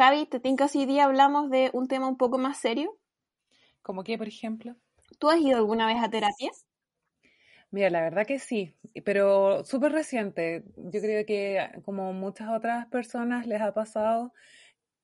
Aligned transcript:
Javi, 0.00 0.24
¿te 0.24 0.40
tinca 0.40 0.66
si 0.66 0.78
hoy 0.78 0.86
día 0.86 1.04
hablamos 1.04 1.50
de 1.50 1.68
un 1.74 1.86
tema 1.86 2.08
un 2.08 2.16
poco 2.16 2.38
más 2.38 2.58
serio? 2.58 2.98
¿Como 3.82 4.02
qué, 4.02 4.16
por 4.16 4.28
ejemplo? 4.28 4.74
¿Tú 5.18 5.28
has 5.28 5.38
ido 5.38 5.58
alguna 5.58 5.86
vez 5.86 6.02
a 6.02 6.08
terapia? 6.08 6.50
Mira, 7.70 7.90
la 7.90 8.00
verdad 8.00 8.26
que 8.26 8.38
sí, 8.38 8.74
pero 9.04 9.62
súper 9.62 9.92
reciente. 9.92 10.64
Yo 10.74 11.02
creo 11.02 11.26
que 11.26 11.68
como 11.84 12.14
muchas 12.14 12.48
otras 12.48 12.86
personas 12.86 13.46
les 13.46 13.60
ha 13.60 13.74
pasado 13.74 14.32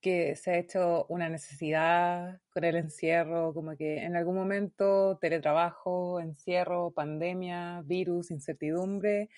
que 0.00 0.34
se 0.34 0.52
ha 0.52 0.56
hecho 0.56 1.04
una 1.10 1.28
necesidad 1.28 2.40
con 2.48 2.64
el 2.64 2.76
encierro, 2.76 3.52
como 3.52 3.76
que 3.76 3.98
en 3.98 4.16
algún 4.16 4.36
momento 4.36 5.18
teletrabajo, 5.18 6.20
encierro, 6.20 6.90
pandemia, 6.90 7.82
virus, 7.84 8.30
incertidumbre, 8.30 9.28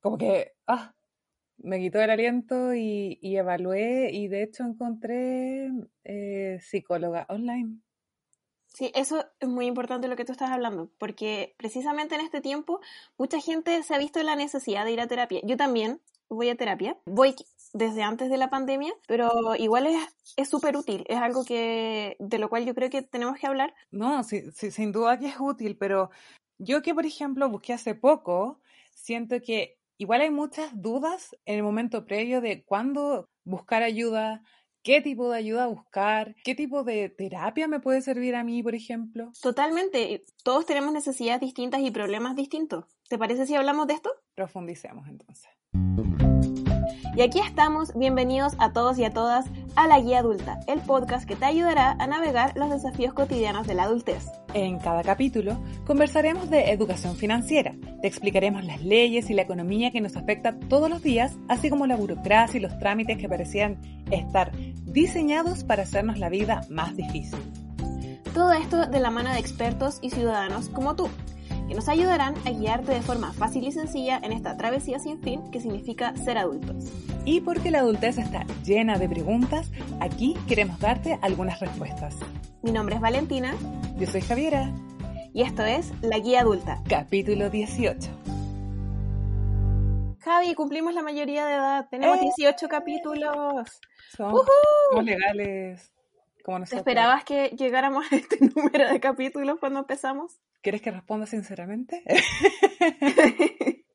como 0.00 0.16
que 0.16 0.52
ah, 0.66 0.94
me 1.58 1.78
quitó 1.78 2.00
el 2.00 2.10
aliento 2.10 2.74
y, 2.74 3.18
evalué 3.22 4.10
y 4.12 4.28
de 4.28 4.42
hecho 4.42 4.64
encontré 4.64 5.70
eh, 6.04 6.58
psicóloga 6.60 7.26
online. 7.28 7.80
Sí, 8.66 8.90
eso 8.94 9.24
es 9.38 9.48
muy 9.48 9.66
importante 9.66 10.08
lo 10.08 10.16
que 10.16 10.24
tú 10.24 10.32
estás 10.32 10.50
hablando, 10.50 10.90
porque 10.98 11.54
precisamente 11.58 12.16
en 12.16 12.22
este 12.22 12.40
tiempo 12.40 12.80
mucha 13.16 13.40
gente 13.40 13.80
se 13.84 13.94
ha 13.94 13.98
visto 13.98 14.20
la 14.22 14.34
necesidad 14.34 14.84
de 14.84 14.92
ir 14.92 15.00
a 15.00 15.06
terapia. 15.06 15.40
Yo 15.44 15.56
también 15.56 16.00
voy 16.28 16.48
a 16.48 16.56
terapia, 16.56 16.98
voy 17.06 17.36
desde 17.72 18.02
antes 18.02 18.30
de 18.30 18.36
la 18.36 18.50
pandemia, 18.50 18.92
pero 19.06 19.54
igual 19.56 19.88
es 20.36 20.48
súper 20.48 20.76
útil, 20.76 21.04
es 21.08 21.18
algo 21.18 21.44
que 21.44 22.16
de 22.18 22.38
lo 22.38 22.48
cual 22.48 22.64
yo 22.64 22.74
creo 22.74 22.90
que 22.90 23.02
tenemos 23.02 23.38
que 23.38 23.46
hablar. 23.46 23.74
No, 23.92 24.24
sí, 24.24 24.50
sin 24.50 24.90
duda 24.90 25.18
que 25.18 25.28
es 25.28 25.36
útil, 25.38 25.76
pero 25.76 26.10
yo 26.58 26.82
que 26.82 26.94
por 26.94 27.06
ejemplo 27.06 27.48
busqué 27.48 27.72
hace 27.72 27.94
poco, 27.94 28.60
siento 28.92 29.40
que 29.40 29.78
igual 29.98 30.20
hay 30.20 30.30
muchas 30.30 30.70
dudas 30.74 31.36
en 31.44 31.56
el 31.56 31.62
momento 31.62 32.06
previo 32.06 32.40
de 32.40 32.64
cuándo 32.64 33.28
buscar 33.44 33.82
ayuda, 33.82 34.42
qué 34.82 35.00
tipo 35.00 35.30
de 35.30 35.38
ayuda 35.38 35.66
buscar, 35.66 36.34
qué 36.44 36.54
tipo 36.54 36.84
de 36.84 37.08
terapia 37.08 37.68
me 37.68 37.80
puede 37.80 38.02
servir 38.02 38.34
a 38.34 38.44
mí, 38.44 38.62
por 38.62 38.74
ejemplo. 38.74 39.30
Totalmente, 39.40 40.24
todos 40.42 40.66
tenemos 40.66 40.92
necesidades 40.92 41.40
distintas 41.40 41.80
y 41.80 41.90
problemas 41.90 42.36
distintos. 42.36 42.84
¿Te 43.08 43.18
parece 43.18 43.46
si 43.46 43.54
hablamos 43.54 43.86
de 43.86 43.94
esto? 43.94 44.10
Profundicemos 44.34 45.06
entonces. 45.08 45.50
Y 47.16 47.22
aquí 47.22 47.38
estamos, 47.38 47.94
bienvenidos 47.94 48.54
a 48.58 48.72
todos 48.72 48.98
y 48.98 49.04
a 49.04 49.12
todas 49.12 49.46
a 49.76 49.86
La 49.88 50.00
Guía 50.00 50.20
Adulta, 50.20 50.60
el 50.66 50.80
podcast 50.80 51.26
que 51.26 51.36
te 51.36 51.44
ayudará 51.44 51.96
a 51.98 52.06
navegar 52.06 52.56
los 52.56 52.70
desafíos 52.70 53.12
cotidianos 53.12 53.66
de 53.66 53.74
la 53.74 53.84
adultez. 53.84 54.26
En 54.52 54.78
cada 54.78 55.02
capítulo 55.02 55.58
conversaremos 55.86 56.48
de 56.48 56.70
educación 56.70 57.16
financiera, 57.16 57.74
te 58.00 58.06
explicaremos 58.06 58.64
las 58.64 58.82
leyes 58.82 59.30
y 59.30 59.34
la 59.34 59.42
economía 59.42 59.90
que 59.90 60.00
nos 60.00 60.16
afecta 60.16 60.58
todos 60.68 60.88
los 60.88 61.02
días, 61.02 61.36
así 61.48 61.70
como 61.70 61.86
la 61.86 61.96
burocracia 61.96 62.58
y 62.58 62.60
los 62.62 62.78
trámites 62.78 63.18
que 63.18 63.28
parecían 63.28 63.80
estar 64.10 64.52
diseñados 64.84 65.64
para 65.64 65.82
hacernos 65.82 66.18
la 66.18 66.28
vida 66.28 66.60
más 66.70 66.96
difícil. 66.96 67.38
Todo 68.32 68.52
esto 68.52 68.86
de 68.86 69.00
la 69.00 69.10
mano 69.10 69.32
de 69.32 69.38
expertos 69.38 69.98
y 70.02 70.10
ciudadanos 70.10 70.68
como 70.68 70.94
tú 70.96 71.08
que 71.68 71.74
nos 71.74 71.88
ayudarán 71.88 72.34
a 72.46 72.50
guiarte 72.50 72.92
de 72.92 73.02
forma 73.02 73.32
fácil 73.32 73.64
y 73.64 73.72
sencilla 73.72 74.20
en 74.22 74.32
esta 74.32 74.56
travesía 74.56 74.98
sin 74.98 75.20
fin 75.20 75.50
que 75.50 75.60
significa 75.60 76.14
ser 76.16 76.38
adultos. 76.38 76.92
Y 77.24 77.40
porque 77.40 77.70
la 77.70 77.80
adultez 77.80 78.18
está 78.18 78.44
llena 78.64 78.98
de 78.98 79.08
preguntas, 79.08 79.70
aquí 80.00 80.36
queremos 80.46 80.78
darte 80.78 81.18
algunas 81.22 81.60
respuestas. 81.60 82.16
Mi 82.62 82.72
nombre 82.72 82.96
es 82.96 83.00
Valentina. 83.00 83.54
Yo 83.96 84.06
soy 84.06 84.20
Javiera. 84.20 84.72
Y 85.32 85.42
esto 85.42 85.64
es 85.64 85.92
La 86.00 86.18
Guía 86.18 86.40
Adulta. 86.42 86.82
Capítulo 86.88 87.50
18. 87.50 88.08
Javi, 90.20 90.54
cumplimos 90.54 90.94
la 90.94 91.02
mayoría 91.02 91.44
de 91.46 91.54
edad. 91.54 91.88
Tenemos 91.90 92.20
18 92.20 92.64
¡Eh! 92.64 92.68
capítulos. 92.68 93.80
Somos 94.16 94.46
legales. 95.02 95.93
Como 96.44 96.58
¿Esperabas 96.58 97.24
que 97.24 97.48
llegáramos 97.56 98.04
a 98.12 98.16
este 98.16 98.36
número 98.54 98.92
de 98.92 99.00
capítulos 99.00 99.58
cuando 99.58 99.80
empezamos? 99.80 100.38
¿Quieres 100.60 100.82
que 100.82 100.90
responda 100.90 101.24
sinceramente? 101.24 102.04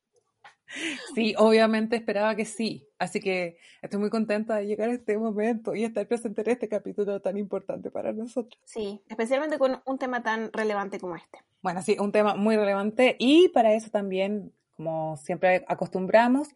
sí, 1.14 1.32
obviamente 1.38 1.94
esperaba 1.94 2.34
que 2.34 2.44
sí. 2.44 2.88
Así 2.98 3.20
que 3.20 3.56
estoy 3.82 4.00
muy 4.00 4.10
contenta 4.10 4.56
de 4.56 4.66
llegar 4.66 4.88
a 4.90 4.94
este 4.94 5.16
momento 5.16 5.76
y 5.76 5.84
estar 5.84 6.04
presente 6.08 6.40
en 6.40 6.50
este 6.50 6.68
capítulo 6.68 7.20
tan 7.20 7.36
importante 7.36 7.92
para 7.92 8.12
nosotros. 8.12 8.60
Sí, 8.64 9.00
especialmente 9.08 9.56
con 9.56 9.80
un 9.86 9.98
tema 9.98 10.24
tan 10.24 10.52
relevante 10.52 10.98
como 10.98 11.14
este. 11.14 11.38
Bueno, 11.62 11.82
sí, 11.82 11.98
un 12.00 12.10
tema 12.10 12.34
muy 12.34 12.56
relevante 12.56 13.14
y 13.20 13.50
para 13.50 13.74
eso 13.74 13.90
también, 13.90 14.52
como 14.76 15.16
siempre 15.18 15.64
acostumbramos, 15.68 16.48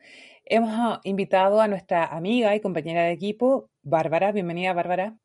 hemos 0.44 0.98
invitado 1.04 1.60
a 1.60 1.68
nuestra 1.68 2.04
amiga 2.04 2.52
y 2.56 2.60
compañera 2.60 3.04
de 3.04 3.12
equipo, 3.12 3.70
Bárbara. 3.84 4.32
Bienvenida, 4.32 4.72
Bárbara. 4.72 5.16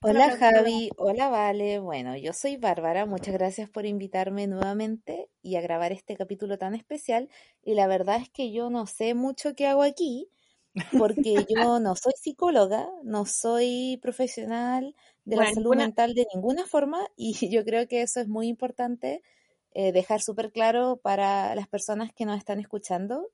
Hola 0.00 0.36
Javi, 0.36 0.90
hola 0.96 1.28
Vale. 1.28 1.78
Bueno, 1.78 2.16
yo 2.16 2.32
soy 2.32 2.56
Bárbara, 2.56 3.06
muchas 3.06 3.34
gracias 3.34 3.68
por 3.70 3.86
invitarme 3.86 4.46
nuevamente 4.46 5.30
y 5.42 5.56
a 5.56 5.60
grabar 5.60 5.92
este 5.92 6.16
capítulo 6.16 6.58
tan 6.58 6.74
especial. 6.74 7.28
Y 7.62 7.74
la 7.74 7.86
verdad 7.86 8.20
es 8.20 8.28
que 8.28 8.52
yo 8.52 8.70
no 8.70 8.86
sé 8.86 9.14
mucho 9.14 9.54
qué 9.54 9.66
hago 9.66 9.82
aquí, 9.82 10.28
porque 10.98 11.46
yo 11.48 11.54
no 11.80 11.96
soy 11.96 12.12
psicóloga, 12.20 12.88
no 13.02 13.24
soy 13.26 13.98
profesional 14.02 14.94
de 15.24 15.36
la 15.36 15.52
salud 15.52 15.76
mental 15.76 16.14
de 16.14 16.26
ninguna 16.34 16.66
forma 16.66 17.00
y 17.16 17.32
yo 17.50 17.64
creo 17.64 17.88
que 17.88 18.02
eso 18.02 18.20
es 18.20 18.28
muy 18.28 18.48
importante 18.48 19.22
eh, 19.72 19.92
dejar 19.92 20.20
súper 20.20 20.52
claro 20.52 21.00
para 21.02 21.54
las 21.54 21.68
personas 21.68 22.12
que 22.12 22.26
nos 22.26 22.38
están 22.38 22.60
escuchando. 22.60 23.30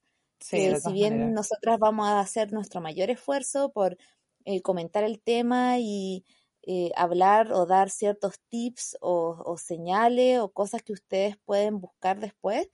que 0.51 0.77
si 0.81 0.93
bien 0.93 1.35
nosotras 1.35 1.79
vamos 1.79 2.09
a 2.09 2.21
hacer 2.21 2.53
nuestro 2.53 2.81
mayor 2.81 3.11
esfuerzo 3.11 3.73
por 3.73 3.99
eh, 4.45 4.63
comentar 4.63 5.05
el 5.05 5.21
tema 5.21 5.79
y 5.79 6.25
eh, 6.63 6.93
hablar 6.97 7.53
o 7.53 7.67
dar 7.67 7.91
ciertos 7.91 8.41
tips 8.49 8.99
o, 9.01 9.57
señales 9.59 10.39
o 10.41 10.51
cosas 10.53 10.83
que 10.83 10.93
ustedes 10.93 11.37
pueden 11.45 11.81
buscar 11.81 12.21
después, 12.21 12.69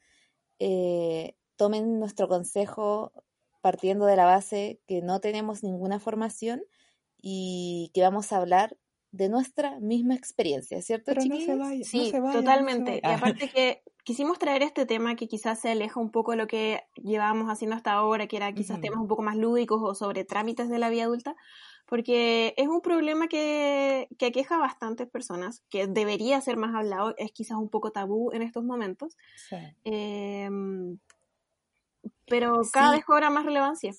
eh, 0.58 1.36
tomen 1.56 1.98
nuestro 2.00 2.28
consejo 2.28 3.12
partiendo 3.60 4.06
de 4.06 4.16
la 4.16 4.26
base 4.26 4.80
que 4.86 5.02
no 5.02 5.20
tenemos 5.20 5.62
ninguna 5.62 6.00
formación 6.00 6.62
y 7.20 7.90
que 7.94 8.02
vamos 8.02 8.32
a 8.32 8.38
hablar 8.38 8.76
de 9.12 9.28
nuestra 9.28 9.78
misma 9.80 10.14
experiencia, 10.14 10.80
¿cierto? 10.82 11.12
Pero 11.14 11.24
no 11.24 11.40
se 11.40 11.56
vaya, 11.56 11.84
sí, 11.84 12.12
totalmente. 12.32 13.00
y 13.02 13.06
aparte 13.06 13.48
que 13.54 13.82
quisimos 14.04 14.38
traer 14.38 14.62
este 14.62 14.86
tema 14.86 15.16
que 15.16 15.26
quizás 15.26 15.60
se 15.60 15.70
aleja 15.70 15.98
un 15.98 16.10
poco 16.10 16.30
de 16.32 16.36
lo 16.36 16.46
que 16.46 16.84
llevábamos 16.94 17.48
haciendo 17.50 17.74
hasta 17.74 17.92
ahora, 17.92 18.26
que 18.26 18.36
era 18.36 18.52
quizás 18.52 18.80
temas 18.80 19.00
un 19.00 19.08
poco 19.08 19.22
más 19.22 19.36
lúdicos 19.36 19.80
o 19.82 19.94
sobre 19.94 20.24
trámites 20.24 20.68
de 20.68 20.78
la 20.78 20.90
vida 20.90 21.04
adulta, 21.04 21.34
porque 21.86 22.54
es 22.56 22.68
un 22.68 22.80
problema 22.80 23.28
que, 23.28 24.08
que 24.18 24.26
aqueja 24.26 24.56
a 24.56 24.60
bastantes 24.60 25.08
personas, 25.08 25.62
que 25.70 25.86
debería 25.86 26.40
ser 26.40 26.56
más 26.56 26.74
hablado, 26.74 27.14
es 27.16 27.32
quizás 27.32 27.58
un 27.58 27.68
poco 27.68 27.90
tabú 27.92 28.30
en 28.32 28.42
estos 28.42 28.64
momentos, 28.64 29.16
em, 29.84 30.98
pero 32.26 32.60
cada 32.72 32.92
vez 32.92 33.04
cobra 33.04 33.30
más 33.30 33.44
relevancia. 33.44 33.92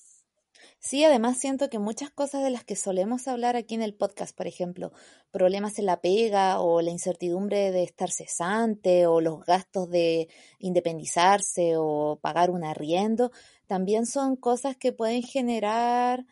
Sí, 0.79 1.03
además 1.03 1.39
siento 1.39 1.69
que 1.69 1.79
muchas 1.79 2.11
cosas 2.11 2.43
de 2.43 2.49
las 2.51 2.63
que 2.63 2.75
solemos 2.75 3.27
hablar 3.27 3.55
aquí 3.55 3.75
en 3.75 3.81
el 3.81 3.93
podcast, 3.95 4.35
por 4.38 4.47
ejemplo, 4.47 4.91
problemas 5.31 5.79
en 5.79 5.88
la 5.88 6.01
pega 6.01 6.59
o 6.61 6.81
la 6.81 6.91
incertidumbre 6.91 7.71
de 7.71 7.83
estar 7.83 8.09
cesante 8.11 9.07
o 9.07 9.19
los 9.19 9.43
gastos 9.43 9.89
de 9.89 10.29
independizarse 10.59 11.73
o 11.77 12.19
pagar 12.21 12.51
un 12.51 12.63
arriendo, 12.63 13.31
también 13.66 14.05
son 14.05 14.35
cosas 14.37 14.77
que 14.77 14.93
pueden 14.93 15.23
generar 15.23 16.25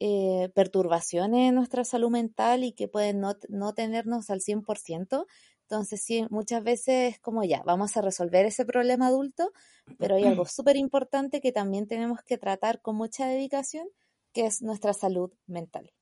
eh, 0.00 0.50
perturbaciones 0.54 1.50
en 1.50 1.54
nuestra 1.54 1.84
salud 1.84 2.10
mental 2.10 2.64
y 2.64 2.72
que 2.72 2.88
pueden 2.88 3.20
no, 3.20 3.34
no 3.50 3.74
tenernos 3.74 4.30
al 4.30 4.40
100%. 4.40 5.26
Entonces, 5.70 6.02
sí, 6.02 6.26
muchas 6.30 6.64
veces 6.64 7.14
es 7.14 7.20
como 7.20 7.44
ya, 7.44 7.62
vamos 7.64 7.96
a 7.96 8.02
resolver 8.02 8.44
ese 8.44 8.64
problema 8.64 9.06
adulto, 9.06 9.52
pero 9.98 10.16
hay 10.16 10.24
algo 10.24 10.44
súper 10.46 10.76
importante 10.76 11.40
que 11.40 11.52
también 11.52 11.86
tenemos 11.86 12.22
que 12.24 12.38
tratar 12.38 12.82
con 12.82 12.96
mucha 12.96 13.28
dedicación, 13.28 13.86
que 14.32 14.46
es 14.46 14.62
nuestra 14.62 14.92
salud 14.94 15.30
mental. 15.46 15.92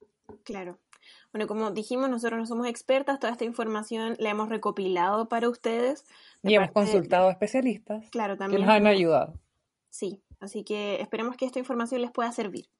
Claro. 0.43 0.79
Bueno, 1.35 1.47
como 1.47 1.71
dijimos, 1.71 2.09
nosotros 2.09 2.39
no 2.39 2.47
somos 2.47 2.67
expertas, 2.67 3.19
toda 3.19 3.33
esta 3.35 3.45
información 3.45 4.17
la 4.19 4.31
hemos 4.31 4.49
recopilado 4.49 5.29
para 5.29 5.51
ustedes. 5.51 6.07
Y 6.43 6.55
hemos 6.55 6.71
consultado 6.71 7.29
a 7.29 7.33
especialistas 7.33 8.09
claro, 8.09 8.39
también 8.39 8.63
que 8.63 8.67
nos 8.67 8.75
han 8.75 8.87
ayudado. 8.87 9.39
Sí, 9.91 10.23
así 10.41 10.65
que 10.65 11.03
esperemos 11.03 11.37
que 11.37 11.45
esta 11.45 11.59
información 11.59 12.01
les 12.01 12.11
pueda 12.11 12.33
servir. 12.33 12.71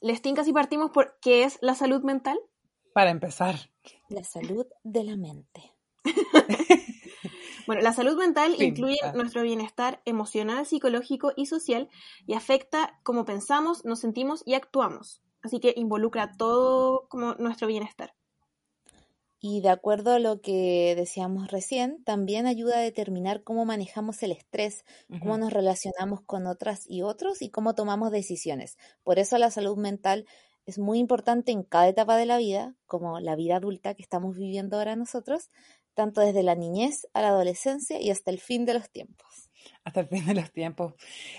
¿Les 0.00 0.20
tinca 0.20 0.42
si 0.42 0.52
partimos 0.52 0.90
por 0.90 1.18
qué 1.20 1.44
es 1.44 1.58
la 1.60 1.76
salud 1.76 2.02
mental? 2.02 2.36
Para 2.92 3.10
empezar. 3.10 3.73
La 4.08 4.24
salud 4.24 4.66
de 4.82 5.04
la 5.04 5.16
mente. 5.16 5.74
bueno, 7.66 7.82
la 7.82 7.92
salud 7.92 8.16
mental 8.16 8.54
incluye 8.60 8.98
ah. 9.02 9.12
nuestro 9.14 9.42
bienestar 9.42 10.00
emocional, 10.04 10.66
psicológico 10.66 11.32
y 11.36 11.46
social 11.46 11.88
y 12.26 12.34
afecta 12.34 12.98
cómo 13.02 13.24
pensamos, 13.24 13.84
nos 13.84 14.00
sentimos 14.00 14.42
y 14.46 14.54
actuamos. 14.54 15.22
Así 15.42 15.60
que 15.60 15.74
involucra 15.76 16.32
todo 16.36 17.06
como 17.08 17.34
nuestro 17.34 17.66
bienestar. 17.66 18.14
y 19.40 19.60
de 19.60 19.68
acuerdo 19.68 20.12
a 20.12 20.18
lo 20.18 20.40
que 20.40 20.94
decíamos 20.96 21.50
recién, 21.50 22.02
también 22.04 22.46
ayuda 22.46 22.78
a 22.78 22.80
determinar 22.80 23.42
cómo 23.44 23.66
manejamos 23.66 24.22
el 24.22 24.32
estrés, 24.32 24.86
cómo 25.20 25.36
nos 25.36 25.52
relacionamos 25.52 26.22
con 26.22 26.46
otras 26.46 26.88
y 26.88 27.02
otros 27.02 27.42
y 27.42 27.50
cómo 27.50 27.74
tomamos 27.74 28.10
decisiones. 28.10 28.78
Por 29.02 29.18
eso 29.18 29.36
la 29.36 29.50
salud 29.50 29.76
mental 29.76 30.24
es 30.66 30.78
muy 30.78 30.98
importante 30.98 31.52
en 31.52 31.62
cada 31.62 31.88
etapa 31.88 32.16
de 32.16 32.26
la 32.26 32.38
vida, 32.38 32.74
como 32.86 33.20
la 33.20 33.36
vida 33.36 33.56
adulta 33.56 33.94
que 33.94 34.02
estamos 34.02 34.36
viviendo 34.36 34.76
ahora 34.76 34.96
nosotros, 34.96 35.50
tanto 35.94 36.20
desde 36.20 36.42
la 36.42 36.54
niñez 36.54 37.06
a 37.12 37.22
la 37.22 37.28
adolescencia 37.28 38.00
y 38.00 38.10
hasta 38.10 38.30
el 38.30 38.40
fin 38.40 38.64
de 38.64 38.74
los 38.74 38.90
tiempos. 38.90 39.50
Hasta 39.84 40.00
el 40.00 40.08
fin 40.08 40.26
de 40.26 40.34
los 40.34 40.52
tiempos. 40.52 40.94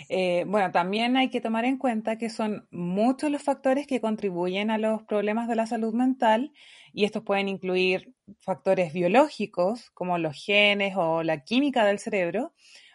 Eh, 0.10 0.46
bueno, 0.48 0.72
también 0.72 1.18
hay 1.18 1.30
que 1.30 1.42
tomar 1.42 1.66
en 1.66 1.78
cuenta 1.78 2.18
que 2.18 2.30
son 2.30 2.68
muchos 2.72 3.32
los 3.32 3.44
factores 3.44 3.88
que 3.88 4.02
contribuyen 4.02 4.72
a 4.72 4.78
los 4.78 5.04
problemas 5.04 5.48
de 5.48 5.56
la 5.56 5.68
salud 5.68 5.94
mental 5.94 6.52
y 6.94 7.06
estos 7.06 7.24
pueden 7.24 7.50
incluir 7.50 8.14
factores 8.40 8.94
biológicos 8.94 9.92
como 9.92 10.18
los 10.18 10.36
genes 10.44 10.96
o 10.96 11.24
la 11.24 11.44
química 11.44 11.86
del 11.86 12.00
cerebro, 12.00 12.54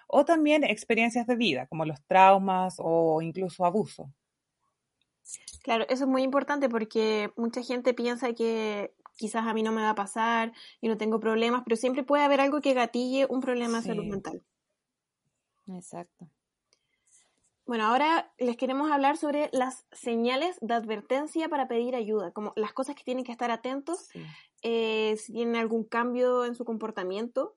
o 0.08 0.24
también 0.24 0.64
experiencias 0.64 1.26
de 1.26 1.36
vida 1.36 1.66
como 1.66 1.84
los 1.84 2.02
traumas 2.06 2.76
o 2.78 3.22
incluso 3.22 3.64
abuso. 3.64 4.12
Claro, 5.62 5.84
eso 5.88 6.04
es 6.04 6.10
muy 6.10 6.22
importante 6.22 6.68
porque 6.68 7.32
mucha 7.36 7.62
gente 7.62 7.94
piensa 7.94 8.32
que 8.32 8.94
quizás 9.16 9.46
a 9.46 9.52
mí 9.52 9.62
no 9.62 9.72
me 9.72 9.82
va 9.82 9.90
a 9.90 9.94
pasar 9.94 10.52
y 10.80 10.88
no 10.88 10.96
tengo 10.96 11.20
problemas, 11.20 11.62
pero 11.64 11.76
siempre 11.76 12.02
puede 12.02 12.24
haber 12.24 12.40
algo 12.40 12.60
que 12.60 12.74
gatille 12.74 13.26
un 13.28 13.40
problema 13.40 13.80
de 13.80 13.86
salud 13.86 14.04
mental. 14.04 14.42
Exacto. 15.66 16.28
Bueno, 17.66 17.84
ahora 17.84 18.32
les 18.38 18.56
queremos 18.56 18.90
hablar 18.90 19.16
sobre 19.16 19.48
las 19.52 19.86
señales 19.92 20.58
de 20.60 20.74
advertencia 20.74 21.48
para 21.48 21.68
pedir 21.68 21.94
ayuda, 21.94 22.32
como 22.32 22.52
las 22.56 22.72
cosas 22.72 22.96
que 22.96 23.04
tienen 23.04 23.22
que 23.22 23.30
estar 23.30 23.52
atentos, 23.52 24.08
eh, 24.62 25.16
si 25.16 25.32
tienen 25.32 25.54
algún 25.54 25.84
cambio 25.84 26.44
en 26.44 26.56
su 26.56 26.64
comportamiento, 26.64 27.54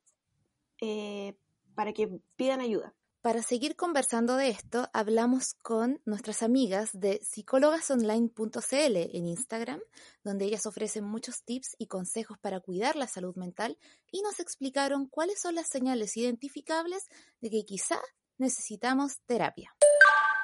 eh, 0.82 1.36
para 1.74 1.94
que 1.94 2.10
pidan 2.36 2.60
ayuda. 2.60 2.94
Para 3.24 3.42
seguir 3.42 3.78
conversando 3.78 4.36
de 4.36 4.50
esto, 4.50 4.90
hablamos 4.92 5.54
con 5.54 6.02
nuestras 6.04 6.44
amigas 6.44 6.90
de 6.92 7.22
psicólogasonline.cl 7.24 8.98
en 8.98 9.28
Instagram, 9.28 9.80
donde 10.26 10.44
ellas 10.44 10.66
ofrecen 10.66 11.06
muchos 11.06 11.42
tips 11.46 11.78
y 11.80 11.88
consejos 11.88 12.38
para 12.38 12.60
cuidar 12.60 12.98
la 12.98 13.08
salud 13.08 13.34
mental 13.38 13.78
y 14.12 14.22
nos 14.24 14.42
explicaron 14.42 15.08
cuáles 15.08 15.40
son 15.40 15.56
las 15.56 15.70
señales 15.70 16.18
identificables 16.18 17.08
de 17.40 17.50
que 17.50 17.64
quizá 17.64 17.98
necesitamos 18.38 19.22
terapia. 19.26 19.74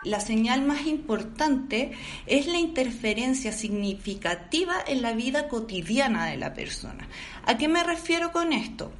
La 0.05 0.21
señal 0.21 0.61
más 0.61 0.87
importante 0.87 1.91
es 2.27 2.47
la 2.47 2.59
interferencia 2.59 3.51
significativa 3.51 4.75
en 4.87 5.01
la 5.01 5.11
vida 5.11 5.49
cotidiana 5.49 6.27
de 6.27 6.37
la 6.37 6.53
persona. 6.53 7.09
¿A 7.43 7.57
qué 7.57 7.67
me 7.67 7.83
refiero 7.83 8.31
con 8.31 8.53
esto? 8.53 8.93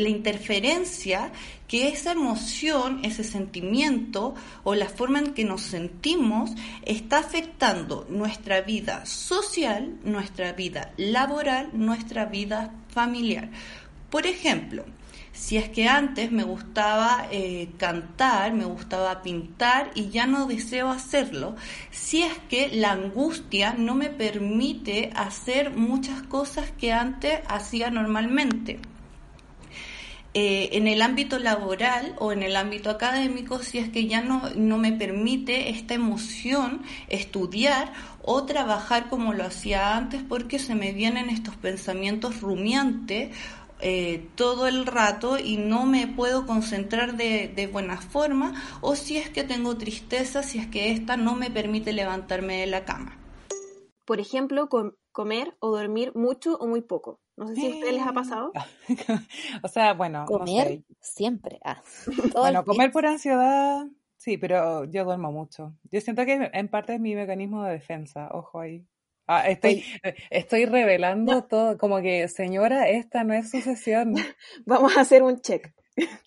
La 0.00 0.08
interferencia 0.08 1.30
que 1.68 1.88
esa 1.88 2.12
emoción, 2.12 3.00
ese 3.04 3.22
sentimiento 3.22 4.34
o 4.64 4.74
la 4.74 4.88
forma 4.88 5.18
en 5.18 5.34
que 5.34 5.44
nos 5.44 5.60
sentimos 5.60 6.52
está 6.86 7.18
afectando 7.18 8.06
nuestra 8.08 8.62
vida 8.62 9.04
social, 9.04 9.98
nuestra 10.02 10.52
vida 10.52 10.92
laboral, 10.96 11.68
nuestra 11.74 12.24
vida 12.24 12.72
familiar. 12.88 13.50
Por 14.08 14.26
ejemplo, 14.26 14.84
si 15.32 15.58
es 15.58 15.68
que 15.68 15.86
antes 15.86 16.32
me 16.32 16.44
gustaba 16.44 17.28
eh, 17.30 17.68
cantar, 17.76 18.52
me 18.52 18.64
gustaba 18.64 19.22
pintar 19.22 19.90
y 19.94 20.08
ya 20.08 20.26
no 20.26 20.46
deseo 20.46 20.90
hacerlo, 20.90 21.56
si 21.90 22.22
es 22.22 22.36
que 22.48 22.68
la 22.68 22.92
angustia 22.92 23.74
no 23.78 23.94
me 23.94 24.10
permite 24.10 25.10
hacer 25.14 25.70
muchas 25.70 26.22
cosas 26.22 26.70
que 26.72 26.92
antes 26.92 27.40
hacía 27.48 27.90
normalmente. 27.90 28.80
Eh, 30.32 30.76
en 30.76 30.86
el 30.86 31.02
ámbito 31.02 31.40
laboral 31.40 32.14
o 32.18 32.30
en 32.30 32.44
el 32.44 32.54
ámbito 32.54 32.88
académico, 32.90 33.58
si 33.58 33.78
es 33.78 33.88
que 33.88 34.06
ya 34.06 34.22
no, 34.22 34.42
no 34.54 34.78
me 34.78 34.92
permite 34.92 35.70
esta 35.70 35.94
emoción 35.94 36.82
estudiar 37.08 37.92
o 38.22 38.44
trabajar 38.44 39.08
como 39.08 39.32
lo 39.32 39.44
hacía 39.44 39.96
antes 39.96 40.22
porque 40.22 40.60
se 40.60 40.76
me 40.76 40.92
vienen 40.92 41.30
estos 41.30 41.56
pensamientos 41.56 42.42
rumiantes 42.42 43.34
eh, 43.82 44.28
todo 44.34 44.66
el 44.66 44.84
rato 44.84 45.38
y 45.38 45.56
no 45.56 45.86
me 45.86 46.06
puedo 46.06 46.46
concentrar 46.46 47.16
de, 47.16 47.68
buena 47.72 47.96
forma 47.96 48.52
o 48.82 48.94
si 48.94 49.16
es 49.16 49.30
que 49.30 49.42
tengo 49.42 49.78
tristeza, 49.78 50.42
si 50.42 50.58
es 50.58 50.66
que 50.66 50.92
esta 50.92 51.16
no 51.16 51.34
me 51.34 51.50
permite 51.50 51.94
levantarme 51.94 52.60
de 52.60 52.66
la 52.66 52.84
cama. 52.84 53.16
Por 54.04 54.20
ejemplo, 54.20 54.68
comer 55.12 55.56
o 55.60 55.70
dormir 55.70 56.12
mucho 56.14 56.56
o 56.56 56.66
muy 56.66 56.82
poco. 56.82 57.20
No 57.40 57.48
sé 57.48 57.54
si 57.54 57.66
a 57.66 57.70
ustedes 57.70 57.94
les 57.94 58.06
ha 58.06 58.12
pasado. 58.12 58.52
o 59.62 59.68
sea, 59.68 59.94
bueno. 59.94 60.26
Comer 60.26 60.82
siempre. 61.00 61.58
Ah, 61.64 61.80
bueno, 62.34 62.66
comer 62.66 62.92
por 62.92 63.06
ansiedad, 63.06 63.86
sí, 64.18 64.36
pero 64.36 64.84
yo 64.84 65.06
duermo 65.06 65.32
mucho. 65.32 65.74
Yo 65.90 66.02
siento 66.02 66.26
que 66.26 66.50
en 66.52 66.68
parte 66.68 66.96
es 66.96 67.00
mi 67.00 67.14
mecanismo 67.14 67.64
de 67.64 67.72
defensa, 67.72 68.28
ojo 68.32 68.60
ahí. 68.60 68.84
Ah, 69.26 69.48
estoy, 69.48 69.82
eh, 70.02 70.16
estoy 70.28 70.66
revelando 70.66 71.44
todo, 71.44 71.78
como 71.78 72.02
que, 72.02 72.28
señora, 72.28 72.90
esta 72.90 73.24
no 73.24 73.32
es 73.32 73.50
sucesión. 73.50 74.14
Vamos 74.66 74.98
a 74.98 75.00
hacer 75.00 75.22
un 75.22 75.40
check. 75.40 75.72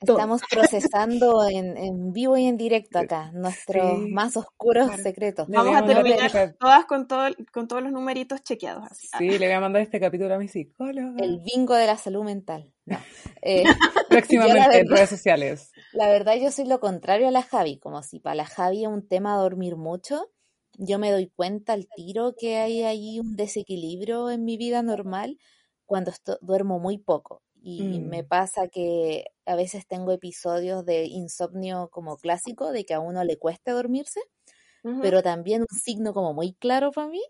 Estamos 0.01 0.41
procesando 0.49 1.47
en, 1.47 2.11
vivo 2.13 2.37
y 2.37 2.45
en 2.45 2.57
directo 2.57 2.99
acá 2.99 3.31
nuestros 3.33 3.99
más 4.09 4.35
oscuros 4.37 4.89
secretos. 5.01 5.47
Vamos 5.47 5.75
a 5.75 5.85
terminar 5.85 6.55
todas 6.59 6.85
con, 6.85 7.07
todo, 7.07 7.27
con 7.51 7.67
todos 7.67 7.83
los 7.83 7.91
numeritos 7.91 8.41
chequeados. 8.41 8.89
Sí, 9.17 9.37
le 9.37 9.45
voy 9.47 9.55
a 9.55 9.59
mandar 9.59 9.81
este 9.81 9.99
capítulo 9.99 10.35
a 10.35 10.37
mi 10.37 10.47
psicóloga. 10.47 11.23
El 11.23 11.39
bingo 11.39 11.75
de 11.75 11.87
la 11.87 11.97
salud 11.97 12.23
mental. 12.23 12.73
Eh, 13.45 13.63
Próximamente 14.09 14.79
en 14.79 14.87
redes 14.87 15.09
sociales. 15.09 15.73
La 15.91 16.07
verdad, 16.07 16.35
yo 16.35 16.49
soy 16.49 16.65
lo 16.65 16.79
contrario 16.79 17.27
a 17.27 17.31
la 17.31 17.41
Javi. 17.41 17.77
Como 17.77 18.01
si 18.01 18.21
para 18.21 18.35
la 18.35 18.45
Javi 18.45 18.83
es 18.83 18.89
un 18.89 19.05
tema 19.05 19.35
dormir 19.35 19.75
mucho 19.75 20.29
yo 20.77 20.99
me 20.99 21.11
doy 21.11 21.29
cuenta 21.29 21.73
al 21.73 21.87
tiro 21.95 22.33
que 22.37 22.57
hay 22.57 22.83
ahí 22.83 23.19
un 23.19 23.35
desequilibrio 23.35 24.29
en 24.29 24.43
mi 24.43 24.57
vida 24.57 24.81
normal 24.81 25.37
cuando 25.85 26.11
duermo 26.41 26.79
muy 26.79 26.97
poco. 26.97 27.42
Y 27.65 28.01
me 28.01 28.23
mm. 28.23 28.27
pasa 28.27 28.67
que 28.67 29.23
a 29.45 29.55
veces 29.55 29.87
tengo 29.87 30.11
episodios 30.11 30.85
de 30.85 31.05
insomnio 31.05 31.89
como 31.91 32.17
clásico, 32.17 32.73
de 32.73 32.83
que 32.83 32.93
a 32.93 32.99
uno 32.99 33.23
le 33.23 33.37
cueste 33.37 33.71
dormirse, 33.71 34.19
pero 35.01 35.23
también 35.23 35.61
un 35.61 35.79
signo 35.79 36.13
como 36.13 36.33
muy 36.33 36.53
claro 36.55 36.91
para 36.91 37.07
mí 37.07 37.21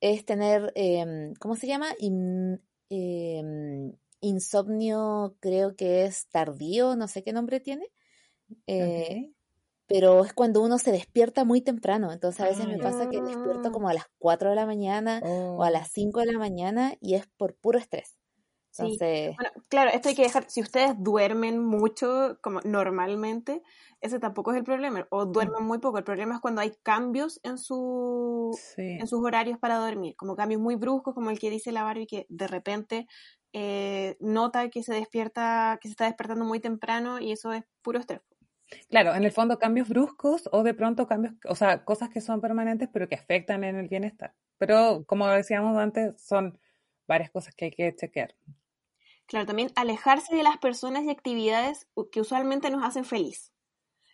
es 0.00 0.24
tener, 0.24 0.72
em, 0.74 1.34
¿cómo 1.34 1.54
se 1.54 1.66
llama? 1.66 1.88
Em, 2.00 3.92
insomnio 4.22 5.36
creo 5.40 5.76
que 5.76 6.06
es 6.06 6.28
tardío, 6.28 6.96
no 6.96 7.06
sé 7.06 7.22
qué 7.22 7.34
nombre 7.34 7.60
tiene. 7.60 7.86
Eh, 8.66 9.32
pero 9.86 10.24
es 10.24 10.32
cuando 10.32 10.62
uno 10.62 10.78
se 10.78 10.92
despierta 10.92 11.44
muy 11.44 11.60
temprano. 11.60 12.12
Entonces 12.12 12.40
a 12.40 12.48
veces 12.48 12.66
me 12.66 12.78
pasa 12.78 13.08
que 13.08 13.20
despierto 13.20 13.72
como 13.72 13.88
a 13.88 13.94
las 13.94 14.04
4 14.18 14.50
de 14.50 14.56
la 14.56 14.66
mañana 14.66 15.20
o 15.22 15.62
a 15.62 15.68
oh. 15.68 15.70
las 15.70 15.90
5 15.92 16.20
de 16.20 16.32
la 16.32 16.38
mañana 16.38 16.94
y 17.00 17.14
es 17.14 17.26
por 17.36 17.54
puro 17.54 17.78
estrés. 17.78 18.17
Entonces... 18.78 19.36
claro, 19.68 19.90
esto 19.92 20.08
hay 20.08 20.14
que 20.14 20.22
dejar, 20.22 20.48
si 20.48 20.60
ustedes 20.60 20.94
duermen 20.98 21.58
mucho, 21.58 22.38
como 22.42 22.60
normalmente, 22.64 23.62
ese 24.00 24.18
tampoco 24.18 24.52
es 24.52 24.58
el 24.58 24.64
problema, 24.64 25.06
o 25.10 25.26
duermen 25.26 25.64
muy 25.64 25.78
poco, 25.78 25.98
el 25.98 26.04
problema 26.04 26.36
es 26.36 26.40
cuando 26.40 26.60
hay 26.60 26.72
cambios 26.82 27.40
en, 27.42 27.58
su, 27.58 28.56
en 28.76 29.06
sus 29.06 29.24
horarios 29.24 29.58
para 29.58 29.76
dormir, 29.76 30.14
como 30.16 30.36
cambios 30.36 30.60
muy 30.60 30.76
bruscos, 30.76 31.14
como 31.14 31.30
el 31.30 31.38
que 31.38 31.50
dice 31.50 31.72
la 31.72 31.82
Barbie, 31.82 32.06
que 32.06 32.26
de 32.28 32.46
repente 32.46 33.06
eh, 33.52 34.16
nota 34.20 34.68
que 34.68 34.82
se 34.82 34.94
despierta, 34.94 35.78
que 35.80 35.88
se 35.88 35.92
está 35.92 36.04
despertando 36.04 36.44
muy 36.44 36.60
temprano 36.60 37.18
y 37.18 37.32
eso 37.32 37.52
es 37.52 37.64
puro 37.82 37.98
estrés. 37.98 38.20
Claro, 38.90 39.14
en 39.14 39.24
el 39.24 39.32
fondo 39.32 39.58
cambios 39.58 39.88
bruscos 39.88 40.48
o 40.52 40.62
de 40.62 40.74
pronto 40.74 41.06
cambios, 41.06 41.34
o 41.48 41.54
sea, 41.54 41.84
cosas 41.84 42.10
que 42.10 42.20
son 42.20 42.40
permanentes 42.40 42.88
pero 42.92 43.08
que 43.08 43.14
afectan 43.14 43.64
en 43.64 43.76
el 43.76 43.88
bienestar. 43.88 44.34
Pero 44.58 45.04
como 45.06 45.26
decíamos 45.28 45.76
antes, 45.78 46.20
son 46.20 46.58
varias 47.06 47.30
cosas 47.30 47.54
que 47.54 47.66
hay 47.66 47.70
que 47.70 47.94
chequear. 47.96 48.34
Claro, 49.28 49.46
también 49.46 49.70
alejarse 49.76 50.34
de 50.34 50.42
las 50.42 50.58
personas 50.58 51.04
y 51.04 51.10
actividades 51.10 51.86
que 52.10 52.20
usualmente 52.20 52.70
nos 52.70 52.82
hacen 52.82 53.04
feliz. 53.04 53.52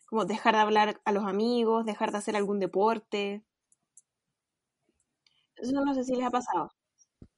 Como 0.06 0.26
dejar 0.26 0.54
de 0.54 0.60
hablar 0.60 1.00
a 1.06 1.12
los 1.12 1.24
amigos, 1.24 1.86
dejar 1.86 2.12
de 2.12 2.18
hacer 2.18 2.36
algún 2.36 2.60
deporte. 2.60 3.42
Eso 5.56 5.82
no 5.82 5.94
sé 5.94 6.04
si 6.04 6.14
les 6.14 6.26
ha 6.26 6.30
pasado. 6.30 6.72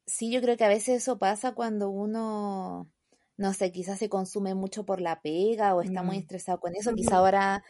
Sí, 0.06 0.33
yo 0.33 0.40
creo 0.40 0.56
que 0.56 0.64
a 0.64 0.68
veces 0.68 1.02
eso 1.02 1.18
pasa 1.18 1.54
cuando 1.54 1.90
uno 1.90 2.90
no 3.37 3.52
sé, 3.52 3.71
quizás 3.71 3.99
se 3.99 4.09
consume 4.09 4.54
mucho 4.54 4.85
por 4.85 5.00
la 5.00 5.21
pega 5.21 5.75
o 5.75 5.83
está 5.83 6.02
muy 6.02 6.16
mm. 6.16 6.21
estresado 6.21 6.59
con 6.59 6.75
eso, 6.75 6.95
quizá 6.95 7.16
ahora 7.16 7.62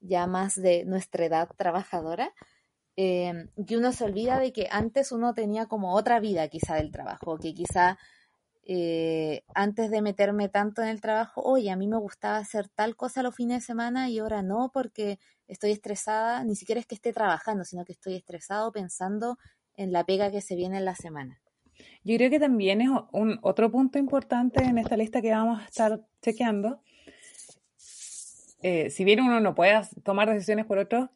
ya 0.00 0.26
más 0.26 0.60
de 0.60 0.84
nuestra 0.84 1.24
edad 1.24 1.48
trabajadora, 1.56 2.34
eh, 2.96 3.48
que 3.66 3.76
uno 3.76 3.92
se 3.92 4.04
olvida 4.04 4.40
de 4.40 4.52
que 4.52 4.68
antes 4.70 5.12
uno 5.12 5.34
tenía 5.34 5.66
como 5.66 5.94
otra 5.94 6.18
vida 6.20 6.48
quizá 6.48 6.74
del 6.74 6.90
trabajo, 6.90 7.38
que 7.38 7.54
quizá 7.54 7.98
eh, 8.64 9.42
antes 9.54 9.90
de 9.90 10.02
meterme 10.02 10.48
tanto 10.48 10.82
en 10.82 10.88
el 10.88 11.00
trabajo, 11.00 11.42
oye, 11.42 11.70
a 11.70 11.76
mí 11.76 11.88
me 11.88 11.96
gustaba 11.96 12.36
hacer 12.36 12.68
tal 12.68 12.94
cosa 12.96 13.22
los 13.22 13.34
fines 13.34 13.58
de 13.58 13.66
semana 13.66 14.08
y 14.08 14.20
ahora 14.20 14.42
no 14.42 14.70
porque 14.72 15.18
estoy 15.48 15.72
estresada, 15.72 16.44
ni 16.44 16.54
siquiera 16.54 16.80
es 16.80 16.86
que 16.86 16.94
esté 16.94 17.12
trabajando, 17.12 17.64
sino 17.64 17.84
que 17.84 17.92
estoy 17.92 18.14
estresado 18.14 18.70
pensando 18.70 19.38
en 19.74 19.92
la 19.92 20.04
pega 20.04 20.30
que 20.30 20.40
se 20.40 20.54
viene 20.54 20.78
en 20.78 20.84
la 20.84 20.94
semana. 20.94 21.40
Yo 22.04 22.16
creo 22.16 22.30
que 22.30 22.38
también 22.38 22.80
es 22.80 22.90
un 23.12 23.38
otro 23.42 23.70
punto 23.70 23.98
importante 23.98 24.62
en 24.62 24.78
esta 24.78 24.96
lista 24.96 25.20
que 25.20 25.32
vamos 25.32 25.60
a 25.60 25.64
estar 25.64 26.00
chequeando. 26.20 26.80
Eh, 28.62 28.90
si 28.90 29.04
bien 29.04 29.20
uno 29.20 29.40
no 29.40 29.54
puede 29.54 29.80
tomar 30.04 30.30
decisiones 30.30 30.66
por 30.66 30.78
otros, 30.78 31.10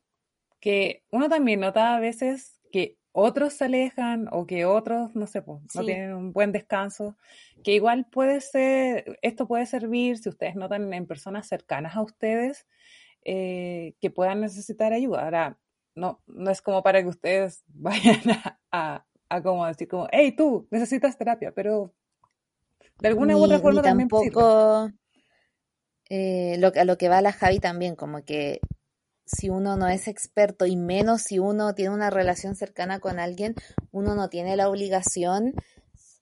que 0.59 1.05
uno 1.11 1.29
también 1.29 1.61
nota 1.61 1.95
a 1.95 2.01
veces 2.01 2.61
que 2.73 2.97
otros 3.19 3.55
se 3.55 3.65
alejan 3.65 4.29
o 4.31 4.47
que 4.47 4.67
otros, 4.67 5.15
no 5.17 5.27
sé, 5.27 5.41
pues, 5.41 5.63
no 5.75 5.85
tienen 5.85 6.13
un 6.13 6.35
buen 6.35 6.53
descanso, 6.53 7.17
que 7.65 7.73
igual 7.73 8.07
puede 8.13 8.43
ser, 8.43 9.19
esto 9.23 9.49
puede 9.49 9.65
servir 9.65 10.19
si 10.19 10.29
ustedes 10.29 10.55
notan 10.55 10.93
en 10.93 11.07
personas 11.07 11.49
cercanas 11.49 11.97
a 11.97 12.03
ustedes 12.03 12.67
eh, 13.25 13.95
que 14.03 14.11
puedan 14.11 14.43
necesitar 14.43 14.93
ayuda. 14.93 15.25
Ahora, 15.25 15.59
no, 15.95 16.21
no 16.27 16.51
es 16.51 16.61
como 16.61 16.83
para 16.83 17.01
que 17.01 17.09
ustedes 17.09 17.65
vayan 17.69 18.21
a, 18.71 19.07
a, 19.31 19.43
como 19.43 19.67
decir 19.67 19.89
como, 19.89 20.09
hey, 20.13 20.33
tú 20.37 20.69
necesitas 20.71 21.17
terapia, 21.17 21.53
pero 21.53 21.95
de 23.01 23.09
alguna 23.09 23.35
u 23.39 23.43
otra 23.43 23.61
forma 23.61 23.81
también 23.81 24.11
tampoco 24.11 24.91
eh, 26.11 26.57
lo, 26.59 26.71
a 26.79 26.85
lo 26.85 26.99
que 26.99 27.09
va 27.09 27.23
la 27.23 27.33
Javi 27.33 27.61
también, 27.61 27.97
como 27.97 28.27
que 28.27 28.61
si 29.27 29.51
uno 29.51 29.77
no 29.77 29.89
es 29.89 30.09
experto 30.09 30.67
y 30.67 30.77
menos 30.77 31.23
si 31.23 31.39
uno 31.39 31.75
tiene 31.75 31.95
una 31.95 32.11
relación 32.11 32.55
cercana 32.55 33.01
con 33.01 33.19
alguien, 33.19 33.55
uno 33.91 34.15
no 34.15 34.29
tiene 34.29 34.57
la 34.57 34.69
obligación 34.69 35.53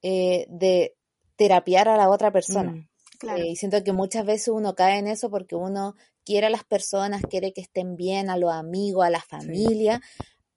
eh, 0.02 0.46
de 0.48 0.96
terapiar 1.36 1.88
a 1.88 1.96
la 1.96 2.08
otra 2.08 2.32
persona. 2.32 2.72
Mm, 2.72 2.88
eh, 3.28 3.48
y 3.50 3.56
siento 3.56 3.82
que 3.84 3.92
muchas 3.92 4.24
veces 4.24 4.48
uno 4.48 4.74
cae 4.74 4.98
en 4.98 5.06
eso 5.06 5.30
porque 5.30 5.54
uno 5.54 5.94
quiere 6.24 6.46
a 6.46 6.50
las 6.50 6.64
personas, 6.64 7.22
quiere 7.22 7.52
que 7.52 7.60
estén 7.60 7.96
bien, 7.96 8.30
a 8.30 8.38
los 8.38 8.52
amigos, 8.52 9.04
a 9.04 9.10
la 9.10 9.20
familia, 9.20 10.00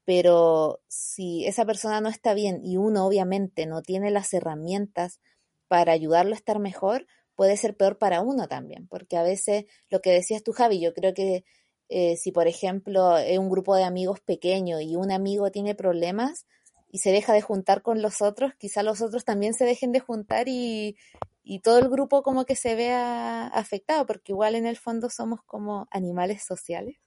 pero 0.06 0.80
si 0.88 1.46
esa 1.46 1.66
persona 1.66 2.00
no 2.00 2.08
está 2.08 2.34
bien 2.34 2.62
y 2.64 2.78
uno 2.78 3.06
obviamente 3.06 3.66
no 3.66 3.82
tiene 3.82 4.10
las 4.10 4.34
herramientas 4.34 5.20
para 5.68 5.92
ayudarlo 5.92 6.32
a 6.32 6.38
estar 6.38 6.60
mejor, 6.60 7.06
puede 7.36 7.58
ser 7.58 7.76
peor 7.76 7.98
para 7.98 8.22
uno 8.22 8.48
también, 8.48 8.88
porque 8.88 9.18
a 9.18 9.24
veces 9.24 9.66
lo 9.90 10.00
que 10.02 10.12
decías 10.12 10.44
tú, 10.44 10.54
Javi, 10.54 10.80
yo 10.80 10.94
creo 10.94 11.14
que 11.14 11.44
eh, 11.90 12.18
si 12.18 12.32
por 12.32 12.48
ejemplo 12.48 13.18
es 13.18 13.38
un 13.38 13.50
grupo 13.50 13.76
de 13.76 13.84
amigos 13.84 14.20
pequeño 14.20 14.82
y 14.82 14.96
un 14.96 15.12
amigo 15.12 15.52
tiene 15.52 15.76
problemas 15.76 16.46
y 16.90 17.00
se 17.00 17.12
deja 17.12 17.34
de 17.34 17.42
juntar 17.42 17.82
con 17.82 18.02
los 18.02 18.22
otros, 18.22 18.54
quizá 18.58 18.84
los 18.84 19.02
otros 19.02 19.26
también 19.26 19.54
se 19.54 19.66
dejen 19.66 19.92
de 19.92 20.00
juntar 20.00 20.48
y, 20.48 20.98
y 21.44 21.60
todo 21.60 21.80
el 21.80 21.90
grupo 21.90 22.24
como 22.24 22.46
que 22.46 22.56
se 22.56 22.76
vea 22.76 23.48
afectado, 23.48 24.06
porque 24.06 24.32
igual 24.32 24.56
en 24.56 24.66
el 24.66 24.78
fondo 24.78 25.10
somos 25.10 25.42
como 25.44 25.88
animales 25.92 26.44
sociales. 26.44 26.98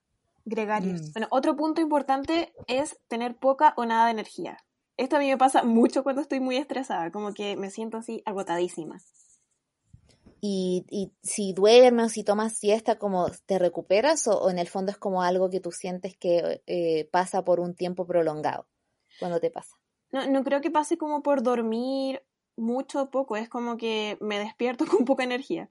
Gregarios. 0.45 1.03
Mm. 1.03 1.13
Bueno, 1.13 1.29
otro 1.31 1.57
punto 1.57 1.81
importante 1.81 2.53
es 2.67 2.99
tener 3.09 3.37
poca 3.37 3.75
o 3.77 3.85
nada 3.85 4.07
de 4.07 4.13
energía. 4.13 4.59
Esto 4.97 5.17
a 5.17 5.19
mí 5.19 5.29
me 5.29 5.39
pasa 5.39 5.63
mucho 5.63 6.03
cuando 6.03 6.23
estoy 6.23 6.41
muy 6.41 6.57
estresada, 6.57 7.11
como 7.11 7.33
que 7.33 7.57
me 7.57 7.71
siento 7.71 7.99
así 7.99 8.23
agotadísima. 8.25 8.99
Y, 10.43 11.13
si 11.23 11.53
duermes 11.53 12.07
o 12.07 12.09
si 12.09 12.25
tomas 12.25 12.57
siesta, 12.57 12.99
como 12.99 13.29
te 13.47 13.59
recuperas 13.59 14.27
o, 14.27 14.49
en 14.51 14.59
el 14.59 14.69
fondo 14.69 14.91
es 14.91 14.99
como 14.99 15.23
algo 15.23 15.51
que 15.51 15.61
tú 15.61 15.71
sientes 15.71 16.17
que 16.17 16.63
eh, 16.67 17.09
pasa 17.13 17.45
por 17.45 17.61
un 17.61 17.75
tiempo 17.75 18.07
prolongado 18.07 18.67
cuando 19.19 19.41
te 19.41 19.51
pasa. 19.51 19.77
No, 20.13 20.27
no 20.27 20.43
creo 20.43 20.61
que 20.61 20.71
pase 20.71 20.97
como 20.97 21.23
por 21.23 21.43
dormir 21.43 22.23
mucho 22.57 23.03
o 23.03 23.11
poco, 23.11 23.37
es 23.37 23.49
como 23.49 23.77
que 23.77 24.17
me 24.21 24.39
despierto 24.39 24.85
con 24.87 25.05
poca 25.05 25.25
energía. 25.25 25.71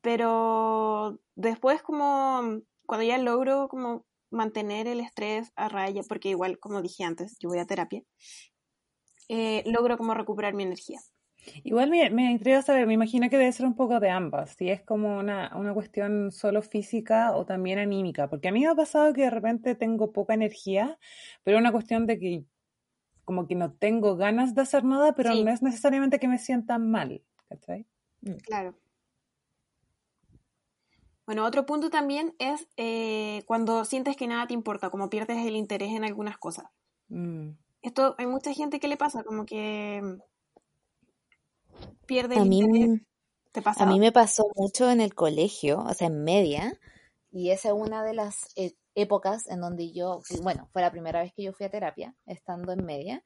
Pero 0.00 1.20
después 1.34 1.82
como 1.82 2.62
cuando 2.86 3.04
ya 3.04 3.18
logro 3.18 3.68
como 3.68 4.04
mantener 4.30 4.86
el 4.86 5.00
estrés 5.00 5.52
a 5.56 5.68
raya, 5.68 6.02
porque 6.08 6.30
igual 6.30 6.58
como 6.58 6.82
dije 6.82 7.04
antes, 7.04 7.36
yo 7.38 7.48
voy 7.48 7.58
a 7.58 7.66
terapia, 7.66 8.02
eh, 9.28 9.62
logro 9.66 9.96
como 9.96 10.14
recuperar 10.14 10.54
mi 10.54 10.64
energía. 10.64 11.00
Igual 11.64 11.90
me, 11.90 12.10
me 12.10 12.30
intriga 12.30 12.62
saber, 12.62 12.86
me 12.86 12.94
imagino 12.94 13.28
que 13.30 13.38
debe 13.38 13.52
ser 13.52 13.66
un 13.66 13.74
poco 13.74 14.00
de 14.00 14.10
ambas, 14.10 14.50
si 14.56 14.70
es 14.70 14.82
como 14.82 15.18
una, 15.18 15.54
una 15.56 15.72
cuestión 15.74 16.30
solo 16.32 16.62
física 16.62 17.34
o 17.34 17.44
también 17.44 17.78
anímica, 17.78 18.28
porque 18.28 18.48
a 18.48 18.52
mí 18.52 18.60
me 18.60 18.68
ha 18.68 18.74
pasado 18.74 19.12
que 19.12 19.22
de 19.22 19.30
repente 19.30 19.74
tengo 19.74 20.12
poca 20.12 20.34
energía, 20.34 20.98
pero 21.42 21.56
es 21.56 21.60
una 21.60 21.72
cuestión 21.72 22.06
de 22.06 22.18
que 22.18 22.44
como 23.24 23.46
que 23.46 23.54
no 23.54 23.72
tengo 23.72 24.16
ganas 24.16 24.54
de 24.54 24.62
hacer 24.62 24.84
nada, 24.84 25.14
pero 25.14 25.34
no 25.34 25.50
es 25.50 25.62
necesariamente 25.62 26.18
que 26.18 26.28
me 26.28 26.38
sienta 26.38 26.78
mal, 26.78 27.22
¿cachai? 27.48 27.86
Mm. 28.22 28.34
Claro. 28.44 28.74
Bueno, 31.26 31.44
otro 31.44 31.64
punto 31.64 31.90
también 31.90 32.34
es 32.40 32.66
eh, 32.76 33.44
cuando 33.46 33.84
sientes 33.84 34.16
que 34.16 34.26
nada 34.26 34.48
te 34.48 34.54
importa, 34.54 34.90
como 34.90 35.10
pierdes 35.10 35.46
el 35.46 35.54
interés 35.54 35.90
en 35.92 36.02
algunas 36.02 36.38
cosas. 36.38 36.66
Mm. 37.08 37.50
Esto 37.82 38.16
hay 38.18 38.26
mucha 38.26 38.52
gente 38.52 38.80
que 38.80 38.88
le 38.88 38.96
pasa, 38.96 39.22
como 39.22 39.46
que 39.46 40.18
pierde 42.06 42.36
a 42.36 42.44
mí, 42.44 42.62
A 43.76 43.86
mí 43.86 44.00
me 44.00 44.12
pasó 44.12 44.48
mucho 44.56 44.90
en 44.90 45.00
el 45.00 45.14
colegio, 45.14 45.80
o 45.80 45.94
sea, 45.94 46.08
en 46.08 46.22
media, 46.24 46.78
y 47.32 47.50
esa 47.50 47.68
es 47.68 47.74
una 47.74 48.04
de 48.04 48.14
las 48.14 48.52
e, 48.56 48.74
épocas 48.94 49.46
en 49.48 49.60
donde 49.60 49.92
yo, 49.92 50.20
bueno, 50.42 50.68
fue 50.72 50.82
la 50.82 50.90
primera 50.90 51.22
vez 51.22 51.32
que 51.34 51.44
yo 51.44 51.52
fui 51.52 51.66
a 51.66 51.70
terapia, 51.70 52.16
estando 52.26 52.72
en 52.72 52.84
media, 52.84 53.22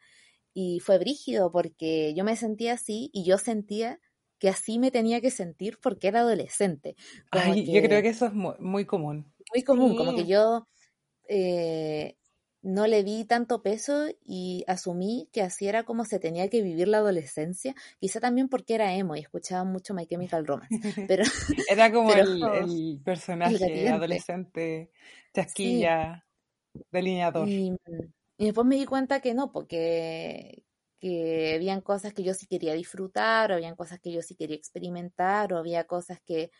y 0.52 0.80
fue 0.80 0.98
brígido 0.98 1.50
porque 1.50 2.14
yo 2.14 2.24
me 2.24 2.36
sentía 2.36 2.74
así 2.74 3.10
y 3.12 3.24
yo 3.24 3.38
sentía 3.38 4.00
que 4.38 4.48
así 4.48 4.78
me 4.78 4.90
tenía 4.90 5.20
que 5.20 5.30
sentir 5.30 5.78
porque 5.82 6.08
era 6.08 6.20
adolescente. 6.20 6.96
yo 7.32 7.82
creo 7.82 8.02
que 8.02 8.08
eso 8.08 8.26
es 8.26 8.34
muy, 8.34 8.84
común. 8.84 9.32
Muy 9.52 9.64
común, 9.64 9.96
como 9.96 10.14
que 10.14 10.26
yo 10.26 10.68
eh, 11.28 12.16
no 12.64 12.86
le 12.86 13.02
vi 13.02 13.26
tanto 13.26 13.62
peso 13.62 14.06
y 14.24 14.64
asumí 14.66 15.28
que 15.32 15.42
así 15.42 15.68
era 15.68 15.84
como 15.84 16.06
se 16.06 16.18
tenía 16.18 16.48
que 16.48 16.62
vivir 16.62 16.88
la 16.88 16.98
adolescencia, 16.98 17.74
quizá 18.00 18.20
también 18.20 18.48
porque 18.48 18.74
era 18.74 18.94
emo 18.94 19.14
y 19.16 19.20
escuchaba 19.20 19.64
mucho 19.64 19.92
My 19.92 20.06
Chemical 20.06 20.46
Romance. 20.46 20.70
Pero, 21.08 21.24
era 21.70 21.92
como 21.92 22.12
el, 22.14 23.00
personaje 23.04 23.88
adolescente, 23.90 24.90
chasquilla, 25.34 26.24
delineador. 26.90 27.46
Y, 27.46 27.76
y, 28.38 28.46
después 28.46 28.66
me 28.66 28.76
di 28.76 28.86
cuenta 28.86 29.20
que 29.20 29.34
no, 29.34 29.52
porque 29.52 30.64
que 30.98 31.52
habían 31.56 31.82
cosas 31.82 32.14
que 32.14 32.22
yo 32.22 32.32
sí 32.32 32.46
quería 32.46 32.72
disfrutar, 32.72 33.52
o 33.52 33.56
habían 33.56 33.76
cosas 33.76 34.00
que 34.00 34.10
yo 34.10 34.22
sí 34.22 34.36
quería 34.36 34.56
experimentar, 34.56 35.52
o 35.52 35.58
había 35.58 35.84
cosas 35.84 36.18
que 36.22 36.50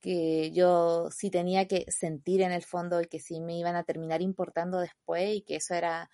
que 0.00 0.50
yo 0.52 1.10
sí 1.10 1.30
tenía 1.30 1.66
que 1.66 1.84
sentir 1.88 2.40
en 2.42 2.52
el 2.52 2.62
fondo 2.62 3.00
y 3.00 3.06
que 3.06 3.20
sí 3.20 3.40
me 3.40 3.58
iban 3.58 3.76
a 3.76 3.84
terminar 3.84 4.22
importando 4.22 4.80
después 4.80 5.36
y 5.36 5.42
que 5.42 5.56
eso 5.56 5.74
era, 5.74 6.10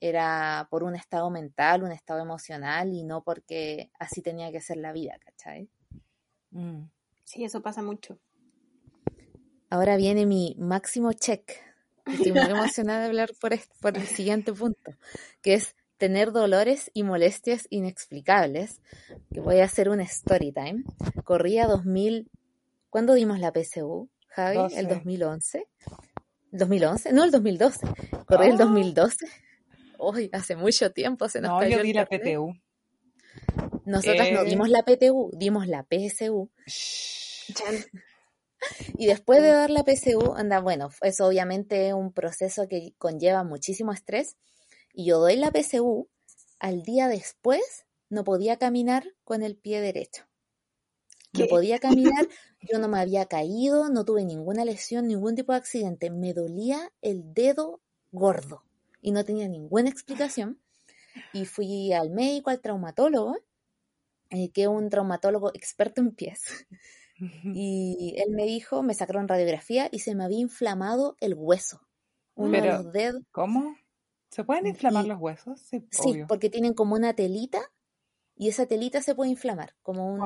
era 0.00 0.68
por 0.70 0.84
un 0.84 0.94
estado 0.94 1.30
mental, 1.30 1.82
un 1.82 1.92
estado 1.92 2.20
emocional 2.20 2.92
y 2.92 3.04
no 3.04 3.22
porque 3.22 3.90
así 3.98 4.22
tenía 4.22 4.52
que 4.52 4.60
ser 4.60 4.76
la 4.78 4.92
vida, 4.92 5.18
¿cachai? 5.18 5.68
Mm. 6.50 6.84
Sí, 7.24 7.44
eso 7.44 7.60
pasa 7.60 7.82
mucho. 7.82 8.18
Ahora 9.68 9.96
viene 9.96 10.26
mi 10.26 10.54
máximo 10.58 11.12
check. 11.12 11.52
Estoy 12.06 12.32
muy 12.32 12.48
emocionada 12.48 13.00
de 13.00 13.06
hablar 13.06 13.30
por, 13.40 13.52
por 13.80 13.96
el 13.96 14.06
siguiente 14.06 14.52
punto, 14.52 14.92
que 15.42 15.54
es 15.54 15.74
tener 15.98 16.30
dolores 16.30 16.90
y 16.94 17.02
molestias 17.02 17.66
inexplicables, 17.70 18.80
que 19.32 19.40
voy 19.40 19.58
a 19.58 19.64
hacer 19.64 19.88
un 19.88 20.00
story 20.00 20.52
time. 20.52 20.84
Corría 21.24 21.66
2000, 21.66 22.30
¿Cuándo 22.90 23.14
dimos 23.14 23.38
la 23.38 23.52
PSU, 23.52 24.08
Javi? 24.28 24.74
¿El 24.74 24.88
2011? 24.88 25.68
¿2011? 26.52 27.12
No, 27.12 27.24
el 27.24 27.30
2012. 27.30 27.86
Corrí 28.26 28.50
el 28.50 28.56
2012. 28.56 29.26
Uy, 29.98 30.30
hace 30.32 30.56
mucho 30.56 30.92
tiempo 30.92 31.28
se 31.28 31.40
nos 31.40 31.50
No, 31.50 31.66
yo 31.66 31.82
di 31.82 31.92
la 31.92 32.06
PTU. 32.06 32.54
Nosotras 33.84 34.32
no 34.32 34.40
eh. 34.40 34.44
dimos 34.44 34.68
la 34.68 34.82
PTU, 34.82 35.30
dimos 35.34 35.66
la 35.66 35.84
PSU. 35.84 36.50
y 38.98 39.06
después 39.06 39.42
de 39.42 39.48
dar 39.48 39.70
la 39.70 39.84
PSU, 39.84 40.34
anda, 40.34 40.60
bueno, 40.60 40.90
eso 41.02 41.26
obviamente 41.26 41.88
es 41.88 41.94
un 41.94 42.12
proceso 42.12 42.68
que 42.68 42.94
conlleva 42.98 43.44
muchísimo 43.44 43.92
estrés. 43.92 44.36
Y 44.92 45.06
yo 45.06 45.18
doy 45.18 45.36
la 45.36 45.50
PSU, 45.50 46.08
al 46.58 46.82
día 46.82 47.08
después 47.08 47.86
no 48.08 48.24
podía 48.24 48.56
caminar 48.56 49.04
con 49.24 49.42
el 49.42 49.56
pie 49.56 49.80
derecho. 49.80 50.24
No 51.32 51.46
podía 51.46 51.78
caminar, 51.78 52.28
yo 52.70 52.78
no 52.78 52.88
me 52.88 53.00
había 53.00 53.26
caído, 53.26 53.88
no 53.88 54.04
tuve 54.04 54.24
ninguna 54.24 54.64
lesión, 54.64 55.06
ningún 55.06 55.34
tipo 55.34 55.52
de 55.52 55.58
accidente. 55.58 56.10
Me 56.10 56.34
dolía 56.34 56.92
el 57.02 57.32
dedo 57.34 57.80
gordo 58.12 58.62
y 59.00 59.12
no 59.12 59.24
tenía 59.24 59.48
ninguna 59.48 59.88
explicación. 59.88 60.60
Y 61.32 61.46
fui 61.46 61.92
al 61.92 62.10
médico, 62.10 62.50
al 62.50 62.60
traumatólogo, 62.60 63.36
eh, 64.30 64.50
que 64.50 64.62
es 64.62 64.68
un 64.68 64.90
traumatólogo 64.90 65.50
experto 65.54 66.00
en 66.00 66.12
pies. 66.12 66.66
Y 67.54 68.14
él 68.18 68.34
me 68.34 68.44
dijo, 68.44 68.82
me 68.82 68.92
sacaron 68.92 69.26
radiografía 69.26 69.88
y 69.90 70.00
se 70.00 70.14
me 70.14 70.24
había 70.24 70.40
inflamado 70.40 71.16
el 71.20 71.34
hueso. 71.34 71.80
Uno 72.34 72.60
de 72.60 72.66
los 72.66 72.92
dedos. 72.92 73.22
¿Cómo? 73.32 73.74
¿Se 74.28 74.44
pueden 74.44 74.66
inflamar 74.66 75.06
los 75.06 75.18
huesos? 75.18 75.60
Sí, 75.60 75.86
sí, 75.90 76.24
porque 76.28 76.50
tienen 76.50 76.74
como 76.74 76.94
una 76.94 77.14
telita 77.14 77.72
y 78.34 78.48
esa 78.50 78.66
telita 78.66 79.00
se 79.00 79.14
puede 79.14 79.30
inflamar, 79.30 79.74
como 79.82 80.12
un... 80.12 80.20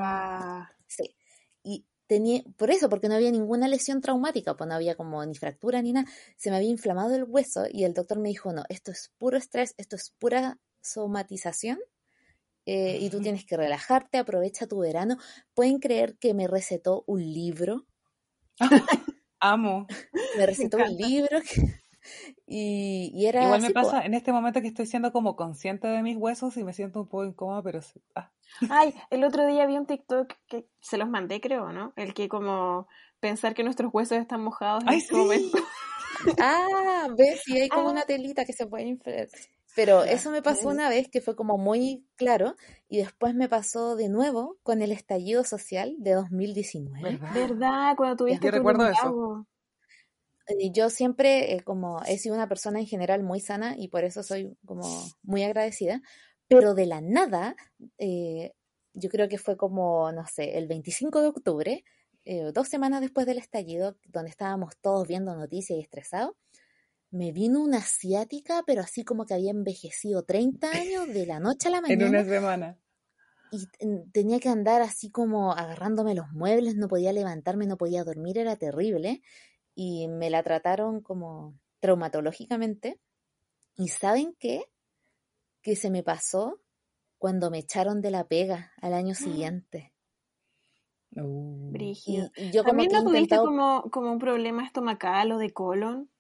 Sí. 0.89 1.17
Tenía, 2.11 2.43
por 2.57 2.73
eso, 2.73 2.89
porque 2.89 3.09
no 3.09 3.15
había 3.15 3.31
ninguna 3.31 3.69
lesión 3.69 4.01
traumática, 4.01 4.57
pues 4.57 4.67
no 4.67 4.75
había 4.75 4.97
como 4.97 5.25
ni 5.25 5.37
fractura 5.37 5.81
ni 5.81 5.93
nada, 5.93 6.11
se 6.37 6.51
me 6.51 6.57
había 6.57 6.69
inflamado 6.69 7.15
el 7.15 7.23
hueso 7.23 7.67
y 7.71 7.85
el 7.85 7.95
doctor 7.95 8.19
me 8.19 8.31
dijo, 8.31 8.53
no, 8.53 8.65
esto 8.69 8.91
es 8.91 9.13
puro 9.17 9.37
estrés, 9.37 9.77
esto 9.79 9.95
es 9.95 10.13
pura 10.19 10.59
somatización 10.81 11.79
eh, 12.67 12.99
y 13.01 13.11
tú 13.11 13.21
tienes 13.21 13.45
que 13.45 13.57
relajarte, 13.57 14.19
aprovecha 14.19 14.67
tu 14.67 14.81
verano. 14.81 15.19
¿Pueden 15.55 15.79
creer 15.79 16.17
que 16.19 16.35
me 16.35 16.49
recetó 16.49 17.05
un 17.07 17.21
libro? 17.23 17.87
Amo. 19.39 19.87
Me 20.37 20.47
recetó 20.47 20.79
un 20.79 20.97
libro 20.97 21.39
y, 22.47 23.27
era... 23.27 23.45
Igual 23.45 23.63
me 23.63 23.71
pasa 23.71 24.05
en 24.05 24.15
este 24.15 24.33
momento 24.33 24.61
que 24.61 24.69
estoy 24.69 24.87
siendo 24.87 25.13
como 25.13 25.37
consciente 25.37 25.89
de 25.89 26.03
mis 26.03 26.17
huesos 26.17 26.57
y 26.57 26.65
me 26.65 26.73
siento 26.73 27.01
un 27.01 27.09
poco 27.09 27.25
incómoda, 27.25 27.63
pero... 27.63 27.81
Ah. 28.15 28.31
Ay, 28.69 28.95
el 29.11 29.25
otro 29.25 29.47
día 29.47 29.67
vi 29.67 29.77
un 29.77 29.87
TikTok 29.87 30.33
que 30.49 30.67
se 30.81 30.99
los 30.99 31.09
mandé, 31.09 31.41
creo, 31.41 31.73
¿no? 31.73 31.93
El 31.97 32.15
que 32.15 32.29
como 32.29 32.89
pensar 33.21 33.55
que 33.55 33.63
nuestros 33.63 33.93
huesos 33.93 34.19
están 34.19 34.43
mojados 34.43 34.85
en 34.85 34.95
este 34.95 35.15
momento. 35.15 35.59
Ah, 36.39 37.09
ves, 37.17 37.41
sí 37.47 37.59
hay 37.59 37.71
como 37.71 37.89
ah. 37.89 37.93
una 37.93 38.03
telita 38.03 38.45
que 38.45 38.53
se 38.53 38.67
puede 38.67 38.85
inflar. 38.85 39.29
Pero 39.75 40.03
eso 40.03 40.31
me 40.31 40.43
pasó 40.43 40.69
una 40.69 40.89
vez 40.89 41.09
que 41.09 41.21
fue 41.21 41.37
como 41.37 41.57
muy 41.57 42.05
claro 42.17 42.57
y 42.89 42.99
después 42.99 43.35
me 43.35 43.49
pasó 43.49 43.97
de 43.97 44.09
nuevo 44.09 44.59
con 44.63 44.83
el 44.83 44.93
estallido 44.93 45.45
social 45.45 45.95
de 45.99 46.15
2019. 46.15 47.21
¿Verdad? 47.33 47.95
Cuando 47.97 48.17
tuviste 48.17 48.51
recuerdo 48.51 48.87
eso. 48.89 49.47
Yo 50.73 50.91
siempre 50.91 51.55
eh, 51.55 51.61
como 51.63 52.03
he 52.05 52.19
sido 52.19 52.35
una 52.35 52.49
persona 52.49 52.81
en 52.81 52.87
general 52.87 53.23
muy 53.23 53.41
sana 53.41 53.75
y 53.77 53.89
por 53.89 54.05
eso 54.05 54.23
soy 54.23 54.57
como 54.65 54.83
muy 55.23 55.43
agradecida, 55.43 56.03
pero 56.49 56.75
de 56.75 56.87
la 56.87 57.01
nada, 57.01 57.57
eh, 57.99 58.53
yo 58.93 59.09
creo 59.09 59.29
que 59.29 59.39
fue 59.39 59.57
como, 59.57 60.11
no 60.13 60.27
sé, 60.27 60.59
el 60.59 60.67
25 60.67 61.23
de 61.23 61.29
octubre, 61.29 61.85
eh, 62.25 62.51
dos 62.53 62.69
semanas 62.69 63.01
después 63.01 63.27
del 63.27 63.39
estallido, 63.39 63.97
donde 64.07 64.31
estábamos 64.31 64.77
todos 64.81 65.07
viendo 65.07 65.35
noticias 65.35 65.79
y 65.79 65.83
estresados, 65.83 66.35
me 67.11 67.33
vino 67.33 67.61
una 67.61 67.79
asiática, 67.79 68.63
pero 68.67 68.83
así 68.83 69.05
como 69.05 69.27
que 69.27 69.35
había 69.35 69.51
envejecido 69.51 70.25
30 70.25 70.71
años 70.71 71.09
de 71.09 71.27
la 71.27 71.41
noche 71.41 71.69
a 71.69 71.73
la 71.73 71.81
mañana. 71.81 72.05
en 72.07 72.09
una 72.09 72.25
semana. 72.25 72.79
Y 73.53 73.67
tenía 74.13 74.39
que 74.39 74.49
andar 74.49 74.81
así 74.81 75.11
como 75.11 75.53
agarrándome 75.53 76.15
los 76.15 76.31
muebles, 76.33 76.77
no 76.77 76.87
podía 76.87 77.13
levantarme, 77.13 77.67
no 77.67 77.77
podía 77.77 78.05
dormir, 78.05 78.39
era 78.39 78.55
terrible. 78.55 79.23
Y 79.83 80.09
me 80.09 80.29
la 80.29 80.43
trataron 80.43 81.01
como 81.01 81.59
traumatológicamente. 81.79 83.01
¿Y 83.79 83.89
saben 83.89 84.37
qué? 84.39 84.65
Que 85.63 85.75
se 85.75 85.89
me 85.89 86.03
pasó 86.03 86.61
cuando 87.17 87.51
me 87.51 87.61
echaron 87.61 88.03
de 88.03 88.11
la 88.11 88.29
pega 88.29 88.73
al 88.83 88.93
año 88.93 89.15
siguiente. 89.15 89.95
Uh. 91.17 91.73
yo 92.53 92.63
como 92.63 92.77
¿También 92.77 92.93
no 92.93 93.05
tuviste 93.05 93.39
como, 93.39 93.85
como 93.91 94.13
un 94.13 94.19
problema 94.19 94.67
estomacal 94.67 95.33
o 95.33 95.39
de 95.39 95.49
colon? 95.49 96.11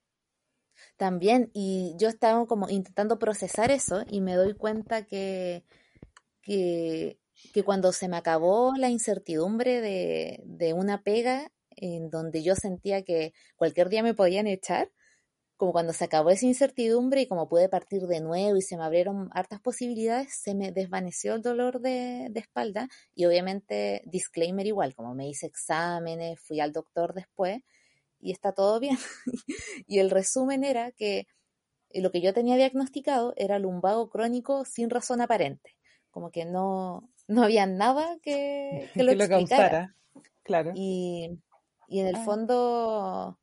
También, 0.96 1.50
y 1.52 1.94
yo 1.98 2.08
estaba 2.08 2.46
como 2.46 2.66
intentando 2.70 3.18
procesar 3.18 3.70
eso 3.70 4.04
y 4.08 4.22
me 4.22 4.36
doy 4.36 4.54
cuenta 4.54 5.04
que, 5.04 5.66
que, 6.40 7.18
cuando 7.62 7.92
se 7.92 8.08
me 8.08 8.16
acabó 8.16 8.72
la 8.78 8.88
incertidumbre 8.88 9.82
de, 9.82 10.42
de 10.46 10.72
una 10.72 11.02
pega 11.02 11.52
en 11.80 12.10
donde 12.10 12.42
yo 12.42 12.54
sentía 12.54 13.02
que 13.02 13.32
cualquier 13.56 13.88
día 13.88 14.02
me 14.02 14.14
podían 14.14 14.46
echar, 14.46 14.90
como 15.56 15.72
cuando 15.72 15.92
se 15.92 16.04
acabó 16.04 16.30
esa 16.30 16.46
incertidumbre 16.46 17.20
y 17.22 17.26
como 17.26 17.48
pude 17.48 17.68
partir 17.68 18.06
de 18.06 18.20
nuevo 18.20 18.56
y 18.56 18.62
se 18.62 18.78
me 18.78 18.84
abrieron 18.84 19.28
hartas 19.32 19.60
posibilidades, 19.60 20.34
se 20.34 20.54
me 20.54 20.72
desvaneció 20.72 21.34
el 21.34 21.42
dolor 21.42 21.80
de, 21.80 22.28
de, 22.30 22.40
espalda 22.40 22.88
y 23.14 23.26
obviamente 23.26 24.02
disclaimer 24.06 24.66
igual, 24.66 24.94
como 24.94 25.14
me 25.14 25.28
hice 25.28 25.46
exámenes, 25.46 26.40
fui 26.40 26.60
al 26.60 26.72
doctor 26.72 27.12
después 27.12 27.60
y 28.20 28.32
está 28.32 28.52
todo 28.52 28.80
bien. 28.80 28.96
y 29.86 29.98
el 29.98 30.10
resumen 30.10 30.64
era 30.64 30.92
que 30.92 31.26
lo 31.92 32.10
que 32.10 32.20
yo 32.20 32.32
tenía 32.32 32.56
diagnosticado 32.56 33.34
era 33.36 33.58
lumbago 33.58 34.08
crónico 34.08 34.64
sin 34.64 34.90
razón 34.90 35.20
aparente, 35.20 35.76
como 36.10 36.30
que 36.30 36.44
no, 36.44 37.10
no 37.28 37.42
había 37.42 37.66
nada 37.66 38.16
que, 38.22 38.88
que 38.94 39.02
lo 39.04 39.12
explicara. 39.12 39.94
Claro. 40.42 40.72
Y, 40.74 41.38
y 41.90 42.00
en 42.00 42.06
el 42.06 42.14
ah. 42.14 42.24
fondo 42.24 43.38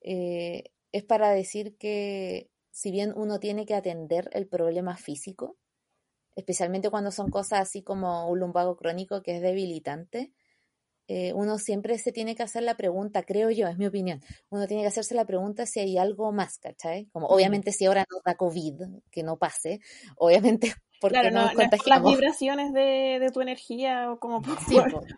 eh, 0.00 0.72
es 0.90 1.04
para 1.04 1.30
decir 1.30 1.76
que 1.76 2.50
si 2.70 2.90
bien 2.90 3.12
uno 3.14 3.38
tiene 3.38 3.66
que 3.66 3.74
atender 3.74 4.30
el 4.32 4.48
problema 4.48 4.96
físico, 4.96 5.58
especialmente 6.34 6.90
cuando 6.90 7.10
son 7.10 7.30
cosas 7.30 7.60
así 7.60 7.82
como 7.82 8.28
un 8.28 8.40
lumbago 8.40 8.76
crónico 8.76 9.22
que 9.22 9.36
es 9.36 9.42
debilitante, 9.42 10.32
eh, 11.08 11.32
uno 11.34 11.58
siempre 11.58 11.98
se 11.98 12.12
tiene 12.12 12.34
que 12.34 12.42
hacer 12.42 12.62
la 12.62 12.76
pregunta, 12.76 13.22
creo 13.24 13.50
yo, 13.50 13.68
es 13.68 13.76
mi 13.76 13.86
opinión, 13.86 14.22
uno 14.48 14.66
tiene 14.66 14.82
que 14.82 14.88
hacerse 14.88 15.14
la 15.14 15.26
pregunta 15.26 15.66
si 15.66 15.80
hay 15.80 15.98
algo 15.98 16.32
más, 16.32 16.58
¿cachai? 16.58 17.06
Como 17.12 17.26
obviamente 17.26 17.72
si 17.72 17.84
ahora 17.84 18.06
no 18.10 18.20
da 18.24 18.36
COVID, 18.36 18.80
que 19.10 19.22
no 19.22 19.36
pase, 19.36 19.80
obviamente 20.16 20.72
porque 21.00 21.18
claro, 21.18 21.50
no, 21.54 21.62
las 21.86 22.02
vibraciones 22.04 22.72
de, 22.72 23.30
tu 23.32 23.40
energía 23.40 24.12
o 24.12 24.18
como 24.18 24.42
por, 24.42 24.58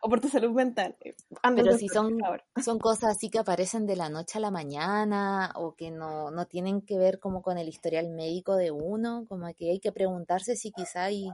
o 0.01 0.09
por 0.09 0.21
tu 0.21 0.29
salud 0.29 0.53
mental. 0.53 0.97
Eh, 1.01 1.15
Pero 1.57 1.77
si 1.77 1.89
son, 1.89 2.19
son 2.63 2.79
cosas 2.79 3.17
así 3.17 3.31
que 3.31 3.41
aparecen 3.41 3.87
de 3.87 3.97
la 3.97 4.09
noche 4.09 4.39
a 4.39 4.41
la 4.41 4.51
mañana 4.51 5.53
o 5.57 5.75
que 5.75 5.91
no, 5.91 6.31
no 6.31 6.47
tienen 6.47 6.83
que 6.83 6.99
ver 6.99 7.19
como 7.19 7.43
con 7.43 7.59
el 7.59 7.69
historial 7.69 8.11
médico 8.11 8.55
de 8.55 8.71
uno, 8.71 9.27
como 9.29 9.53
que 9.55 9.71
hay 9.71 9.81
que 9.81 9.93
preguntarse 9.93 10.55
si 10.55 10.71
quizá 10.71 11.05
hay 11.05 11.29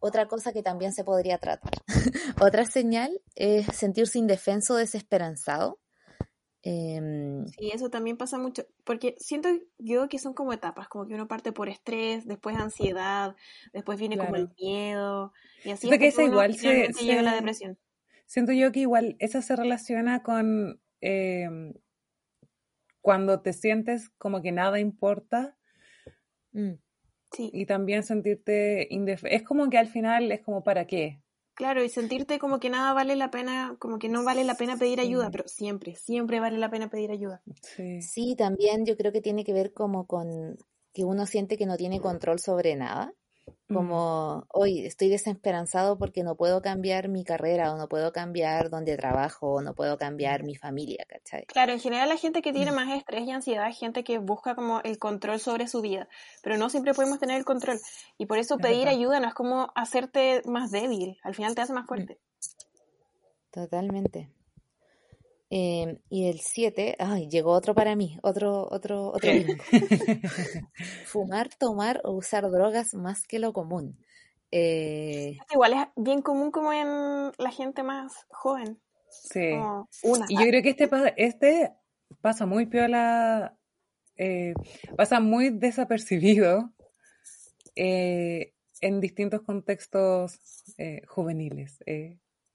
otra 0.00 0.26
cosa 0.26 0.52
que 0.52 0.62
también 0.62 0.92
se 0.92 1.04
podría 1.04 1.38
tratar. 1.38 1.72
Otra 2.40 2.64
señal 2.64 3.20
es 3.34 3.66
sentirse 3.66 4.18
indefenso, 4.18 4.74
desesperanzado. 4.76 5.78
Eh, 6.62 7.44
sí, 7.58 7.70
eso 7.72 7.88
también 7.88 8.18
pasa 8.18 8.38
mucho, 8.38 8.66
porque 8.84 9.14
siento 9.18 9.48
yo 9.78 10.08
que 10.08 10.18
son 10.18 10.34
como 10.34 10.52
etapas, 10.52 10.88
como 10.88 11.06
que 11.06 11.14
uno 11.14 11.26
parte 11.26 11.52
por 11.52 11.70
estrés, 11.70 12.26
después 12.26 12.56
ansiedad, 12.56 13.34
después 13.72 13.98
viene 13.98 14.18
como 14.18 14.36
el 14.36 14.50
miedo, 14.58 15.32
y 15.64 15.70
así 15.70 15.88
es 15.88 15.98
que 15.98 16.24
igual 16.24 16.54
se, 16.54 16.88
llega 17.00 17.22
la 17.22 17.34
depresión. 17.34 17.78
Siento 18.26 18.52
yo 18.52 18.72
que 18.72 18.80
igual 18.80 19.16
eso 19.18 19.40
se 19.40 19.56
relaciona 19.56 20.22
con 20.22 20.80
em, 21.00 21.72
cuando 23.00 23.40
te 23.40 23.52
sientes 23.52 24.10
como 24.10 24.42
que 24.42 24.52
nada 24.52 24.78
importa. 24.78 25.56
Mm. 26.52 26.74
Y 27.38 27.66
también 27.66 28.02
sentirte 28.02 28.88
indefenso. 28.90 29.34
Es 29.34 29.42
como 29.44 29.70
que 29.70 29.78
al 29.78 29.86
final 29.86 30.32
es 30.32 30.40
como 30.42 30.64
para 30.64 30.86
qué. 30.86 31.20
Claro, 31.60 31.84
y 31.84 31.90
sentirte 31.90 32.38
como 32.38 32.58
que 32.58 32.70
nada 32.70 32.94
vale 32.94 33.16
la 33.16 33.30
pena, 33.30 33.76
como 33.78 33.98
que 33.98 34.08
no 34.08 34.24
vale 34.24 34.44
la 34.44 34.54
pena 34.54 34.78
pedir 34.78 34.98
ayuda, 34.98 35.30
pero 35.30 35.46
siempre, 35.46 35.94
siempre 35.94 36.40
vale 36.40 36.56
la 36.56 36.70
pena 36.70 36.88
pedir 36.88 37.10
ayuda. 37.10 37.42
Sí. 37.60 38.00
sí, 38.00 38.34
también 38.34 38.86
yo 38.86 38.96
creo 38.96 39.12
que 39.12 39.20
tiene 39.20 39.44
que 39.44 39.52
ver 39.52 39.74
como 39.74 40.06
con 40.06 40.56
que 40.94 41.04
uno 41.04 41.26
siente 41.26 41.58
que 41.58 41.66
no 41.66 41.76
tiene 41.76 42.00
control 42.00 42.38
sobre 42.38 42.76
nada 42.76 43.12
como 43.68 44.46
hoy 44.52 44.86
estoy 44.86 45.08
desesperanzado 45.08 45.98
porque 45.98 46.22
no 46.22 46.36
puedo 46.36 46.62
cambiar 46.62 47.08
mi 47.08 47.24
carrera 47.24 47.72
o 47.72 47.78
no 47.78 47.88
puedo 47.88 48.12
cambiar 48.12 48.70
donde 48.70 48.96
trabajo 48.96 49.54
o 49.54 49.62
no 49.62 49.74
puedo 49.74 49.98
cambiar 49.98 50.42
mi 50.42 50.56
familia, 50.56 51.04
¿cachai? 51.08 51.46
Claro, 51.46 51.72
en 51.72 51.80
general 51.80 52.08
la 52.08 52.16
gente 52.16 52.42
que 52.42 52.52
tiene 52.52 52.72
mm. 52.72 52.74
más 52.74 52.96
estrés 52.96 53.26
y 53.26 53.30
ansiedad 53.30 53.68
es 53.68 53.78
gente 53.78 54.04
que 54.04 54.18
busca 54.18 54.54
como 54.54 54.80
el 54.82 54.98
control 54.98 55.40
sobre 55.40 55.68
su 55.68 55.80
vida, 55.80 56.08
pero 56.42 56.56
no 56.56 56.70
siempre 56.70 56.94
podemos 56.94 57.18
tener 57.18 57.36
el 57.36 57.44
control 57.44 57.78
y 58.18 58.26
por 58.26 58.38
eso 58.38 58.58
pedir 58.58 58.88
ayuda 58.88 59.20
no 59.20 59.28
es 59.28 59.34
como 59.34 59.72
hacerte 59.74 60.42
más 60.44 60.70
débil, 60.70 61.18
al 61.22 61.34
final 61.34 61.54
te 61.54 61.62
hace 61.62 61.72
más 61.72 61.84
mm. 61.84 61.88
fuerte. 61.88 62.18
Totalmente. 63.50 64.30
Em, 65.52 65.98
y 66.08 66.28
el 66.28 66.38
7, 66.38 66.94
ay, 67.00 67.28
llegó 67.28 67.50
otro 67.50 67.74
para 67.74 67.96
mí, 67.96 68.16
otro, 68.22 68.68
otro, 68.70 69.08
otro 69.08 69.32
Fumar, 71.06 71.50
tomar 71.58 72.00
o 72.04 72.12
usar 72.12 72.48
drogas 72.48 72.94
más 72.94 73.26
que 73.26 73.40
lo 73.40 73.52
común. 73.52 73.98
Eh, 74.52 75.38
igual 75.52 75.72
es 75.72 75.88
bien 75.96 76.22
común 76.22 76.52
como 76.52 76.72
en 76.72 77.32
la 77.36 77.50
gente 77.50 77.82
más 77.82 78.12
joven. 78.28 78.80
Sí. 79.10 79.50
Y 80.28 80.38
yo 80.38 80.46
creo 80.46 80.62
que 80.62 80.70
este, 80.70 80.88
este 81.16 81.72
pasa 82.20 82.46
muy 82.46 82.66
piola, 82.66 83.56
eh, 84.16 84.54
pasa 84.96 85.18
muy 85.18 85.50
desapercibido 85.50 86.72
eh, 87.74 88.54
en 88.80 89.00
distintos 89.00 89.42
contextos 89.42 90.38
juveniles. 91.08 91.80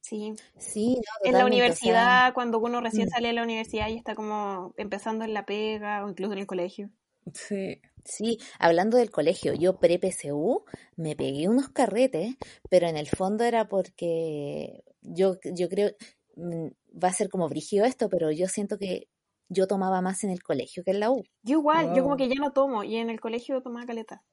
Sí. 0.06 0.36
Sí, 0.60 1.02
en 1.24 1.34
la 1.34 1.48
universidad, 1.48 2.32
cuando 2.36 2.60
uno 2.60 2.80
recién 2.80 3.08
mm. 3.08 3.10
sale 3.10 3.30
de 3.30 3.34
la 3.34 3.42
universidad 3.42 3.90
y 3.90 3.98
está 3.98 4.14
como 4.14 4.72
empezando 4.78 5.26
en 5.26 5.34
la 5.34 5.48
pega 5.48 6.06
o 6.06 6.10
incluso 6.10 6.34
en 6.34 6.40
el 6.40 6.46
colegio. 6.46 6.92
Sí. 7.34 7.82
Sí, 8.04 8.38
hablando 8.60 8.98
del 8.98 9.10
colegio, 9.10 9.56
yo 9.56 9.80
pre-PSU 9.80 10.64
me 10.96 11.16
pegué 11.16 11.50
unos 11.50 11.70
carretes, 11.70 12.36
pero 12.70 12.88
en 12.88 12.98
el 12.98 13.08
fondo 13.08 13.44
era 13.46 13.68
porque 13.68 14.84
yo, 15.02 15.38
yo 15.44 15.68
creo, 15.70 15.90
mm, 16.36 16.68
va 17.04 17.08
a 17.08 17.14
ser 17.14 17.30
como 17.30 17.50
brígido 17.50 17.84
esto, 17.86 18.08
pero 18.08 18.30
yo 18.30 18.48
siento 18.48 18.78
que 18.78 19.08
yo 19.50 19.66
tomaba 19.66 20.02
más 20.02 20.24
en 20.24 20.30
el 20.30 20.44
colegio 20.44 20.84
que 20.84 20.92
en 20.92 21.00
la 21.00 21.10
U. 21.10 21.24
Yo 21.42 21.58
igual, 21.58 21.96
yo 21.96 22.04
como 22.04 22.16
que 22.16 22.28
ya 22.28 22.40
no 22.40 22.52
tomo 22.52 22.84
y 22.84 22.98
en 22.98 23.10
el 23.10 23.20
colegio 23.20 23.60
tomaba 23.64 23.88
caleta. 23.88 24.24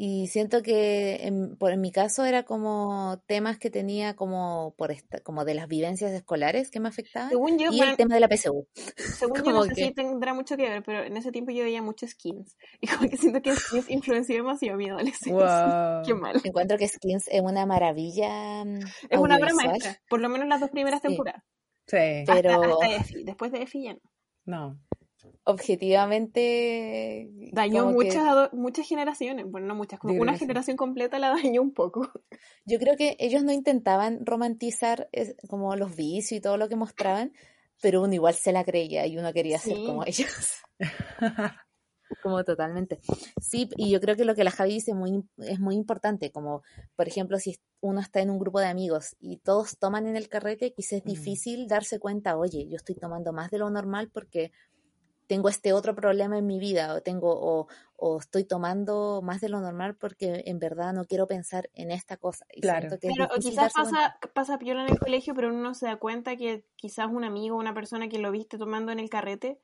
Y 0.00 0.28
siento 0.28 0.62
que 0.62 1.26
en, 1.26 1.56
por, 1.56 1.72
en 1.72 1.80
mi 1.80 1.90
caso 1.90 2.24
era 2.24 2.44
como 2.44 3.20
temas 3.26 3.58
que 3.58 3.68
tenía 3.68 4.14
como 4.14 4.76
por 4.78 4.92
esta, 4.92 5.18
como 5.24 5.44
de 5.44 5.54
las 5.54 5.66
vivencias 5.66 6.12
escolares 6.12 6.70
que 6.70 6.78
me 6.78 6.88
afectaban. 6.88 7.30
Según 7.30 7.58
yo, 7.58 7.72
y 7.72 7.80
el 7.80 7.96
tema 7.96 8.14
de 8.14 8.20
la 8.20 8.28
PSU. 8.28 8.68
Según 8.96 9.42
yo, 9.42 9.50
no 9.50 9.64
sé 9.64 9.74
si 9.74 9.90
tendrá 9.90 10.34
mucho 10.34 10.56
que 10.56 10.68
ver, 10.68 10.84
pero 10.84 11.02
en 11.02 11.16
ese 11.16 11.32
tiempo 11.32 11.50
yo 11.50 11.64
veía 11.64 11.82
muchos 11.82 12.10
skins. 12.10 12.56
Y 12.80 12.86
como 12.86 13.10
que 13.10 13.16
siento 13.16 13.42
que 13.42 13.56
skins 13.56 13.90
influenció 13.90 14.36
demasiado 14.36 14.78
mi 14.78 14.88
adolescencia. 14.88 16.02
Qué 16.06 16.14
mal. 16.14 16.40
Encuentro 16.44 16.78
que 16.78 16.86
skins 16.86 17.26
es 17.26 17.40
una 17.40 17.66
maravilla. 17.66 18.64
Mm, 18.64 18.78
es 19.10 19.18
una 19.18 19.36
obra 19.36 19.52
maestra, 19.52 20.00
por 20.08 20.20
lo 20.20 20.28
menos 20.28 20.46
las 20.46 20.60
dos 20.60 20.70
primeras 20.70 21.02
temporadas. 21.02 21.42
Sí. 21.88 22.22
Pero... 22.24 22.78
Después 23.24 23.50
de 23.50 23.62
Efi 23.62 23.82
ya 23.82 23.94
no. 23.94 24.00
No 24.44 24.80
objetivamente 25.44 27.30
dañó 27.52 27.86
muchas 27.86 28.52
muchas 28.52 28.86
generaciones, 28.86 29.46
bueno, 29.46 29.66
no 29.66 29.74
muchas, 29.74 29.98
como 29.98 30.14
una 30.14 30.36
generación 30.36 30.76
completa 30.76 31.18
la 31.18 31.30
dañó 31.30 31.62
un 31.62 31.72
poco. 31.72 32.10
Yo 32.64 32.78
creo 32.78 32.96
que 32.96 33.16
ellos 33.18 33.42
no 33.42 33.52
intentaban 33.52 34.24
romantizar 34.24 35.08
como 35.48 35.74
los 35.76 35.96
vicios 35.96 36.38
y 36.38 36.40
todo 36.40 36.56
lo 36.56 36.68
que 36.68 36.76
mostraban, 36.76 37.32
pero 37.80 38.02
uno 38.02 38.14
igual 38.14 38.34
se 38.34 38.52
la 38.52 38.64
creía 38.64 39.06
y 39.06 39.18
uno 39.18 39.32
quería 39.32 39.58
ser 39.58 39.76
como 39.76 40.04
ellos. 40.04 40.28
como 42.22 42.44
totalmente. 42.44 43.00
Sí, 43.40 43.68
y 43.76 43.90
yo 43.90 44.00
creo 44.00 44.16
que 44.16 44.24
lo 44.24 44.34
que 44.34 44.44
la 44.44 44.50
Javi 44.50 44.74
dice 44.74 44.94
muy, 44.94 45.24
es 45.38 45.60
muy 45.60 45.74
importante, 45.74 46.30
como 46.30 46.62
por 46.96 47.08
ejemplo 47.08 47.38
si 47.38 47.58
uno 47.80 48.00
está 48.00 48.20
en 48.20 48.30
un 48.30 48.38
grupo 48.38 48.60
de 48.60 48.66
amigos 48.66 49.16
y 49.20 49.38
todos 49.38 49.78
toman 49.78 50.06
en 50.06 50.16
el 50.16 50.28
carrete, 50.28 50.72
quizás 50.72 50.98
es 50.98 51.04
difícil 51.04 51.68
darse 51.68 51.98
cuenta, 51.98 52.36
oye, 52.36 52.66
yo 52.68 52.76
estoy 52.76 52.96
tomando 52.96 53.32
más 53.32 53.50
de 53.50 53.58
lo 53.58 53.70
normal 53.70 54.10
porque 54.12 54.52
tengo 55.28 55.48
este 55.50 55.72
otro 55.72 55.94
problema 55.94 56.38
en 56.38 56.46
mi 56.46 56.58
vida 56.58 56.94
o 56.94 57.02
tengo 57.02 57.66
o, 57.96 58.18
estoy 58.18 58.44
tomando 58.44 59.20
más 59.22 59.40
de 59.40 59.48
lo 59.48 59.60
normal 59.60 59.96
porque 59.96 60.44
en 60.46 60.58
verdad 60.58 60.92
no 60.92 61.04
quiero 61.04 61.26
pensar 61.26 61.68
en 61.74 61.90
esta 61.90 62.16
cosa. 62.16 62.46
claro. 62.60 62.88
o 62.94 63.38
quizás 63.38 63.72
pasa, 63.72 64.18
pasa 64.34 64.58
piola 64.58 64.84
en 64.84 64.92
el 64.92 64.98
colegio, 64.98 65.34
pero 65.34 65.48
uno 65.48 65.60
no 65.60 65.74
se 65.74 65.86
da 65.86 65.96
cuenta 65.96 66.36
que 66.36 66.64
quizás 66.76 67.08
un 67.10 67.24
amigo, 67.24 67.56
una 67.56 67.74
persona 67.74 68.08
que 68.08 68.18
lo 68.18 68.30
viste 68.30 68.56
tomando 68.56 68.92
en 68.92 69.00
el 69.00 69.10
carrete, 69.10 69.60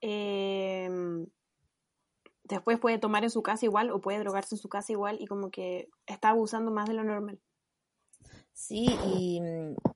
em, 0.00 1.26
después 2.44 2.78
puede 2.78 2.98
tomar 2.98 3.24
en 3.24 3.30
su 3.30 3.42
casa 3.42 3.64
igual 3.64 3.90
o 3.90 4.00
puede 4.00 4.18
drogarse 4.18 4.56
en 4.56 4.60
su 4.60 4.68
casa 4.68 4.92
igual 4.92 5.16
y 5.20 5.26
como 5.26 5.50
que 5.50 5.88
está 6.06 6.30
abusando 6.30 6.70
más 6.70 6.88
de 6.88 6.94
lo 6.94 7.04
normal. 7.04 7.40
Sí, 8.60 8.88
y, 9.06 9.40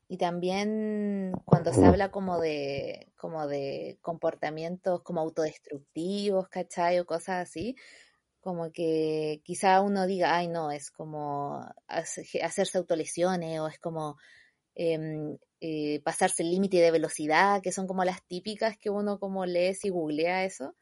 y, 0.09 0.19
también 0.19 1.33
cuando 1.45 1.73
se 1.73 1.85
habla 1.85 2.13
como 2.13 2.39
de, 2.41 3.13
como 3.17 3.49
de 3.49 3.99
comportamientos 4.03 5.03
como 5.03 5.21
autodestructivos, 5.21 6.49
¿cachai? 6.49 7.01
O 7.01 7.05
cosas 7.05 7.49
así, 7.49 7.75
como 8.41 8.71
que 8.73 9.43
quizá 9.45 9.81
uno 9.81 10.07
diga, 10.07 10.37
ay 10.37 10.49
no, 10.49 10.71
es 10.71 10.93
como 10.93 11.61
hacerse 11.89 12.79
autolesiones 12.79 13.61
o 13.61 13.67
es 13.69 13.81
como 13.81 14.17
em, 14.77 15.39
eh, 15.61 16.01
pasarse 16.05 16.45
el 16.45 16.51
límite 16.53 16.79
de 16.79 16.93
velocidad, 16.93 17.63
que 17.63 17.73
son 17.73 17.89
como 17.89 18.05
las 18.05 18.25
típicas 18.27 18.79
que 18.79 18.91
uno 18.91 19.19
como 19.19 19.47
lee 19.47 19.77
y 19.83 19.89
googlea 19.91 20.45
eso. 20.45 20.77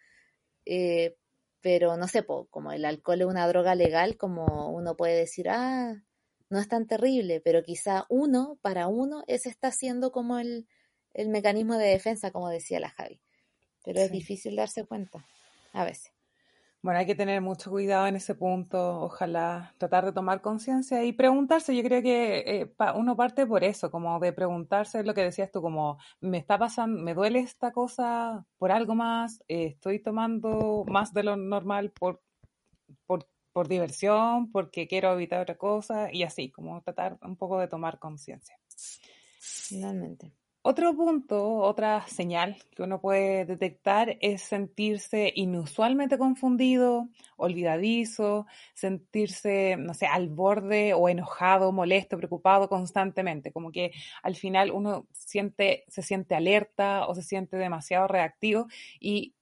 Eh, 0.66 1.16
pero 1.62 1.96
no 1.96 2.08
sé, 2.08 2.24
como 2.50 2.72
el 2.72 2.84
alcohol 2.84 3.22
es 3.22 3.26
una 3.28 3.48
droga 3.48 3.74
legal, 3.74 4.16
como 4.18 4.70
uno 4.70 4.96
puede 4.96 5.16
decir, 5.16 5.48
ah, 5.50 6.02
no 6.50 6.58
es 6.58 6.68
tan 6.68 6.86
terrible, 6.86 7.40
pero 7.40 7.62
quizá 7.62 8.04
uno, 8.08 8.58
para 8.60 8.88
uno, 8.88 9.22
ese 9.28 9.48
está 9.48 9.70
siendo 9.70 10.10
como 10.10 10.38
el, 10.38 10.66
mecanismo 11.28 11.76
de 11.76 11.86
defensa, 11.86 12.32
como 12.32 12.48
decía 12.48 12.80
la 12.80 12.90
Javi. 12.90 13.20
Pero 13.84 14.00
es 14.00 14.10
difícil 14.10 14.56
darse 14.56 14.84
cuenta, 14.84 15.24
a 15.72 15.84
veces. 15.84 16.12
Bueno, 16.82 16.98
hay 16.98 17.06
que 17.06 17.14
tener 17.14 17.40
mucho 17.40 17.70
cuidado 17.70 18.06
en 18.06 18.16
ese 18.16 18.34
punto, 18.34 19.02
ojalá 19.02 19.74
tratar 19.78 20.06
de 20.06 20.12
tomar 20.12 20.40
conciencia 20.40 21.04
y 21.04 21.12
preguntarse, 21.12 21.76
yo 21.76 21.82
creo 21.82 22.02
que 22.02 22.38
eh, 22.46 22.74
uno 22.96 23.16
parte 23.16 23.46
por 23.46 23.64
eso, 23.64 23.90
como 23.90 24.18
de 24.18 24.32
preguntarse 24.32 25.04
lo 25.04 25.12
que 25.12 25.22
decías 25.22 25.52
tú, 25.52 25.60
como 25.60 25.98
me 26.20 26.38
está 26.38 26.58
pasando, 26.58 27.02
me 27.02 27.14
duele 27.14 27.40
esta 27.40 27.70
cosa 27.70 28.46
por 28.56 28.72
algo 28.72 28.94
más, 28.94 29.44
eh, 29.46 29.66
estoy 29.66 29.98
tomando 29.98 30.84
más 30.88 31.12
de 31.12 31.22
lo 31.22 31.36
normal 31.36 31.90
por, 31.90 32.22
por 33.04 33.28
por 33.52 33.68
diversión, 33.68 34.50
porque 34.50 34.86
quiero 34.86 35.12
evitar 35.12 35.40
otra 35.40 35.56
cosa 35.56 36.12
y 36.12 36.22
así, 36.22 36.50
como 36.50 36.80
tratar 36.82 37.18
un 37.22 37.36
poco 37.36 37.58
de 37.58 37.68
tomar 37.68 37.98
conciencia. 37.98 38.56
Finalmente. 39.40 40.32
Otro 40.62 40.94
punto, 40.94 41.56
otra 41.60 42.06
señal 42.06 42.58
que 42.76 42.82
uno 42.82 43.00
puede 43.00 43.46
detectar 43.46 44.18
es 44.20 44.42
sentirse 44.42 45.32
inusualmente 45.34 46.18
confundido, 46.18 47.08
olvidadizo, 47.36 48.46
sentirse, 48.74 49.76
no 49.78 49.94
sé, 49.94 50.04
al 50.04 50.28
borde 50.28 50.92
o 50.92 51.08
enojado, 51.08 51.72
molesto, 51.72 52.18
preocupado 52.18 52.68
constantemente, 52.68 53.52
como 53.52 53.72
que 53.72 53.92
al 54.22 54.36
final 54.36 54.70
uno 54.70 55.06
siente, 55.12 55.84
se 55.88 56.02
siente 56.02 56.34
alerta 56.34 57.06
o 57.06 57.14
se 57.14 57.22
siente 57.22 57.56
demasiado 57.56 58.06
reactivo 58.06 58.66
y 59.00 59.32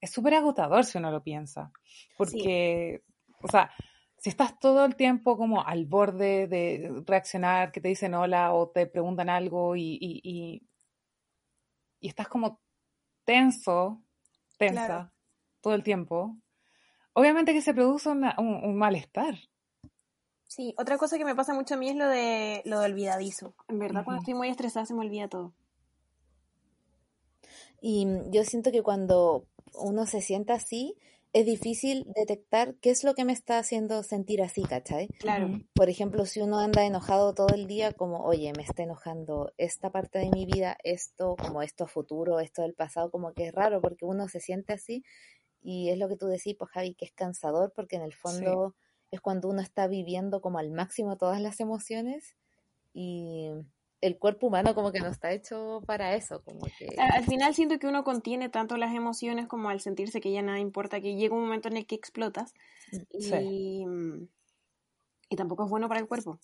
es 0.00 0.12
súper 0.12 0.34
agotador 0.34 0.84
si 0.84 0.98
uno 0.98 1.10
lo 1.10 1.24
piensa, 1.24 1.72
porque 2.16 3.02
o 3.42 3.48
sea, 3.48 3.70
si 4.18 4.28
estás 4.28 4.58
todo 4.58 4.84
el 4.84 4.96
tiempo 4.96 5.36
como 5.36 5.64
al 5.66 5.86
borde 5.86 6.46
de 6.46 7.02
reaccionar, 7.06 7.72
que 7.72 7.80
te 7.80 7.88
dicen 7.88 8.14
hola 8.14 8.52
o 8.52 8.68
te 8.68 8.86
preguntan 8.86 9.30
algo 9.30 9.76
y, 9.76 9.98
y, 10.00 10.62
y, 12.00 12.08
estás 12.08 12.28
como 12.28 12.60
tenso, 13.24 14.02
tensa, 14.58 15.12
todo 15.62 15.74
el 15.74 15.82
tiempo, 15.82 16.36
obviamente 17.14 17.52
que 17.54 17.62
se 17.62 17.72
produce 17.72 18.10
un, 18.10 18.76
malestar. 18.76 19.36
Sí, 20.46 20.74
otra 20.76 20.98
cosa 20.98 21.16
que 21.16 21.24
me 21.24 21.34
pasa 21.34 21.54
mucho 21.54 21.74
a 21.74 21.76
mí 21.78 21.88
es 21.88 21.96
lo 21.96 22.08
de 22.08 22.62
lo 22.64 22.80
de 22.80 22.86
olvidadizo. 22.86 23.54
En 23.68 23.78
verdad, 23.78 24.04
cuando 24.04 24.20
estoy 24.20 24.34
muy 24.34 24.48
estresada 24.48 24.84
se 24.84 24.94
me 24.94 25.00
olvida 25.00 25.28
todo. 25.28 25.54
Y 27.80 28.06
yo 28.30 28.44
siento 28.44 28.70
que 28.70 28.82
cuando 28.82 29.46
uno 29.74 30.04
se 30.06 30.20
sienta 30.20 30.54
así, 30.54 30.96
es 31.32 31.46
difícil 31.46 32.06
detectar 32.14 32.74
qué 32.80 32.90
es 32.90 33.04
lo 33.04 33.14
que 33.14 33.24
me 33.24 33.32
está 33.32 33.58
haciendo 33.58 34.02
sentir 34.02 34.42
así, 34.42 34.62
¿cachai? 34.62 35.08
Claro. 35.18 35.60
Por 35.74 35.88
ejemplo, 35.88 36.26
si 36.26 36.40
uno 36.40 36.58
anda 36.58 36.84
enojado 36.84 37.34
todo 37.34 37.54
el 37.54 37.66
día, 37.66 37.92
como, 37.92 38.24
oye, 38.24 38.52
me 38.56 38.64
está 38.64 38.82
enojando 38.82 39.52
esta 39.56 39.90
parte 39.90 40.18
de 40.18 40.30
mi 40.30 40.44
vida, 40.44 40.76
esto, 40.82 41.36
como 41.36 41.62
esto 41.62 41.86
futuro, 41.86 42.40
esto 42.40 42.62
del 42.62 42.74
pasado, 42.74 43.10
como 43.10 43.32
que 43.32 43.48
es 43.48 43.54
raro 43.54 43.80
porque 43.80 44.04
uno 44.04 44.28
se 44.28 44.40
siente 44.40 44.72
así 44.72 45.04
y 45.62 45.90
es 45.90 45.98
lo 45.98 46.08
que 46.08 46.16
tú 46.16 46.26
decís, 46.26 46.56
pues 46.58 46.70
Javi, 46.70 46.94
que 46.94 47.04
es 47.04 47.12
cansador 47.12 47.72
porque 47.74 47.96
en 47.96 48.02
el 48.02 48.14
fondo 48.14 48.74
es 49.10 49.20
cuando 49.20 49.48
uno 49.48 49.60
está 49.60 49.86
viviendo 49.86 50.40
como 50.40 50.58
al 50.58 50.70
máximo 50.70 51.16
todas 51.16 51.40
las 51.40 51.60
emociones 51.60 52.36
y 52.92 53.50
el 54.00 54.18
cuerpo 54.18 54.46
humano 54.46 54.74
como 54.74 54.92
que 54.92 55.00
no 55.00 55.08
está 55.08 55.32
hecho 55.32 55.82
para 55.86 56.14
eso. 56.14 56.42
Como 56.42 56.66
que... 56.78 56.96
Al 56.98 57.24
final 57.24 57.54
siento 57.54 57.78
que 57.78 57.86
uno 57.86 58.04
contiene 58.04 58.48
tanto 58.48 58.76
las 58.76 58.94
emociones 58.94 59.46
como 59.46 59.68
al 59.68 59.80
sentirse 59.80 60.20
que 60.20 60.32
ya 60.32 60.42
nada 60.42 60.58
importa, 60.58 61.00
que 61.00 61.16
llega 61.16 61.34
un 61.34 61.42
momento 61.42 61.68
en 61.68 61.76
el 61.76 61.86
que 61.86 61.94
explotas 61.94 62.54
y, 63.12 63.84
y 65.28 65.36
tampoco 65.36 65.64
es 65.64 65.70
bueno 65.70 65.88
para 65.88 66.00
el 66.00 66.08
cuerpo. 66.08 66.38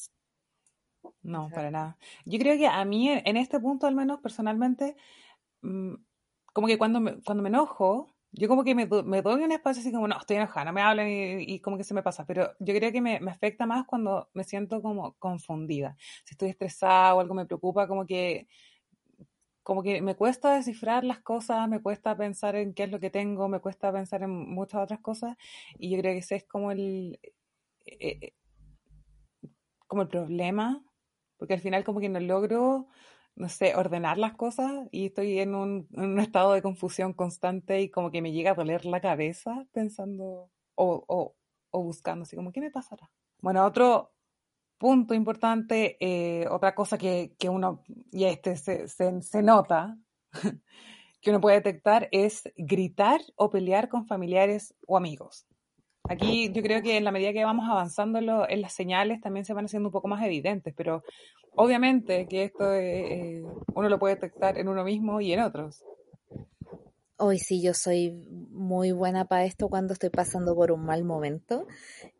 No, 1.22 1.50
para 1.50 1.70
nada. 1.70 1.98
Yo 2.24 2.38
creo 2.38 2.58
que 2.58 2.66
a 2.66 2.84
mí 2.84 3.10
en 3.10 3.36
este 3.36 3.60
punto 3.60 3.86
al 3.86 3.94
menos 3.94 4.20
personalmente, 4.20 4.96
mm, 5.62 5.94
como 6.52 6.66
que 6.66 6.78
cuando 6.78 7.00
me, 7.00 7.20
cuando 7.22 7.42
me 7.42 7.48
enojo, 7.48 8.15
yo 8.32 8.48
como 8.48 8.64
que 8.64 8.74
me, 8.74 8.86
me, 8.86 9.22
doy 9.22 9.42
un 9.42 9.52
espacio 9.52 9.80
así 9.80 9.92
como, 9.92 10.08
no, 10.08 10.18
estoy 10.18 10.36
enojada, 10.36 10.66
no 10.66 10.72
me 10.72 10.82
hablen 10.82 11.40
y, 11.40 11.60
como 11.60 11.76
que 11.76 11.84
se 11.84 11.94
me 11.94 12.02
pasa, 12.02 12.26
pero 12.26 12.52
yo 12.58 12.74
creo 12.74 12.92
que 12.92 13.00
me, 13.00 13.20
me, 13.20 13.30
afecta 13.30 13.66
más 13.66 13.86
cuando 13.86 14.28
me 14.34 14.44
siento 14.44 14.82
como 14.82 15.14
confundida. 15.14 15.96
Si 16.24 16.34
estoy 16.34 16.50
estresada 16.50 17.14
o 17.14 17.20
algo 17.20 17.34
me 17.34 17.46
preocupa, 17.46 17.88
como 17.88 18.06
que, 18.06 18.46
como 19.62 19.82
que 19.82 20.00
me 20.02 20.14
cuesta 20.14 20.54
descifrar 20.54 21.02
las 21.04 21.20
cosas, 21.20 21.68
me 21.68 21.80
cuesta 21.82 22.16
pensar 22.16 22.56
en 22.56 22.74
qué 22.74 22.84
es 22.84 22.90
lo 22.90 23.00
que 23.00 23.10
tengo, 23.10 23.48
me 23.48 23.60
cuesta 23.60 23.92
pensar 23.92 24.22
en 24.22 24.30
muchas 24.30 24.82
otras 24.82 25.00
cosas 25.00 25.36
y 25.78 25.90
yo 25.90 25.98
creo 25.98 26.12
que 26.12 26.18
ese 26.18 26.36
es 26.36 26.44
como 26.44 26.70
el, 26.70 27.18
eh, 27.86 28.18
eh, 28.22 28.34
como 29.86 30.02
el 30.02 30.08
problema, 30.08 30.84
porque 31.36 31.54
al 31.54 31.60
final 31.60 31.84
como 31.84 32.00
que 32.00 32.08
no 32.08 32.20
logro 32.20 32.88
no 33.36 33.48
sé, 33.50 33.76
ordenar 33.76 34.18
las 34.18 34.34
cosas 34.34 34.72
y 34.90 35.06
estoy 35.06 35.38
en 35.38 35.54
un, 35.54 35.86
estado 36.18 36.54
de 36.54 36.62
confusión 36.62 37.12
constante 37.12 37.80
y 37.82 37.90
como 37.90 38.10
que 38.10 38.22
me 38.22 38.32
llega 38.32 38.52
a 38.52 38.54
doler 38.54 38.86
la 38.86 39.00
cabeza 39.00 39.66
pensando 39.72 40.50
o, 40.74 41.34
buscando, 41.72 42.22
así 42.22 42.34
como, 42.36 42.52
¿qué 42.52 42.60
me 42.60 42.70
pasará? 42.70 43.10
Bueno, 43.40 43.64
otro 43.64 44.14
punto 44.78 45.12
importante, 45.14 45.96
eh, 46.00 46.48
otra 46.48 46.74
cosa 46.74 46.96
que, 46.96 47.36
uno, 47.48 47.84
y 48.10 48.24
este 48.24 48.56
se, 48.56 48.88
se 48.88 49.42
nota, 49.42 49.98
que 51.20 51.30
uno 51.30 51.40
puede 51.40 51.56
detectar 51.56 52.08
es 52.12 52.50
gritar 52.56 53.20
o 53.36 53.50
pelear 53.50 53.88
con 53.90 54.06
familiares 54.06 54.74
o 54.86 54.96
amigos. 54.96 55.46
Aquí 56.08 56.50
yo 56.52 56.62
creo 56.62 56.82
que 56.82 56.96
en 56.96 57.04
la 57.04 57.12
medida 57.12 57.32
que 57.32 57.44
vamos 57.44 57.68
avanzando 57.68 58.18
en, 58.18 58.60
las 58.60 58.72
señales 58.72 59.20
también 59.20 59.44
se 59.44 59.54
van 59.54 59.64
haciendo 59.64 59.88
un 59.88 59.92
poco 59.92 60.08
más 60.08 60.24
evidentes, 60.24 60.74
pero 60.76 61.02
obviamente 61.54 62.26
que 62.28 62.44
esto 62.44 62.64
uno 63.74 63.88
lo 63.88 63.98
puede 63.98 64.14
detectar 64.14 64.58
en 64.58 64.68
uno 64.68 64.84
mismo 64.84 65.20
y 65.20 65.32
en 65.32 65.40
otros. 65.40 65.84
Hoy 67.18 67.38
sí, 67.38 67.62
yo 67.62 67.72
soy 67.72 68.12
muy 68.50 68.92
buena 68.92 69.24
para 69.24 69.44
esto 69.44 69.68
cuando 69.68 69.94
estoy 69.94 70.10
pasando 70.10 70.54
por 70.54 70.70
un 70.70 70.84
mal 70.84 71.02
momento 71.02 71.66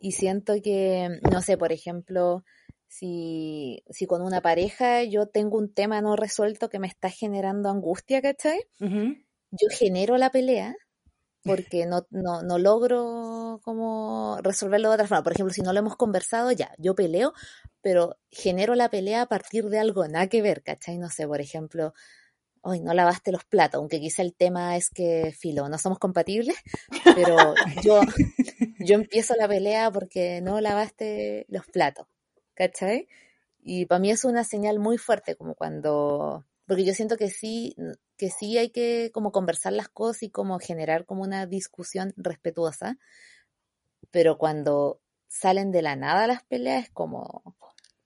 y 0.01 0.13
siento 0.13 0.55
que, 0.63 1.21
no 1.31 1.43
sé, 1.43 1.59
por 1.59 1.71
ejemplo, 1.71 2.45
si, 2.89 3.83
si 3.91 4.07
con 4.07 4.23
una 4.23 4.41
pareja 4.41 5.03
yo 5.05 5.27
tengo 5.27 5.59
un 5.59 5.73
tema 5.73 6.01
no 6.01 6.17
resuelto 6.17 6.71
que 6.71 6.79
me 6.79 6.87
está 6.87 7.11
generando 7.11 7.69
angustia, 7.69 8.23
¿cachai? 8.23 8.59
Yo 8.81 9.69
genero 9.71 10.17
la 10.17 10.31
pelea 10.31 10.75
porque 11.47 11.87
no, 11.87 12.07
no, 12.11 12.43
no 12.43 12.59
logro 12.59 13.61
como 13.63 14.39
resolverlo 14.43 14.89
de 14.89 14.95
otra 14.95 15.07
forma. 15.07 15.23
Por 15.23 15.33
ejemplo, 15.33 15.55
si 15.55 15.63
no 15.63 15.73
lo 15.73 15.79
hemos 15.79 15.97
conversado, 15.97 16.53
ya, 16.53 16.75
yo 16.79 16.95
peleo, 16.95 17.33
pero 17.81 18.17
genero 18.31 18.75
la 18.75 18.91
pelea 18.91 19.23
a 19.23 19.27
partir 19.27 19.67
de 19.67 19.79
algo 19.79 20.07
nada 20.09 20.27
que 20.27 20.43
ver, 20.43 20.63
¿cachai? 20.63 20.99
No 20.99 21.09
sé, 21.09 21.27
por 21.27 21.41
ejemplo, 21.41 21.95
hoy 22.67 22.81
no 22.81 22.93
lavaste 22.95 23.31
los 23.31 23.45
platos, 23.45 23.79
aunque 23.79 24.01
quizá 24.01 24.23
el 24.23 24.35
tema 24.35 24.77
es 24.77 24.91
que, 24.91 25.33
filo, 25.39 25.69
no 25.69 25.79
somos 25.79 25.99
compatibles, 25.99 26.57
pero 27.15 27.37
yo, 27.85 28.01
yo 28.81 28.95
empiezo 28.97 29.35
la 29.37 29.47
pelea 29.47 29.91
porque 29.91 30.41
no 30.43 30.61
lavaste 30.61 31.47
los 31.49 31.67
platos, 31.67 32.09
¿cachai? 32.55 33.09
Y 33.63 33.87
para 33.87 34.01
mí 34.01 34.11
es 34.11 34.25
una 34.25 34.43
señal 34.45 34.81
muy 34.81 34.99
fuerte, 34.99 35.37
como 35.37 35.55
cuando, 35.55 36.45
porque 36.67 36.85
yo 36.85 36.93
siento 36.93 37.17
que 37.17 37.31
sí, 37.31 37.77
que 38.17 38.31
sí 38.31 38.59
hay 38.59 38.71
que 38.71 39.11
como 39.13 39.33
conversar 39.33 39.73
las 39.73 39.89
cosas 39.89 40.25
y 40.25 40.31
como 40.31 40.59
generar 40.59 41.05
como 41.05 41.23
una 41.23 41.47
discusión 41.47 42.13
respetuosa, 42.17 42.99
pero 44.11 44.39
cuando 44.39 45.01
salen 45.29 45.73
de 45.73 45.83
la 45.83 45.97
nada 45.97 46.27
las 46.27 46.43
peleas 46.45 46.85
es 46.85 46.91
como, 46.91 47.57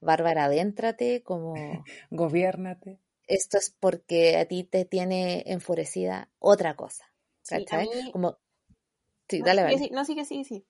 Bárbara, 0.01 0.44
adéntrate, 0.44 1.23
como... 1.23 1.55
Gobiérnate 2.11 3.01
esto 3.31 3.59
es 3.59 3.75
porque 3.79 4.37
a 4.37 4.44
ti 4.46 4.64
te 4.64 4.85
tiene 4.85 5.44
enfurecida 5.46 6.29
otra 6.40 6.75
cosa. 6.75 7.12
¿Cachai? 7.49 7.88
Como... 8.12 8.38
Sí, 9.29 9.38
no, 9.38 9.46
dale, 9.46 9.79
sí, 9.79 9.90
No, 9.92 10.05
sí 10.05 10.16
que 10.16 10.25
sí, 10.25 10.44
sí. 10.44 10.66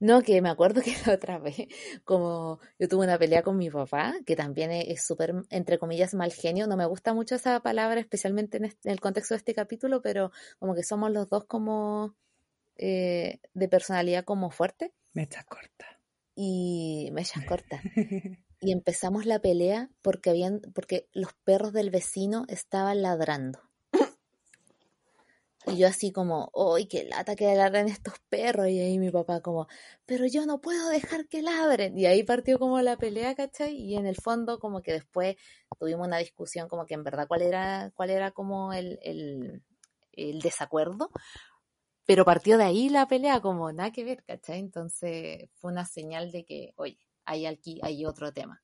No, 0.00 0.22
que 0.22 0.40
me 0.42 0.50
acuerdo 0.50 0.82
que 0.82 0.94
la 1.06 1.14
otra 1.14 1.38
vez, 1.38 1.56
como 2.04 2.60
yo 2.78 2.88
tuve 2.88 3.04
una 3.04 3.18
pelea 3.18 3.42
con 3.42 3.56
mi 3.56 3.70
papá, 3.70 4.14
que 4.26 4.36
también 4.36 4.70
es 4.72 5.04
súper, 5.04 5.34
entre 5.50 5.78
comillas, 5.78 6.14
mal 6.14 6.32
genio. 6.32 6.66
No 6.66 6.76
me 6.76 6.86
gusta 6.86 7.14
mucho 7.14 7.34
esa 7.36 7.60
palabra, 7.60 8.00
especialmente 8.00 8.58
en, 8.58 8.72
el 8.84 9.00
contexto 9.00 9.34
de 9.34 9.38
este 9.38 9.54
capítulo, 9.54 10.02
pero 10.02 10.30
como 10.58 10.74
que 10.74 10.82
somos 10.82 11.10
los 11.10 11.28
dos 11.28 11.44
como 11.44 12.14
eh, 12.76 13.40
de 13.54 13.68
personalidad 13.68 14.24
como 14.24 14.50
fuerte. 14.50 14.92
Mecha 15.12 15.44
corta. 15.44 16.00
Y 16.34 17.10
mecha 17.12 17.44
corta. 17.46 17.80
y 18.60 18.72
empezamos 18.72 19.26
la 19.26 19.40
pelea 19.40 19.90
porque 20.02 20.30
habían 20.30 20.60
porque 20.74 21.08
los 21.12 21.32
perros 21.44 21.72
del 21.72 21.90
vecino 21.90 22.44
estaban 22.48 23.02
ladrando. 23.02 23.60
Y 25.66 25.76
yo 25.78 25.86
así 25.86 26.10
como, 26.12 26.50
¡ay, 26.76 26.86
qué 26.86 27.04
lata 27.04 27.36
que 27.36 27.54
ladren 27.54 27.88
estos 27.88 28.14
perros! 28.28 28.68
Y 28.68 28.80
ahí 28.80 28.98
mi 28.98 29.10
papá 29.10 29.40
como, 29.40 29.68
pero 30.06 30.26
yo 30.26 30.44
no 30.46 30.60
puedo 30.60 30.88
dejar 30.88 31.28
que 31.28 31.42
ladren. 31.42 31.96
Y 31.96 32.06
ahí 32.06 32.24
partió 32.24 32.58
como 32.58 32.80
la 32.80 32.96
pelea, 32.96 33.34
¿cachai? 33.34 33.74
Y 33.76 33.96
en 33.96 34.06
el 34.06 34.16
fondo 34.16 34.58
como 34.58 34.82
que 34.82 34.92
después 34.92 35.36
tuvimos 35.78 36.06
una 36.08 36.18
discusión 36.18 36.68
como 36.68 36.84
que 36.86 36.94
en 36.94 37.04
verdad 37.04 37.28
cuál 37.28 37.42
era, 37.42 37.92
cuál 37.94 38.10
era 38.10 38.32
como 38.32 38.72
el, 38.72 38.98
el, 39.02 39.62
el 40.12 40.40
desacuerdo. 40.40 41.10
Pero 42.06 42.24
partió 42.24 42.58
de 42.58 42.64
ahí 42.64 42.88
la 42.88 43.06
pelea 43.06 43.40
como 43.40 43.72
nada 43.72 43.92
que 43.92 44.04
ver, 44.04 44.24
¿cachai? 44.24 44.58
Entonces 44.60 45.48
fue 45.54 45.72
una 45.72 45.84
señal 45.84 46.32
de 46.32 46.44
que, 46.44 46.72
oye, 46.76 46.98
hay 47.24 47.46
aquí 47.46 47.80
hay 47.82 48.04
otro 48.04 48.32
tema. 48.32 48.62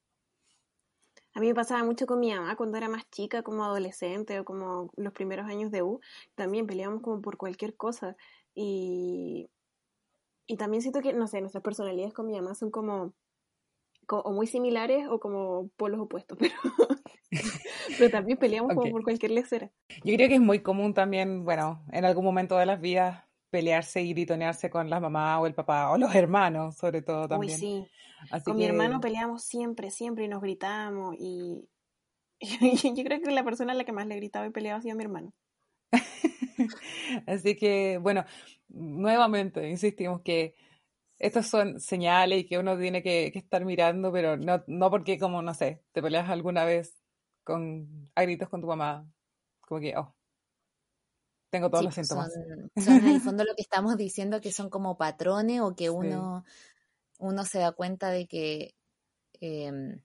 A 1.38 1.40
mí 1.40 1.46
me 1.46 1.54
pasaba 1.54 1.84
mucho 1.84 2.04
con 2.08 2.18
mi 2.18 2.34
mamá 2.34 2.56
cuando 2.56 2.78
era 2.78 2.88
más 2.88 3.08
chica, 3.10 3.44
como 3.44 3.62
adolescente 3.62 4.40
o 4.40 4.44
como 4.44 4.90
los 4.96 5.12
primeros 5.12 5.46
años 5.46 5.70
de 5.70 5.84
U, 5.84 6.00
también 6.34 6.66
peleábamos 6.66 7.00
como 7.00 7.22
por 7.22 7.36
cualquier 7.36 7.76
cosa. 7.76 8.16
Y, 8.56 9.48
y 10.48 10.56
también 10.56 10.82
siento 10.82 11.00
que, 11.00 11.12
no 11.12 11.28
sé, 11.28 11.40
nuestras 11.40 11.62
personalidades 11.62 12.12
con 12.12 12.26
mi 12.26 12.34
mamá 12.34 12.56
son 12.56 12.72
como, 12.72 13.14
o 14.08 14.32
muy 14.32 14.48
similares 14.48 15.06
o 15.08 15.20
como 15.20 15.70
polos 15.76 16.00
opuestos, 16.00 16.36
pero, 16.40 16.54
pero 17.96 18.10
también 18.10 18.36
peleamos 18.36 18.74
como 18.74 18.90
por 18.90 19.04
cualquier 19.04 19.30
lecera. 19.30 19.70
Yo 20.02 20.16
creo 20.16 20.28
que 20.28 20.34
es 20.34 20.40
muy 20.40 20.58
común 20.58 20.92
también, 20.92 21.44
bueno, 21.44 21.84
en 21.92 22.04
algún 22.04 22.24
momento 22.24 22.58
de 22.58 22.66
las 22.66 22.80
vidas 22.80 23.27
pelearse 23.50 24.02
y 24.02 24.12
gritonearse 24.12 24.70
con 24.70 24.90
la 24.90 25.00
mamá 25.00 25.40
o 25.40 25.46
el 25.46 25.54
papá 25.54 25.90
o 25.90 25.98
los 25.98 26.14
hermanos, 26.14 26.76
sobre 26.76 27.02
todo 27.02 27.28
también. 27.28 27.54
Uy, 27.54 27.58
sí. 27.58 27.86
con 28.44 28.56
mi 28.56 28.64
hermano 28.64 29.00
peleamos 29.00 29.42
siempre, 29.42 29.90
siempre 29.90 30.24
y 30.24 30.28
nos 30.28 30.42
gritamos 30.42 31.16
y 31.18 31.68
yo 32.94 33.04
creo 33.04 33.20
que 33.20 33.30
la 33.30 33.44
persona 33.44 33.72
a 33.72 33.76
la 33.76 33.84
que 33.84 33.92
más 33.92 34.06
le 34.06 34.16
gritaba 34.16 34.46
y 34.46 34.50
peleaba 34.50 34.78
ha 34.78 34.82
sido 34.82 34.96
mi 34.96 35.04
hermano. 35.04 35.32
Así 37.26 37.56
que, 37.56 37.98
bueno, 37.98 38.24
nuevamente 38.68 39.68
insistimos 39.68 40.20
que 40.22 40.54
estos 41.18 41.46
son 41.46 41.80
señales 41.80 42.40
y 42.40 42.46
que 42.46 42.58
uno 42.58 42.78
tiene 42.78 43.02
que, 43.02 43.26
estar 43.34 43.64
mirando, 43.64 44.12
pero 44.12 44.36
no, 44.36 44.62
no 44.66 44.90
porque 44.90 45.18
como, 45.18 45.42
no 45.42 45.54
sé, 45.54 45.82
te 45.92 46.02
peleas 46.02 46.28
alguna 46.28 46.64
vez 46.64 47.02
con, 47.44 48.10
a 48.14 48.22
gritos 48.22 48.48
con 48.48 48.60
tu 48.60 48.66
mamá, 48.66 49.10
como 49.60 49.80
que, 49.80 49.96
oh, 49.96 50.14
tengo 51.50 51.70
todos 51.70 51.84
los 51.84 51.94
pues, 51.94 52.06
síntomas. 52.06 52.32
Son, 52.84 52.96
en 52.96 53.08
el 53.08 53.20
fondo 53.20 53.44
lo 53.44 53.54
que 53.54 53.62
estamos 53.62 53.96
diciendo 53.96 54.40
que 54.40 54.52
son 54.52 54.70
como 54.70 54.96
patrones 54.96 55.60
o 55.60 55.74
que 55.74 55.90
uno, 55.90 56.44
uno 57.18 57.44
se 57.44 57.58
da 57.58 57.72
cuenta 57.72 58.10
de 58.10 58.26
que 58.26 58.74
em, 59.40 60.00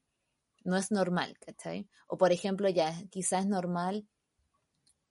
no 0.63 0.77
es 0.77 0.91
normal, 0.91 1.37
¿cachai? 1.39 1.87
O 2.07 2.17
por 2.17 2.31
ejemplo, 2.31 2.69
ya 2.69 2.93
quizás 3.09 3.41
es 3.41 3.47
normal 3.47 4.07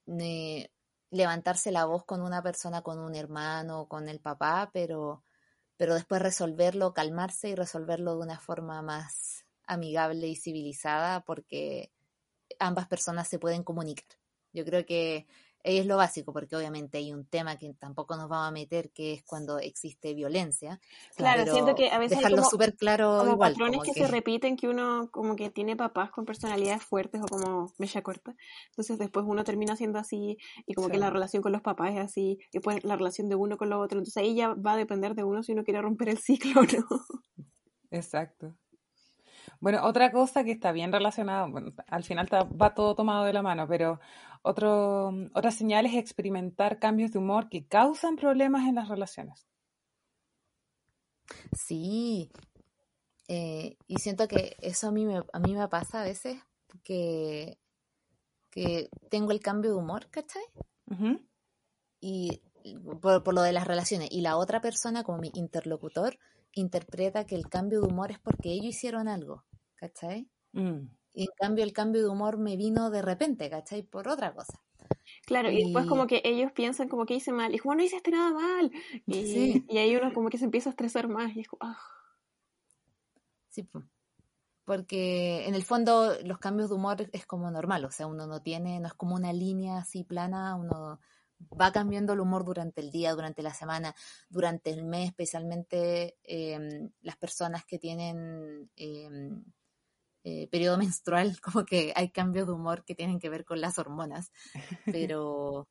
eh, 0.06 0.70
levantarse 1.10 1.70
la 1.70 1.84
voz 1.84 2.04
con 2.04 2.22
una 2.22 2.42
persona, 2.42 2.82
con 2.82 2.98
un 2.98 3.14
hermano, 3.14 3.86
con 3.86 4.08
el 4.08 4.20
papá, 4.20 4.70
pero, 4.72 5.22
pero 5.76 5.94
después 5.94 6.22
resolverlo, 6.22 6.94
calmarse 6.94 7.50
y 7.50 7.54
resolverlo 7.54 8.16
de 8.16 8.22
una 8.22 8.38
forma 8.40 8.80
más 8.82 9.44
amigable 9.66 10.26
y 10.28 10.36
civilizada 10.36 11.20
porque 11.20 11.92
ambas 12.58 12.88
personas 12.88 13.28
se 13.28 13.38
pueden 13.38 13.62
comunicar. 13.62 14.06
Yo 14.52 14.64
creo 14.64 14.84
que 14.84 15.26
es 15.64 15.86
lo 15.86 15.96
básico, 15.96 16.32
porque 16.32 16.56
obviamente 16.56 16.98
hay 16.98 17.12
un 17.12 17.24
tema 17.24 17.56
que 17.56 17.72
tampoco 17.74 18.16
nos 18.16 18.28
vamos 18.28 18.48
a 18.48 18.50
meter, 18.50 18.90
que 18.90 19.14
es 19.14 19.24
cuando 19.24 19.58
existe 19.58 20.14
violencia. 20.14 20.80
Claro, 21.16 21.44
siento 21.50 21.74
que 21.74 21.90
a 21.90 21.98
veces 21.98 22.18
dejarlo 22.18 22.44
súper 22.44 22.76
claro 22.76 23.18
como 23.18 23.32
igual. 23.32 23.52
patrones 23.52 23.80
que, 23.84 23.92
se 23.92 24.08
repiten, 24.08 24.56
que 24.56 24.68
uno 24.68 25.08
como 25.10 25.36
que 25.36 25.50
tiene 25.50 25.76
papás 25.76 26.10
con 26.10 26.24
personalidades 26.24 26.82
fuertes 26.82 27.20
o 27.22 27.26
como 27.26 27.72
mecha 27.78 28.02
corta. 28.02 28.34
Entonces 28.70 28.98
después 28.98 29.24
uno 29.28 29.44
termina 29.44 29.76
siendo 29.76 29.98
así 29.98 30.36
y 30.66 30.74
como 30.74 30.88
que 30.88 30.98
la 30.98 31.10
relación 31.10 31.42
con 31.42 31.52
los 31.52 31.62
papás 31.62 31.92
es 31.92 32.00
así, 32.00 32.38
y 32.50 32.58
después 32.58 32.82
la 32.84 32.96
relación 32.96 33.28
de 33.28 33.36
uno 33.36 33.56
con 33.56 33.70
los 33.70 33.84
otro. 33.84 33.98
Entonces 33.98 34.16
ahí 34.16 34.34
ya 34.34 34.54
va 34.54 34.72
a 34.72 34.76
depender 34.76 35.14
de 35.14 35.24
uno 35.24 35.42
si 35.42 35.52
uno 35.52 35.64
quiere 35.64 35.80
romper 35.80 36.08
el 36.08 36.18
ciclo 36.18 36.60
o 36.60 36.64
no. 36.64 37.04
Exacto. 37.90 38.56
Bueno, 39.60 39.84
otra 39.84 40.10
cosa 40.10 40.42
que 40.44 40.50
está 40.50 40.72
bien 40.72 40.92
relacionada, 40.92 41.46
bueno, 41.46 41.72
al 41.86 42.02
final 42.04 42.28
va 42.32 42.74
todo 42.74 42.94
tomado 42.94 43.24
de 43.24 43.32
la 43.32 43.42
mano, 43.42 43.68
pero 43.68 44.00
otro, 44.42 45.12
otra 45.34 45.50
señal 45.50 45.86
es 45.86 45.94
experimentar 45.94 46.78
cambios 46.78 47.12
de 47.12 47.18
humor 47.18 47.48
que 47.48 47.66
causan 47.66 48.16
problemas 48.16 48.68
en 48.68 48.74
las 48.76 48.88
relaciones. 48.88 49.46
Sí, 51.56 52.30
eh, 53.28 53.76
y 53.86 53.96
siento 53.96 54.28
que 54.28 54.56
eso 54.60 54.88
a 54.88 54.92
mí 54.92 55.06
me, 55.06 55.22
a 55.32 55.38
mí 55.38 55.54
me 55.54 55.68
pasa 55.68 56.02
a 56.02 56.04
veces 56.04 56.38
que, 56.82 57.58
que 58.50 58.90
tengo 59.10 59.32
el 59.32 59.40
cambio 59.40 59.70
de 59.70 59.76
humor, 59.76 60.08
¿cachai? 60.10 60.42
Y 62.00 62.42
por, 63.00 63.22
por, 63.22 63.34
lo 63.34 63.42
de 63.42 63.52
las 63.52 63.66
relaciones. 63.66 64.08
Y 64.10 64.20
la 64.20 64.36
otra 64.36 64.60
persona, 64.60 65.04
como 65.04 65.18
mi 65.18 65.30
interlocutor, 65.34 66.18
interpreta 66.52 67.24
que 67.24 67.36
el 67.36 67.48
cambio 67.48 67.80
de 67.80 67.86
humor 67.86 68.10
es 68.10 68.18
porque 68.18 68.50
ellos 68.50 68.66
hicieron 68.66 69.08
algo. 69.08 69.44
¿cachai? 69.82 70.28
Mm. 70.52 70.86
Y 71.14 71.24
en 71.24 71.30
cambio 71.36 71.64
el 71.64 71.72
cambio 71.72 72.02
de 72.02 72.08
humor 72.08 72.38
me 72.38 72.56
vino 72.56 72.90
de 72.90 73.02
repente, 73.02 73.50
¿cachai? 73.50 73.82
Por 73.82 74.08
otra 74.08 74.32
cosa. 74.34 74.60
Claro, 75.26 75.50
y, 75.50 75.62
después 75.62 75.86
como 75.86 76.06
que 76.06 76.20
ellos 76.24 76.52
piensan 76.52 76.88
como 76.88 77.06
que 77.06 77.14
hice 77.14 77.32
mal, 77.32 77.54
y 77.54 77.58
como 77.58 77.74
no 77.74 77.82
hiciste 77.82 78.10
nada 78.10 78.32
mal, 78.32 78.70
y, 79.06 79.64
y 79.68 79.78
ahí 79.78 79.94
uno 79.96 80.12
como 80.12 80.28
que 80.28 80.38
se 80.38 80.44
empieza 80.44 80.70
a 80.70 80.72
estresar 80.72 81.08
más, 81.08 81.34
y 81.36 81.40
es 81.40 81.48
como, 81.48 81.60
ah. 81.62 81.78
Sí, 83.48 83.68
porque 84.64 85.46
en 85.46 85.54
el 85.54 85.64
fondo 85.64 86.16
los 86.24 86.38
cambios 86.38 86.70
de 86.70 86.76
humor 86.76 87.08
es 87.12 87.26
como 87.26 87.50
normal, 87.50 87.84
o 87.84 87.90
sea, 87.90 88.06
uno 88.06 88.26
no 88.26 88.42
tiene, 88.42 88.80
no 88.80 88.86
es 88.86 88.94
como 88.94 89.14
una 89.14 89.32
línea 89.32 89.78
así 89.78 90.04
plana, 90.04 90.56
uno 90.56 91.00
va 91.60 91.72
cambiando 91.72 92.12
el 92.12 92.20
humor 92.20 92.44
durante 92.44 92.80
el 92.80 92.90
día, 92.90 93.14
durante 93.14 93.42
la 93.42 93.52
semana, 93.52 93.94
durante 94.28 94.70
el 94.70 94.84
mes, 94.84 95.08
especialmente 95.08 96.16
em, 96.22 96.90
las 97.02 97.16
personas 97.16 97.64
que 97.64 97.78
tienen 97.78 98.70
em, 98.76 99.44
eh, 100.24 100.48
periodo 100.48 100.78
menstrual, 100.92 101.40
como 101.40 101.64
que 101.64 101.92
hay 101.96 102.10
cambios 102.10 102.46
de 102.46 102.52
humor 102.52 102.84
que 102.84 102.94
tienen 102.94 103.18
que 103.18 103.28
ver 103.28 103.44
con 103.44 103.60
las 103.60 103.78
hormonas, 103.78 104.32
pero 104.84 105.68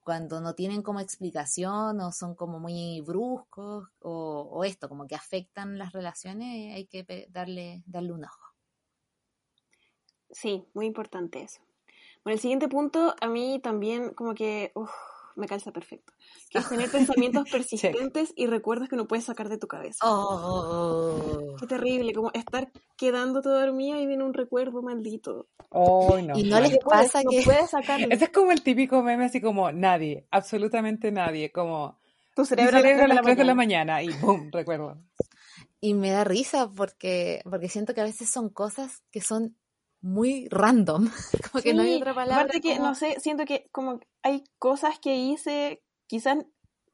cuando 0.00 0.40
no 0.40 0.54
tienen 0.54 0.82
como 0.82 1.00
explicación 1.00 2.00
o 2.00 2.10
son 2.10 2.34
como 2.34 2.58
muy 2.58 3.00
bruscos 3.00 3.88
o, 4.00 4.64
esto, 4.64 4.88
como 4.88 5.06
que 5.06 5.14
afectan 5.14 5.78
las 5.78 5.92
relaciones, 5.92 6.74
hay 6.74 6.86
que 6.86 7.28
darle, 7.30 7.82
darle 7.86 8.12
un 8.12 8.24
ojo. 8.24 8.54
Sí, 10.30 10.64
muy 10.74 10.86
importante 10.86 11.42
eso. 11.42 11.60
Bueno, 12.24 12.34
el 12.34 12.40
siguiente 12.40 12.68
punto 12.68 13.14
a 13.20 13.28
mí 13.28 13.60
también 13.62 14.10
como 14.10 14.34
que 14.34 14.72
me 15.36 15.46
calza 15.46 15.72
perfecto. 15.72 16.12
Que 16.50 16.58
es 16.58 16.68
tener 16.68 16.90
pensamientos 16.90 17.48
persistentes 17.50 18.32
y 18.36 18.46
recuerdos 18.46 18.88
que 18.88 18.96
no 18.96 19.06
puedes 19.06 19.24
sacar 19.24 19.48
de 19.48 19.58
tu 19.58 19.68
cabeza. 19.68 19.98
Oh. 20.02 21.54
Qué 21.58 21.66
terrible, 21.66 22.12
como 22.12 22.30
estar 22.34 22.70
quedándote 22.96 23.48
dormida 23.48 24.00
y 24.00 24.06
viene 24.06 24.24
un 24.24 24.34
recuerdo 24.34 24.82
maldito. 24.82 25.46
Oh, 25.68 26.18
no. 26.20 26.36
Y 26.36 26.42
no 26.44 26.60
les 26.60 26.78
pasa 26.78 27.22
que... 27.28 27.38
No 27.38 27.44
puedes 27.44 27.70
sacarlo. 27.70 28.08
Ese 28.10 28.24
es 28.24 28.30
como 28.30 28.50
el 28.52 28.62
típico 28.62 29.02
meme 29.02 29.26
así 29.26 29.40
como 29.40 29.70
nadie, 29.70 30.26
absolutamente 30.30 31.12
nadie, 31.12 31.52
como... 31.52 31.98
Tu 32.34 32.44
cerebro, 32.44 32.78
cerebro 32.78 33.04
a 33.04 33.08
las 33.08 33.22
3 33.22 33.36
de 33.36 33.44
la 33.44 33.54
mañana 33.54 34.02
y 34.02 34.08
¡boom! 34.20 34.50
Recuerdo. 34.52 34.98
Y 35.80 35.94
me 35.94 36.10
da 36.10 36.24
risa 36.24 36.70
porque, 36.70 37.42
porque 37.44 37.68
siento 37.68 37.94
que 37.94 38.00
a 38.00 38.04
veces 38.04 38.30
son 38.30 38.50
cosas 38.50 39.02
que 39.10 39.20
son 39.20 39.56
muy 40.02 40.48
random, 40.50 41.08
como 41.52 41.62
que 41.62 41.74
no 41.74 41.82
hay 41.82 41.94
otra 41.94 42.14
palabra. 42.14 42.42
Aparte 42.42 42.60
que, 42.60 42.78
no 42.78 42.94
sé, 42.94 43.20
siento 43.20 43.44
que 43.44 43.68
como 43.72 44.00
hay 44.22 44.44
cosas 44.58 44.98
que 44.98 45.16
hice, 45.16 45.82
quizás, 46.06 46.38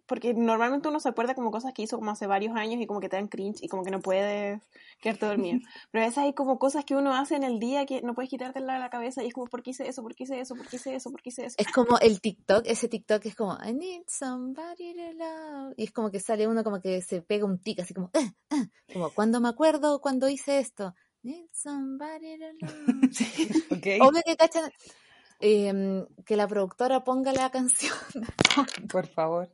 porque 0.06 0.34
normalmente 0.34 0.88
uno 0.88 1.00
se 1.00 1.08
acuerda 1.08 1.34
como 1.34 1.50
cosas 1.50 1.72
que 1.74 1.82
hizo 1.82 1.98
como 1.98 2.12
hace 2.12 2.26
varios 2.28 2.54
años 2.56 2.80
y 2.80 2.86
como 2.86 3.00
que 3.00 3.08
te 3.08 3.16
dan 3.16 3.26
cringe 3.26 3.58
y 3.62 3.68
como 3.68 3.82
que 3.82 3.90
no 3.90 4.00
puedes 4.00 4.60
quedarte 5.00 5.26
dormido. 5.26 5.58
Pero 5.90 6.04
a 6.04 6.06
veces 6.06 6.18
hay 6.18 6.32
como 6.32 6.58
cosas 6.58 6.84
que 6.84 6.94
uno 6.94 7.12
hace 7.14 7.34
en 7.34 7.42
el 7.42 7.58
día 7.58 7.86
que 7.86 8.02
no 8.02 8.14
puedes 8.14 8.30
quitártela 8.30 8.74
de 8.74 8.78
la 8.80 8.90
cabeza 8.90 9.24
y 9.24 9.28
es 9.28 9.34
como, 9.34 9.48
¿por 9.48 9.62
qué 9.62 9.70
hice 9.70 9.88
eso? 9.88 10.02
¿Por 10.02 10.14
qué 10.14 10.24
hice 10.24 10.38
eso? 10.40 10.54
¿Por 10.54 10.68
qué 10.68 10.76
hice 10.76 10.94
eso? 10.94 11.10
¿Por 11.10 11.22
qué 11.22 11.30
hice 11.30 11.46
eso? 11.46 11.56
Es 11.58 11.66
como 11.72 11.98
el 11.98 12.20
TikTok, 12.20 12.62
ese 12.66 12.88
TikTok 12.88 13.26
es 13.26 13.34
como, 13.34 13.58
I 13.64 13.72
need 13.72 14.02
somebody 14.06 14.94
to 14.94 15.12
love. 15.12 15.74
Y 15.76 15.84
es 15.84 15.92
como 15.92 16.10
que 16.10 16.20
sale 16.20 16.46
uno 16.46 16.62
como 16.62 16.80
que 16.80 17.02
se 17.02 17.22
pega 17.22 17.44
un 17.44 17.58
tic, 17.58 17.80
así 17.80 17.92
como, 17.92 18.10
eh, 18.14 18.30
eh", 18.50 18.68
como, 18.92 19.10
cuando 19.10 19.40
me 19.40 19.48
acuerdo 19.48 20.00
cuando 20.00 20.28
hice 20.28 20.60
esto? 20.60 20.94
Need 21.26 21.48
somebody 21.52 22.38
to 22.38 22.46
love. 22.60 23.78
okay. 23.78 23.98
Obvio 24.00 24.22
que 24.24 24.36
cachan, 24.36 24.70
em, 25.40 26.06
que 26.24 26.36
la 26.36 26.46
productora 26.46 27.02
ponga 27.02 27.32
la 27.32 27.50
canción. 27.50 27.96
Por 28.92 29.06
favor. 29.08 29.48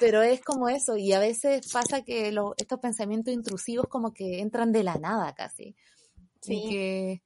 Pero 0.00 0.22
es 0.22 0.40
como 0.42 0.68
eso, 0.68 0.96
y 0.96 1.12
a 1.12 1.18
veces 1.20 1.70
pasa 1.72 2.02
que 2.02 2.32
lo, 2.32 2.54
estos 2.56 2.80
pensamientos 2.80 3.32
intrusivos 3.32 3.86
como 3.88 4.12
que 4.12 4.40
entran 4.40 4.72
de 4.72 4.82
la 4.82 4.96
nada 4.96 5.34
casi. 5.34 5.76
Sí. 6.40 6.66
Que, 6.68 7.22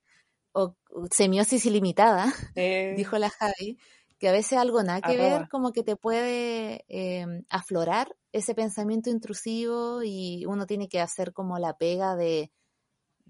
o, 0.53 0.75
o 0.91 1.07
semiosis 1.11 1.65
ilimitada, 1.67 2.33
Eh, 2.57 2.95
dijo 2.97 3.17
la 3.19 3.31
Javi, 3.31 3.79
que 4.19 4.29
a 4.29 4.33
veces 4.33 4.59
algo 4.59 4.83
nada 4.83 5.01
que 5.01 5.13
Arroba. 5.13 5.39
ver, 5.39 5.49
como 5.49 5.73
que 5.73 5.83
te 5.83 5.97
puede 5.97 6.85
eh, 6.89 7.25
aflorar 7.49 8.15
ese 8.33 8.55
pensamiento 8.55 9.09
intrusivo 9.11 10.03
y 10.05 10.45
uno 10.47 10.67
tiene 10.67 10.89
que 10.89 11.01
hacer 11.01 11.33
como 11.33 11.59
la 11.59 11.79
pega 11.79 12.17
de, 12.17 12.51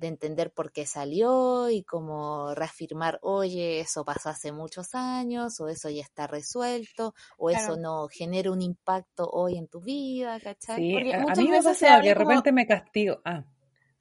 de 0.00 0.08
entender 0.08 0.50
por 0.52 0.72
qué 0.72 0.86
salió 0.86 1.70
y 1.70 1.84
como 1.84 2.54
reafirmar, 2.54 3.18
oye, 3.22 3.80
eso 3.80 4.04
pasó 4.04 4.30
hace 4.30 4.52
muchos 4.52 4.94
años, 4.94 5.60
o 5.60 5.68
eso 5.68 5.90
ya 5.90 6.02
está 6.02 6.26
resuelto, 6.26 7.14
o 7.38 7.50
eso 7.50 7.76
no 7.76 8.08
genera 8.08 8.50
un 8.50 8.62
impacto 8.62 9.28
hoy 9.30 9.56
en 9.58 9.68
tu 9.68 9.80
vida, 9.80 10.40
¿cachai? 10.40 10.76
sí, 10.76 10.92
Porque 10.94 11.12
a, 11.14 11.16
a 11.18 11.20
muchas 11.20 11.38
mí 11.38 11.50
me 11.50 11.62
pasa 11.62 12.00
que 12.02 12.08
de 12.08 12.14
como- 12.14 12.28
repente 12.30 12.52
me 12.52 12.66
castigo. 12.66 13.20
Ah, 13.24 13.44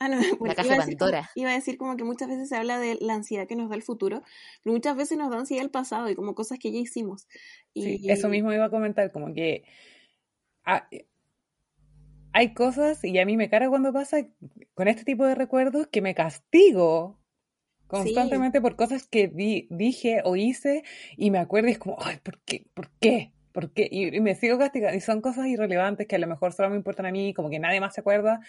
Ah, 0.02 0.08
no, 0.08 0.16
bueno, 0.40 0.56
caja 0.56 0.64
iba, 0.64 0.76
a 0.76 0.86
de 0.86 0.92
decir 0.96 0.98
iba 1.36 1.50
a 1.50 1.54
decir 1.54 1.78
como 1.78 1.98
que 1.98 2.06
muchas 2.06 2.30
veces 2.30 2.48
se 2.48 2.56
habla 2.56 2.80
de 2.80 2.98
la 3.02 3.16
ansiedad 3.16 3.48
que 3.48 3.58
nos 3.58 3.70
da 3.70 3.76
el 3.76 3.84
futuro, 3.84 4.24
pero 4.64 4.74
muchas 4.74 4.96
veces 4.96 5.18
nos 5.18 5.30
da 5.30 5.38
ansiedad 5.40 5.64
el 5.66 5.72
pasado 5.72 6.10
y 6.10 6.16
como 6.16 6.36
cosas 6.36 6.58
que 6.58 6.72
ya 6.72 6.80
hicimos. 6.80 7.28
Y, 7.74 7.84
Sí, 7.84 8.10
eso 8.10 8.30
mismo 8.30 8.54
iba 8.54 8.66
a 8.66 8.70
comentar, 8.70 9.12
como 9.12 9.34
que 9.34 9.64
ah, 10.66 10.88
hay 12.34 12.54
cosas, 12.54 13.04
y 13.04 13.18
a 13.20 13.26
mí 13.26 13.38
me 13.38 13.50
carga 13.50 13.70
cuando 13.70 13.92
pasa 13.94 14.26
con 14.74 14.88
este 14.88 15.04
tipo 15.04 15.26
de 15.26 15.36
recuerdos, 15.36 15.88
que 15.88 16.02
me 16.02 16.16
castigo 16.16 17.18
constantemente 17.88 18.62
por 18.62 18.76
cosas 18.76 19.08
que 19.08 19.28
di- 19.28 19.68
dije 19.72 20.22
o 20.24 20.36
hice 20.36 20.84
y 21.18 21.32
me 21.32 21.40
acuerdo 21.40 21.70
y 21.70 21.72
es 21.72 21.80
como, 21.80 21.98
ay, 22.00 22.18
¿por 22.24 22.40
qué? 22.42 22.68
¿Por 22.74 22.90
qué? 23.00 23.34
¿Por 23.52 23.72
qué? 23.72 23.88
Y, 23.92 24.16
y 24.16 24.22
me 24.22 24.36
sigo 24.36 24.60
castigando. 24.60 24.96
Y 24.96 25.02
son 25.02 25.22
cosas 25.22 25.48
irrelevantes 25.48 26.08
que 26.08 26.16
a 26.16 26.20
lo 26.20 26.28
mejor 26.28 26.54
solo 26.54 26.70
me 26.70 26.76
importan 26.76 27.08
a 27.08 27.12
mí, 27.12 27.34
como 27.34 27.50
que 27.50 27.58
nadie 27.60 27.82
más 27.82 27.96
se 27.96 28.02
acuerda, 28.02 28.40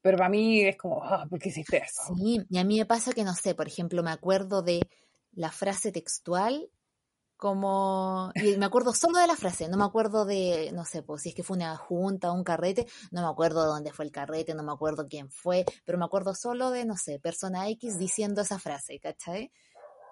pero 0.00 0.16
para 0.16 0.30
mí 0.30 0.60
es 0.60 0.76
como, 0.76 1.02
ah, 1.02 1.26
¿por 1.28 1.40
qué 1.40 1.48
hiciste 1.48 1.78
eso? 1.78 2.14
Sí, 2.16 2.40
y 2.48 2.58
a 2.58 2.64
mí 2.64 2.78
me 2.78 2.86
pasa 2.86 3.12
que 3.12 3.24
no 3.24 3.34
sé, 3.34 3.54
por 3.56 3.66
ejemplo, 3.66 4.02
me 4.04 4.10
acuerdo 4.10 4.62
de 4.62 4.80
la 5.32 5.50
frase 5.50 5.90
textual 5.90 6.68
como 7.44 8.32
y 8.36 8.56
me 8.56 8.64
acuerdo 8.64 8.94
solo 8.94 9.18
de 9.18 9.26
la 9.26 9.36
frase, 9.36 9.68
no 9.68 9.76
me 9.76 9.84
acuerdo 9.84 10.24
de, 10.24 10.70
no 10.72 10.86
sé, 10.86 11.02
pues 11.02 11.20
si 11.20 11.28
es 11.28 11.34
que 11.34 11.42
fue 11.42 11.58
una 11.58 11.76
junta 11.76 12.30
o 12.32 12.34
un 12.34 12.42
carrete, 12.42 12.86
no 13.10 13.20
me 13.20 13.28
acuerdo 13.28 13.60
de 13.60 13.66
dónde 13.68 13.92
fue 13.92 14.06
el 14.06 14.12
carrete, 14.12 14.54
no 14.54 14.62
me 14.62 14.72
acuerdo 14.72 15.06
quién 15.10 15.30
fue, 15.30 15.66
pero 15.84 15.98
me 15.98 16.06
acuerdo 16.06 16.34
solo 16.34 16.70
de, 16.70 16.86
no 16.86 16.96
sé, 16.96 17.18
persona 17.18 17.68
X 17.68 17.98
diciendo 17.98 18.40
esa 18.40 18.58
frase, 18.58 18.98
¿cachai? 18.98 19.52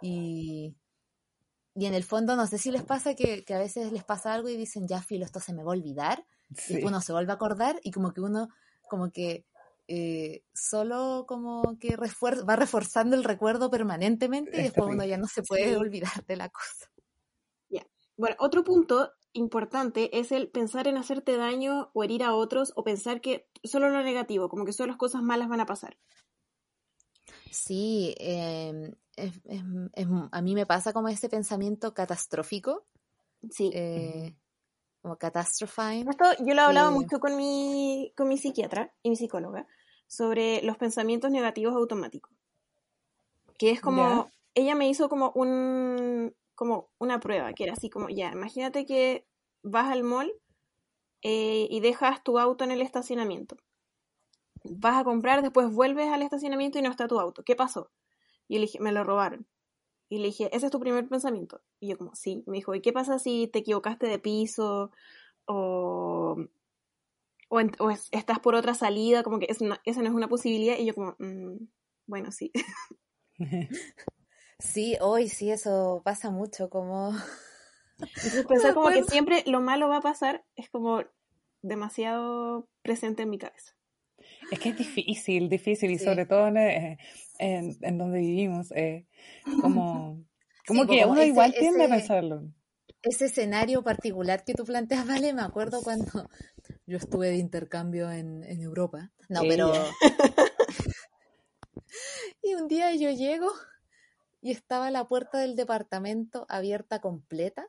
Y, 0.03 0.77
y 1.75 1.87
en 1.87 1.95
el 1.95 2.05
fondo 2.05 2.37
no 2.37 2.47
sé 2.47 2.59
si 2.59 2.71
les 2.71 2.83
pasa 2.83 3.15
que, 3.15 3.45
que 3.45 3.55
a 3.55 3.59
veces 3.59 3.93
les 3.93 4.05
pasa 4.05 4.35
algo 4.35 4.51
y 4.51 4.57
dicen, 4.59 4.87
ya 4.87 5.01
filo, 5.01 5.25
esto 5.25 5.41
se 5.41 5.55
me 5.55 5.63
va 5.63 5.71
a 5.73 5.77
olvidar, 5.77 6.27
Sí. 6.55 6.81
y 6.81 6.85
uno 6.85 7.01
se 7.01 7.15
vuelve 7.15 7.33
a 7.33 7.37
acordar 7.37 7.81
y 7.83 7.93
como 7.93 8.13
que 8.13 8.21
uno, 8.21 8.49
como 8.91 9.11
que 9.11 9.47
eh, 9.89 10.45
solo 10.53 11.25
como 11.27 11.79
que 11.81 11.97
refuer- 11.97 12.47
va 12.47 12.57
reforzando 12.57 13.17
el 13.17 13.25
recuerdo 13.25 13.71
permanentemente 13.71 14.59
y 14.59 14.61
Es 14.61 14.65
después 14.65 14.91
uno 14.95 15.05
ya 15.07 15.17
no 15.17 15.27
se 15.29 15.43
puede 15.43 15.79
olvidar 15.79 16.27
de 16.27 16.37
la 16.37 16.51
cosa. 16.51 16.92
Bueno, 18.17 18.37
otro 18.39 18.65
punto 18.65 19.13
importante 19.33 20.19
es 20.19 20.31
el 20.33 20.49
pensar 20.49 20.87
en 20.89 20.97
hacerte 20.99 21.37
daño 21.37 21.91
o 21.95 22.05
herir 22.05 22.23
a 22.23 22.35
otros 22.35 22.73
o 22.77 22.85
pensar 22.85 23.21
que 23.21 23.49
solo 23.65 23.89
lo 23.89 24.03
negativo, 24.03 24.49
como 24.49 24.65
que 24.65 24.73
solo 24.73 24.89
las 24.89 24.99
cosas 24.99 25.23
malas 25.23 25.49
van 25.49 25.61
a 25.61 25.67
pasar. 25.67 25.97
Sí, 27.51 28.15
eh, 28.19 28.93
es- 29.17 29.41
es- 29.45 29.63
es- 29.95 30.07
a 30.31 30.43
mí 30.43 30.55
me 30.55 30.67
pasa 30.67 30.93
como 30.93 31.09
ese 31.09 31.29
pensamiento 31.29 31.95
catastrófico, 31.95 32.85
Sí. 33.51 33.71
eh, 33.75 34.35
como 35.01 35.17
catastrophizing. 35.17 36.09
Esto 36.09 36.25
yo 36.41 36.55
lo 36.55 36.63
he 36.63 36.65
hablado 36.65 36.91
Eh, 36.91 36.95
mucho 36.95 37.19
con 37.21 37.37
mi, 37.37 38.13
con 38.17 38.29
mi 38.29 38.39
psiquiatra 38.39 38.93
y 39.03 39.11
mi 39.11 39.17
psicóloga 39.17 39.67
sobre 40.07 40.63
los 40.63 40.77
pensamientos 40.77 41.31
negativos 41.31 41.75
automáticos. 41.75 42.33
Que 43.59 43.71
es 43.71 43.81
como, 43.81 44.31
ella 44.55 44.75
me 44.75 44.89
hizo 44.89 45.09
como 45.09 45.31
un 45.35 46.35
como 46.63 46.93
una 46.99 47.19
prueba, 47.19 47.53
que 47.55 47.65
era 47.65 47.73
así 47.73 47.91
como, 47.91 48.09
ya, 48.09 48.31
imagínate 48.31 48.87
que 48.87 49.27
vas 49.65 49.91
al 49.91 50.05
mall 50.05 50.33
eh, 51.23 51.67
y 51.69 51.81
dejas 51.81 52.23
tu 52.23 52.39
auto 52.39 52.63
en 52.63 52.71
el 52.71 52.81
estacionamiento. 52.81 53.57
Vas 54.63 55.01
a 55.01 55.03
comprar, 55.03 55.43
después 55.43 55.73
vuelves 55.73 56.07
al 56.09 56.23
estacionamiento 56.23 56.79
y 56.79 56.83
no 56.83 56.91
está 56.91 57.09
tu 57.09 57.19
auto. 57.19 57.43
¿Qué 57.43 57.57
pasó? 57.57 57.91
Y 58.47 58.55
le 58.55 58.61
dije, 58.63 58.79
me 58.79 58.93
lo 58.93 59.03
robaron. 59.03 59.49
Y 60.09 60.19
le 60.19 60.27
dije, 60.27 60.55
ese 60.57 60.67
es 60.67 60.73
tu 60.73 60.79
primer 60.79 61.09
pensamiento. 61.09 61.63
Y 61.81 61.89
yo 61.89 61.99
como, 61.99 62.15
sí. 62.15 62.45
Me 62.47 62.59
dijo, 62.59 62.73
¿y 62.77 62.81
qué 62.81 62.93
pasa 62.93 63.19
si 63.19 63.49
te 63.49 63.59
equivocaste 63.59 64.07
de 64.07 64.21
piso? 64.21 64.93
O, 65.47 66.37
o, 67.51 67.91
estás 68.13 68.39
por 68.39 68.55
otra 68.55 68.75
salida, 68.75 69.25
como 69.25 69.41
que 69.41 69.47
es 69.49 69.59
esa 69.85 70.03
no 70.03 70.09
es 70.09 70.15
una 70.15 70.29
posibilidad. 70.29 70.79
Y 70.79 70.87
yo 70.87 70.95
como, 70.95 71.17
"Mm, 71.19 71.67
bueno, 72.07 72.31
sí. 72.31 72.53
Sí, 74.63 74.97
hoy 75.01 75.29
sí, 75.29 75.51
eso 75.51 76.03
pasa 76.05 76.31
mucho, 76.31 76.71
como... 76.71 77.11
Entonces 78.01 78.45
pensar 78.49 78.75
como 78.75 78.91
que 78.91 79.03
siempre 79.03 79.43
lo 79.47 79.61
malo 79.61 79.89
va 79.89 79.99
a 79.99 80.03
pasar 80.03 80.45
es 80.57 80.71
como 80.71 81.03
demasiado 81.63 82.69
presente 82.83 83.23
en 83.23 83.31
mi 83.31 83.39
cabeza. 83.39 83.73
Es 84.51 84.59
que 84.59 84.69
es 84.71 84.77
difícil, 84.77 85.49
difícil, 85.49 85.91
y 85.91 85.99
sobre 85.99 86.27
todo 86.27 86.47
en, 86.49 86.57
eh, 86.57 86.99
en, 87.39 87.77
en 87.81 87.99
donde 87.99 88.21
vivimos, 88.21 88.71
eh, 88.73 89.07
como, 89.61 90.23
como 90.67 90.83
Sí, 90.83 90.89
que 90.89 90.97
como 91.01 91.13
uno 91.13 91.23
ese- 91.23 91.27
igual 91.27 91.55
tiende 91.59 91.85
a 91.85 91.89
pensarlo. 91.89 92.43
ese 93.03 93.27
escenario 93.27 93.83
particular 93.83 94.45
que 94.45 94.55
tú 94.55 94.65
planteas, 94.65 95.07
Vale, 95.07 95.33
me 95.33 95.43
acuerdo 95.43 95.83
cuando 95.83 96.07
yo 96.87 96.97
estuve 96.99 97.29
de 97.31 97.37
intercambio 97.37 98.11
en, 98.11 98.45
en 98.45 98.61
Europa. 98.63 99.11
No, 99.29 99.43
pero... 99.49 99.73
Y 102.43 102.55
un 102.55 102.69
día 102.69 102.95
yo 102.95 103.11
llego 103.11 103.51
y 104.43 104.53
estaba 104.53 104.91
la 104.93 105.09
puerta 105.09 105.39
del 105.41 105.57
departamento 105.57 106.47
abierta 106.51 107.01
completa 107.01 107.69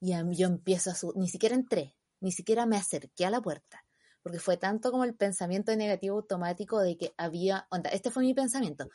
y 0.00 0.12
a 0.12 0.24
mí 0.24 0.36
yo 0.36 0.46
empiezo 0.48 0.90
a 0.90 0.94
su 0.94 1.12
ni 1.16 1.28
siquiera 1.28 1.54
entré, 1.54 1.96
ni 2.20 2.32
siquiera 2.32 2.66
me 2.66 2.76
acerqué 2.76 3.26
a 3.26 3.30
la 3.30 3.40
puerta, 3.40 3.84
porque 4.22 4.38
fue 4.40 4.56
tanto 4.56 4.90
como 4.90 5.04
el 5.04 5.16
pensamiento 5.16 5.74
negativo 5.76 6.16
automático 6.16 6.80
de 6.80 6.96
que 6.96 7.14
había, 7.18 7.66
onda, 7.70 7.90
este 7.90 8.10
fue 8.10 8.22
mi 8.24 8.34
pensamiento, 8.34 8.88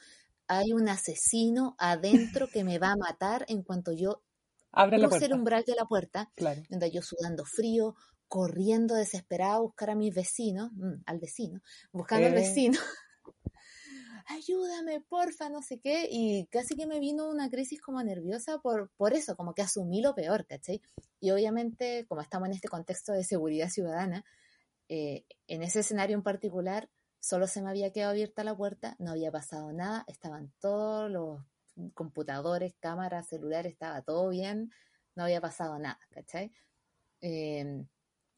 hay 0.48 0.74
un 0.74 0.90
asesino 0.90 1.76
adentro 1.80 2.52
que 2.52 2.64
me 2.66 2.80
va 2.80 2.92
a 2.94 2.98
matar 2.98 3.46
en 3.50 3.64
cuanto 3.64 3.94
yo 3.94 4.24
Abre 4.72 4.98
la 4.98 5.08
cruce 5.08 5.26
el 5.26 5.34
puerta. 5.34 5.36
umbral 5.36 5.64
de 5.66 5.76
la 5.76 5.86
puerta 5.86 6.32
Claro. 6.38 6.68
Onda, 6.72 6.88
yo 6.88 7.02
sudando 7.04 7.46
frío, 7.46 7.96
corriendo 8.28 8.96
desesperada 8.96 9.56
a 9.56 9.60
buscar 9.62 9.92
a 9.92 9.96
mis 9.96 10.14
vecinos, 10.16 10.72
mm, 10.74 11.04
al 11.08 11.20
vecino, 11.20 11.62
buscando 11.94 12.28
al 12.28 12.34
Eh. 12.34 12.34
vecino. 12.34 12.80
Ayúdame, 14.26 15.02
porfa, 15.02 15.50
no 15.50 15.62
sé 15.62 15.80
qué. 15.80 16.08
Y 16.10 16.48
casi 16.48 16.76
que 16.76 16.88
me 16.88 17.00
vino 17.00 17.30
una 17.30 17.50
crisis 17.50 17.82
como 17.82 18.02
nerviosa 18.04 18.60
por, 18.60 18.90
por 18.98 19.14
eso, 19.14 19.36
como 19.36 19.54
que 19.54 19.62
asumí 19.62 20.02
lo 20.02 20.16
peor, 20.16 20.46
¿cachai? 20.46 20.82
Y 21.20 21.32
obviamente, 21.32 22.06
como 22.08 22.22
estamos 22.22 22.48
en 22.48 22.56
este 22.56 22.68
contexto 22.68 23.14
de 23.14 23.24
seguridad 23.24 23.70
ciudadana, 23.70 24.26
eh, 24.90 25.26
en 25.48 25.64
ese 25.64 25.80
escenario 25.80 26.16
en 26.16 26.24
particular, 26.24 26.90
solo 27.20 27.48
se 27.48 27.62
me 27.62 27.70
había 27.70 27.92
quedado 27.92 28.12
abierta 28.12 28.44
la 28.44 28.56
puerta, 28.56 28.96
no 29.00 29.12
había 29.12 29.32
pasado 29.32 29.72
nada, 29.72 30.04
estaban 30.08 30.52
todos 30.60 31.10
los 31.10 31.42
computadores, 31.94 32.76
cámaras, 32.80 33.28
celulares, 33.28 33.72
estaba 33.74 34.02
todo 34.02 34.30
bien, 34.30 34.72
no 35.16 35.24
había 35.24 35.42
pasado 35.42 35.80
nada, 35.80 36.00
¿cachai? 36.12 36.52
Em, 37.22 37.88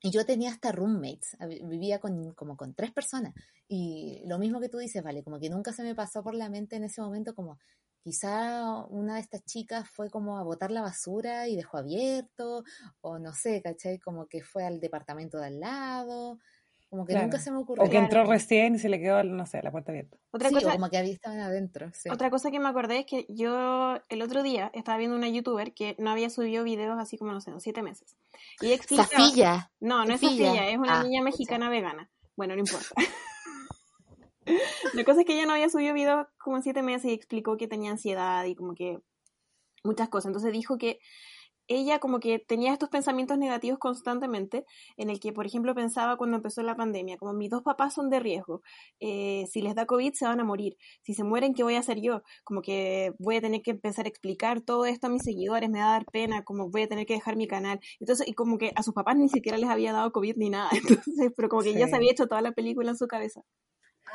y 0.01 0.11
yo 0.11 0.25
tenía 0.25 0.51
hasta 0.51 0.71
roommates, 0.71 1.35
vivía 1.63 1.99
con, 1.99 2.33
como 2.33 2.55
con 2.55 2.75
tres 2.75 2.91
personas. 2.91 3.33
Y 3.67 4.21
lo 4.25 4.37
mismo 4.37 4.59
que 4.59 4.69
tú 4.69 4.77
dices, 4.77 5.03
vale, 5.03 5.23
como 5.23 5.39
que 5.39 5.49
nunca 5.49 5.73
se 5.73 5.83
me 5.83 5.95
pasó 5.95 6.23
por 6.23 6.35
la 6.35 6.49
mente 6.49 6.75
en 6.75 6.83
ese 6.83 7.01
momento 7.01 7.33
como 7.33 7.57
quizá 8.03 8.85
una 8.89 9.15
de 9.15 9.21
estas 9.21 9.43
chicas 9.45 9.89
fue 9.89 10.11
como 10.11 10.37
a 10.37 10.43
botar 10.43 10.69
la 10.69 10.81
basura 10.81 11.47
y 11.47 11.55
dejó 11.55 11.77
abierto, 11.77 12.63
o 13.01 13.17
no 13.17 13.33
sé, 13.33 13.63
¿cachai? 13.63 13.97
Como 13.97 14.27
que 14.27 14.43
fue 14.43 14.63
al 14.63 14.79
departamento 14.79 15.39
de 15.39 15.47
al 15.47 15.59
lado, 15.59 16.37
como 16.89 17.05
que 17.05 17.15
nunca 17.15 17.39
se 17.39 17.51
me 17.51 17.57
ocurrió. 17.57 17.83
O 17.83 17.89
que 17.89 17.97
entró 17.97 18.23
recién 18.25 18.75
y 18.75 18.79
se 18.79 18.89
le 18.89 18.99
quedó, 18.99 19.23
no 19.23 19.45
sé, 19.45 19.61
la 19.63 19.71
puerta 19.71 19.91
abierta. 19.91 20.17
Otra 20.31 20.51
cosa, 20.51 20.71
como 20.71 20.89
que 20.89 20.97
había 20.97 21.13
estado 21.13 21.41
adentro. 21.41 21.91
Otra 22.11 22.29
cosa 22.29 22.51
que 22.51 22.59
me 22.59 22.69
acordé 22.69 22.99
es 22.99 23.05
que 23.05 23.25
yo 23.27 23.99
el 24.07 24.21
otro 24.21 24.43
día 24.43 24.69
estaba 24.73 24.97
viendo 24.97 25.17
una 25.17 25.27
youtuber 25.27 25.73
que 25.73 25.95
no 25.97 26.11
había 26.11 26.29
subido 26.29 26.63
videos 26.63 26.97
así 26.99 27.17
como, 27.17 27.31
no 27.31 27.41
sé, 27.41 27.51
siete 27.59 27.81
meses. 27.81 28.15
Y 28.61 28.71
explicaba... 28.71 29.09
Safilla. 29.09 29.71
No, 29.79 30.05
no 30.05 30.13
es 30.13 30.21
Safilla, 30.21 30.69
es 30.69 30.77
una 30.77 30.99
ah, 30.99 31.03
niña 31.03 31.23
mexicana 31.23 31.69
vegana. 31.69 32.09
Bueno, 32.35 32.53
no 32.53 32.59
importa. 32.59 32.89
La 34.93 35.03
cosa 35.03 35.21
es 35.21 35.25
que 35.25 35.33
ella 35.33 35.45
no 35.45 35.53
había 35.53 35.69
subido 35.69 35.93
videos 35.93 36.27
como 36.37 36.57
en 36.57 36.63
siete 36.63 36.81
meses 36.83 37.11
y 37.11 37.13
explicó 37.13 37.57
que 37.57 37.67
tenía 37.67 37.91
ansiedad 37.91 38.45
y 38.45 38.55
como 38.55 38.75
que 38.75 38.99
muchas 39.83 40.09
cosas. 40.09 40.27
Entonces 40.27 40.51
dijo 40.51 40.77
que 40.77 40.99
ella 41.67 41.99
como 41.99 42.19
que 42.19 42.39
tenía 42.39 42.73
estos 42.73 42.89
pensamientos 42.89 43.37
negativos 43.37 43.79
constantemente, 43.79 44.65
en 44.97 45.09
el 45.09 45.19
que, 45.19 45.33
por 45.33 45.45
ejemplo, 45.45 45.73
pensaba 45.73 46.17
cuando 46.17 46.37
empezó 46.37 46.61
la 46.61 46.75
pandemia, 46.75 47.17
como 47.17 47.33
mis 47.33 47.49
dos 47.49 47.63
papás 47.63 47.93
son 47.93 48.09
de 48.09 48.19
riesgo, 48.19 48.61
eh, 48.99 49.45
si 49.51 49.61
les 49.61 49.75
da 49.75 49.85
COVID 49.85 50.13
se 50.13 50.25
van 50.25 50.39
a 50.39 50.43
morir, 50.43 50.77
si 51.01 51.13
se 51.13 51.23
mueren, 51.23 51.53
¿qué 51.53 51.63
voy 51.63 51.75
a 51.75 51.79
hacer 51.79 52.01
yo? 52.01 52.21
Como 52.43 52.61
que 52.61 53.13
voy 53.19 53.37
a 53.37 53.41
tener 53.41 53.61
que 53.61 53.71
empezar 53.71 54.05
a 54.05 54.09
explicar 54.09 54.61
todo 54.61 54.85
esto 54.85 55.07
a 55.07 55.09
mis 55.09 55.23
seguidores, 55.23 55.69
me 55.69 55.79
va 55.79 55.87
a 55.87 55.91
dar 55.93 56.05
pena, 56.05 56.43
como 56.43 56.69
voy 56.69 56.83
a 56.83 56.87
tener 56.87 57.05
que 57.05 57.15
dejar 57.15 57.35
mi 57.35 57.47
canal. 57.47 57.79
Entonces, 57.99 58.27
y 58.27 58.33
como 58.33 58.57
que 58.57 58.71
a 58.75 58.83
sus 58.83 58.93
papás 58.93 59.17
ni 59.17 59.29
siquiera 59.29 59.57
les 59.57 59.69
había 59.69 59.93
dado 59.93 60.11
COVID 60.11 60.35
ni 60.37 60.49
nada, 60.49 60.69
entonces, 61.07 61.31
pero 61.35 61.49
como 61.49 61.63
que 61.63 61.73
ya 61.73 61.87
se 61.87 61.95
había 61.95 62.11
hecho 62.11 62.27
toda 62.27 62.41
la 62.41 62.51
película 62.51 62.91
en 62.91 62.97
su 62.97 63.07
cabeza. 63.07 63.41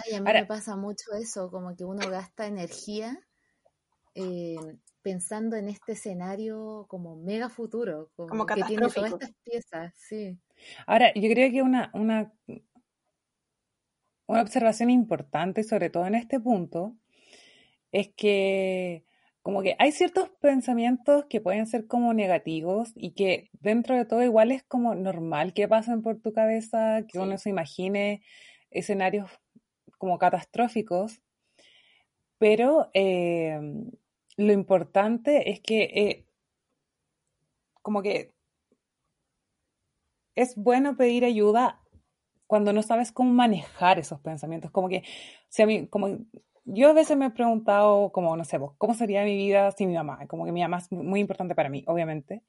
Ay, 0.04 0.14
a 0.14 0.20
mí 0.20 0.32
me 0.32 0.46
pasa 0.46 0.76
mucho 0.76 1.12
eso, 1.12 1.50
como 1.50 1.76
que 1.76 1.84
uno 1.84 2.08
gasta 2.08 2.46
energía 2.46 3.18
eh, 4.14 4.56
pensando 5.02 5.56
en 5.56 5.68
este 5.68 5.92
escenario 5.92 6.86
como 6.88 7.16
mega 7.16 7.48
futuro, 7.48 8.10
como, 8.16 8.46
que 8.46 8.62
tiene 8.64 8.88
todas 8.88 9.12
estas 9.12 9.32
piezas, 9.44 9.94
sí. 9.96 10.38
Ahora, 10.86 11.12
yo 11.14 11.30
creo 11.30 11.50
que 11.50 11.62
una, 11.62 11.90
una, 11.94 12.32
una 14.26 14.42
observación 14.42 14.90
importante, 14.90 15.64
sobre 15.64 15.90
todo 15.90 16.06
en 16.06 16.14
este 16.14 16.38
punto, 16.38 16.96
es 17.92 18.08
que 18.16 19.04
como 19.42 19.62
que 19.62 19.74
hay 19.78 19.92
ciertos 19.92 20.28
pensamientos 20.40 21.24
que 21.30 21.40
pueden 21.40 21.66
ser 21.66 21.86
como 21.86 22.12
negativos 22.12 22.92
y 22.94 23.12
que 23.12 23.48
dentro 23.52 23.96
de 23.96 24.04
todo 24.04 24.22
igual 24.22 24.52
es 24.52 24.62
como 24.64 24.94
normal 24.94 25.54
que 25.54 25.66
pasen 25.66 26.02
por 26.02 26.20
tu 26.20 26.32
cabeza, 26.32 27.06
que 27.08 27.18
uno 27.18 27.38
se 27.38 27.48
imagine 27.48 28.22
escenarios 28.70 29.30
como 30.00 30.18
catastróficos, 30.18 31.20
pero 32.38 32.88
eh, 32.94 33.60
lo 34.38 34.52
importante 34.52 35.50
es 35.50 35.60
que 35.60 35.82
eh, 35.82 36.26
como 37.82 38.00
que 38.00 38.32
es 40.34 40.56
bueno 40.56 40.96
pedir 40.96 41.26
ayuda 41.26 41.82
cuando 42.46 42.72
no 42.72 42.82
sabes 42.82 43.12
cómo 43.12 43.30
manejar 43.34 43.98
esos 43.98 44.20
pensamientos, 44.20 44.70
como 44.70 44.88
que, 44.88 45.04
si 45.50 45.62
a 45.62 45.66
mí, 45.66 45.86
como 45.86 46.18
yo 46.64 46.88
a 46.88 46.94
veces 46.94 47.18
me 47.18 47.26
he 47.26 47.30
preguntado, 47.30 48.10
como, 48.10 48.34
no 48.38 48.44
sé, 48.44 48.58
¿cómo 48.78 48.94
sería 48.94 49.22
mi 49.24 49.36
vida 49.36 49.70
sin 49.72 49.88
mi 49.88 49.94
mamá? 49.94 50.26
Como 50.28 50.46
que 50.46 50.52
mi 50.52 50.62
mamá 50.62 50.78
es 50.78 50.90
muy 50.90 51.20
importante 51.20 51.54
para 51.54 51.68
mí, 51.68 51.84
obviamente. 51.86 52.42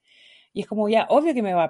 Y 0.53 0.61
es 0.61 0.67
como, 0.67 0.87
ya, 0.87 1.05
obvio 1.09 1.33
que 1.33 1.41
me 1.41 1.53
va 1.53 1.65
a 1.65 1.69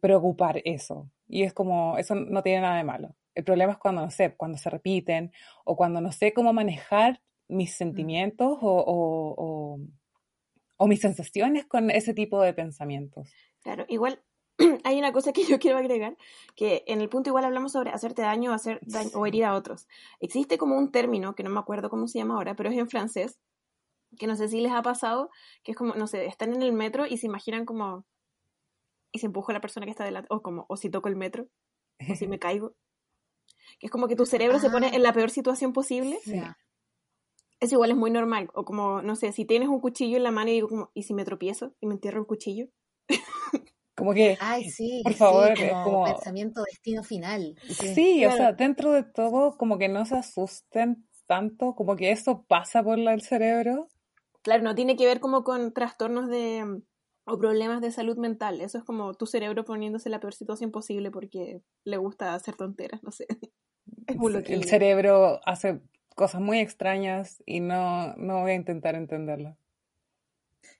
preocupar 0.00 0.60
eso. 0.64 1.10
Y 1.28 1.44
es 1.44 1.54
como, 1.54 1.96
eso 1.98 2.14
no 2.14 2.42
tiene 2.42 2.60
nada 2.60 2.76
de 2.76 2.84
malo. 2.84 3.14
El 3.38 3.44
problema 3.44 3.74
es 3.74 3.78
cuando, 3.78 4.02
no 4.02 4.10
sé, 4.10 4.34
cuando 4.36 4.58
se 4.58 4.68
repiten 4.68 5.30
o 5.64 5.76
cuando 5.76 6.00
no 6.00 6.10
sé 6.10 6.32
cómo 6.32 6.52
manejar 6.52 7.22
mis 7.46 7.70
mm. 7.70 7.76
sentimientos 7.76 8.58
o, 8.60 9.78
o, 10.76 10.86
mis 10.88 11.00
sensaciones 11.00 11.64
con 11.64 11.92
ese 11.92 12.14
tipo 12.14 12.42
de 12.42 12.52
pensamientos. 12.52 13.30
Claro, 13.62 13.84
igual 13.88 14.20
hay 14.82 14.98
una 14.98 15.12
cosa 15.12 15.32
que 15.32 15.44
yo 15.44 15.60
quiero 15.60 15.78
agregar, 15.78 16.16
que 16.56 16.82
en 16.88 17.00
el 17.00 17.08
punto 17.08 17.30
igual 17.30 17.44
hablamos 17.44 17.70
sobre 17.70 17.90
hacerte 17.90 18.22
daño, 18.22 18.52
hacer 18.52 18.80
daño 18.82 19.10
o 19.14 19.24
herir 19.24 19.44
a 19.44 19.54
otros. 19.54 19.86
Existe 20.18 20.58
como 20.58 20.76
un 20.76 20.90
término, 20.90 21.36
que 21.36 21.44
no 21.44 21.50
me 21.50 21.60
acuerdo 21.60 21.90
cómo 21.90 22.08
se 22.08 22.18
llama 22.18 22.34
ahora, 22.34 22.56
pero 22.56 22.70
es 22.70 22.76
en 22.76 22.88
francés, 22.88 23.38
que 24.18 24.26
no 24.26 24.34
sé 24.34 24.48
si 24.48 24.60
les 24.60 24.72
ha 24.72 24.82
pasado, 24.82 25.30
que 25.62 25.70
es 25.70 25.78
como, 25.78 25.94
no 25.94 26.08
sé, 26.08 26.26
están 26.26 26.54
en 26.54 26.62
el 26.62 26.72
metro 26.72 27.06
y 27.06 27.18
se 27.18 27.26
imaginan 27.26 27.66
como, 27.66 28.04
y 29.12 29.20
se 29.20 29.26
empuja 29.26 29.52
a 29.52 29.54
la 29.54 29.60
persona 29.60 29.86
que 29.86 29.92
está 29.92 30.04
delante, 30.04 30.26
o 30.28 30.42
como, 30.42 30.66
o 30.68 30.76
si 30.76 30.90
toco 30.90 31.06
el 31.06 31.14
metro, 31.14 31.46
o 32.00 32.16
si 32.16 32.26
me 32.26 32.40
caigo 32.40 32.74
que 33.78 33.86
es 33.86 33.90
como 33.90 34.08
que 34.08 34.16
tu 34.16 34.26
cerebro 34.26 34.58
se 34.58 34.70
pone 34.70 34.94
en 34.94 35.02
la 35.02 35.12
peor 35.12 35.30
situación 35.30 35.72
posible. 35.72 36.18
Sí. 36.24 36.40
Eso 37.60 37.74
igual 37.74 37.90
es 37.90 37.96
muy 37.96 38.10
normal. 38.10 38.50
O 38.54 38.64
como, 38.64 39.02
no 39.02 39.16
sé, 39.16 39.32
si 39.32 39.44
tienes 39.44 39.68
un 39.68 39.80
cuchillo 39.80 40.16
en 40.16 40.22
la 40.22 40.30
mano 40.30 40.50
y 40.50 40.54
digo 40.54 40.68
como, 40.68 40.90
¿y 40.94 41.02
si 41.04 41.14
me 41.14 41.24
tropiezo 41.24 41.74
y 41.80 41.86
me 41.86 41.94
entierro 41.94 42.20
el 42.20 42.26
cuchillo? 42.26 42.68
Como 43.96 44.14
que, 44.14 44.38
Ay, 44.40 44.70
sí, 44.70 45.00
por 45.02 45.14
favor, 45.14 45.54
como, 45.84 46.04
pensamiento 46.04 46.62
destino 46.62 47.02
final. 47.02 47.56
Sí, 47.68 48.24
o 48.26 48.30
sea, 48.30 48.52
dentro 48.52 48.92
de 48.92 49.02
todo, 49.02 49.56
como 49.58 49.76
que 49.76 49.88
no 49.88 50.06
se 50.06 50.14
asusten 50.14 51.08
tanto, 51.26 51.74
como 51.74 51.96
que 51.96 52.12
eso 52.12 52.44
pasa 52.46 52.80
por 52.80 52.96
el 52.96 53.20
cerebro. 53.22 53.88
Claro, 54.42 54.62
no 54.62 54.76
tiene 54.76 54.94
que 54.94 55.04
ver 55.04 55.18
como 55.18 55.42
con 55.42 55.72
trastornos 55.72 56.28
de 56.28 56.80
o 57.28 57.38
problemas 57.38 57.80
de 57.80 57.90
salud 57.90 58.16
mental. 58.16 58.60
Eso 58.60 58.78
es 58.78 58.84
como 58.84 59.14
tu 59.14 59.26
cerebro 59.26 59.64
poniéndose 59.64 60.08
la 60.08 60.20
peor 60.20 60.34
situación 60.34 60.70
posible 60.70 61.10
porque 61.10 61.62
le 61.84 61.96
gusta 61.96 62.34
hacer 62.34 62.56
tonteras, 62.56 63.02
no 63.02 63.10
sé. 63.10 63.26
El 64.06 64.64
cerebro 64.64 65.40
hace 65.44 65.80
cosas 66.14 66.40
muy 66.40 66.58
extrañas 66.58 67.42
y 67.46 67.60
no, 67.60 68.14
no 68.16 68.40
voy 68.40 68.52
a 68.52 68.54
intentar 68.54 68.94
entenderlo. 68.94 69.56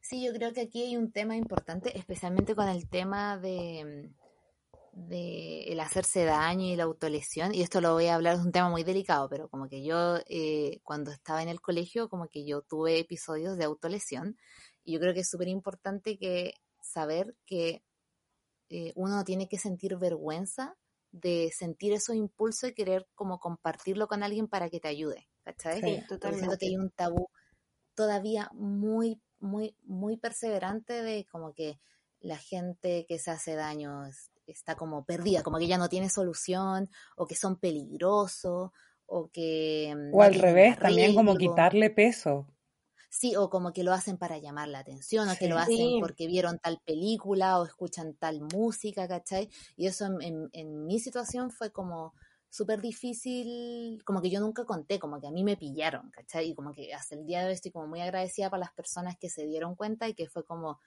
Sí, 0.00 0.24
yo 0.24 0.32
creo 0.32 0.52
que 0.52 0.62
aquí 0.62 0.82
hay 0.82 0.96
un 0.96 1.12
tema 1.12 1.36
importante, 1.36 1.96
especialmente 1.96 2.54
con 2.54 2.68
el 2.68 2.88
tema 2.88 3.38
de, 3.38 4.10
de 4.92 5.64
el 5.64 5.80
hacerse 5.80 6.24
daño 6.24 6.64
y 6.64 6.76
la 6.76 6.84
autolesión, 6.84 7.54
y 7.54 7.62
esto 7.62 7.80
lo 7.80 7.92
voy 7.92 8.06
a 8.06 8.14
hablar, 8.14 8.34
es 8.34 8.40
un 8.40 8.52
tema 8.52 8.68
muy 8.68 8.84
delicado, 8.84 9.28
pero 9.28 9.48
como 9.48 9.68
que 9.68 9.84
yo 9.84 10.16
eh, 10.26 10.80
cuando 10.82 11.10
estaba 11.10 11.42
en 11.42 11.48
el 11.48 11.60
colegio, 11.60 12.08
como 12.08 12.28
que 12.28 12.44
yo 12.44 12.62
tuve 12.62 12.98
episodios 12.98 13.56
de 13.58 13.64
autolesión, 13.64 14.36
y 14.82 14.94
yo 14.94 15.00
creo 15.00 15.14
que 15.14 15.20
es 15.20 15.28
súper 15.28 15.48
importante 15.48 16.16
que 16.18 16.54
saber 16.80 17.36
que 17.46 17.82
eh, 18.70 18.92
uno 18.96 19.24
tiene 19.24 19.48
que 19.48 19.58
sentir 19.58 19.96
vergüenza 19.96 20.76
de 21.12 21.50
sentir 21.54 21.92
esos 21.92 22.16
impulsos 22.16 22.70
y 22.70 22.74
querer 22.74 23.06
como 23.14 23.40
compartirlo 23.40 24.08
con 24.08 24.22
alguien 24.22 24.48
para 24.48 24.68
que 24.68 24.80
te 24.80 24.88
ayude, 24.88 25.28
¿cachai? 25.42 25.80
Sí, 25.80 26.02
totalmente. 26.08 26.46
Siento 26.46 26.58
que 26.58 26.66
hay 26.66 26.76
un 26.76 26.90
tabú 26.90 27.28
todavía 27.94 28.50
muy, 28.52 29.20
muy, 29.40 29.74
muy 29.84 30.16
perseverante 30.16 31.02
de 31.02 31.26
como 31.30 31.52
que 31.52 31.80
la 32.20 32.36
gente 32.36 33.06
que 33.08 33.18
se 33.18 33.30
hace 33.30 33.54
daño 33.54 34.04
está 34.46 34.76
como 34.76 35.04
perdida, 35.04 35.42
como 35.42 35.58
que 35.58 35.66
ya 35.66 35.78
no 35.78 35.88
tiene 35.88 36.08
solución, 36.08 36.90
o 37.16 37.26
que 37.26 37.34
son 37.34 37.58
peligrosos, 37.58 38.70
o 39.06 39.28
que... 39.32 39.94
Mm, 39.96 40.14
o 40.14 40.22
al 40.22 40.34
revés, 40.34 40.78
también 40.78 41.14
como 41.14 41.36
quitarle 41.36 41.90
peso. 41.90 42.46
Sí, 43.10 43.36
o 43.36 43.48
como 43.48 43.72
que 43.72 43.84
lo 43.84 43.92
hacen 43.92 44.18
para 44.18 44.38
llamar 44.38 44.68
la 44.68 44.80
atención, 44.80 45.28
o 45.28 45.36
que 45.36 45.48
lo 45.48 45.58
hacen 45.58 45.98
porque 46.00 46.26
vieron 46.26 46.58
tal 46.58 46.78
película 46.84 47.58
o 47.58 47.64
escuchan 47.64 48.14
tal 48.14 48.42
música, 48.42 49.08
¿cachai? 49.08 49.48
Y 49.76 49.86
eso 49.86 50.06
en, 50.20 50.50
en, 50.52 50.84
mi 50.84 51.00
situación 51.00 51.50
fue 51.50 51.72
como 51.72 52.12
súper 52.50 52.82
difícil, 52.82 54.02
como 54.04 54.20
que 54.20 54.28
yo 54.28 54.40
nunca 54.40 54.64
conté, 54.64 54.98
como 54.98 55.20
que 55.20 55.26
a 55.26 55.30
mí 55.30 55.42
me 55.42 55.56
pillaron, 55.56 56.10
¿cachai? 56.10 56.50
Y 56.50 56.54
como 56.54 56.74
que 56.74 56.92
hasta 56.92 57.14
el 57.14 57.24
día 57.24 57.40
de 57.40 57.46
hoy 57.46 57.52
estoy 57.54 57.72
como 57.72 57.86
muy 57.86 58.02
agradecida 58.02 58.50
para 58.50 58.60
las 58.60 58.72
personas 58.72 59.16
que 59.18 59.30
se 59.30 59.44
dieron 59.44 59.74
cuenta 59.74 60.06
y 60.08 60.14
que 60.14 60.28
fue 60.28 60.44
como, 60.44 60.78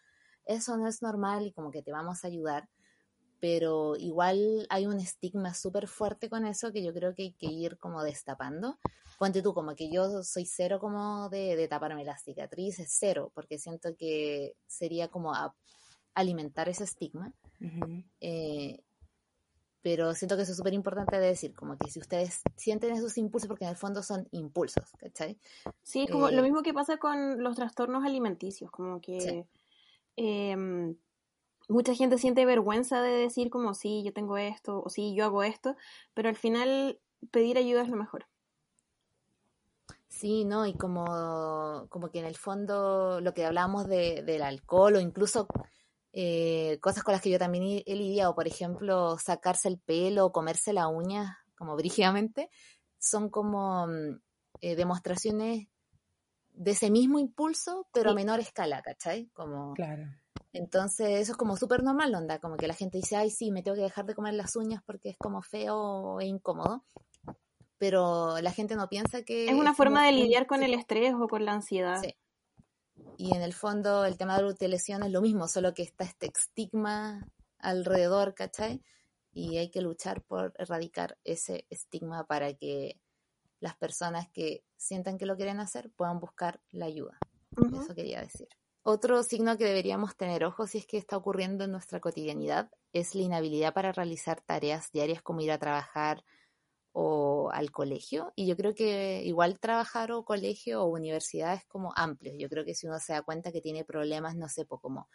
eso 0.45 0.78
no 0.78 0.88
es 0.88 1.01
normal 1.01 1.47
y 1.47 1.51
como 1.51 1.72
que 1.72 1.82
te 1.82 1.91
vamos 1.91 2.24
a 2.24 2.28
ayudar 2.28 2.69
pero 3.41 3.95
igual 3.97 4.67
hay 4.69 4.85
un 4.85 4.99
estigma 4.99 5.55
súper 5.55 5.87
fuerte 5.87 6.29
con 6.29 6.45
eso 6.45 6.71
que 6.71 6.83
yo 6.83 6.93
creo 6.93 7.15
que 7.15 7.23
hay 7.23 7.31
que 7.33 7.47
ir 7.47 7.79
como 7.79 8.03
destapando. 8.03 8.77
Ponte 9.17 9.41
tú, 9.41 9.55
como 9.55 9.75
que 9.75 9.91
yo 9.91 10.21
soy 10.23 10.45
cero 10.45 10.79
como 10.79 11.27
de, 11.29 11.55
de 11.55 11.67
taparme 11.67 12.05
las 12.05 12.23
cicatrices, 12.23 12.95
cero, 12.97 13.31
porque 13.33 13.57
siento 13.57 13.95
que 13.97 14.53
sería 14.67 15.07
como 15.07 15.33
alimentar 16.13 16.69
ese 16.69 16.83
estigma. 16.83 17.33
Eh, 18.19 18.83
pero 19.81 20.13
siento 20.13 20.35
que 20.35 20.43
eso 20.43 20.51
es 20.51 20.57
súper 20.59 20.75
importante 20.75 21.19
de 21.19 21.25
decir, 21.25 21.55
como 21.55 21.75
que 21.79 21.89
si 21.89 21.99
ustedes 21.99 22.43
sienten 22.55 22.93
esos 22.93 23.17
impulsos, 23.17 23.47
porque 23.47 23.65
en 23.65 23.71
el 23.71 23.75
fondo 23.75 24.03
son 24.03 24.27
impulsos, 24.29 24.91
¿cachai? 24.99 25.39
Sí, 25.81 26.07
como 26.07 26.29
lo 26.29 26.41
eh, 26.41 26.43
mismo 26.43 26.61
que 26.61 26.75
pasa 26.75 26.97
con 26.97 27.41
los 27.41 27.55
trastornos 27.55 28.05
alimenticios, 28.05 28.69
como 28.69 29.01
que... 29.01 29.47
Em, 30.15 30.95
mucha 31.72 31.95
gente 31.95 32.17
siente 32.17 32.45
vergüenza 32.45 33.01
de 33.01 33.11
decir 33.11 33.49
como 33.49 33.74
sí, 33.74 34.03
yo 34.03 34.13
tengo 34.13 34.38
esto 34.38 34.82
o 34.84 34.89
sí, 34.89 35.15
yo 35.15 35.26
hago 35.26 35.43
esto, 35.43 35.76
pero 36.13 36.30
al 36.30 36.36
final 36.36 36.99
pedir 37.32 37.57
ayuda 37.57 37.84
es 37.84 37.89
lo 37.89 37.97
mejor. 37.97 38.28
Sí, 40.07 40.45
¿no? 40.45 40.67
Y 40.67 40.74
como, 40.74 41.88
como 41.89 42.09
que 42.11 42.19
en 42.19 42.26
el 42.26 42.36
fondo 42.36 43.22
lo 43.22 43.34
que 43.34 43.45
hablábamos 43.45 43.88
de, 43.88 44.22
del 44.24 44.43
alcohol 44.43 44.97
o 44.97 44.99
incluso 44.99 45.47
eh, 46.13 46.78
cosas 46.82 47.03
con 47.03 47.13
las 47.13 47.22
que 47.22 47.30
yo 47.30 47.39
también 47.39 47.82
he, 47.86 47.95
lidiado, 47.95 48.36
por 48.36 48.47
ejemplo, 48.47 49.17
sacarse 49.17 49.69
el 49.69 49.80
pelo 49.80 50.26
o 50.26 50.32
comerse 50.32 50.74
la 50.74 50.88
uña 50.89 51.39
como 51.57 51.76
brígidamente, 51.78 52.49
son 52.99 53.30
como 53.30 53.88
mm, 53.88 54.19
eh, 54.61 54.76
demostraciones 54.76 55.67
de 56.53 56.72
ese 56.72 56.91
mismo 56.91 57.17
impulso, 57.17 57.88
pero 57.93 58.11
a 58.11 58.13
menor 58.13 58.41
escala, 58.41 58.82
¿cachai? 58.82 59.28
Como, 59.34 59.74
claro. 59.74 60.03
Entonces, 60.53 61.21
eso 61.21 61.32
es 61.34 61.38
como 61.38 61.57
súper 61.57 61.84
normal, 61.84 62.13
onda, 62.13 62.39
como 62.39 62.57
que 62.57 62.67
la 62.67 62.73
gente 62.73 62.97
dice, 62.97 63.15
ay, 63.15 63.29
sí, 63.29 63.51
me 63.51 63.63
tengo 63.63 63.75
que 63.75 63.84
dejar 63.84 64.05
de 64.05 64.15
comer 64.15 64.34
las 64.34 64.55
uñas 64.55 64.84
porque 64.86 65.09
es 65.09 65.17
como 65.17 65.41
feo 65.41 66.19
e 66.19 66.25
incómodo 66.25 66.84
pero 67.82 68.39
la 68.41 68.51
gente 68.51 68.75
no 68.75 68.88
piensa 68.89 69.23
que... 69.23 69.47
Es 69.47 69.55
una 69.55 69.73
forma 69.73 70.05
de 70.05 70.11
lidiar 70.11 70.45
con 70.45 70.61
el 70.61 70.75
estrés 70.75 71.15
o 71.19 71.27
con 71.27 71.45
la 71.45 71.53
ansiedad. 71.53 71.99
Sí. 71.99 72.15
Y 73.17 73.36
en 73.36 73.41
el 73.41 73.53
fondo 73.53 74.05
el 74.05 74.19
tema 74.19 74.38
de 74.38 74.43
la 74.43 74.49
utilización 74.49 75.01
es 75.01 75.09
lo 75.09 75.19
mismo, 75.19 75.47
solo 75.47 75.73
que 75.73 75.82
está 75.82 76.03
este 76.03 76.27
estigma 76.27 77.27
alrededor, 77.57 78.36
¿cachai? 78.36 78.84
Y 79.34 79.57
hay 79.57 79.71
que 79.71 79.82
luchar 79.82 80.21
por 80.21 80.53
erradicar 80.59 81.17
ese 81.23 81.65
estigma 81.71 82.27
para 82.27 82.53
que 82.53 83.01
las 83.59 83.75
personas 83.77 84.29
que 84.29 84.63
sientan 84.77 85.17
que 85.17 85.25
lo 85.25 85.36
quieren 85.36 85.59
hacer 85.59 85.89
puedan 85.89 86.19
buscar 86.19 86.61
la 86.69 86.86
ayuda. 86.86 87.17
Eso 87.82 87.95
quería 87.95 88.21
decir. 88.21 88.47
Otro 88.84 89.21
signo 89.23 89.57
que 89.57 89.65
deberíamos 89.65 90.15
tener 90.15 90.43
ojo 90.43 90.67
si 90.67 90.79
es 90.79 90.88
que 90.88 90.97
está 90.97 91.17
ocurriendo 91.17 91.65
en 91.65 91.71
nuestra 91.71 91.99
cotidianidad 91.99 92.71
es 92.93 93.15
la 93.15 93.21
inhabilidad 93.21 93.73
para 93.73 93.91
realizar 93.91 94.41
tareas 94.41 94.91
diarias 94.91 95.21
como 95.21 95.41
ir 95.41 95.51
a 95.51 95.59
trabajar, 95.59 96.23
o 96.93 97.49
al 97.51 97.71
colegio. 97.71 98.34
Y 98.36 98.47
yo 98.47 98.57
creo 98.57 98.73
que 98.73 99.21
igual 99.23 99.59
trabajar 99.59 100.11
o 100.11 100.25
colegio 100.25 100.84
o 100.84 100.88
universidad 100.88 101.53
es 101.53 101.65
como 101.65 101.93
amplio. 101.95 102.34
Yo 102.38 102.49
creo 102.49 102.65
que 102.65 102.75
si 102.75 102.88
uno 102.88 102.99
se 102.99 103.13
da 103.13 103.21
cuenta 103.21 103.51
que 103.51 103.61
tiene 103.61 103.86
problemas, 103.86 104.36
no 104.36 104.49
sé, 104.49 104.65
como 104.65 105.09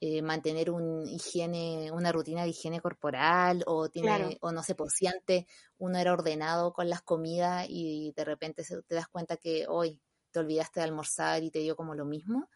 eh, 0.00 0.22
mantener 0.22 0.70
un 0.70 1.06
higiene, 1.06 1.90
una 1.92 2.12
rutina 2.12 2.42
de 2.42 2.48
higiene 2.48 2.80
corporal, 2.80 3.62
o 3.66 3.88
tiene, 3.88 4.38
o 4.40 4.52
no 4.52 4.62
sé, 4.62 4.74
pues 4.74 4.94
si 4.94 5.06
antes 5.06 5.44
uno 5.78 5.98
era 5.98 6.12
ordenado 6.12 6.72
con 6.72 6.88
las 6.88 7.02
comidas 7.02 7.66
y 7.68 8.12
de 8.16 8.24
repente 8.24 8.64
te 8.64 8.94
das 8.94 9.08
cuenta 9.08 9.36
que 9.36 9.66
hoy 9.68 10.00
te 10.32 10.40
olvidaste 10.40 10.80
de 10.80 10.84
almorzar 10.84 11.42
y 11.42 11.50
te 11.50 11.58
dio 11.60 11.76
como 11.76 11.94
lo 11.94 12.04
mismo, 12.04 12.48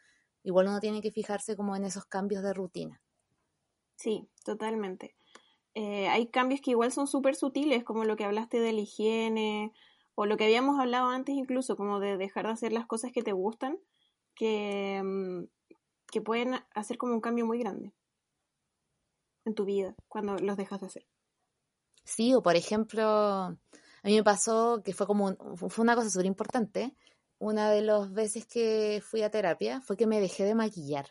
igual 0.45 0.69
uno 0.69 0.79
tiene 0.79 1.01
que 1.03 1.11
fijarse 1.11 1.57
como 1.57 1.75
en 1.75 1.85
esos 1.85 2.05
cambios 2.05 2.45
de 2.45 2.55
rutina. 2.55 3.01
Sí, 3.97 4.29
totalmente. 4.45 5.17
Eh, 5.75 6.07
hay 6.09 6.29
cambios 6.29 6.61
que 6.61 6.71
igual 6.71 6.93
son 6.93 7.09
súper 7.09 7.35
sutiles, 7.35 7.83
como 7.83 8.05
lo 8.05 8.17
que 8.17 8.25
hablaste 8.25 8.61
de 8.61 8.73
la 8.73 8.81
higiene, 8.81 9.73
o 10.15 10.27
lo 10.27 10.37
que 10.37 10.45
habíamos 10.45 10.79
hablado 10.79 11.09
antes 11.09 11.35
incluso, 11.35 11.77
como 11.77 11.99
de 11.99 12.17
dejar 12.17 12.47
de 12.47 12.53
hacer 12.53 12.73
las 12.73 12.87
cosas 12.87 13.11
que 13.11 13.23
te 13.23 13.33
gustan, 13.33 13.79
que, 14.37 15.03
mm, 15.03 15.45
que 16.13 16.21
pueden 16.21 16.55
hacer 16.75 16.99
como 16.99 17.15
un 17.15 17.21
cambio 17.21 17.47
muy 17.47 17.59
grande 17.59 17.93
en 19.45 19.55
tu 19.55 19.65
vida 19.65 19.95
cuando 20.09 20.37
los 20.37 20.57
dejas 20.57 20.81
de 20.81 20.87
hacer. 20.87 21.07
Sí, 22.05 22.35
o 22.35 22.43
por 22.43 22.55
ejemplo, 22.57 23.03
a 23.05 23.57
mí 24.05 24.15
me 24.15 24.23
pasó 24.23 24.83
que 24.85 24.93
fue 24.93 25.07
como 25.07 25.35
fue 25.57 25.83
una 25.83 25.97
cosa 25.97 26.11
súper 26.11 26.27
importante. 26.27 26.95
Una 27.45 27.71
de 27.71 27.83
las 27.83 28.11
veces 28.11 28.47
que 28.47 29.03
fui 29.05 29.21
a 29.21 29.29
terapia 29.29 29.83
fue 29.83 29.99
que 29.99 30.07
me 30.07 30.19
dejé 30.19 30.45
de 30.45 30.55
maquillar. 30.55 31.05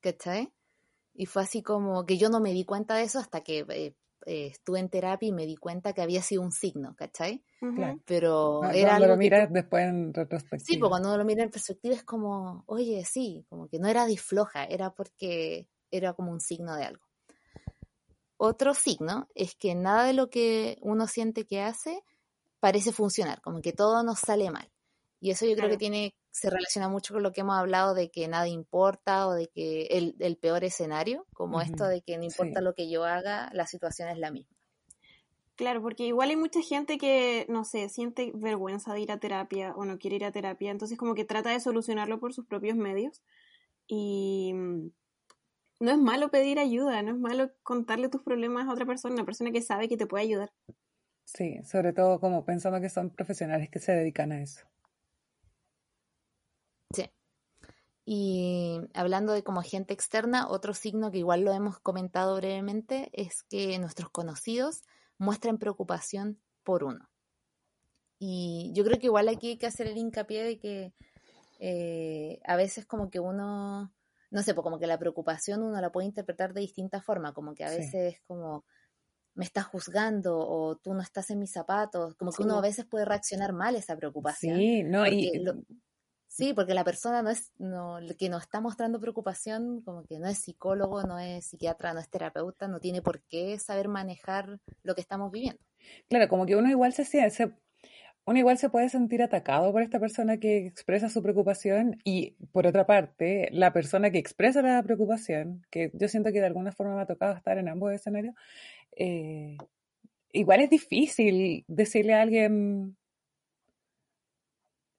¿Cachai? 0.00 0.52
Y 1.14 1.24
fue 1.24 1.40
así 1.40 1.62
como 1.62 2.04
que 2.04 2.18
yo 2.18 2.28
no 2.28 2.38
me 2.38 2.52
di 2.52 2.66
cuenta 2.66 2.94
de 2.96 3.04
eso 3.04 3.18
hasta 3.18 3.40
que 3.40 3.60
eh, 3.60 3.96
eh, 4.26 4.46
estuve 4.48 4.80
en 4.80 4.90
terapia 4.90 5.26
y 5.26 5.32
me 5.32 5.46
di 5.46 5.56
cuenta 5.56 5.94
que 5.94 6.02
había 6.02 6.20
sido 6.20 6.42
un 6.42 6.52
signo, 6.52 6.94
¿cachai? 6.96 7.42
Pero 8.04 8.62
era 8.64 8.90
cuando 8.90 9.06
lo 9.06 9.16
miras 9.16 9.50
después 9.50 9.86
en 9.86 10.12
retrospectiva. 10.12 10.66
Sí, 10.66 10.76
porque 10.76 10.90
cuando 10.90 11.08
uno 11.08 11.16
lo 11.16 11.24
mira 11.24 11.44
en 11.44 11.50
perspectiva 11.50 11.94
es 11.94 12.04
como, 12.04 12.64
oye, 12.66 13.02
sí, 13.06 13.46
como 13.48 13.68
que 13.68 13.78
no 13.78 13.88
era 13.88 14.04
disfloja, 14.04 14.64
era 14.64 14.90
porque 14.90 15.66
era 15.90 16.12
como 16.12 16.30
un 16.30 16.40
signo 16.40 16.76
de 16.76 16.84
algo. 16.84 17.06
Otro 18.36 18.74
signo 18.74 19.28
es 19.34 19.54
que 19.54 19.74
nada 19.74 20.04
de 20.04 20.12
lo 20.12 20.28
que 20.28 20.76
uno 20.82 21.06
siente 21.06 21.46
que 21.46 21.62
hace 21.62 22.04
parece 22.60 22.92
funcionar, 22.92 23.40
como 23.40 23.60
que 23.60 23.72
todo 23.72 24.02
nos 24.02 24.20
sale 24.20 24.50
mal. 24.50 24.70
Y 25.20 25.30
eso 25.30 25.46
yo 25.46 25.56
creo 25.56 25.68
que 25.68 25.76
tiene 25.76 26.14
se 26.30 26.50
relaciona 26.50 26.88
mucho 26.88 27.14
con 27.14 27.22
lo 27.22 27.32
que 27.32 27.40
hemos 27.40 27.56
hablado 27.56 27.94
de 27.94 28.10
que 28.10 28.28
nada 28.28 28.46
importa 28.46 29.26
o 29.26 29.32
de 29.32 29.48
que 29.48 30.14
el, 30.18 30.36
peor 30.36 30.62
escenario, 30.62 31.26
como 31.34 31.60
esto 31.60 31.84
de 31.84 32.00
que 32.02 32.16
no 32.16 32.24
importa 32.24 32.60
lo 32.60 32.74
que 32.74 32.88
yo 32.88 33.04
haga, 33.04 33.50
la 33.52 33.66
situación 33.66 34.08
es 34.08 34.18
la 34.18 34.30
misma. 34.30 34.56
Claro, 35.56 35.82
porque 35.82 36.04
igual 36.04 36.30
hay 36.30 36.36
mucha 36.36 36.62
gente 36.62 36.98
que, 36.98 37.44
no 37.48 37.64
sé, 37.64 37.88
siente 37.88 38.30
vergüenza 38.32 38.94
de 38.94 39.00
ir 39.00 39.10
a 39.10 39.18
terapia 39.18 39.74
o 39.74 39.84
no 39.84 39.98
quiere 39.98 40.14
ir 40.14 40.24
a 40.24 40.30
terapia, 40.30 40.70
entonces 40.70 40.96
como 40.96 41.16
que 41.16 41.24
trata 41.24 41.50
de 41.50 41.58
solucionarlo 41.58 42.20
por 42.20 42.32
sus 42.32 42.46
propios 42.46 42.76
medios. 42.76 43.20
Y 43.88 44.52
mm, 44.54 44.90
no 45.80 45.90
es 45.90 45.98
malo 45.98 46.30
pedir 46.30 46.60
ayuda, 46.60 47.02
no 47.02 47.10
es 47.10 47.18
malo 47.18 47.50
contarle 47.64 48.08
tus 48.08 48.22
problemas 48.22 48.68
a 48.68 48.72
otra 48.72 48.86
persona, 48.86 49.14
una 49.14 49.24
persona 49.24 49.50
que 49.50 49.62
sabe 49.62 49.88
que 49.88 49.96
te 49.96 50.06
puede 50.06 50.22
ayudar. 50.22 50.52
Sí, 51.34 51.62
sobre 51.62 51.92
todo 51.92 52.20
como 52.20 52.46
pensando 52.46 52.80
que 52.80 52.88
son 52.88 53.10
profesionales 53.10 53.68
que 53.68 53.80
se 53.80 53.92
dedican 53.92 54.32
a 54.32 54.40
eso. 54.40 54.66
Sí. 56.94 57.10
Y 58.06 58.80
hablando 58.94 59.34
de 59.34 59.42
como 59.42 59.60
gente 59.60 59.92
externa, 59.92 60.48
otro 60.48 60.72
signo 60.72 61.10
que 61.10 61.18
igual 61.18 61.42
lo 61.42 61.52
hemos 61.52 61.80
comentado 61.80 62.34
brevemente 62.36 63.10
es 63.12 63.42
que 63.42 63.78
nuestros 63.78 64.08
conocidos 64.08 64.80
muestran 65.18 65.58
preocupación 65.58 66.40
por 66.64 66.82
uno. 66.82 67.10
Y 68.18 68.72
yo 68.74 68.82
creo 68.82 68.98
que 68.98 69.06
igual 69.06 69.28
aquí 69.28 69.50
hay 69.50 69.58
que 69.58 69.66
hacer 69.66 69.86
el 69.86 69.98
hincapié 69.98 70.42
de 70.44 70.58
que 70.58 70.94
eh, 71.60 72.40
a 72.44 72.56
veces 72.56 72.86
como 72.86 73.10
que 73.10 73.20
uno, 73.20 73.92
no 74.30 74.42
sé, 74.42 74.54
pues 74.54 74.62
como 74.62 74.78
que 74.78 74.86
la 74.86 74.98
preocupación 74.98 75.62
uno 75.62 75.78
la 75.78 75.92
puede 75.92 76.06
interpretar 76.06 76.54
de 76.54 76.62
distintas 76.62 77.04
formas, 77.04 77.34
como 77.34 77.54
que 77.54 77.64
a 77.64 77.70
veces 77.70 78.14
es 78.14 78.20
como 78.26 78.64
me 79.38 79.44
estás 79.44 79.66
juzgando 79.66 80.36
o 80.36 80.76
tú 80.76 80.94
no 80.94 81.00
estás 81.00 81.30
en 81.30 81.38
mis 81.38 81.52
zapatos, 81.52 82.16
como 82.16 82.32
que 82.32 82.42
uno 82.42 82.58
a 82.58 82.60
veces 82.60 82.84
puede 82.86 83.04
reaccionar 83.04 83.52
mal 83.52 83.76
a 83.76 83.78
esa 83.78 83.96
preocupación. 83.96 84.56
Sí, 84.56 84.82
no, 84.82 85.06
y 85.06 85.30
Sí, 86.26 86.52
porque 86.52 86.74
la 86.74 86.84
persona 86.84 87.22
no 87.22 87.30
es, 87.30 87.52
no, 87.58 87.98
que 88.18 88.28
nos 88.28 88.42
está 88.42 88.60
mostrando 88.60 89.00
preocupación, 89.00 89.80
como 89.82 90.04
que 90.04 90.18
no 90.18 90.28
es 90.28 90.38
psicólogo, 90.38 91.02
no 91.02 91.18
es 91.18 91.46
psiquiatra, 91.46 91.94
no 91.94 92.00
es 92.00 92.10
terapeuta, 92.10 92.68
no 92.68 92.80
tiene 92.80 93.00
por 93.00 93.22
qué 93.22 93.58
saber 93.58 93.88
manejar 93.88 94.60
lo 94.82 94.94
que 94.94 95.00
estamos 95.00 95.32
viviendo. 95.32 95.60
Claro, 96.08 96.28
como 96.28 96.44
que 96.44 96.54
uno 96.54 96.68
igual 96.68 96.92
se, 96.92 97.04
se 97.04 97.52
uno 98.28 98.38
igual 98.38 98.58
se 98.58 98.68
puede 98.68 98.90
sentir 98.90 99.22
atacado 99.22 99.72
por 99.72 99.80
esta 99.80 99.98
persona 99.98 100.36
que 100.36 100.66
expresa 100.66 101.08
su 101.08 101.22
preocupación 101.22 101.98
y 102.04 102.32
por 102.52 102.66
otra 102.66 102.86
parte, 102.86 103.48
la 103.52 103.72
persona 103.72 104.10
que 104.10 104.18
expresa 104.18 104.60
la 104.60 104.82
preocupación, 104.82 105.62
que 105.70 105.90
yo 105.94 106.08
siento 106.08 106.30
que 106.30 106.40
de 106.40 106.46
alguna 106.46 106.72
forma 106.72 106.94
me 106.94 107.00
ha 107.00 107.06
tocado 107.06 107.34
estar 107.34 107.56
en 107.56 107.70
ambos 107.70 107.90
escenarios, 107.90 108.34
eh, 108.98 109.56
igual 110.32 110.60
es 110.60 110.70
difícil 110.70 111.64
decirle 111.68 112.14
a 112.14 112.22
alguien, 112.22 112.96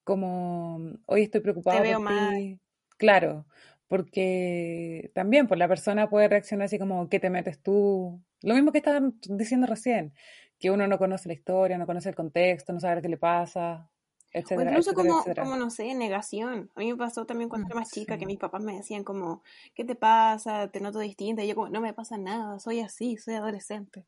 como, 0.04 0.80
hoy 1.06 1.24
estoy 1.24 1.42
preocupado 1.42 1.84
por 1.84 2.08
ti. 2.08 2.60
Claro, 2.98 3.46
porque 3.88 5.12
también 5.14 5.48
pues, 5.48 5.60
la 5.60 5.68
persona 5.68 6.10
puede 6.10 6.30
reaccionar 6.30 6.66
así 6.66 6.80
como, 6.80 7.10
¿qué 7.10 7.20
te 7.20 7.30
metes 7.30 7.62
tú? 7.62 8.22
Lo 8.42 8.56
mismo 8.56 8.72
que 8.72 8.80
estaban 8.80 9.20
diciendo 9.24 9.68
recién, 9.68 10.14
que 10.58 10.72
uno 10.72 10.88
no 10.88 10.98
conoce 10.98 11.28
la 11.28 11.34
historia, 11.34 11.78
no 11.78 11.86
conoce 11.86 12.10
el 12.10 12.16
contexto, 12.16 12.74
no 12.74 12.80
sabe 12.80 13.02
qué 13.02 13.10
le 13.10 13.18
pasa, 13.18 13.90
etcétera. 14.32 14.72
incluso 14.72 14.94
como, 14.94 15.24
como, 15.24 15.56
no 15.56 15.70
sé, 15.70 15.94
negación. 15.96 16.72
A 16.76 16.80
mí 16.80 16.92
me 16.92 16.98
pasó 16.98 17.26
también 17.26 17.50
cuando 17.50 17.68
era 17.68 17.76
más 17.76 17.92
chica, 17.92 18.18
que 18.18 18.26
mis 18.26 18.40
papás 18.40 18.64
me 18.64 18.76
decían 18.76 19.04
como, 19.04 19.44
¿qué 19.76 19.84
te 19.86 19.96
pasa? 19.96 20.70
Te 20.70 20.80
noto 20.80 21.00
distinta. 21.00 21.44
Y 21.44 21.48
yo 21.48 21.56
como, 21.56 21.70
no 21.70 21.82
me 21.82 21.94
pasa 21.94 22.18
nada, 22.18 22.60
soy 22.60 22.82
así, 22.82 23.18
soy 23.18 23.36
adolescente. 23.36 24.06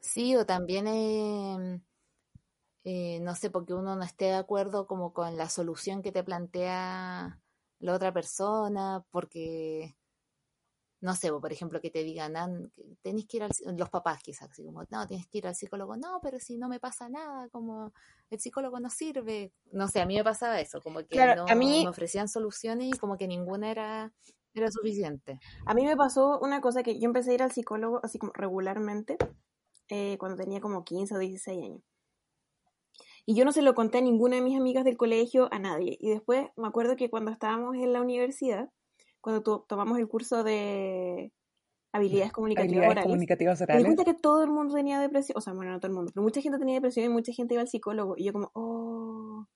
Sí, 0.00 0.34
o 0.36 0.44
también... 0.44 0.86
Eh 0.88 1.80
eh, 2.84 3.20
no 3.20 3.34
sé, 3.34 3.50
porque 3.50 3.74
uno 3.74 3.94
no 3.96 4.02
esté 4.02 4.26
de 4.26 4.34
acuerdo 4.34 4.86
como 4.86 5.12
con 5.12 5.36
la 5.36 5.48
solución 5.50 6.02
que 6.02 6.12
te 6.12 6.24
plantea 6.24 7.38
la 7.78 7.94
otra 7.94 8.12
persona, 8.12 9.04
porque, 9.10 9.96
no 11.00 11.14
sé, 11.14 11.30
por 11.32 11.52
ejemplo, 11.52 11.80
que 11.80 11.90
te 11.90 12.04
digan, 12.04 12.36
ah, 12.36 12.48
tenés 13.02 13.26
que 13.26 13.38
ir 13.38 13.42
al 13.42 13.50
los 13.76 13.88
papás 13.88 14.22
quizás, 14.22 14.50
así 14.50 14.64
como, 14.64 14.82
no, 14.90 15.06
tienes 15.06 15.26
que 15.28 15.38
ir 15.38 15.46
al 15.46 15.54
psicólogo, 15.54 15.96
no, 15.96 16.20
pero 16.22 16.38
si 16.38 16.58
no 16.58 16.68
me 16.68 16.78
pasa 16.78 17.08
nada, 17.08 17.48
como 17.48 17.92
el 18.28 18.38
psicólogo 18.38 18.80
no 18.80 18.90
sirve, 18.90 19.52
no 19.72 19.88
sé, 19.88 20.00
a 20.00 20.06
mí 20.06 20.16
me 20.16 20.24
pasaba 20.24 20.60
eso, 20.60 20.80
como 20.82 21.04
que 21.06 21.16
no, 21.36 21.46
a 21.48 21.54
mí... 21.54 21.84
me 21.84 21.90
ofrecían 21.90 22.28
soluciones 22.28 22.88
y 22.94 22.98
como 22.98 23.16
que 23.16 23.26
ninguna 23.26 23.70
era, 23.70 24.12
era 24.52 24.70
suficiente. 24.70 25.40
A 25.64 25.72
mí 25.72 25.86
me 25.86 25.96
pasó 25.96 26.38
una 26.40 26.60
cosa 26.60 26.82
que 26.82 26.98
yo 26.98 27.06
empecé 27.06 27.30
a 27.30 27.34
ir 27.34 27.42
al 27.42 27.52
psicólogo 27.52 28.00
así 28.02 28.18
como 28.18 28.32
regularmente 28.34 29.16
eh, 29.88 30.18
cuando 30.18 30.36
tenía 30.36 30.60
como 30.60 30.84
15 30.84 31.14
o 31.14 31.18
16 31.18 31.64
años. 31.64 31.82
Y 33.26 33.34
yo 33.34 33.44
no 33.44 33.52
se 33.52 33.62
lo 33.62 33.74
conté 33.74 33.98
a 33.98 34.00
ninguna 34.02 34.36
de 34.36 34.42
mis 34.42 34.58
amigas 34.58 34.84
del 34.84 34.96
colegio, 34.96 35.48
a 35.52 35.58
nadie. 35.58 35.96
Y 36.00 36.10
después 36.10 36.48
me 36.56 36.66
acuerdo 36.66 36.96
que 36.96 37.10
cuando 37.10 37.30
estábamos 37.30 37.76
en 37.76 37.92
la 37.92 38.00
universidad, 38.00 38.70
cuando 39.20 39.64
tomamos 39.66 39.98
el 39.98 40.08
curso 40.08 40.44
de, 40.44 41.32
habilidades 41.92 42.32
comunicativas 42.32 42.76
habilidades 42.76 43.04
comunicativas 43.04 43.60
orales. 43.60 43.82
Me 43.82 43.94
cuenta 43.94 44.04
que 44.04 44.18
todo 44.18 44.44
el 44.44 44.50
mundo 44.50 44.74
tenía 44.74 45.00
depresión, 45.00 45.36
o 45.38 45.40
sea, 45.40 45.52
bueno, 45.52 45.72
no 45.72 45.80
todo 45.80 45.90
el 45.90 45.96
mundo, 45.96 46.12
pero 46.14 46.22
mucha 46.22 46.40
gente 46.40 46.58
tenía 46.58 46.74
depresión 46.74 47.06
y 47.06 47.08
mucha 47.08 47.32
gente 47.32 47.54
iba 47.54 47.62
al 47.62 47.68
psicólogo. 47.68 48.14
Y 48.16 48.24
yo 48.24 48.32
como, 48.32 48.50
oh, 48.54 49.46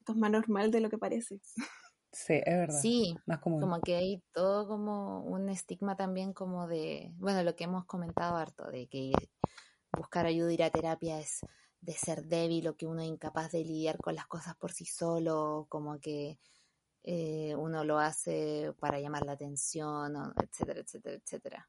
esto 0.00 0.12
es 0.12 0.18
más 0.18 0.30
normal 0.30 0.70
de 0.70 0.80
lo 0.80 0.90
que 0.90 0.98
parece. 0.98 1.40
Sí, 2.16 2.34
es 2.34 2.56
verdad. 2.56 2.78
Sí, 2.80 3.16
más 3.26 3.40
común. 3.40 3.60
como 3.60 3.80
que 3.80 3.96
hay 3.96 4.22
todo 4.32 4.68
como 4.68 5.24
un 5.24 5.48
estigma 5.48 5.96
también 5.96 6.32
como 6.32 6.68
de, 6.68 7.12
bueno, 7.16 7.42
lo 7.42 7.56
que 7.56 7.64
hemos 7.64 7.86
comentado 7.86 8.36
harto, 8.36 8.70
de 8.70 8.86
que 8.86 9.10
buscar 9.96 10.24
ayuda, 10.24 10.52
ir 10.52 10.62
a 10.62 10.70
terapia 10.70 11.18
es 11.18 11.40
de 11.80 11.92
ser 11.92 12.24
débil 12.26 12.68
o 12.68 12.76
que 12.76 12.86
uno 12.86 13.02
es 13.02 13.08
incapaz 13.08 13.50
de 13.50 13.64
lidiar 13.64 13.98
con 13.98 14.14
las 14.14 14.28
cosas 14.28 14.54
por 14.54 14.70
sí 14.70 14.84
solo, 14.84 15.66
como 15.68 15.98
que 15.98 16.38
eh, 17.04 17.54
uno 17.56 17.84
lo 17.84 17.98
hace 17.98 18.72
para 18.80 18.98
llamar 18.98 19.24
la 19.26 19.32
atención, 19.32 20.16
etcétera, 20.42 20.80
etcétera, 20.80 21.16
etcétera. 21.16 21.68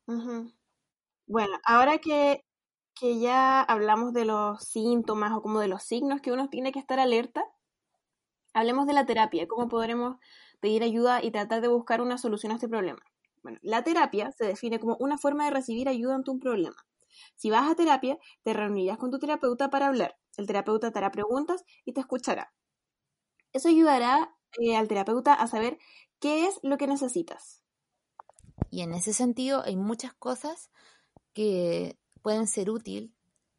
Bueno, 1.27 1.57
ahora 1.65 1.97
que, 1.97 2.45
que 2.93 3.19
ya 3.19 3.61
hablamos 3.61 4.13
de 4.13 4.25
los 4.25 4.63
síntomas 4.63 5.33
o 5.33 5.41
como 5.41 5.59
de 5.59 5.67
los 5.67 5.83
signos 5.83 6.21
que 6.21 6.31
uno 6.31 6.49
tiene 6.49 6.71
que 6.71 6.79
estar 6.79 6.99
alerta, 6.99 7.43
hablemos 8.53 8.87
de 8.87 8.93
la 8.93 9.05
terapia, 9.05 9.47
cómo 9.47 9.67
podremos 9.67 10.17
pedir 10.61 10.83
ayuda 10.83 11.21
y 11.21 11.31
tratar 11.31 11.61
de 11.61 11.67
buscar 11.67 12.01
una 12.01 12.17
solución 12.17 12.53
a 12.53 12.55
este 12.55 12.69
problema. 12.69 13.01
Bueno, 13.43 13.59
la 13.61 13.83
terapia 13.83 14.31
se 14.31 14.45
define 14.45 14.79
como 14.79 14.95
una 14.99 15.17
forma 15.17 15.45
de 15.45 15.51
recibir 15.51 15.89
ayuda 15.89 16.15
ante 16.15 16.31
un 16.31 16.39
problema. 16.39 16.77
Si 17.35 17.49
vas 17.49 17.69
a 17.69 17.75
terapia, 17.75 18.17
te 18.43 18.53
reunirás 18.53 18.97
con 18.97 19.11
tu 19.11 19.19
terapeuta 19.19 19.69
para 19.69 19.87
hablar. 19.87 20.17
El 20.37 20.47
terapeuta 20.47 20.91
te 20.91 20.97
hará 20.97 21.11
preguntas 21.11 21.63
y 21.83 21.93
te 21.93 21.99
escuchará. 21.99 22.53
Eso 23.53 23.69
ayudará 23.69 24.34
eh, 24.61 24.75
al 24.75 24.87
terapeuta 24.87 25.33
a 25.33 25.47
saber 25.47 25.77
qué 26.19 26.47
es 26.47 26.59
lo 26.63 26.77
que 26.77 26.87
necesitas. 26.87 27.61
Y 28.69 28.81
en 28.81 28.93
ese 28.93 29.13
sentido 29.13 29.63
hay 29.63 29.75
muchas 29.75 30.13
cosas 30.13 30.69
que 31.33 31.97
pueden 32.21 32.47
ser 32.47 32.69
útil 32.69 33.13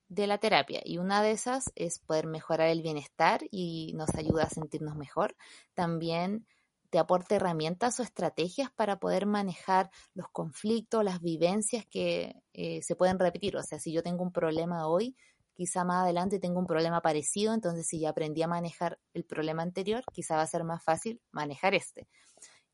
de 0.08 0.26
la 0.26 0.38
terapia 0.38 0.80
y 0.84 0.98
una 0.98 1.22
de 1.22 1.32
esas 1.32 1.72
es 1.74 1.98
poder 1.98 2.26
mejorar 2.26 2.68
el 2.68 2.82
bienestar 2.82 3.42
y 3.50 3.92
nos 3.96 4.14
ayuda 4.14 4.44
a 4.44 4.50
sentirnos 4.50 4.96
mejor. 4.96 5.36
También 5.74 6.46
te 6.90 6.98
aporta 6.98 7.36
herramientas 7.36 7.98
o 7.98 8.02
estrategias 8.02 8.70
para 8.70 8.98
poder 8.98 9.26
manejar 9.26 9.90
los 10.14 10.28
conflictos, 10.28 11.04
las 11.04 11.20
vivencias 11.20 11.84
que 11.86 12.42
eh, 12.52 12.82
se 12.82 12.96
pueden 12.96 13.18
repetir. 13.18 13.56
O 13.56 13.62
sea, 13.62 13.78
si 13.78 13.92
yo 13.92 14.02
tengo 14.02 14.22
un 14.22 14.32
problema 14.32 14.86
hoy, 14.86 15.16
quizá 15.56 15.84
más 15.84 16.04
adelante 16.04 16.38
tengo 16.38 16.60
un 16.60 16.66
problema 16.66 17.00
parecido, 17.00 17.54
entonces 17.54 17.86
si 17.86 17.98
ya 17.98 18.10
aprendí 18.10 18.42
a 18.42 18.48
manejar 18.48 18.98
el 19.14 19.24
problema 19.24 19.62
anterior, 19.62 20.04
quizá 20.12 20.36
va 20.36 20.42
a 20.42 20.46
ser 20.46 20.64
más 20.64 20.84
fácil 20.84 21.20
manejar 21.32 21.74
este. 21.74 22.06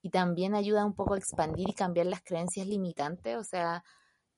Y 0.02 0.10
también 0.10 0.54
ayuda 0.54 0.84
un 0.84 0.94
poco 0.94 1.14
a 1.14 1.18
expandir 1.18 1.68
y 1.70 1.74
cambiar 1.74 2.06
las 2.06 2.22
creencias 2.22 2.66
limitantes, 2.66 3.36
o 3.36 3.44
sea, 3.44 3.84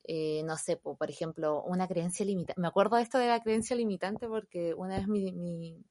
eh, 0.03 0.43
no 0.45 0.57
sé, 0.57 0.77
por 0.77 1.09
ejemplo, 1.09 1.63
una 1.63 1.87
creencia 1.87 2.23
limitante. 2.23 2.61
Me 2.61 2.67
acuerdo 2.67 2.97
de 2.97 3.01
esto 3.01 3.17
de 3.17 3.27
la 3.27 3.41
creencia 3.41 3.75
limitante 3.75 4.27
porque 4.27 4.75
una 4.75 4.97
vez 4.97 5.07
mi, 5.07 5.31
mi, 5.31 5.83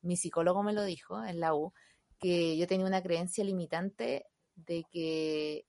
mi 0.00 0.16
psicólogo 0.16 0.62
me 0.62 0.72
lo 0.72 0.84
dijo 0.84 1.22
en 1.22 1.38
la 1.38 1.54
U, 1.54 1.74
que 2.18 2.56
yo 2.56 2.66
tenía 2.66 2.86
una 2.86 3.02
creencia 3.02 3.44
limitante 3.44 4.24
de 4.54 4.84
que 4.90 5.66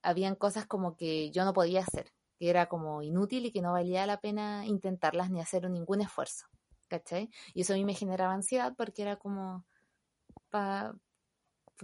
habían 0.00 0.34
cosas 0.34 0.66
como 0.66 0.96
que 0.96 1.30
yo 1.30 1.44
no 1.44 1.52
podía 1.52 1.82
hacer 1.82 2.10
que 2.38 2.50
era 2.50 2.66
como 2.66 3.02
inútil 3.02 3.46
y 3.46 3.52
que 3.52 3.62
no 3.62 3.72
valía 3.72 4.06
la 4.06 4.20
pena 4.20 4.66
intentarlas 4.66 5.30
ni 5.30 5.40
hacer 5.40 5.68
ningún 5.70 6.00
esfuerzo, 6.00 6.46
¿cachai? 6.88 7.30
Y 7.54 7.62
eso 7.62 7.74
a 7.74 7.76
mí 7.76 7.84
me 7.84 7.94
generaba 7.94 8.32
ansiedad 8.34 8.74
porque 8.76 9.02
era 9.02 9.16
como, 9.16 9.66
pa, 10.50 10.94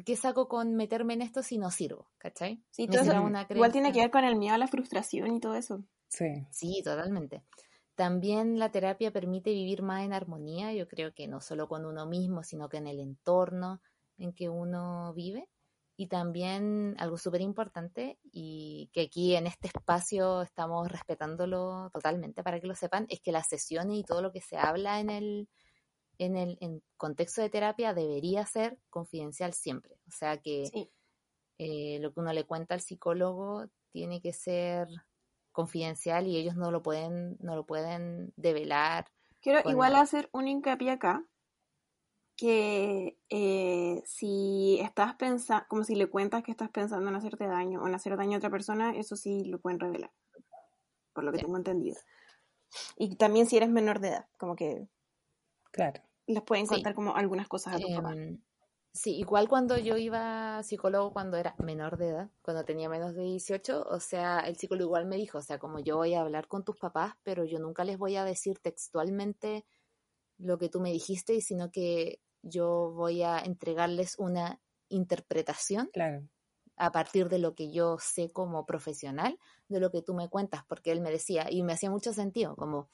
¿qué 0.04 0.16
saco 0.16 0.48
con 0.48 0.74
meterme 0.76 1.14
en 1.14 1.22
esto 1.22 1.42
si 1.42 1.58
no 1.58 1.70
sirvo? 1.70 2.10
¿cachai? 2.18 2.62
Sí, 2.70 2.88
todo 2.88 3.02
igual 3.52 3.72
tiene 3.72 3.92
que 3.92 4.00
ver 4.00 4.10
con 4.10 4.24
el 4.24 4.36
miedo 4.36 4.54
a 4.54 4.58
la 4.58 4.66
frustración 4.66 5.32
y 5.34 5.40
todo 5.40 5.54
eso. 5.54 5.84
Sí. 6.08 6.46
Sí, 6.50 6.82
totalmente. 6.84 7.44
También 7.94 8.58
la 8.58 8.70
terapia 8.70 9.12
permite 9.12 9.50
vivir 9.50 9.82
más 9.82 10.04
en 10.04 10.12
armonía, 10.12 10.72
yo 10.72 10.88
creo 10.88 11.14
que 11.14 11.28
no 11.28 11.40
solo 11.40 11.68
con 11.68 11.86
uno 11.86 12.06
mismo, 12.06 12.42
sino 12.42 12.68
que 12.68 12.78
en 12.78 12.86
el 12.88 13.00
entorno 13.00 13.80
en 14.18 14.32
que 14.32 14.48
uno 14.48 15.12
vive. 15.14 15.48
Y 15.96 16.08
también 16.08 16.96
algo 16.98 17.16
súper 17.16 17.40
importante 17.40 18.18
y 18.24 18.90
que 18.92 19.02
aquí 19.02 19.36
en 19.36 19.46
este 19.46 19.68
espacio 19.68 20.42
estamos 20.42 20.90
respetándolo 20.90 21.90
totalmente 21.92 22.42
para 22.42 22.58
que 22.58 22.66
lo 22.66 22.74
sepan, 22.74 23.06
es 23.08 23.20
que 23.20 23.30
las 23.30 23.48
sesiones 23.48 23.98
y 23.98 24.02
todo 24.02 24.20
lo 24.20 24.32
que 24.32 24.40
se 24.40 24.56
habla 24.56 24.98
en 24.98 25.10
el, 25.10 25.48
en 26.18 26.36
el 26.36 26.58
en 26.60 26.82
contexto 26.96 27.42
de 27.42 27.50
terapia 27.50 27.94
debería 27.94 28.44
ser 28.44 28.78
confidencial 28.90 29.54
siempre. 29.54 29.96
O 30.08 30.10
sea 30.10 30.38
que 30.38 30.64
eh, 31.58 31.98
lo 32.00 32.12
que 32.12 32.20
uno 32.20 32.32
le 32.32 32.44
cuenta 32.44 32.74
al 32.74 32.80
psicólogo 32.80 33.66
tiene 33.92 34.20
que 34.20 34.32
ser 34.32 34.88
confidencial 35.52 36.26
y 36.26 36.36
ellos 36.36 36.56
no 36.56 36.72
lo 36.72 36.82
pueden, 36.82 37.36
no 37.40 37.54
lo 37.54 37.64
pueden 37.64 38.32
develar. 38.36 39.06
Quiero 39.40 39.68
igual 39.70 39.94
hacer 39.94 40.28
un 40.32 40.48
hincapié 40.48 40.90
acá, 40.90 41.24
que 42.36 43.18
eh, 43.28 44.02
si 44.04 44.78
estás 44.80 45.14
pensando, 45.14 45.64
como 45.68 45.84
si 45.84 45.94
le 45.94 46.08
cuentas 46.08 46.42
que 46.42 46.50
estás 46.50 46.70
pensando 46.70 47.08
en 47.08 47.16
hacerte 47.16 47.46
daño 47.46 47.82
o 47.82 47.88
en 47.88 47.94
hacer 47.94 48.16
daño 48.16 48.34
a 48.34 48.38
otra 48.38 48.50
persona, 48.50 48.96
eso 48.96 49.16
sí 49.16 49.44
lo 49.44 49.60
pueden 49.60 49.80
revelar, 49.80 50.10
por 51.12 51.24
lo 51.24 51.32
que 51.32 51.38
tengo 51.38 51.56
entendido. 51.56 51.96
Y 52.96 53.16
también 53.16 53.46
si 53.46 53.56
eres 53.56 53.68
menor 53.68 54.00
de 54.00 54.08
edad, 54.08 54.26
como 54.38 54.56
que... 54.56 54.88
Claro. 55.70 56.02
Les 56.26 56.42
pueden 56.42 56.66
contar 56.66 56.94
como 56.94 57.14
algunas 57.14 57.48
cosas 57.48 57.74
a 57.74 57.78
tu 57.78 57.86
em, 57.86 58.40
Sí, 58.92 59.16
igual 59.16 59.48
cuando 59.48 59.76
yo 59.76 59.96
iba 59.96 60.58
a 60.58 60.62
psicólogo 60.62 61.12
cuando 61.12 61.36
era 61.36 61.56
menor 61.58 61.96
de 61.98 62.10
edad, 62.10 62.30
cuando 62.42 62.64
tenía 62.64 62.88
menos 62.88 63.14
de 63.14 63.22
18, 63.22 63.86
o 63.88 63.98
sea, 63.98 64.38
el 64.40 64.56
psicólogo 64.56 64.86
igual 64.86 65.06
me 65.06 65.16
dijo, 65.16 65.38
o 65.38 65.42
sea, 65.42 65.58
como 65.58 65.80
yo 65.80 65.96
voy 65.96 66.14
a 66.14 66.20
hablar 66.20 66.46
con 66.46 66.64
tus 66.64 66.78
papás, 66.78 67.14
pero 67.24 67.44
yo 67.44 67.58
nunca 67.58 67.82
les 67.82 67.98
voy 67.98 68.14
a 68.14 68.24
decir 68.24 68.60
textualmente 68.60 69.64
lo 70.38 70.58
que 70.58 70.68
tú 70.68 70.80
me 70.80 70.92
dijiste, 70.92 71.40
sino 71.40 71.70
que 71.70 72.20
yo 72.42 72.92
voy 72.94 73.22
a 73.22 73.38
entregarles 73.38 74.16
una 74.18 74.60
interpretación 74.88 75.90
a 76.76 76.92
partir 76.92 77.28
de 77.28 77.38
lo 77.38 77.54
que 77.54 77.70
yo 77.70 77.98
sé 78.00 78.30
como 78.32 78.66
profesional, 78.66 79.38
de 79.68 79.80
lo 79.80 79.90
que 79.90 80.02
tú 80.02 80.14
me 80.14 80.28
cuentas, 80.28 80.64
porque 80.68 80.90
él 80.92 81.00
me 81.00 81.10
decía, 81.10 81.46
y 81.50 81.62
me 81.62 81.72
hacía 81.72 81.90
mucho 81.90 82.12
sentido, 82.12 82.56
como 82.56 82.88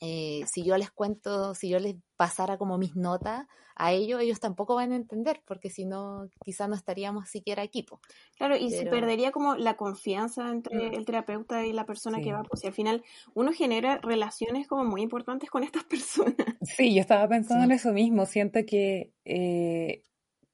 eh, 0.00 0.42
si 0.46 0.64
yo 0.64 0.76
les 0.76 0.90
cuento, 0.90 1.54
si 1.54 1.68
yo 1.68 1.78
les 1.78 1.96
pasara 2.16 2.58
como 2.58 2.78
mis 2.78 2.96
notas 2.96 3.46
a 3.78 3.92
ellos, 3.92 4.20
ellos 4.20 4.40
tampoco 4.40 4.74
van 4.74 4.92
a 4.92 4.96
entender, 4.96 5.40
porque 5.46 5.70
si 5.70 5.84
no, 5.84 6.28
quizás 6.44 6.68
no 6.68 6.74
estaríamos 6.74 7.28
siquiera 7.28 7.62
equipo. 7.62 8.00
Claro, 8.36 8.56
y 8.56 8.70
se 8.70 8.86
perdería 8.86 9.30
como 9.30 9.54
la 9.54 9.76
confianza 9.76 10.50
entre 10.50 10.90
mm. 10.90 10.94
el 10.94 11.04
terapeuta 11.04 11.64
y 11.64 11.72
la 11.72 11.86
persona 11.86 12.20
que 12.20 12.32
va, 12.32 12.42
pues 12.42 12.60
si 12.60 12.66
al 12.66 12.72
final 12.72 13.04
uno 13.34 13.52
genera 13.52 13.98
relaciones 13.98 14.66
como 14.66 14.84
muy 14.84 15.02
importantes 15.02 15.48
con 15.48 15.62
estas 15.62 15.84
personas. 15.84 16.34
Sí, 16.62 16.92
yo 16.92 17.00
estaba 17.00 17.28
pensando 17.28 17.64
en 17.64 17.72
eso 17.72 17.92
mismo, 17.92 18.26
siento 18.26 18.60
que 18.66 19.12
eh, 19.24 20.02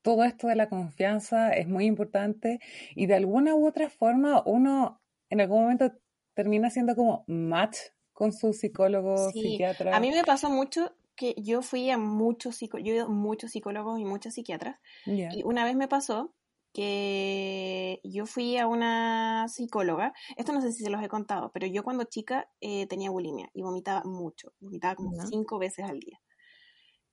todo 0.02 0.24
esto 0.24 0.46
de 0.46 0.56
la 0.56 0.68
confianza 0.68 1.50
es 1.50 1.66
muy 1.66 1.86
importante 1.86 2.60
y 2.94 3.06
de 3.06 3.14
alguna 3.14 3.54
u 3.54 3.66
otra 3.66 3.88
forma 3.88 4.42
uno 4.44 5.00
en 5.30 5.40
algún 5.40 5.62
momento 5.62 5.92
termina 6.34 6.68
siendo 6.68 6.94
como 6.94 7.24
match 7.26 7.78
con 8.14 8.32
su 8.32 8.52
psicólogo, 8.52 9.30
psiquiatra. 9.30 9.94
A 9.94 10.00
mí 10.00 10.10
me 10.10 10.24
pasó 10.24 10.48
mucho 10.48 10.92
que 11.16 11.34
yo 11.36 11.62
fui 11.62 11.90
a 11.90 11.98
muchos 11.98 12.56
psicólogos, 12.56 12.86
yo 12.86 12.92
he 12.94 12.96
ido 12.96 13.06
a 13.06 13.10
muchos 13.10 13.50
psicólogos 13.50 14.00
y 14.00 14.04
muchas 14.04 14.34
psiquiatras. 14.34 14.78
Y 15.04 15.42
una 15.44 15.64
vez 15.64 15.76
me 15.76 15.88
pasó 15.88 16.32
que 16.72 18.00
yo 18.02 18.26
fui 18.26 18.56
a 18.56 18.66
una 18.66 19.46
psicóloga, 19.48 20.12
esto 20.36 20.52
no 20.52 20.60
sé 20.60 20.72
si 20.72 20.82
se 20.82 20.90
los 20.90 21.02
he 21.02 21.08
contado, 21.08 21.50
pero 21.52 21.66
yo 21.66 21.84
cuando 21.84 22.04
chica 22.04 22.48
eh, 22.60 22.86
tenía 22.86 23.10
bulimia 23.10 23.48
y 23.52 23.62
vomitaba 23.62 24.02
mucho, 24.04 24.52
vomitaba 24.60 24.96
como 24.96 25.14
cinco 25.26 25.58
veces 25.58 25.84
al 25.84 26.00
día. 26.00 26.20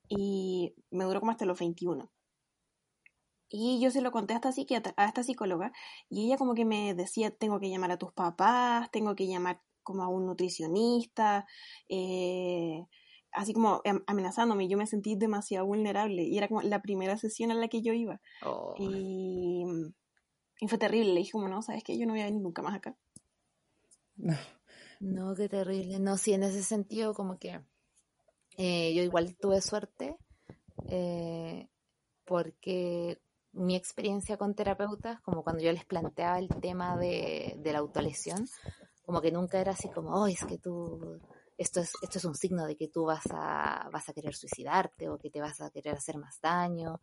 Y 0.08 0.74
me 0.90 1.04
duró 1.04 1.20
como 1.20 1.32
hasta 1.32 1.46
los 1.46 1.58
21. 1.58 2.10
Y 3.48 3.80
yo 3.80 3.90
se 3.90 4.00
lo 4.00 4.10
conté 4.12 4.32
a 4.32 4.36
esta 4.36 4.50
psiquiatra, 4.50 4.94
a 4.96 5.06
esta 5.06 5.22
psicóloga, 5.22 5.72
y 6.08 6.26
ella 6.26 6.38
como 6.38 6.54
que 6.54 6.64
me 6.64 6.94
decía, 6.94 7.30
tengo 7.30 7.60
que 7.60 7.70
llamar 7.70 7.92
a 7.92 7.98
tus 7.98 8.12
papás, 8.12 8.90
tengo 8.90 9.14
que 9.14 9.26
llamar 9.26 9.60
como 9.82 10.02
a 10.02 10.08
un 10.08 10.26
nutricionista, 10.26 11.46
eh, 11.88 12.84
así 13.32 13.52
como 13.52 13.82
amenazándome. 14.06 14.68
Yo 14.68 14.78
me 14.78 14.86
sentí 14.86 15.16
demasiado 15.16 15.66
vulnerable 15.66 16.22
y 16.22 16.38
era 16.38 16.48
como 16.48 16.62
la 16.62 16.82
primera 16.82 17.16
sesión 17.16 17.50
a 17.50 17.54
la 17.54 17.68
que 17.68 17.82
yo 17.82 17.92
iba. 17.92 18.20
Y, 18.78 19.64
fue 20.68 20.78
terrible. 20.78 21.12
Le 21.12 21.20
dije 21.20 21.32
como, 21.32 21.48
no, 21.48 21.62
¿sabes 21.62 21.82
qué? 21.82 21.98
Yo 21.98 22.06
no 22.06 22.12
voy 22.12 22.22
a 22.22 22.26
venir 22.26 22.42
nunca 22.42 22.62
más 22.62 22.74
acá. 22.74 22.96
No. 24.16 24.36
No, 25.00 25.34
qué 25.34 25.48
terrible. 25.48 25.98
No, 25.98 26.16
sí, 26.16 26.32
en 26.32 26.44
ese 26.44 26.62
sentido 26.62 27.14
como 27.14 27.38
que 27.38 27.60
eh, 28.56 28.94
yo 28.94 29.02
igual 29.02 29.36
tuve 29.36 29.60
suerte 29.60 30.16
eh, 30.88 31.68
porque 32.24 33.20
mi 33.52 33.76
experiencia 33.76 34.36
con 34.36 34.54
terapeutas, 34.54 35.20
como 35.20 35.42
cuando 35.42 35.62
yo 35.62 35.72
les 35.72 35.84
planteaba 35.84 36.38
el 36.38 36.48
tema 36.48 36.96
de, 36.96 37.54
de 37.58 37.72
la 37.72 37.80
autolesión, 37.80 38.46
como 39.04 39.20
que 39.20 39.32
nunca 39.32 39.60
era 39.60 39.72
así 39.72 39.88
como, 39.90 40.10
oh, 40.14 40.26
es 40.26 40.44
que 40.44 40.58
tú, 40.58 41.20
esto 41.58 41.80
es, 41.80 41.92
esto 42.02 42.18
es 42.18 42.24
un 42.24 42.34
signo 42.34 42.66
de 42.66 42.76
que 42.76 42.88
tú 42.88 43.04
vas 43.04 43.24
a, 43.30 43.88
vas 43.92 44.08
a 44.08 44.12
querer 44.12 44.34
suicidarte 44.34 45.08
o 45.08 45.18
que 45.18 45.30
te 45.30 45.40
vas 45.40 45.60
a 45.60 45.70
querer 45.70 45.94
hacer 45.94 46.18
más 46.18 46.40
daño. 46.40 47.00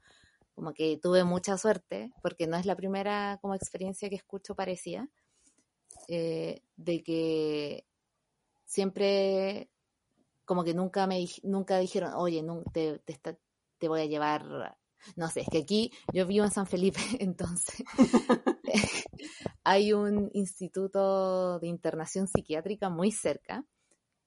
Como 0.56 0.74
que 0.74 1.00
tuve 1.02 1.24
mucha 1.24 1.58
suerte, 1.58 2.12
porque 2.22 2.47
no 2.47 2.58
es 2.58 2.66
la 2.66 2.76
primera 2.76 3.38
como 3.41 3.56
experiencia 3.56 4.10
que 4.10 4.16
escucho 4.16 4.56
parecía. 4.56 5.10
eh, 6.08 6.64
de 6.78 7.04
que 7.04 7.86
siempre 8.66 9.70
como 10.45 10.64
que 10.64 10.74
nunca 10.74 11.06
me 11.06 11.24
nunca 11.43 11.78
dijeron, 11.78 12.14
oye, 12.16 12.43
te, 12.74 13.00
te, 13.78 13.88
voy 13.88 14.02
a 14.02 14.06
llevar, 14.06 14.43
no 15.16 15.30
sé, 15.30 15.41
es 15.41 15.47
que 15.50 15.60
aquí 15.60 15.91
yo 16.12 16.26
vivo 16.26 16.45
en 16.45 16.52
San 16.52 16.66
Felipe, 16.66 17.00
entonces 17.20 17.84
hay 19.70 19.93
un 19.93 20.32
instituto 20.34 21.59
de 21.59 21.67
internación 21.67 22.28
psiquiátrica 22.28 22.89
muy 22.89 23.11
cerca 23.11 23.63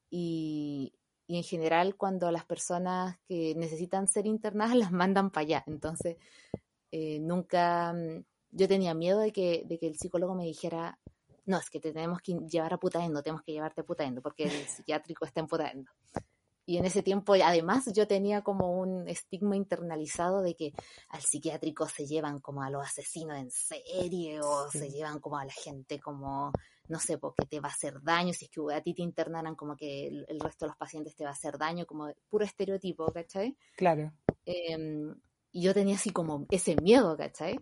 y, 0.09 0.95
en 1.27 1.43
general 1.43 1.97
cuando 1.97 2.31
las 2.31 2.45
personas 2.45 3.19
que 3.27 3.55
necesitan 3.57 4.07
ser 4.07 4.27
internadas 4.27 4.77
las 4.77 4.93
mandan 4.93 5.31
para 5.31 5.43
allá. 5.43 5.65
Entonces, 5.67 6.17
eh, 6.93 7.19
nunca, 7.19 7.93
mm, 7.93 8.25
yo 8.53 8.69
tenía 8.69 8.95
miedo 8.95 9.19
de 9.19 9.33
que, 9.33 9.65
de 9.67 9.81
que 9.81 9.89
el 9.89 9.97
psicólogo 9.97 10.37
me 10.37 10.45
dijera, 10.45 11.01
no, 11.45 11.59
es 11.59 11.71
que 11.71 11.81
te 11.81 11.93
tenemos 11.93 12.23
que 12.23 12.35
llevar 12.49 12.75
a 12.75 12.79
putaendo, 12.79 13.21
tenemos 13.21 13.43
que 13.43 13.53
llevarte 13.53 13.81
a 13.81 13.85
putaendo, 13.85 14.23
porque 14.23 14.45
el 14.45 14.69
psiquiátrico 14.69 15.25
está 15.25 15.41
en 15.41 15.49
putaendo. 15.49 15.91
Y 16.65 16.77
en 16.77 16.85
ese 16.85 17.03
tiempo, 17.03 17.35
además, 17.35 17.91
yo 17.93 18.07
tenía 18.07 18.43
como 18.43 18.79
un 18.81 19.09
estigma 19.09 19.57
internalizado 19.57 20.43
de 20.43 20.55
que 20.55 20.73
al 21.09 21.21
psiquiátrico 21.21 21.89
se 21.89 22.07
llevan 22.07 22.41
como 22.41 22.63
a 22.63 22.71
los 22.71 22.85
asesinos 22.85 23.37
en 23.37 23.51
serie 23.51 24.41
o 24.41 24.71
se 24.71 24.89
llevan 24.91 25.19
como 25.19 25.39
a 25.39 25.45
la 25.45 25.53
gente 25.53 25.99
como 25.99 26.53
no 26.89 26.99
sé, 26.99 27.19
porque 27.19 27.47
te 27.47 27.61
va 27.61 27.69
a 27.69 27.73
hacer 27.73 28.03
daño, 28.03 28.33
si 28.33 28.47
es 28.47 28.51
que 28.51 28.61
a 28.75 28.83
ti 28.83 28.95
te 28.95 29.03
internaran 29.03 29.55
como 29.55 29.77
que 29.77 30.09
el, 30.09 30.41
resto 30.41 30.67
de 30.67 30.71
los 30.71 30.77
pacientes 30.77 31.15
te 31.15 31.25
va 31.25 31.31
a 31.31 31.35
hacer 31.35 31.57
daño, 31.57 31.87
como 31.87 32.13
puro 32.29 32.45
estereotipo, 32.45 33.11
¿cachai? 33.13 33.57
Claro. 33.77 34.13
Em, 34.45 35.15
y 35.53 35.63
yo 35.63 35.75
tenía 35.75 35.97
así 35.97 36.11
como 36.11 36.47
ese 36.51 36.77
miedo, 36.77 37.17
¿cachai? 37.17 37.59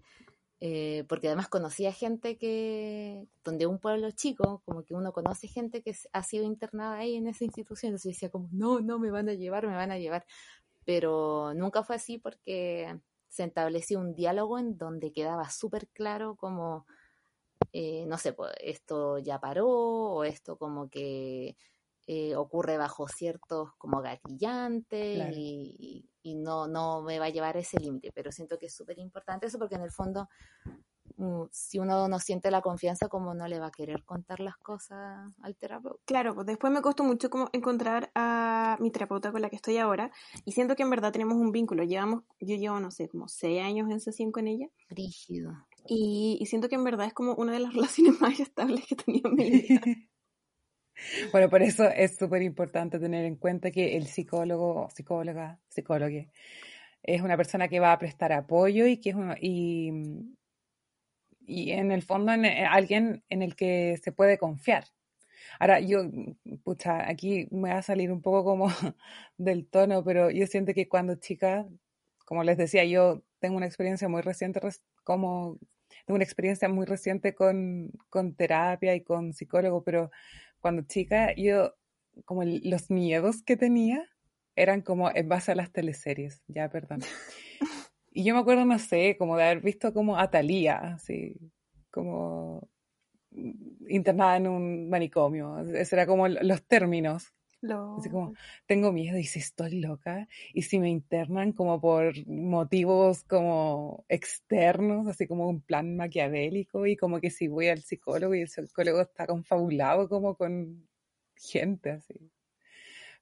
Eh, 0.62 1.04
porque 1.08 1.28
además 1.28 1.48
conocía 1.48 1.92
gente 1.92 2.36
que, 2.36 3.26
donde 3.44 3.66
un 3.66 3.78
pueblo 3.78 4.10
chico, 4.10 4.62
como 4.66 4.84
que 4.84 4.94
uno 4.94 5.12
conoce 5.12 5.48
gente 5.48 5.82
que 5.82 5.96
ha 6.12 6.22
sido 6.22 6.44
internada 6.44 6.98
ahí 6.98 7.16
en 7.16 7.26
esa 7.28 7.44
institución, 7.44 7.90
entonces 7.90 8.12
decía 8.12 8.30
como, 8.30 8.48
no, 8.52 8.80
no, 8.80 8.98
me 8.98 9.10
van 9.10 9.28
a 9.30 9.34
llevar, 9.34 9.66
me 9.66 9.74
van 9.74 9.90
a 9.90 9.98
llevar. 9.98 10.26
Pero 10.84 11.54
nunca 11.54 11.82
fue 11.82 11.96
así 11.96 12.18
porque 12.18 13.00
se 13.28 13.44
estableció 13.44 14.00
un 14.00 14.14
diálogo 14.14 14.58
en 14.58 14.76
donde 14.76 15.12
quedaba 15.12 15.48
súper 15.50 15.88
claro 15.88 16.36
como 16.36 16.86
eh, 17.72 18.04
no 18.06 18.18
sé, 18.18 18.32
pues, 18.32 18.52
esto 18.60 19.18
ya 19.18 19.40
paró 19.40 19.68
o 19.68 20.24
esto 20.24 20.56
como 20.56 20.88
que 20.90 21.56
eh, 22.06 22.34
ocurre 22.34 22.76
bajo 22.76 23.06
ciertos 23.08 23.70
como 23.78 24.00
gatillantes 24.00 25.36
y, 25.36 26.09
no, 26.24 26.66
no 26.66 27.02
me 27.02 27.18
va 27.18 27.26
a 27.26 27.30
llevar 27.30 27.56
ese 27.56 27.78
límite, 27.78 28.12
pero 28.12 28.32
siento 28.32 28.58
que 28.58 28.66
es 28.66 28.74
súper 28.74 28.98
importante 28.98 29.46
eso 29.46 29.58
porque 29.58 29.76
en 29.76 29.82
el 29.82 29.90
fondo 29.90 30.28
mm, 31.16 31.44
si 31.50 31.78
uno 31.78 32.08
no 32.08 32.18
siente 32.18 32.50
la 32.50 32.60
confianza, 32.60 33.08
como 33.08 33.34
no 33.34 33.48
le 33.48 33.58
va 33.58 33.66
a 33.66 33.70
querer 33.70 34.04
contar 34.04 34.40
las 34.40 34.56
cosas 34.56 35.32
al 35.42 35.56
terapeuta. 35.56 36.00
Claro, 36.04 36.34
pues 36.34 36.46
después 36.46 36.72
me 36.72 36.82
costó 36.82 37.04
mucho 37.04 37.30
como 37.30 37.48
encontrar 37.52 38.10
a 38.14 38.76
mi 38.80 38.90
terapeuta 38.90 39.32
con 39.32 39.42
la 39.42 39.50
que 39.50 39.56
estoy 39.56 39.78
ahora 39.78 40.10
y 40.44 40.52
siento 40.52 40.76
que 40.76 40.82
en 40.82 40.90
verdad 40.90 41.12
tenemos 41.12 41.36
un 41.36 41.52
vínculo. 41.52 41.84
Llevamos, 41.84 42.24
yo 42.40 42.56
llevo, 42.56 42.80
no 42.80 42.90
sé, 42.90 43.08
como 43.08 43.28
seis 43.28 43.62
años 43.62 43.90
en 43.90 44.00
sesión 44.00 44.32
con 44.32 44.46
ella. 44.46 44.68
Rígido. 44.88 45.52
Y, 45.86 46.44
siento 46.46 46.68
que 46.68 46.74
en 46.74 46.84
verdad 46.84 47.06
es 47.06 47.14
como 47.14 47.34
una 47.34 47.52
de 47.52 47.60
las 47.60 47.74
relaciones 47.74 48.20
más 48.20 48.38
estables 48.40 48.86
que 48.86 48.94
he 48.94 48.98
tenido 48.98 49.30
en 49.30 49.36
mi 49.36 49.50
vida. 49.50 49.80
Bueno, 51.32 51.48
por 51.48 51.62
eso 51.62 51.88
es 51.88 52.16
súper 52.16 52.42
importante 52.42 52.98
tener 52.98 53.24
en 53.24 53.36
cuenta 53.36 53.70
que 53.70 53.96
el 53.96 54.06
psicólogo, 54.06 54.88
psicóloga, 54.90 55.58
psicólogo 55.68 56.26
es 57.02 57.22
una 57.22 57.36
persona 57.36 57.68
que 57.68 57.80
va 57.80 57.92
a 57.92 57.98
prestar 57.98 58.32
apoyo 58.32 58.86
y 58.86 58.98
que 58.98 59.10
es 59.10 59.16
y, 59.40 59.90
y 61.46 61.70
en 61.72 61.92
el 61.92 62.02
fondo 62.02 62.32
en, 62.32 62.44
alguien 62.44 63.24
en 63.28 63.42
el 63.42 63.56
que 63.56 63.98
se 64.02 64.12
puede 64.12 64.38
confiar. 64.38 64.84
Ahora, 65.58 65.80
yo, 65.80 66.02
pucha, 66.64 67.08
aquí 67.08 67.48
me 67.50 67.70
va 67.70 67.78
a 67.78 67.82
salir 67.82 68.12
un 68.12 68.22
poco 68.22 68.44
como 68.44 68.68
del 69.38 69.66
tono, 69.68 70.04
pero 70.04 70.30
yo 70.30 70.46
siento 70.46 70.74
que 70.74 70.88
cuando 70.88 71.16
chica, 71.16 71.66
como 72.24 72.44
les 72.44 72.58
decía, 72.58 72.84
yo 72.84 73.22
tengo 73.40 73.56
una 73.56 73.66
experiencia 73.66 74.08
muy 74.08 74.22
reciente 74.22 74.60
como 75.02 75.58
tengo 76.06 76.16
una 76.16 76.24
experiencia 76.24 76.68
muy 76.68 76.86
reciente 76.86 77.34
con, 77.34 77.90
con 78.08 78.34
terapia 78.34 78.94
y 78.94 79.02
con 79.02 79.32
psicólogo, 79.32 79.82
pero 79.82 80.10
cuando 80.60 80.82
chica 80.82 81.34
yo, 81.36 81.74
como 82.24 82.44
los 82.44 82.90
miedos 82.90 83.42
que 83.42 83.56
tenía 83.56 84.06
eran 84.56 84.82
como 84.82 85.10
en 85.14 85.28
base 85.28 85.52
a 85.52 85.54
las 85.54 85.72
teleseries, 85.72 86.42
ya, 86.48 86.68
perdón. 86.70 87.00
Y 88.12 88.24
yo 88.24 88.34
me 88.34 88.40
acuerdo, 88.40 88.64
no 88.64 88.76
sé, 88.80 89.16
como 89.16 89.36
de 89.36 89.44
haber 89.44 89.60
visto 89.60 89.94
como 89.94 90.18
a 90.18 90.28
Thalía, 90.32 90.78
así, 90.94 91.36
como 91.92 92.68
internada 93.88 94.36
en 94.36 94.48
un 94.48 94.88
manicomio. 94.88 95.60
Esos 95.60 95.92
eran 95.92 96.06
como 96.08 96.26
los 96.26 96.66
términos 96.66 97.32
Así 97.62 98.08
como, 98.08 98.34
tengo 98.66 98.90
miedo 98.90 99.18
y 99.18 99.24
si 99.24 99.38
estoy 99.38 99.80
loca 99.80 100.28
y 100.54 100.62
si 100.62 100.78
me 100.78 100.88
internan 100.88 101.52
como 101.52 101.80
por 101.80 102.14
motivos 102.26 103.22
como 103.24 104.04
externos, 104.08 105.06
así 105.06 105.26
como 105.26 105.46
un 105.46 105.60
plan 105.60 105.96
maquiavélico 105.96 106.86
y 106.86 106.96
como 106.96 107.20
que 107.20 107.30
si 107.30 107.48
voy 107.48 107.68
al 107.68 107.82
psicólogo 107.82 108.34
y 108.34 108.40
el 108.40 108.48
psicólogo 108.48 109.02
está 109.02 109.26
confabulado 109.26 110.08
como 110.08 110.36
con 110.36 110.88
gente 111.36 111.90
así. 111.90 112.30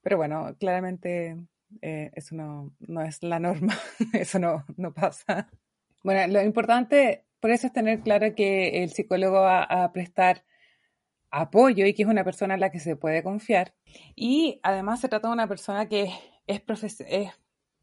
Pero 0.03 0.17
bueno, 0.17 0.57
claramente 0.59 1.37
eh, 1.83 2.11
eso 2.15 2.37
no, 2.37 2.73
no, 2.79 3.03
es 3.03 3.23
la 3.23 3.41
norma, 3.41 3.77
eso 4.13 4.39
no, 4.39 4.65
no 4.77 4.95
pasa. 4.95 5.51
Bueno, 6.05 6.33
lo 6.33 6.43
importante 6.43 7.25
por 7.41 7.51
eso 7.51 7.69
es 7.69 7.73
tener 7.73 8.01
claro 8.01 8.35
que 8.35 8.83
el 8.83 8.91
psicólogo 8.91 9.41
va 9.41 9.63
a 9.63 9.93
prestar 9.93 10.45
apoyo 11.31 11.87
y 11.87 11.95
que 11.95 12.03
es 12.03 12.09
una 12.09 12.25
persona 12.25 12.55
en 12.55 12.61
la 12.61 12.71
que 12.71 12.81
se 12.81 12.97
puede 12.97 13.23
confiar. 13.23 13.75
Y 14.15 14.61
además 14.63 15.01
se 15.01 15.09
trata 15.09 15.29
de 15.29 15.35
una 15.35 15.49
persona 15.49 15.89
que 15.89 16.05
es, 16.47 16.63
es 17.07 17.33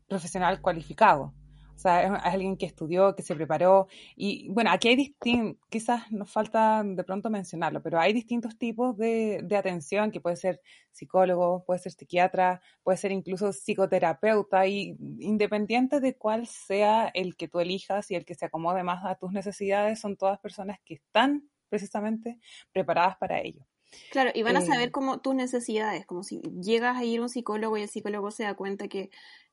profesional 0.08 0.62
cualificado. 0.62 1.34
O 1.76 1.78
sea, 1.78 2.04
es, 2.04 2.12
alguien 2.24 2.58
que 2.58 2.66
estudió, 2.66 3.16
que 3.16 3.22
se 3.22 3.36
preparó. 3.36 3.88
Y 4.16 4.50
bueno, 4.50 4.72
aquí 4.72 4.88
hay 4.88 4.96
distintos, 4.96 5.62
quizás 5.70 6.12
nos 6.12 6.32
falta 6.32 6.84
de 6.84 7.04
pronto 7.04 7.30
mencionarlo, 7.30 7.82
pero 7.82 8.00
hay 8.00 8.14
distintos 8.14 8.58
tipos 8.58 8.98
de, 8.98 9.42
de, 9.44 9.58
atención, 9.58 10.12
que 10.12 10.22
puede 10.22 10.38
ser 10.38 10.62
psicólogo, 10.92 11.66
puede 11.66 11.80
ser 11.80 11.92
psiquiatra, 11.92 12.62
puede 12.84 12.98
ser 12.98 13.12
incluso 13.12 13.52
psicoterapeuta, 13.52 14.66
y 14.68 14.96
independiente 15.20 16.00
de 16.00 16.16
cuál 16.16 16.48
sea 16.48 17.12
el 17.14 17.36
que 17.36 17.48
tú 17.48 17.60
elijas 17.60 18.10
y 18.12 18.16
el 18.16 18.26
que 18.26 18.36
se 18.36 18.46
acomode 18.46 18.84
más 18.84 19.04
a 19.06 19.16
tus 19.16 19.32
necesidades, 19.34 20.00
son 20.00 20.16
todas 20.16 20.40
personas 20.40 20.80
que 20.86 20.96
están 20.96 21.50
precisamente 21.70 22.40
preparadas 22.72 23.18
para 23.18 23.42
ello. 23.42 23.66
Claro, 24.12 24.32
y 24.34 24.44
van 24.44 24.58
a 24.58 24.62
saber 24.62 24.90
eh, 24.90 24.92
como 24.92 25.20
tus 25.20 25.36
necesidades, 25.36 26.06
como 26.06 26.24
si 26.24 26.42
llegas 26.42 26.98
a 26.98 27.04
ir 27.04 27.20
a 27.20 27.24
un 27.24 27.30
psicólogo 27.30 27.78
y 27.78 27.84
el 27.84 27.90
psicólogo 27.90 28.32
se 28.32 28.44
da 28.44 28.56
cuenta 28.56 28.88
que 28.88 29.10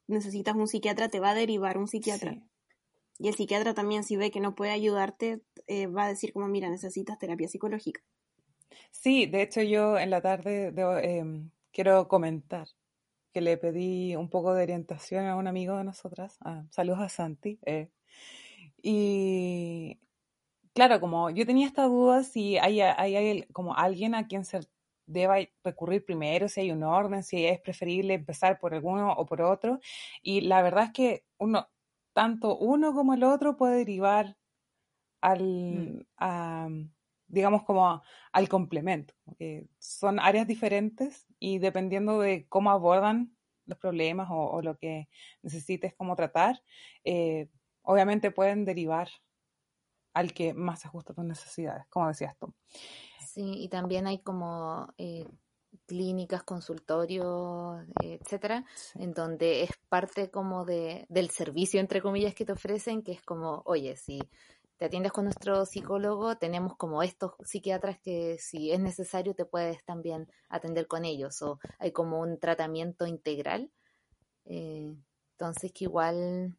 necesitas 0.06 0.56
un 0.56 0.66
psiquiatra, 0.66 1.08
te 1.08 1.20
va 1.20 1.30
a 1.30 1.34
derivar 1.34 1.78
un 1.78 1.88
psiquiatra. 1.88 2.38
Y 3.18 3.28
el 3.28 3.34
psiquiatra 3.34 3.74
también, 3.74 4.04
si 4.04 4.16
ve 4.16 4.30
que 4.30 4.40
no 4.40 4.54
puede 4.54 4.72
ayudarte, 4.72 5.42
eh, 5.66 5.86
va 5.86 6.04
a 6.04 6.08
decir 6.08 6.32
como, 6.32 6.48
mira, 6.48 6.68
necesitas 6.70 7.18
terapia 7.18 7.48
psicológica. 7.48 8.02
Sí, 8.90 9.26
de 9.26 9.42
hecho 9.42 9.62
yo 9.62 9.98
en 9.98 10.10
la 10.10 10.20
tarde 10.20 10.72
em, 11.02 11.50
quiero 11.72 12.08
comentar 12.08 12.68
que 13.32 13.40
le 13.40 13.56
pedí 13.56 14.16
un 14.16 14.28
poco 14.28 14.54
de 14.54 14.62
orientación 14.62 15.26
a 15.26 15.36
un 15.36 15.46
amigo 15.46 15.76
de 15.76 15.84
nosotras, 15.84 16.38
saludos 16.70 17.00
a 17.00 17.08
Santi, 17.08 17.58
eh, 17.64 17.88
y 18.82 19.98
claro, 20.74 21.00
como 21.00 21.30
yo 21.30 21.46
tenía 21.46 21.66
esta 21.66 21.84
duda 21.84 22.22
si 22.24 22.58
hay, 22.58 22.80
hay, 22.80 23.42
como 23.52 23.74
alguien 23.76 24.14
a 24.14 24.26
quien 24.26 24.44
se 24.44 24.60
deba 25.06 25.36
recurrir 25.64 26.04
primero, 26.04 26.48
si 26.48 26.60
hay 26.60 26.70
un 26.70 26.82
orden, 26.82 27.22
si 27.22 27.46
es 27.46 27.60
preferible 27.60 28.14
empezar 28.14 28.58
por 28.58 28.74
alguno 28.74 29.12
o 29.12 29.26
por 29.26 29.42
otro. 29.42 29.80
Y 30.22 30.42
la 30.42 30.62
verdad 30.62 30.84
es 30.84 30.92
que 30.92 31.24
uno, 31.38 31.68
tanto 32.12 32.56
uno 32.56 32.94
como 32.94 33.14
el 33.14 33.24
otro 33.24 33.56
puede 33.56 33.78
derivar 33.78 34.36
al, 35.20 36.04
mm. 36.18 36.90
digamos, 37.28 37.62
como 37.64 38.02
al 38.32 38.48
complemento. 38.48 39.14
son 39.78 40.18
áreas 40.20 40.46
diferentes 40.46 41.26
y 41.38 41.58
dependiendo 41.58 42.20
de 42.20 42.46
cómo 42.48 42.70
abordan 42.70 43.36
los 43.66 43.78
problemas 43.78 44.28
o, 44.30 44.60
lo 44.62 44.76
que 44.76 45.08
necesites 45.42 45.94
como 45.94 46.16
tratar, 46.16 46.62
eh, 47.04 47.48
obviamente 47.82 48.30
pueden 48.30 48.64
derivar 48.64 49.08
al 50.14 50.32
que 50.32 50.54
más 50.54 50.80
se 50.80 50.88
ajusta 50.88 51.12
a 51.12 51.16
tus 51.16 51.24
necesidades, 51.24 51.86
como 51.88 52.08
decías 52.08 52.36
tú. 52.38 52.52
Sí, 53.20 53.62
y 53.62 53.68
también 53.68 54.06
hay 54.06 54.18
como 54.18 54.92
eh, 54.98 55.26
clínicas, 55.86 56.42
consultorios, 56.42 57.84
etcétera, 58.02 58.64
en 58.94 59.12
donde 59.14 59.62
es 59.62 59.70
parte 59.88 60.30
como 60.30 60.64
de, 60.64 61.06
del 61.08 61.30
servicio, 61.30 61.80
entre 61.80 62.02
comillas, 62.02 62.34
que 62.34 62.44
te 62.44 62.52
ofrecen, 62.52 63.02
que 63.02 63.12
es 63.12 63.22
como, 63.22 63.62
oye, 63.64 63.96
si 63.96 64.20
te 64.76 64.86
atiendes 64.86 65.12
con 65.12 65.24
nuestro 65.24 65.64
psicólogo, 65.64 66.36
tenemos 66.36 66.76
como 66.76 67.02
estos 67.02 67.32
psiquiatras 67.44 67.98
que 68.00 68.36
si 68.38 68.72
es 68.72 68.80
necesario 68.80 69.34
te 69.34 69.44
puedes 69.44 69.84
también 69.84 70.28
atender 70.48 70.86
con 70.86 71.04
ellos, 71.04 71.40
o 71.42 71.58
hay 71.78 71.92
como 71.92 72.20
un 72.20 72.38
tratamiento 72.38 73.06
integral. 73.06 73.70
Eh, 74.44 74.94
entonces 75.32 75.72
que 75.72 75.84
igual 75.84 76.56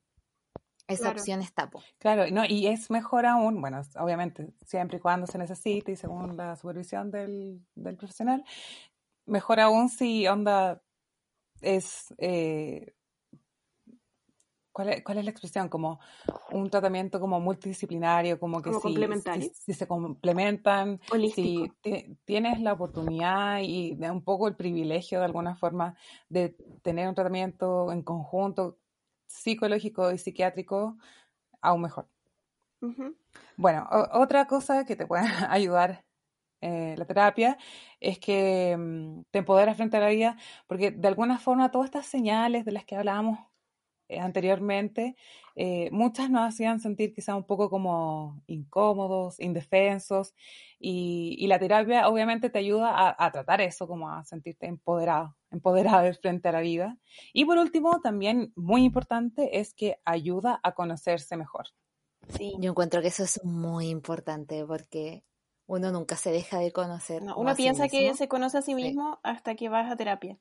esa 0.87 1.09
opción 1.09 1.41
está. 1.41 1.69
Claro, 1.97 2.29
no, 2.31 2.43
y 2.45 2.67
es 2.67 2.91
mejor 2.91 3.25
aún, 3.25 3.61
bueno, 3.61 3.81
obviamente, 3.97 4.53
siempre 4.65 4.97
y 4.97 5.01
cuando 5.01 5.27
se 5.27 5.37
necesite 5.37 5.93
y 5.93 5.95
según 5.95 6.35
la 6.35 6.55
supervisión 6.55 7.09
del, 7.11 7.65
del 7.75 7.95
profesional, 7.95 8.43
mejor 9.25 9.59
aún 9.59 9.89
si 9.89 10.27
onda 10.27 10.81
es 11.61 12.13
eh, 12.17 12.93
¿Cuál 14.73 14.89
es, 14.89 15.03
¿Cuál 15.03 15.19
es, 15.19 15.25
la 15.25 15.29
expresión? 15.29 15.69
Como 15.69 15.99
un 16.51 16.67
tratamiento 16.67 17.19
como 17.19 17.39
multidisciplinario, 17.39 18.39
como 18.39 18.59
que 18.59 18.71
si, 18.73 19.51
si, 19.53 19.73
se 19.73 19.87
complementan, 19.87 20.99
si 21.35 21.71
tienes 22.25 22.59
la 22.59 22.73
oportunidad 22.73 23.59
y 23.61 23.95
un 24.01 24.23
poco 24.23 24.47
el 24.47 24.55
privilegio 24.55 25.19
de 25.19 25.25
alguna 25.25 25.55
forma 25.55 25.95
de 26.27 26.57
tener 26.81 27.07
un 27.07 27.13
tratamiento 27.13 27.91
en 27.91 28.01
conjunto 28.01 28.79
psicológico 29.33 30.11
y 30.11 30.17
psiquiátrico, 30.17 30.97
aún 31.61 31.81
mejor. 31.81 32.07
Bueno, 33.57 33.87
otra 34.11 34.45
cosa 34.47 34.85
que 34.85 34.95
te 34.95 35.07
puede 35.07 35.23
ayudar 35.49 36.05
eh, 36.61 36.95
la 36.97 37.05
terapia 37.05 37.57
es 37.99 38.19
que 38.19 38.75
mm, 38.77 39.23
te 39.31 39.39
empoderas 39.39 39.75
frente 39.77 39.97
a 39.97 39.99
la 40.01 40.09
vida, 40.09 40.37
porque 40.67 40.91
de 40.91 41.07
alguna 41.07 41.37
forma 41.39 41.71
todas 41.71 41.85
estas 41.85 42.05
señales 42.05 42.65
de 42.65 42.71
las 42.71 42.85
que 42.85 42.95
hablábamos 42.95 43.39
eh, 44.09 44.19
anteriormente, 44.19 45.15
eh, 45.55 45.89
muchas 45.91 46.29
nos 46.29 46.47
hacían 46.47 46.79
sentir 46.79 47.13
quizá 47.13 47.35
un 47.35 47.45
poco 47.45 47.69
como 47.69 48.41
incómodos, 48.47 49.39
indefensos, 49.39 50.33
y, 50.79 51.47
la 51.47 51.59
terapia 51.59 52.09
obviamente 52.09 52.49
te 52.49 52.59
ayuda 52.59 53.15
a, 53.17 53.31
tratar 53.31 53.61
eso, 53.61 53.87
como 53.87 54.09
a 54.09 54.25
sentirte 54.25 54.65
empoderado, 54.65 55.37
empoderado 55.49 56.13
frente 56.15 56.49
a 56.49 56.51
la 56.51 56.59
vida. 56.59 56.97
Y 57.31 57.45
por 57.45 57.57
último, 57.57 58.01
también 58.01 58.51
muy 58.55 58.83
importante 58.83 59.59
es 59.59 59.73
que 59.73 59.97
ayuda 60.03 60.59
a 60.61 60.73
conocerse 60.73 61.37
mejor. 61.37 61.67
Sí. 62.29 62.55
Yo 62.59 62.71
encuentro 62.71 63.01
que 63.01 63.07
eso 63.07 63.23
es 63.23 63.43
muy 63.45 63.89
importante 63.89 64.65
porque 64.65 65.23
uno 65.65 65.91
nunca 65.91 66.15
se 66.17 66.31
deja 66.31 66.59
de 66.59 66.71
conocer. 66.71 67.23
uno 67.35 67.55
piensa 67.55 67.87
que 67.87 68.13
se 68.13 68.27
conoce 68.27 68.57
a 68.57 68.61
sí 68.61 68.75
mismo 68.75 69.19
hasta 69.23 69.55
que 69.55 69.69
vas 69.69 69.91
a 69.91 69.95
terapia. 69.95 70.37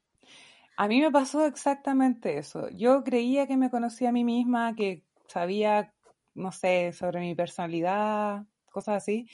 A 0.77 0.89
mí 0.89 1.01
me 1.01 1.11
pasó 1.11 1.47
exactamente 1.47 2.39
eso. 2.39 2.69
Yo 2.71 3.05
creía 3.05 3.47
que 3.47 3.57
me 3.57 3.71
conocía 3.71 4.09
a 4.09 4.13
mí 4.13 4.25
misma, 4.25 4.75
que 4.75 5.05
sabía, 5.27 5.93
no 6.35 6.53
sé, 6.53 6.93
sobre 6.93 7.21
mi 7.21 7.35
personalidad, 7.35 8.45
cosas 8.71 8.97
así. 9.03 9.27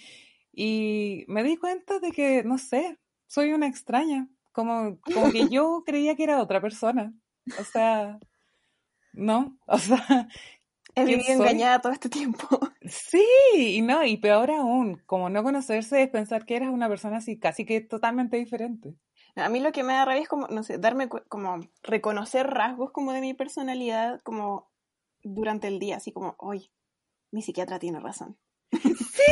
Y 0.52 1.24
me 1.28 1.42
di 1.42 1.56
cuenta 1.56 2.00
de 2.00 2.10
que, 2.10 2.42
no 2.42 2.58
sé, 2.58 2.98
soy 3.26 3.52
una 3.52 3.68
extraña. 3.68 4.28
Como, 4.52 4.98
como 5.00 5.30
que 5.30 5.48
yo 5.50 5.84
creía 5.86 6.16
que 6.16 6.24
era 6.24 6.42
otra 6.42 6.60
persona. 6.60 7.14
O 7.58 7.64
sea, 7.64 8.18
no, 9.12 9.58
o 9.66 9.78
sea... 9.78 10.28
He 10.94 11.04
vivido 11.04 11.34
engañada 11.34 11.80
todo 11.80 11.92
este 11.92 12.08
tiempo. 12.08 12.46
Sí, 12.90 13.22
y 13.54 13.82
no, 13.82 14.02
y 14.02 14.16
peor 14.16 14.50
aún, 14.50 15.02
como 15.04 15.28
no 15.28 15.42
conocerse 15.42 16.02
es 16.02 16.08
pensar 16.08 16.46
que 16.46 16.56
eras 16.56 16.70
una 16.70 16.88
persona 16.88 17.18
así 17.18 17.38
casi 17.38 17.66
que 17.66 17.82
totalmente 17.82 18.38
diferente. 18.38 18.94
A 19.36 19.48
mí 19.48 19.60
lo 19.60 19.72
que 19.72 19.84
me 19.84 19.92
da 19.94 20.04
rabia 20.04 20.22
es 20.22 20.28
como, 20.28 20.46
no 20.48 20.62
sé, 20.62 20.78
darme 20.78 21.08
como 21.08 21.60
reconocer 21.82 22.46
rasgos 22.46 22.90
como 22.90 23.12
de 23.12 23.20
mi 23.20 23.34
personalidad 23.34 24.20
como 24.22 24.70
durante 25.22 25.68
el 25.68 25.78
día, 25.78 25.96
así 25.96 26.12
como, 26.12 26.34
hoy 26.38 26.70
mi 27.30 27.42
psiquiatra 27.42 27.78
tiene 27.78 28.00
razón. 28.00 28.36
Sí. 28.72 29.22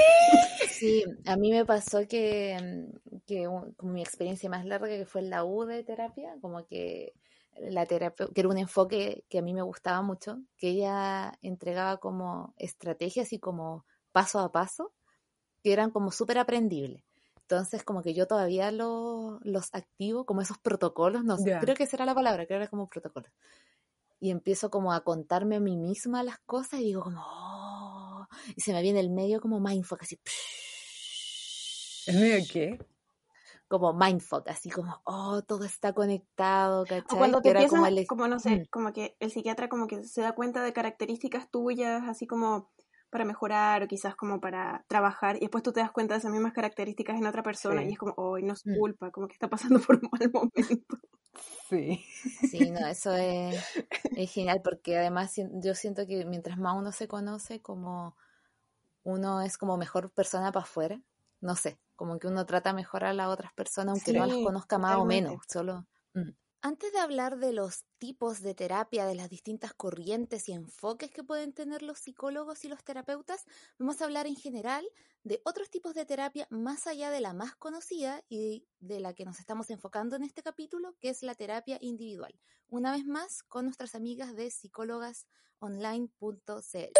Sí, 0.68 1.05
a 1.24 1.36
mí 1.36 1.51
me 1.51 1.64
pasó 1.64 2.07
que, 2.07 2.86
que 3.26 3.47
como 3.76 3.92
mi 3.92 4.03
experiencia 4.03 4.51
más 4.51 4.66
larga 4.66 4.88
que 4.88 5.07
fue 5.07 5.22
en 5.22 5.30
la 5.30 5.42
U 5.42 5.64
de 5.64 5.82
terapia, 5.82 6.36
como 6.42 6.66
que 6.66 7.14
la 7.57 7.86
terapia, 7.86 8.26
que 8.34 8.40
era 8.40 8.51
un 8.51 8.59
enfoque 8.59 9.24
que 9.30 9.38
a 9.38 9.42
mí 9.42 9.55
me 9.55 9.62
gustaba 9.62 10.03
mucho, 10.03 10.38
que 10.59 10.68
ella 10.68 11.32
entregaba 11.40 11.97
como 11.97 12.55
estrategias 12.59 13.32
y 13.32 13.38
como 13.38 13.86
paso 14.12 14.38
a 14.40 14.53
paso, 14.53 14.92
que 15.62 15.72
eran 15.72 15.90
como 15.90 16.12
súper 16.12 16.38
aprendibles. 16.38 17.03
Entonces, 17.49 17.84
como 17.84 18.03
que 18.03 18.12
yo 18.12 18.26
todavía 18.26 18.72
los 18.72 19.68
activo, 19.72 20.26
como 20.26 20.42
esos 20.42 20.59
protocolos, 20.59 21.22
no 21.22 21.38
sé, 21.38 21.57
creo 21.61 21.76
que 21.76 21.84
esa 21.84 21.97
era 21.97 22.05
la 22.05 22.14
palabra, 22.14 22.44
que 22.44 22.55
era 22.55 22.66
como 22.66 22.88
protocolo. 22.88 23.28
Y 24.18 24.30
empiezo 24.30 24.68
como 24.68 24.92
a 24.92 25.05
contarme 25.05 25.55
a 25.55 25.61
mí 25.61 25.76
misma 25.76 26.24
las 26.24 26.38
cosas 26.40 26.80
y 26.80 26.84
digo 26.86 27.03
como, 27.03 27.22
oh", 27.24 28.26
y 28.57 28.61
se 28.61 28.72
me 28.72 28.82
viene 28.82 28.99
el 28.99 29.11
medio 29.11 29.40
como 29.40 29.61
mindfuck, 29.61 30.03
así. 30.03 30.18
¿El 32.09 32.18
medio 32.18 32.44
qué? 32.51 32.84
Como 33.68 33.92
mindfuck, 33.92 34.49
así 34.49 34.68
como, 34.68 35.01
oh, 35.05 35.42
todo 35.42 35.64
está 35.64 35.92
conectado, 35.92 36.84
¿cachai? 36.84 37.16
cuando 37.16 37.40
te 37.42 37.51
empiezas, 37.51 37.78
como, 37.78 38.07
como, 38.09 38.26
no 38.26 38.40
sé, 38.40 38.57
mm. 38.57 38.64
como 38.72 38.92
que 38.92 39.16
el 39.20 39.30
psiquiatra 39.30 39.68
como 39.68 39.86
que 39.86 40.03
se 40.03 40.20
da 40.20 40.34
cuenta 40.34 40.64
de 40.64 40.72
características 40.72 41.49
tuyas, 41.49 42.03
así 42.09 42.26
como 42.26 42.72
para 43.11 43.24
mejorar 43.24 43.82
o 43.82 43.88
quizás 43.88 44.14
como 44.14 44.40
para 44.40 44.84
trabajar 44.88 45.36
y 45.36 45.40
después 45.40 45.62
tú 45.62 45.72
te 45.72 45.80
das 45.80 45.92
cuenta 45.92 46.14
de 46.14 46.18
esas 46.18 46.32
mismas 46.32 46.52
características 46.52 47.16
en 47.16 47.26
otra 47.26 47.42
persona 47.42 47.82
y 47.84 47.92
es 47.92 47.98
como, 47.98 48.14
hoy 48.16 48.42
no 48.42 48.52
es 48.52 48.66
mm. 48.66 48.76
culpa, 48.76 49.11
como 49.11 49.28
que 49.28 49.34
está 49.34 49.48
pasando 49.48 49.80
por 49.80 49.96
un 49.96 50.09
mal 50.11 50.30
momento. 50.32 50.98
Sí. 51.68 52.04
Sí, 52.50 52.70
no, 52.70 52.86
eso 52.86 53.14
es, 53.14 53.62
es 54.16 54.32
genial 54.32 54.61
porque 54.62 54.96
además 54.98 55.34
yo 55.36 55.74
siento 55.74 56.07
que 56.07 56.24
mientras 56.24 56.59
más 56.59 56.76
uno 56.76 56.92
se 56.92 57.09
conoce, 57.09 57.61
como 57.61 58.16
uno 59.02 59.42
es 59.42 59.59
como 59.59 59.76
mejor 59.76 60.11
persona 60.11 60.50
para 60.52 60.64
afuera, 60.64 61.00
no 61.40 61.54
sé, 61.54 61.78
como 61.94 62.18
que 62.18 62.26
uno 62.26 62.46
trata 62.46 62.72
mejor 62.72 63.04
a 63.04 63.12
las 63.12 63.28
otras 63.28 63.52
personas 63.52 63.94
aunque 63.94 64.18
no 64.18 64.26
las 64.26 64.36
conozca 64.36 64.78
más 64.78 64.96
o 64.96 65.04
menos, 65.04 65.40
solo... 65.48 65.86
Mm. 66.14 66.30
Antes 66.66 66.90
de 66.92 66.98
hablar 66.98 67.38
de 67.38 67.52
los 67.52 67.84
tipos 67.98 68.42
de 68.42 68.52
terapia, 68.52 69.06
de 69.06 69.14
las 69.14 69.30
distintas 69.30 69.72
corrientes 69.72 70.48
y 70.48 70.52
enfoques 70.52 71.12
que 71.12 71.22
pueden 71.22 71.52
tener 71.52 71.82
los 71.82 72.00
psicólogos 72.00 72.64
y 72.64 72.68
los 72.68 72.82
terapeutas, 72.82 73.44
vamos 73.78 74.02
a 74.02 74.04
hablar 74.04 74.26
en 74.26 74.34
general 74.34 74.84
de 75.22 75.40
otros 75.44 75.70
tipos 75.70 75.94
de 75.94 76.04
terapia 76.04 76.48
más 76.50 76.88
allá 76.88 77.12
de 77.12 77.20
la 77.20 77.34
más 77.34 77.54
conocida 77.54 78.24
y 78.28 78.66
de 78.80 78.98
la 78.98 79.14
que 79.14 79.24
nos 79.24 79.38
estamos 79.38 79.70
enfocando 79.70 80.16
en 80.16 80.24
este 80.24 80.42
capítulo, 80.42 80.96
que 80.98 81.10
es 81.10 81.22
la 81.22 81.36
terapia 81.36 81.78
individual. 81.80 82.34
Una 82.66 82.90
vez 82.90 83.06
más, 83.06 83.44
con 83.44 83.66
nuestras 83.66 83.94
amigas 83.94 84.34
de 84.34 84.50
psicólogasonline.cl 84.50 86.92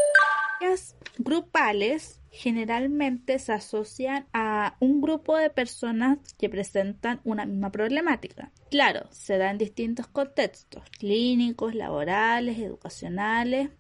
grupales 1.19 2.21
generalmente 2.31 3.39
se 3.39 3.53
asocian 3.53 4.27
a 4.33 4.77
un 4.81 5.01
grupo 5.01 5.37
de 5.37 5.51
personas 5.51 6.19
que 6.35 6.51
presentan 6.51 7.21
una 7.25 7.47
misma 7.47 7.71
problemática. 7.73 8.53
Claro, 8.71 9.09
se 9.11 9.39
da 9.39 9.51
en 9.51 9.59
distintos 9.59 10.07
contextos, 10.07 10.83
clínicos, 10.99 11.75
laborales, 11.75 12.59
educacionales, 12.59 13.71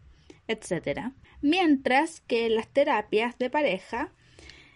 etc. 0.48 1.12
Mientras 1.42 2.20
que 2.20 2.48
las 2.48 2.68
terapias 2.68 3.36
de 3.38 3.50
pareja 3.50 4.12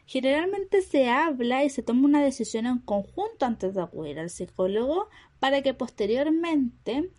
generalmente 0.04 0.82
se 0.82 1.08
habla 1.08 1.64
y 1.64 1.70
se 1.70 1.82
toma 1.82 2.06
una 2.06 2.22
decisión 2.22 2.66
en 2.66 2.80
conjunto 2.80 3.46
antes 3.46 3.74
de 3.74 3.82
acudir 3.82 4.18
al 4.18 4.28
psicólogo 4.28 5.08
para 5.38 5.62
que 5.62 5.72
posteriormente, 5.72 7.10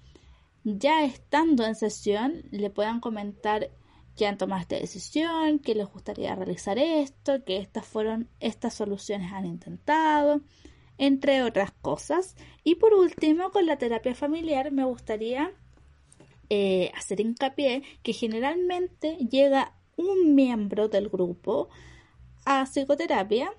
ya 0.64 1.06
estando 1.06 1.66
en 1.66 1.76
sesión, 1.76 2.44
le 2.52 2.70
puedan 2.70 3.00
comentar 3.00 3.72
que 4.22 4.28
han 4.28 4.38
tomado 4.38 4.62
esta 4.62 4.76
decisión, 4.76 5.58
que 5.58 5.74
les 5.74 5.88
gustaría 5.88 6.36
realizar 6.36 6.78
esto, 6.78 7.44
que 7.44 7.58
estas 7.58 7.88
fueron, 7.88 8.30
estas 8.40 8.76
soluciones 8.76 9.34
han 9.34 9.48
intentado, 9.48 10.42
entre 11.00 11.42
otras 11.42 11.72
cosas. 11.72 12.36
Y 12.64 12.76
por 12.76 12.94
último, 12.94 13.50
con 13.50 13.66
la 13.66 13.80
terapia 13.80 14.14
familiar 14.14 14.72
me 14.72 14.84
gustaría 14.84 15.52
eh, 16.52 16.92
hacer 16.96 17.20
hincapié 17.20 17.82
que 18.04 18.14
generalmente 18.14 19.18
llega 19.28 19.74
un 19.96 20.36
miembro 20.36 20.88
del 20.88 21.10
grupo 21.10 21.70
a 22.46 22.68
psicoterapia 22.68 23.52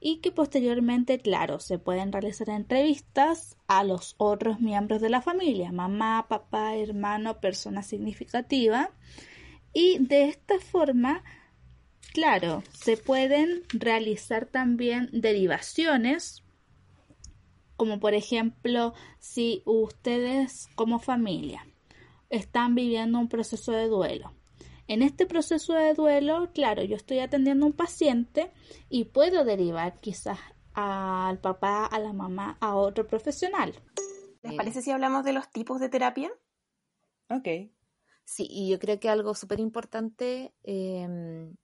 y 0.00 0.18
que 0.18 0.30
posteriormente, 0.30 1.18
claro, 1.18 1.58
se 1.58 1.80
pueden 1.80 2.12
realizar 2.12 2.50
entrevistas 2.50 3.56
a 3.66 3.82
los 3.82 4.14
otros 4.18 4.60
miembros 4.60 5.00
de 5.00 5.08
la 5.08 5.22
familia, 5.22 5.72
mamá, 5.72 6.26
papá, 6.28 6.76
hermano, 6.76 7.40
persona 7.40 7.82
significativa 7.82 8.92
y 9.74 9.98
de 9.98 10.28
esta 10.28 10.58
forma, 10.60 11.22
claro, 12.12 12.62
se 12.72 12.96
pueden 12.96 13.64
realizar 13.70 14.46
también 14.46 15.10
derivaciones, 15.12 16.44
como 17.76 17.98
por 17.98 18.14
ejemplo, 18.14 18.94
si 19.18 19.62
ustedes 19.66 20.68
como 20.76 21.00
familia 21.00 21.66
están 22.30 22.74
viviendo 22.74 23.18
un 23.18 23.28
proceso 23.28 23.72
de 23.72 23.88
duelo. 23.88 24.32
En 24.86 25.02
este 25.02 25.26
proceso 25.26 25.72
de 25.72 25.94
duelo, 25.94 26.50
claro, 26.52 26.84
yo 26.84 26.94
estoy 26.94 27.18
atendiendo 27.18 27.66
a 27.66 27.68
un 27.68 27.74
paciente 27.74 28.52
y 28.88 29.04
puedo 29.04 29.44
derivar 29.44 29.98
quizás 30.00 30.38
al 30.74 31.38
papá, 31.38 31.86
a 31.86 31.98
la 31.98 32.12
mamá, 32.12 32.58
a 32.60 32.76
otro 32.76 33.06
profesional. 33.06 33.74
¿Les 34.42 34.54
parece 34.54 34.82
si 34.82 34.90
hablamos 34.90 35.24
de 35.24 35.32
los 35.32 35.50
tipos 35.50 35.80
de 35.80 35.88
terapia? 35.88 36.30
Ok. 37.30 37.48
Sí, 38.24 38.46
y 38.50 38.70
yo 38.70 38.78
creo 38.78 38.98
que 38.98 39.08
algo 39.08 39.34
súper 39.34 39.60
importante 39.60 40.54
em, 40.62 41.54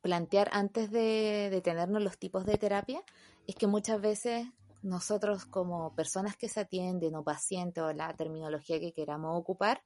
plantear 0.00 0.48
antes 0.52 0.90
de 0.90 1.48
detenernos 1.50 2.02
los 2.02 2.18
tipos 2.18 2.44
de 2.46 2.58
terapia 2.58 3.02
es 3.46 3.54
que 3.54 3.66
muchas 3.66 4.00
veces 4.00 4.46
nosotros 4.82 5.46
como 5.46 5.94
personas 5.94 6.36
que 6.36 6.48
se 6.48 6.60
atienden 6.60 7.14
o 7.14 7.24
pacientes 7.24 7.82
o 7.82 7.92
la 7.92 8.14
terminología 8.14 8.78
que 8.80 8.92
queramos 8.92 9.38
ocupar, 9.38 9.82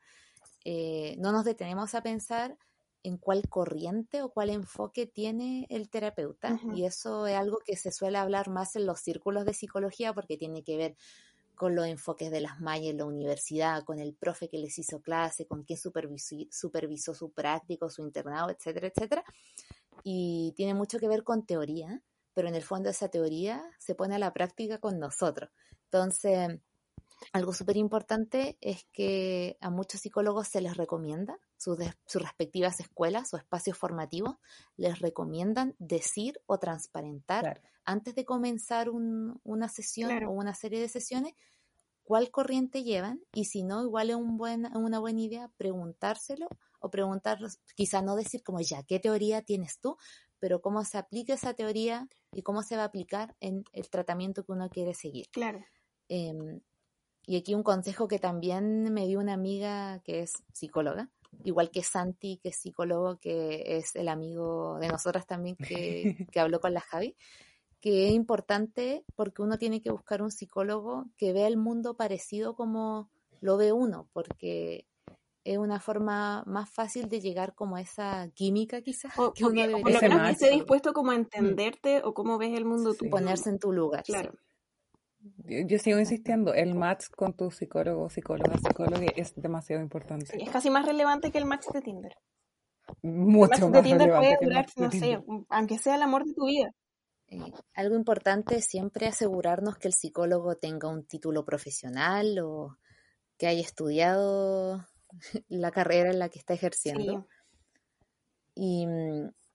eh, 0.65 1.17
no 1.19 1.33
nos 1.33 1.45
detenemos 1.45 1.95
a 1.95 2.03
pensar 2.03 2.59
en 3.03 3.17
cuál 3.17 3.49
corriente 3.49 4.23
o 4.23 4.31
cuál 4.31 4.51
enfoque 4.51 5.07
tiene 5.07 5.67
el 5.71 5.89
terapeuta. 5.89 6.61
Y 6.75 6.85
eso 6.85 7.27
es 7.27 7.37
algo 7.37 7.59
que 7.65 7.77
se 7.77 7.93
suele 7.93 8.19
hablar 8.19 8.51
más 8.51 8.77
en 8.77 8.85
los 8.85 9.01
círculos 9.01 9.47
de 9.47 9.55
psicología 9.55 10.13
porque 10.13 10.37
tiene 10.37 10.63
que 10.63 10.77
ver 10.77 10.97
con 11.61 11.75
los 11.75 11.87
enfoques 11.87 12.31
de 12.31 12.41
las 12.41 12.59
mallas 12.59 12.87
en 12.87 12.97
la 12.97 13.05
universidad, 13.05 13.85
con 13.85 13.99
el 14.01 14.15
profe 14.15 14.49
que 14.49 14.57
les 14.57 14.79
hizo 14.79 15.03
clase, 15.03 15.47
con 15.47 15.63
quién 15.63 15.79
supervisó, 15.79 16.35
supervisó 16.51 17.13
su 17.13 17.33
práctico, 17.33 17.91
su 17.91 18.01
internado, 18.01 18.49
etcétera, 18.49 18.87
etcétera. 18.89 19.23
Y 20.03 20.55
tiene 20.57 20.73
mucho 20.73 20.99
que 20.99 21.07
ver 21.07 21.23
con 21.23 21.45
teoría, 21.45 22.03
pero 22.33 22.49
en 22.49 22.55
el 22.55 22.63
fondo 22.63 22.89
esa 22.89 23.11
teoría 23.11 23.63
se 23.79 23.95
pone 23.95 24.15
a 24.15 24.19
la 24.19 24.33
práctica 24.33 24.79
con 24.79 24.99
nosotros. 24.99 25.51
Entonces, 25.85 26.49
algo 27.35 27.53
súper 27.53 27.77
importante 27.77 28.57
es 28.63 28.87
que 28.91 29.59
a 29.61 29.69
muchos 29.69 30.01
psicólogos 30.01 30.49
se 30.49 30.63
les 30.63 30.79
recomienda, 30.79 31.39
sus, 31.61 31.77
sus 32.07 32.23
respectivas 32.23 32.81
escuelas 32.81 33.35
o 33.35 33.37
espacios 33.37 33.77
formativos 33.77 34.37
les 34.77 34.99
recomiendan 34.99 35.77
decir 35.79 36.41
o 36.47 36.59
transparentar 36.59 37.61
antes 37.85 38.15
de 38.15 38.25
comenzar 38.25 38.89
una 38.91 39.69
sesión 39.69 40.25
o 40.25 40.31
una 40.31 40.55
serie 40.55 40.81
de 40.81 40.89
sesiones 40.89 41.35
cuál 42.03 42.31
corriente 42.31 42.83
llevan 42.83 43.21
y 43.35 43.45
si 43.45 43.63
no, 43.63 43.85
igual 43.85 44.11
es 44.11 44.17
un 44.17 44.39
buen, 44.39 44.75
una 44.77 44.99
buena 44.99 45.21
idea 45.21 45.51
preguntárselo 45.59 46.49
o 46.81 46.91
preguntar, 46.91 47.39
quizá 47.77 48.01
no 48.01 48.17
decir 48.17 48.43
como 48.43 48.61
ya, 48.61 48.83
¿qué 48.83 48.99
teoría 48.99 49.43
tienes 49.43 49.81
tú? 49.81 49.97
Pero 50.39 50.63
cómo 50.63 50.85
se 50.85 50.97
aplica 50.97 51.35
esa 51.35 51.53
teoría 51.53 52.09
y 52.33 52.43
cómo 52.43 52.63
se 52.63 52.77
va 52.77 52.83
a 52.83 52.87
aplicar 52.87 53.37
en 53.41 53.65
el 53.73 53.91
tratamiento 53.91 54.45
que 54.45 54.53
uno 54.53 54.71
quiere 54.71 54.95
seguir. 54.95 55.27
Claro. 55.31 55.63
Em, 56.09 56.63
y 57.27 57.37
aquí 57.37 57.55
un 57.55 57.63
consejo 57.63 58.09
que 58.09 58.19
también 58.19 58.93
me 58.93 59.07
dio 59.07 59.21
una 59.21 59.35
amiga 59.35 60.01
que 60.03 60.23
es 60.23 60.33
psicóloga, 60.53 61.11
igual 61.45 61.71
que 61.71 61.83
Santi, 61.83 62.39
que 62.43 62.51
es 62.51 62.57
psicólogo, 62.57 63.19
que 63.19 63.77
es 63.79 63.97
el 63.97 64.09
amigo 64.09 64.79
de 64.79 64.89
nosotras 64.89 65.27
también 65.27 65.57
que, 65.57 66.17
que 66.33 66.41
habló 66.41 66.61
con 66.61 66.75
la 66.75 66.81
Javi, 66.81 67.17
que 67.81 68.09
es 68.09 68.13
importante 68.13 69.05
porque 69.17 69.43
uno 69.43 69.59
tiene 69.59 69.81
que 69.81 69.91
buscar 69.91 70.23
un 70.23 70.31
psicólogo 70.31 71.07
que 71.17 71.33
vea 71.33 71.47
el 71.47 71.57
mundo 71.57 71.95
parecido 71.95 72.55
como 72.55 73.11
lo 73.41 73.57
ve 73.57 73.73
uno, 73.73 74.09
porque 74.13 74.87
es 75.45 75.59
una 75.59 75.81
forma 75.81 76.43
más 76.47 76.69
fácil 76.71 77.09
de 77.09 77.21
llegar 77.21 77.55
como 77.55 77.77
a 77.77 77.81
esa 77.81 78.31
química 78.35 78.83
quizás 78.83 79.15
que 79.35 79.45
uno 79.45 79.63
debería 79.63 79.99
que 79.99 80.31
esté 80.31 80.51
dispuesto 80.51 80.93
como 80.93 81.13
a 81.13 81.15
mm. 81.15 81.21
entenderte 81.21 82.03
o 82.05 82.13
cómo 82.13 82.39
ves 82.39 82.57
el 82.57 82.65
mundo 82.65 82.95
tú. 82.95 83.09
Ponerse 83.09 83.49
en 83.49 83.59
tu 83.59 83.73
lugar. 83.73 84.05
Claro. 84.05 84.35
Yo, 85.45 85.79
sigo 85.79 85.99
insistiendo, 85.99 86.55
el 86.55 86.75
match 86.75 87.07
con 87.15 87.35
tu 87.35 87.51
psicólogo, 87.51 88.09
psicóloga, 88.09 88.57
psicóloga 88.57 89.07
es 89.17 89.35
demasiado 89.37 89.83
importante. 89.83 90.43
es 90.43 90.51
casi 90.51 90.71
más 90.71 90.87
relevante 90.87 91.31
que 91.31 91.39
el 91.39 91.45
match 91.45 91.67
de 91.73 91.83
Tinder. 91.83 92.17
Mucho 93.03 93.67
el 93.67 93.71
match 93.71 93.73
de 93.73 93.83
Tinder 93.83 94.11
puede 94.11 94.39
durar, 94.41 94.67
no 94.77 94.91
sé, 94.91 95.23
aunque 95.49 95.79
sea 95.79 95.97
el 95.97 96.03
amor 96.03 96.25
de 96.25 96.35
tu 96.35 96.47
vida. 96.47 96.71
Eh, 97.29 97.53
algo 97.75 97.97
importante 97.97 98.57
es 98.57 98.65
siempre 98.65 99.07
asegurarnos 99.07 99.77
que 99.77 99.89
el 99.89 99.95
psicólogo 99.95 100.57
tenga 100.57 100.89
un 100.89 101.05
título 101.05 101.45
profesional 101.45 102.39
o 102.41 102.79
que 103.37 103.47
haya 103.47 103.61
estudiado 103.61 104.87
la 105.49 105.71
carrera 105.71 106.11
en 106.11 106.19
la 106.19 106.29
que 106.29 106.39
está 106.39 106.55
ejerciendo. 106.55 107.27
Y 108.55 108.87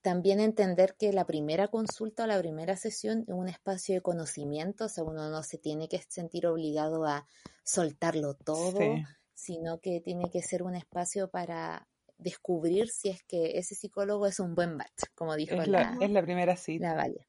también 0.05 0.39
entender 0.39 0.95
que 0.99 1.11
la 1.11 1.25
primera 1.25 1.67
consulta 1.67 2.25
o 2.25 2.27
la 2.27 2.37
primera 2.37 2.77
sesión 2.77 3.25
es 3.27 3.33
un 3.33 3.49
espacio 3.49 3.95
de 3.95 4.01
conocimiento, 4.01 4.85
o 4.85 4.87
sea, 4.87 5.03
uno 5.03 5.31
no 5.31 5.41
se 5.41 5.57
tiene 5.57 5.89
que 5.89 5.99
sentir 6.07 6.45
obligado 6.45 7.05
a 7.05 7.25
soltarlo 7.63 8.35
todo, 8.35 8.81
sino 9.33 9.79
que 9.79 10.01
tiene 10.01 10.29
que 10.29 10.43
ser 10.43 10.61
un 10.61 10.75
espacio 10.75 11.31
para 11.31 11.87
descubrir 12.19 12.89
si 12.89 13.09
es 13.09 13.23
que 13.23 13.57
ese 13.57 13.73
psicólogo 13.73 14.27
es 14.27 14.39
un 14.39 14.53
buen 14.53 14.75
match, 14.75 15.05
como 15.15 15.35
dijo 15.35 15.55
es 15.55 15.67
la, 15.69 15.97
es 15.99 16.11
la 16.11 16.21
primera 16.21 16.55
cita. 16.55 16.89
La 16.89 16.93
Vale. 16.93 17.27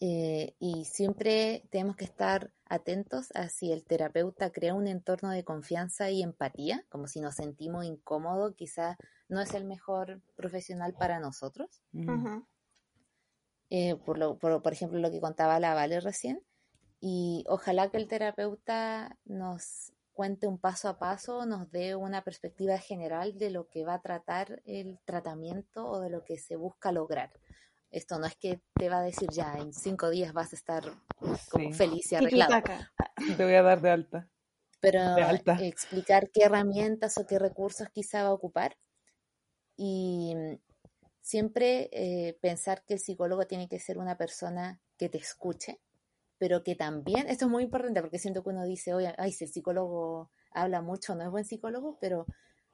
Eh, 0.00 0.56
y 0.58 0.84
siempre 0.84 1.62
tenemos 1.70 1.94
que 1.94 2.06
estar 2.06 2.50
atentos 2.64 3.28
a 3.36 3.48
si 3.50 3.70
el 3.70 3.84
terapeuta 3.84 4.50
crea 4.50 4.74
un 4.74 4.88
entorno 4.88 5.30
de 5.30 5.44
confianza 5.44 6.10
y 6.10 6.24
empatía, 6.24 6.84
como 6.88 7.06
si 7.06 7.20
nos 7.20 7.36
sentimos 7.36 7.84
incómodos, 7.84 8.56
quizás 8.56 8.96
no 9.30 9.40
es 9.40 9.54
el 9.54 9.64
mejor 9.64 10.20
profesional 10.36 10.94
para 10.94 11.20
nosotros. 11.20 11.82
Mm. 11.92 12.42
Eh, 13.70 13.96
por, 14.04 14.18
lo, 14.18 14.38
por, 14.38 14.60
por, 14.60 14.72
ejemplo, 14.72 14.98
lo 14.98 15.10
que 15.10 15.20
contaba 15.20 15.60
la 15.60 15.74
Vale 15.74 16.00
recién. 16.00 16.42
Y 17.00 17.44
ojalá 17.48 17.90
que 17.90 17.96
el 17.96 18.08
terapeuta 18.08 19.16
nos 19.24 19.92
cuente 20.12 20.46
un 20.46 20.58
paso 20.58 20.88
a 20.88 20.98
paso, 20.98 21.46
nos 21.46 21.70
dé 21.70 21.94
una 21.94 22.22
perspectiva 22.22 22.76
general 22.76 23.38
de 23.38 23.50
lo 23.50 23.68
que 23.68 23.84
va 23.84 23.94
a 23.94 24.02
tratar 24.02 24.60
el 24.66 24.98
tratamiento 25.06 25.86
o 25.86 26.00
de 26.00 26.10
lo 26.10 26.24
que 26.24 26.36
se 26.36 26.56
busca 26.56 26.92
lograr. 26.92 27.30
Esto 27.90 28.18
no 28.18 28.26
es 28.26 28.36
que 28.36 28.60
te 28.74 28.88
va 28.88 28.98
a 28.98 29.02
decir 29.02 29.30
ya 29.30 29.54
en 29.54 29.72
cinco 29.72 30.10
días 30.10 30.32
vas 30.32 30.52
a 30.52 30.56
estar 30.56 30.82
feliz 31.72 32.12
y 32.12 32.16
arreglado. 32.16 32.62
Te 33.36 33.44
voy 33.44 33.54
a 33.54 33.62
dar 33.62 33.80
de 33.80 33.90
alta. 33.90 34.28
Pero 34.80 35.00
explicar 35.60 36.30
qué 36.30 36.44
herramientas 36.44 37.16
o 37.18 37.26
qué 37.26 37.38
recursos 37.38 37.88
quizá 37.90 38.22
va 38.22 38.30
a 38.30 38.34
ocupar. 38.34 38.76
Y 39.82 40.34
siempre 41.22 41.88
eh, 41.92 42.36
pensar 42.42 42.84
que 42.84 42.92
el 42.92 43.00
psicólogo 43.00 43.46
tiene 43.46 43.66
que 43.66 43.78
ser 43.78 43.96
una 43.96 44.18
persona 44.18 44.78
que 44.98 45.08
te 45.08 45.16
escuche, 45.16 45.80
pero 46.36 46.62
que 46.62 46.74
también, 46.74 47.26
esto 47.28 47.46
es 47.46 47.50
muy 47.50 47.62
importante 47.62 48.02
porque 48.02 48.18
siento 48.18 48.42
que 48.42 48.50
uno 48.50 48.64
dice, 48.64 48.92
oye, 48.92 49.14
ay, 49.16 49.32
si 49.32 49.44
el 49.44 49.50
psicólogo 49.50 50.30
habla 50.50 50.82
mucho, 50.82 51.14
no 51.14 51.24
es 51.24 51.30
buen 51.30 51.46
psicólogo, 51.46 51.96
pero 51.98 52.26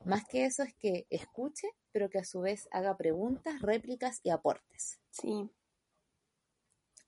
más 0.04 0.24
que 0.24 0.46
eso 0.46 0.64
es 0.64 0.74
que 0.74 1.06
escuche, 1.08 1.68
pero 1.92 2.10
que 2.10 2.18
a 2.18 2.24
su 2.24 2.40
vez 2.40 2.66
haga 2.72 2.96
preguntas, 2.96 3.62
réplicas 3.62 4.18
y 4.24 4.30
aportes. 4.30 4.98
Sí. 5.12 5.48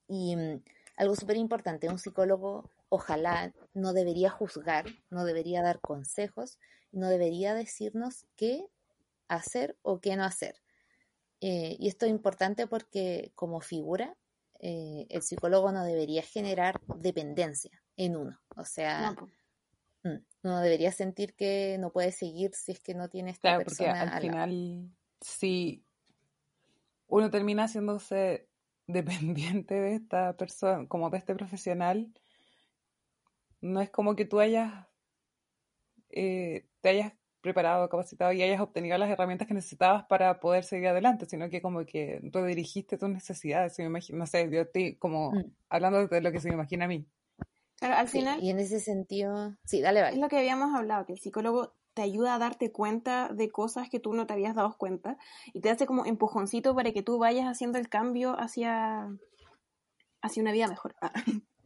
Y 0.06 0.36
mm, 0.36 0.62
algo 0.96 1.16
súper 1.16 1.38
importante, 1.38 1.88
un 1.88 1.98
psicólogo 1.98 2.70
ojalá 2.88 3.52
no 3.74 3.92
debería 3.94 4.30
juzgar, 4.30 4.86
no 5.10 5.24
debería 5.24 5.60
dar 5.60 5.80
consejos, 5.80 6.60
no 6.92 7.08
debería 7.08 7.52
decirnos 7.54 8.26
qué 8.36 8.64
hacer 9.28 9.78
o 9.82 10.00
qué 10.00 10.16
no 10.16 10.24
hacer. 10.24 10.62
Eh, 11.40 11.76
y 11.78 11.88
esto 11.88 12.06
es 12.06 12.10
importante 12.10 12.66
porque 12.66 13.32
como 13.34 13.60
figura, 13.60 14.16
eh, 14.60 15.06
el 15.08 15.22
psicólogo 15.22 15.70
no 15.70 15.84
debería 15.84 16.22
generar 16.22 16.80
dependencia 16.96 17.82
en 17.96 18.16
uno. 18.16 18.40
O 18.56 18.64
sea, 18.64 19.14
Mm, 20.02 20.18
uno 20.42 20.60
debería 20.60 20.92
sentir 20.92 21.34
que 21.34 21.76
no 21.78 21.90
puede 21.90 22.12
seguir 22.12 22.54
si 22.54 22.72
es 22.72 22.80
que 22.80 22.94
no 22.94 23.08
tiene 23.08 23.30
esta 23.30 23.56
claro, 23.56 23.64
Porque 23.64 23.88
al 23.88 24.20
final, 24.20 24.90
si 25.20 25.84
uno 27.08 27.30
termina 27.30 27.64
haciéndose 27.64 28.48
dependiente 28.86 29.74
de 29.74 29.96
esta 29.96 30.36
persona, 30.36 30.86
como 30.88 31.10
de 31.10 31.18
este 31.18 31.34
profesional, 31.34 32.12
no 33.60 33.80
es 33.80 33.90
como 33.90 34.14
que 34.14 34.24
tú 34.24 34.38
hayas, 34.40 34.86
eh, 36.10 36.68
te 36.80 36.88
hayas 36.90 37.12
preparado, 37.40 37.88
capacitado 37.88 38.32
y 38.32 38.42
hayas 38.42 38.60
obtenido 38.60 38.98
las 38.98 39.10
herramientas 39.10 39.46
que 39.48 39.54
necesitabas 39.54 40.04
para 40.04 40.40
poder 40.40 40.64
seguir 40.64 40.88
adelante, 40.88 41.26
sino 41.26 41.48
que 41.48 41.62
como 41.62 41.84
que 41.86 42.20
tú 42.32 42.44
dirigiste 42.44 42.98
tus 42.98 43.08
necesidades, 43.08 43.78
me 43.78 43.84
imagino, 43.84 44.18
no 44.18 44.26
sé, 44.26 44.48
yo 44.50 44.62
estoy 44.62 44.96
como 44.96 45.32
mm. 45.32 45.44
hablando 45.68 46.06
de 46.06 46.20
lo 46.20 46.32
que 46.32 46.40
se 46.40 46.48
me 46.48 46.54
imagina 46.54 46.86
a 46.86 46.88
mí 46.88 47.06
al 47.80 48.08
final. 48.08 48.42
y 48.42 48.50
en 48.50 48.58
ese 48.58 48.80
sentido, 48.80 49.56
sí, 49.64 49.80
dale, 49.80 50.02
vale. 50.02 50.14
Es 50.14 50.20
lo 50.20 50.28
que 50.28 50.38
habíamos 50.38 50.74
hablado, 50.74 51.06
que 51.06 51.12
el 51.12 51.20
psicólogo 51.20 51.74
te 51.94 52.02
ayuda 52.02 52.34
a 52.34 52.38
darte 52.38 52.70
cuenta 52.72 53.28
de 53.32 53.50
cosas 53.50 53.88
que 53.88 54.00
tú 54.00 54.14
no 54.14 54.26
te 54.26 54.32
habías 54.32 54.54
dado 54.54 54.76
cuenta 54.76 55.16
y 55.52 55.60
te 55.60 55.70
hace 55.70 55.86
como 55.86 56.04
empujoncito 56.04 56.74
para 56.74 56.92
que 56.92 57.02
tú 57.02 57.18
vayas 57.18 57.46
haciendo 57.46 57.78
el 57.78 57.88
cambio 57.88 58.38
hacia, 58.38 59.08
hacia 60.22 60.42
una 60.42 60.52
vida 60.52 60.68
mejor. 60.68 60.94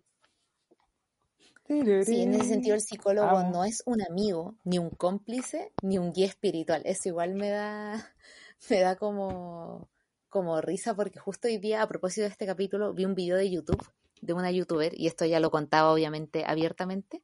Sí, 1.67 2.23
en 2.23 2.35
ese 2.35 2.49
sentido 2.49 2.75
el 2.75 2.81
psicólogo 2.81 3.45
no 3.45 3.65
es 3.65 3.83
un 3.87 4.03
amigo, 4.03 4.57
ni 4.65 4.79
un 4.79 4.91
cómplice, 4.91 5.73
ni 5.83 5.99
un 5.99 6.13
guía 6.13 6.27
espiritual. 6.27 6.83
Eso 6.85 7.09
igual 7.09 7.35
me 7.35 7.51
da, 7.51 8.15
me 8.71 8.81
da 8.81 8.97
como, 8.97 9.89
como 10.29 10.61
risa 10.61 10.95
porque 10.95 11.19
justo 11.19 11.49
hoy 11.49 11.59
día, 11.59 11.83
a 11.83 11.89
propósito 11.89 12.23
de 12.23 12.29
este 12.29 12.47
capítulo, 12.47 12.93
vi 12.93 13.05
un 13.05 13.15
video 13.15 13.37
de 13.37 13.51
YouTube 13.51 13.83
de 14.23 14.33
una 14.33 14.51
youtuber, 14.51 14.99
y 14.99 15.09
esto 15.09 15.25
ya 15.25 15.41
lo 15.41 15.51
contaba 15.51 15.93
obviamente 15.93 16.45
abiertamente, 16.47 17.23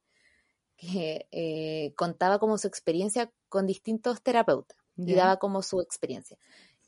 que 0.75 1.27
eh, 1.31 1.93
contaba 1.95 2.39
como 2.39 2.57
su 2.57 2.67
experiencia 2.67 3.31
con 3.47 3.65
distintos 3.65 4.21
terapeutas 4.21 4.77
y 4.97 5.13
daba 5.15 5.37
como 5.37 5.61
su 5.61 5.79
experiencia. 5.79 6.37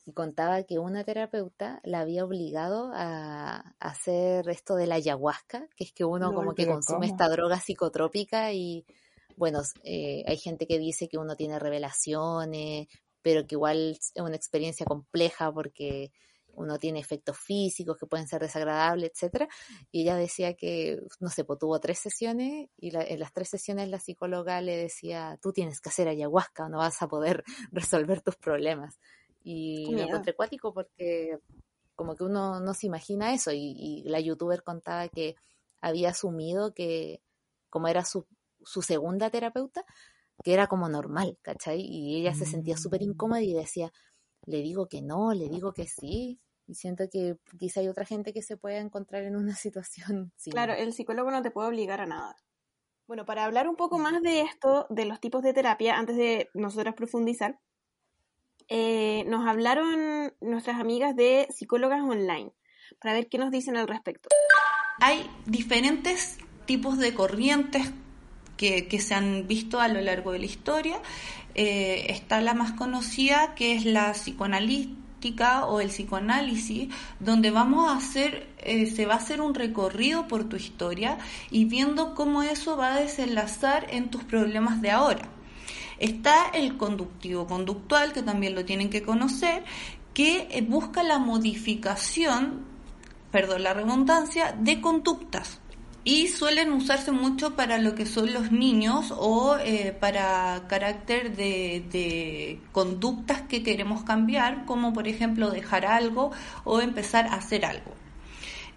Y 0.06 0.14
contaba 0.14 0.64
que 0.64 0.80
una 0.80 1.04
terapeuta 1.04 1.80
la 1.84 2.00
había 2.00 2.26
obligado 2.26 2.92
a, 2.94 3.76
hacer 3.80 4.50
esto 4.50 4.76
de 4.76 4.88
la 4.88 4.96
ayahuasca, 4.96 5.68
que 5.76 5.84
es 5.84 5.94
que 5.94 6.06
uno 6.06 6.34
como 6.34 6.56
que 6.56 6.68
consume 6.68 7.08
esta 7.08 7.30
droga 7.30 7.60
psicotrópica 7.60 8.52
y 8.52 8.86
bueno, 9.38 9.62
eh, 9.84 10.24
hay 10.28 10.38
gente 10.38 10.68
que 10.68 10.80
dice 10.80 11.08
que 11.08 11.18
uno 11.18 11.36
tiene 11.36 11.60
revelaciones, 11.60 12.88
pero 13.22 13.46
que 13.46 13.56
igual 13.56 13.98
es 14.00 14.12
una 14.16 14.36
experiencia 14.36 14.86
compleja 14.86 15.52
porque 15.52 16.12
uno 16.54 16.78
tiene 16.78 17.00
efectos 17.00 17.38
físicos 17.38 17.98
que 17.98 18.06
pueden 18.06 18.28
ser 18.28 18.42
desagradables, 18.42 19.12
etcétera. 19.14 19.48
Y 19.92 20.02
ella 20.02 20.16
decía 20.16 20.54
que, 20.54 21.00
no 21.20 21.30
sé, 21.30 21.44
pues 21.44 21.60
tuvo 21.60 21.80
tres 21.80 22.00
sesiones 22.00 22.70
y 22.78 22.96
en 22.96 23.20
las 23.20 23.34
tres 23.34 23.50
sesiones 23.50 23.90
la 23.90 24.00
psicóloga 24.00 24.62
le 24.62 24.78
decía, 24.78 25.38
tú 25.42 25.54
tienes 25.54 25.80
que 25.82 25.90
hacer 25.90 26.08
ayahuasca 26.08 26.66
o 26.66 26.70
no 26.70 26.80
vas 26.80 27.02
a 27.02 27.08
poder 27.08 27.44
resolver 27.72 28.22
tus 28.22 28.36
problemas. 28.36 29.00
Y 29.44 30.00
encontré 30.00 30.34
cuático 30.36 30.74
porque 30.74 31.40
como 31.96 32.16
que 32.16 32.24
uno 32.24 32.60
no 32.60 32.74
se 32.74 32.88
imagina 32.88 33.34
eso 33.34 33.52
y, 33.54 34.04
la 34.06 34.20
youtuber 34.20 34.64
contaba 34.64 35.08
que 35.08 35.36
había 35.82 36.10
asumido 36.10 36.74
que 36.74 37.22
como 37.70 37.88
era 37.88 38.04
su, 38.06 38.28
su 38.64 38.82
segunda 38.82 39.30
terapeuta, 39.30 39.84
que 40.44 40.54
era 40.54 40.68
como 40.68 40.90
normal, 40.90 41.38
¿cachai? 41.42 41.82
Y 41.82 42.20
ella 42.20 42.34
se 42.34 42.46
sentía 42.46 42.78
súper 42.78 43.02
mm. 43.02 43.04
incómoda 43.04 43.42
y 43.42 43.54
decía, 43.54 43.92
le 44.46 44.62
digo 44.62 44.88
que 44.88 45.02
no, 45.02 45.34
le 45.34 45.48
digo 45.48 45.74
que 45.74 45.88
sí. 45.88 46.40
Y 46.68 46.76
siento 46.76 47.06
que 47.12 47.38
quizá 47.60 47.82
hay 47.82 47.88
otra 47.88 48.06
gente 48.06 48.34
que 48.34 48.42
se 48.42 48.58
pueda 48.58 48.78
encontrar 48.78 49.24
en 49.24 49.36
una 49.36 49.56
situación. 49.56 50.34
Claro, 50.50 50.74
el 50.74 50.94
psicólogo 50.94 51.32
no 51.32 51.42
te 51.42 51.52
puede 51.52 51.70
obligar 51.70 52.02
a 52.02 52.06
nada. 52.06 52.36
Bueno, 53.08 53.26
para 53.26 53.46
hablar 53.46 53.68
un 53.68 53.76
poco 53.76 53.98
más 53.98 54.22
de 54.22 54.42
esto, 54.42 54.88
de 54.90 55.06
los 55.06 55.20
tipos 55.20 55.44
de 55.44 55.54
terapia, 55.54 55.98
antes 55.98 56.16
de 56.16 56.50
nosotras 56.54 56.96
profundizar, 56.96 57.60
eh, 58.74 59.26
nos 59.28 59.46
hablaron 59.46 60.32
nuestras 60.40 60.80
amigas 60.80 61.14
de 61.14 61.46
psicólogas 61.54 62.02
online 62.02 62.54
para 63.02 63.14
ver 63.14 63.28
qué 63.28 63.38
nos 63.38 63.52
dicen 63.52 63.76
al 63.76 63.86
respecto. 63.86 64.30
Hay 65.02 65.30
diferentes 65.46 66.38
tipos 66.66 66.98
de 66.98 67.14
corrientes 67.14 67.92
que, 68.56 68.88
se 69.02 69.14
han 69.14 69.46
visto 69.46 69.82
a 69.82 69.90
lo 69.90 70.00
largo 70.00 70.32
de 70.32 70.40
la 70.40 70.46
historia 70.46 71.02
eh, 71.54 72.06
está 72.10 72.40
la 72.40 72.54
más 72.54 72.72
conocida 72.74 73.56
que 73.56 73.74
es 73.74 73.84
la 73.84 74.14
psicoanalítica 74.14 75.66
o 75.66 75.82
el 75.82 75.90
psicoanálisis, 75.90 76.94
donde 77.20 77.52
vamos 77.52 77.92
a 77.92 77.98
hacer, 77.98 78.48
eh, 78.60 78.86
se 78.86 79.06
va 79.06 79.16
a 79.16 79.18
hacer 79.18 79.42
un 79.42 79.54
recorrido 79.54 80.30
por 80.30 80.48
tu 80.48 80.56
historia 80.56 81.18
y 81.50 81.66
viendo 81.66 82.16
cómo 82.16 82.42
eso 82.42 82.78
va 82.78 82.94
a 82.94 83.00
desenlazar 83.02 83.88
en 83.90 84.10
tus 84.10 84.24
problemas 84.24 84.82
de 84.82 84.92
ahora. 84.92 85.41
Está 86.02 86.50
el 86.54 86.78
conductivo 86.78 87.48
conductual, 87.48 88.12
que 88.12 88.24
también 88.24 88.56
lo 88.56 88.66
tienen 88.66 88.90
que 88.90 89.04
conocer, 89.04 89.64
que 90.14 90.48
eh, 90.52 90.62
busca 90.62 91.04
la 91.04 91.20
modificación, 91.20 92.66
perdón, 93.32 93.64
la 93.64 93.74
redundancia, 93.74 94.52
de 94.52 94.82
conductas 94.82 95.62
y 96.04 96.28
suelen 96.28 96.72
usarse 96.72 97.12
mucho 97.12 97.56
para 97.56 97.78
lo 97.78 97.94
que 97.94 98.06
son 98.06 98.34
los 98.34 98.52
niños 98.52 99.14
o 99.16 99.58
eh, 99.58 99.96
para 100.00 100.64
carácter 100.68 101.36
de, 101.36 102.60
conductas 102.72 103.44
que 103.44 103.62
queremos 103.62 104.04
cambiar, 104.04 104.66
como 104.66 104.94
por 104.94 105.08
ejemplo 105.08 105.52
dejar 105.52 105.86
algo 105.86 106.32
o 106.64 106.82
empezar 106.82 107.28
a 107.28 107.36
hacer 107.36 107.66
algo. 107.66 107.92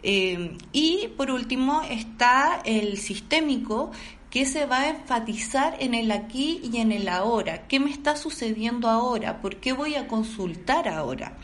Eh, 0.03 0.59
y 0.73 1.09
por 1.17 1.31
último 1.31 1.81
está 1.89 2.61
el 2.67 2.99
sistémico 2.99 3.91
que 4.35 4.47
se 4.47 4.67
va 4.67 4.81
a 4.81 4.89
enfatizar 4.89 5.77
en 5.79 5.95
el 5.95 6.11
aquí 6.11 6.61
y 6.65 6.79
en 6.79 6.91
el 6.91 7.09
ahora. 7.09 7.69
¿Qué 7.69 7.79
me 7.79 7.93
está 7.93 8.17
sucediendo 8.17 8.89
ahora? 8.89 9.41
¿Por 9.41 9.61
qué 9.61 9.73
voy 9.73 9.95
a 9.95 10.09
consultar 10.09 10.89
ahora? 10.89 11.39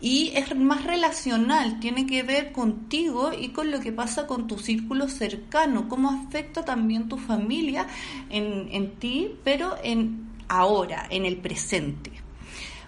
y 0.00 0.32
es 0.34 0.56
más 0.56 0.82
relacional, 0.82 1.78
tiene 1.78 2.06
que 2.06 2.24
ver 2.24 2.50
contigo 2.50 3.30
y 3.32 3.50
con 3.50 3.70
lo 3.70 3.78
que 3.78 3.92
pasa 3.92 4.26
con 4.26 4.48
tu 4.48 4.58
círculo 4.58 5.08
cercano, 5.08 5.88
cómo 5.88 6.10
afecta 6.10 6.64
también 6.64 7.08
tu 7.08 7.18
familia 7.18 7.86
en, 8.28 8.68
en 8.72 8.96
ti, 8.96 9.36
pero 9.44 9.76
en 9.84 10.26
ahora, 10.48 11.06
en 11.08 11.24
el 11.24 11.36
presente. 11.36 12.11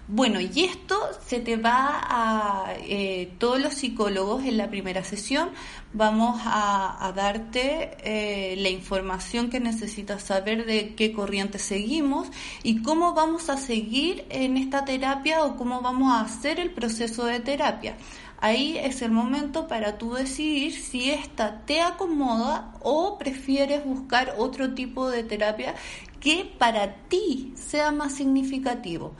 Bueno, 0.07 0.39
y 0.39 0.65
esto 0.65 0.99
se 1.25 1.39
te 1.39 1.57
va 1.57 1.99
a 1.99 2.75
eh, 2.77 3.33
todos 3.39 3.59
los 3.59 3.73
psicólogos 3.73 4.43
en 4.45 4.55
la 4.55 4.69
primera 4.69 5.03
sesión. 5.03 5.49
Vamos 5.93 6.39
a, 6.45 7.11
darte 7.15 7.97
eh, 8.03 8.55
la 8.57 8.69
información 8.69 9.49
que 9.49 9.59
necesitas 9.59 10.21
saber 10.21 10.67
de 10.67 10.93
qué 10.93 11.11
corriente 11.11 11.57
seguimos 11.57 12.27
y 12.61 12.83
cómo 12.83 13.15
vamos 13.15 13.49
a 13.49 13.57
seguir 13.57 14.25
en 14.29 14.57
esta 14.57 14.85
terapia 14.85 15.43
o 15.43 15.55
cómo 15.55 15.81
vamos 15.81 16.13
a 16.13 16.21
hacer 16.21 16.59
el 16.59 16.69
proceso 16.69 17.25
de 17.25 17.39
terapia. 17.39 17.97
Ahí 18.39 18.77
es 18.77 19.01
el 19.01 19.09
momento 19.09 19.67
para 19.67 19.97
tú 19.97 20.13
decidir 20.13 20.73
si 20.73 21.09
esta 21.09 21.65
te 21.65 21.81
acomoda 21.81 22.75
o 22.81 23.17
prefieres 23.17 23.83
buscar 23.83 24.35
otro 24.37 24.75
tipo 24.75 25.09
de 25.09 25.23
terapia 25.23 25.73
que 26.19 26.51
para 26.57 26.95
ti 27.07 27.53
sea 27.55 27.91
más 27.91 28.13
significativo. 28.13 29.15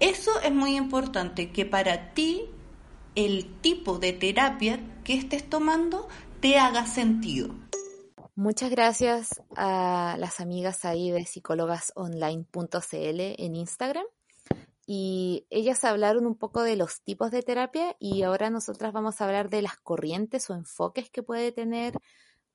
Eso 0.00 0.40
es 0.40 0.50
muy 0.50 0.76
importante, 0.76 1.52
que 1.52 1.66
para 1.66 2.14
ti 2.14 2.48
el 3.14 3.60
tipo 3.60 3.98
de 3.98 4.14
terapia 4.14 4.80
que 5.04 5.12
estés 5.12 5.48
tomando 5.48 6.08
te 6.40 6.58
haga 6.58 6.86
sentido. 6.86 7.54
Muchas 8.34 8.70
gracias 8.70 9.42
a 9.56 10.16
las 10.18 10.40
amigas 10.40 10.86
ahí 10.86 11.10
de 11.10 11.26
psicólogasonline.cl 11.26 13.20
en 13.36 13.54
Instagram. 13.54 14.06
Y 14.86 15.46
ellas 15.50 15.84
hablaron 15.84 16.26
un 16.26 16.34
poco 16.34 16.62
de 16.62 16.76
los 16.76 17.02
tipos 17.02 17.30
de 17.30 17.42
terapia 17.42 17.94
y 17.98 18.22
ahora 18.22 18.48
nosotras 18.48 18.94
vamos 18.94 19.20
a 19.20 19.26
hablar 19.26 19.50
de 19.50 19.60
las 19.60 19.76
corrientes 19.76 20.48
o 20.48 20.54
enfoques 20.54 21.10
que 21.10 21.22
puede 21.22 21.52
tener 21.52 21.92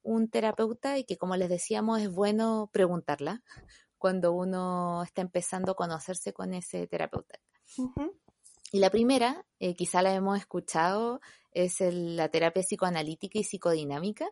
un 0.02 0.30
terapeuta 0.30 0.98
y 0.98 1.04
que 1.04 1.18
como 1.18 1.36
les 1.36 1.50
decíamos 1.50 2.02
es 2.02 2.10
bueno 2.10 2.70
preguntarla 2.74 3.44
cuando 4.06 4.34
uno 4.34 5.02
está 5.02 5.24
empezando 5.24 5.72
a 5.72 5.76
conocerse 5.76 6.32
con 6.32 6.54
ese 6.54 6.86
terapeuta. 6.86 7.40
Y 8.72 8.78
la 8.78 8.92
primera, 8.92 9.48
eh, 9.60 9.74
quizá 9.74 10.04
la 10.04 10.14
hemos 10.14 10.38
escuchado, 10.38 11.22
es 11.54 11.78
la 11.80 12.30
terapia 12.30 12.62
psicoanalítica 12.62 13.40
y 13.40 13.44
psicodinámica, 13.44 14.30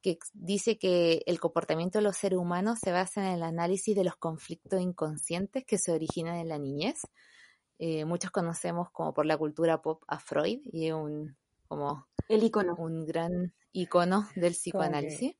que 0.00 0.18
dice 0.32 0.78
que 0.78 1.22
el 1.26 1.40
comportamiento 1.40 1.98
de 1.98 2.04
los 2.04 2.16
seres 2.16 2.38
humanos 2.38 2.78
se 2.82 2.90
basa 2.90 3.20
en 3.20 3.34
el 3.34 3.42
análisis 3.42 3.94
de 3.94 4.02
los 4.02 4.16
conflictos 4.16 4.80
inconscientes 4.80 5.66
que 5.66 5.76
se 5.76 5.92
originan 5.92 6.36
en 6.36 6.48
la 6.48 6.58
niñez. 6.58 7.02
Eh, 7.78 8.06
muchos 8.06 8.30
conocemos 8.30 8.90
como 8.92 9.12
por 9.12 9.26
la 9.26 9.36
cultura 9.36 9.82
pop 9.82 10.02
a 10.08 10.20
Freud 10.20 10.60
y 10.72 10.86
es 10.86 10.94
un 10.94 11.36
como 11.68 12.06
el 12.30 12.44
icono. 12.44 12.76
un 12.78 13.04
gran 13.04 13.52
icono 13.72 14.26
del 14.36 14.54
psicoanálisis. 14.54 15.36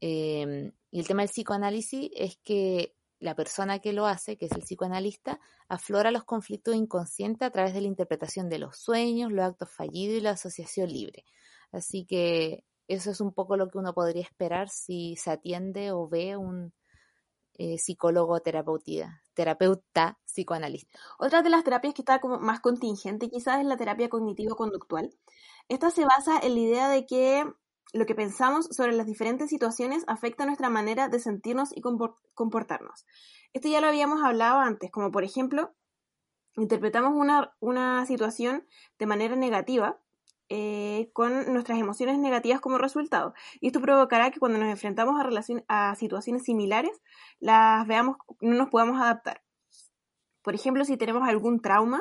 Em, 0.00 0.70
y 0.90 1.00
el 1.00 1.06
tema 1.06 1.22
del 1.22 1.30
psicoanálisis 1.30 2.10
es 2.14 2.38
que 2.42 2.94
la 3.20 3.34
persona 3.34 3.78
que 3.78 3.92
lo 3.92 4.06
hace, 4.06 4.36
que 4.36 4.46
es 4.46 4.52
el 4.52 4.62
psicoanalista, 4.62 5.40
aflora 5.68 6.10
los 6.10 6.24
conflictos 6.24 6.74
inconscientes 6.74 7.46
a 7.46 7.50
través 7.50 7.74
de 7.74 7.82
la 7.82 7.86
interpretación 7.86 8.48
de 8.48 8.58
los 8.58 8.78
sueños, 8.78 9.30
los 9.30 9.44
actos 9.44 9.70
fallidos 9.70 10.18
y 10.18 10.20
la 10.20 10.30
asociación 10.30 10.88
libre. 10.88 11.24
Así 11.70 12.06
que 12.06 12.64
eso 12.88 13.10
es 13.10 13.20
un 13.20 13.32
poco 13.32 13.56
lo 13.56 13.68
que 13.68 13.78
uno 13.78 13.94
podría 13.94 14.22
esperar 14.22 14.68
si 14.68 15.16
se 15.16 15.30
atiende 15.30 15.92
o 15.92 16.08
ve 16.08 16.36
un 16.36 16.72
eh, 17.54 17.76
psicólogo 17.78 18.40
terapeuta, 18.40 19.22
terapeuta 19.34 20.18
psicoanalista. 20.24 20.98
Otra 21.18 21.42
de 21.42 21.50
las 21.50 21.62
terapias 21.62 21.94
que 21.94 22.02
está 22.02 22.20
como 22.20 22.38
más 22.38 22.60
contingente 22.60 23.28
quizás 23.28 23.60
es 23.60 23.66
la 23.66 23.76
terapia 23.76 24.08
cognitivo-conductual. 24.08 25.10
Esta 25.68 25.90
se 25.90 26.04
basa 26.04 26.40
en 26.42 26.54
la 26.54 26.60
idea 26.60 26.88
de 26.88 27.06
que 27.06 27.44
lo 27.92 28.06
que 28.06 28.14
pensamos 28.14 28.66
sobre 28.70 28.92
las 28.92 29.06
diferentes 29.06 29.50
situaciones 29.50 30.04
afecta 30.06 30.46
nuestra 30.46 30.70
manera 30.70 31.08
de 31.08 31.18
sentirnos 31.18 31.70
y 31.74 31.82
comportarnos. 32.34 33.06
Esto 33.52 33.68
ya 33.68 33.80
lo 33.80 33.88
habíamos 33.88 34.22
hablado 34.22 34.60
antes, 34.60 34.90
como 34.90 35.10
por 35.10 35.24
ejemplo, 35.24 35.74
interpretamos 36.56 37.12
una, 37.60 38.06
situación 38.06 38.66
de 38.98 39.06
manera 39.06 39.36
negativa 39.36 40.00
eh, 40.48 41.10
con 41.12 41.52
nuestras 41.52 41.78
emociones 41.78 42.18
negativas 42.18 42.60
como 42.60 42.78
resultado. 42.78 43.34
Y 43.60 43.68
esto 43.68 43.80
provocará 43.80 44.30
que 44.30 44.40
cuando 44.40 44.58
nos 44.58 44.68
enfrentamos 44.68 45.20
a, 45.68 45.90
a 45.90 45.94
situaciones 45.96 46.44
similares, 46.44 47.00
las 47.38 47.86
veamos, 47.86 48.16
no 48.40 48.54
nos 48.54 48.68
podamos 48.68 49.00
adaptar. 49.00 49.42
Por 50.42 50.54
ejemplo, 50.54 50.84
si 50.84 50.96
tenemos 50.96 51.28
algún 51.28 51.60
trauma, 51.60 52.00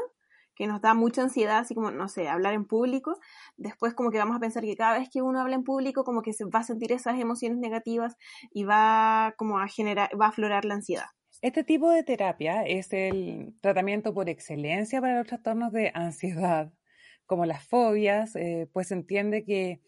que 0.60 0.68
nos 0.68 0.82
da 0.82 0.94
mucha 0.94 1.24
ansiedad, 1.24 1.60
así 1.60 1.74
como, 1.74 1.90
no 1.90 2.10
sé, 2.10 2.28
hablar 2.28 2.54
en 2.54 2.66
público, 2.66 3.18
después 3.56 3.94
como 3.94 4.12
que 4.12 4.18
vamos 4.18 4.36
a 4.36 4.42
pensar 4.42 4.62
que 4.62 4.76
cada 4.76 5.00
vez 5.00 5.10
que 5.10 5.22
uno 5.22 5.40
habla 5.40 5.56
en 5.56 5.64
público, 5.64 6.04
como 6.04 6.22
que 6.22 6.34
se 6.34 6.44
va 6.44 6.60
a 6.60 6.64
sentir 6.64 6.92
esas 6.92 7.18
emociones 7.18 7.60
negativas 7.60 8.18
y 8.54 8.66
va 8.66 9.34
como 9.38 9.60
a 9.60 9.70
generar, 9.70 10.10
va 10.20 10.26
a 10.26 10.30
aflorar 10.30 10.66
la 10.66 10.74
ansiedad. 10.74 11.06
Este 11.42 11.64
tipo 11.64 11.90
de 11.90 12.04
terapia 12.04 12.64
es 12.64 12.92
el 12.92 13.56
tratamiento 13.62 14.14
por 14.14 14.28
excelencia 14.28 15.00
para 15.00 15.20
los 15.20 15.28
trastornos 15.28 15.72
de 15.72 15.92
ansiedad, 15.96 16.74
como 17.26 17.46
las 17.46 17.66
fobias, 17.66 18.36
eh, 18.36 18.68
pues 18.74 18.90
se 18.90 18.96
entiende 18.96 19.46
que 19.46 19.80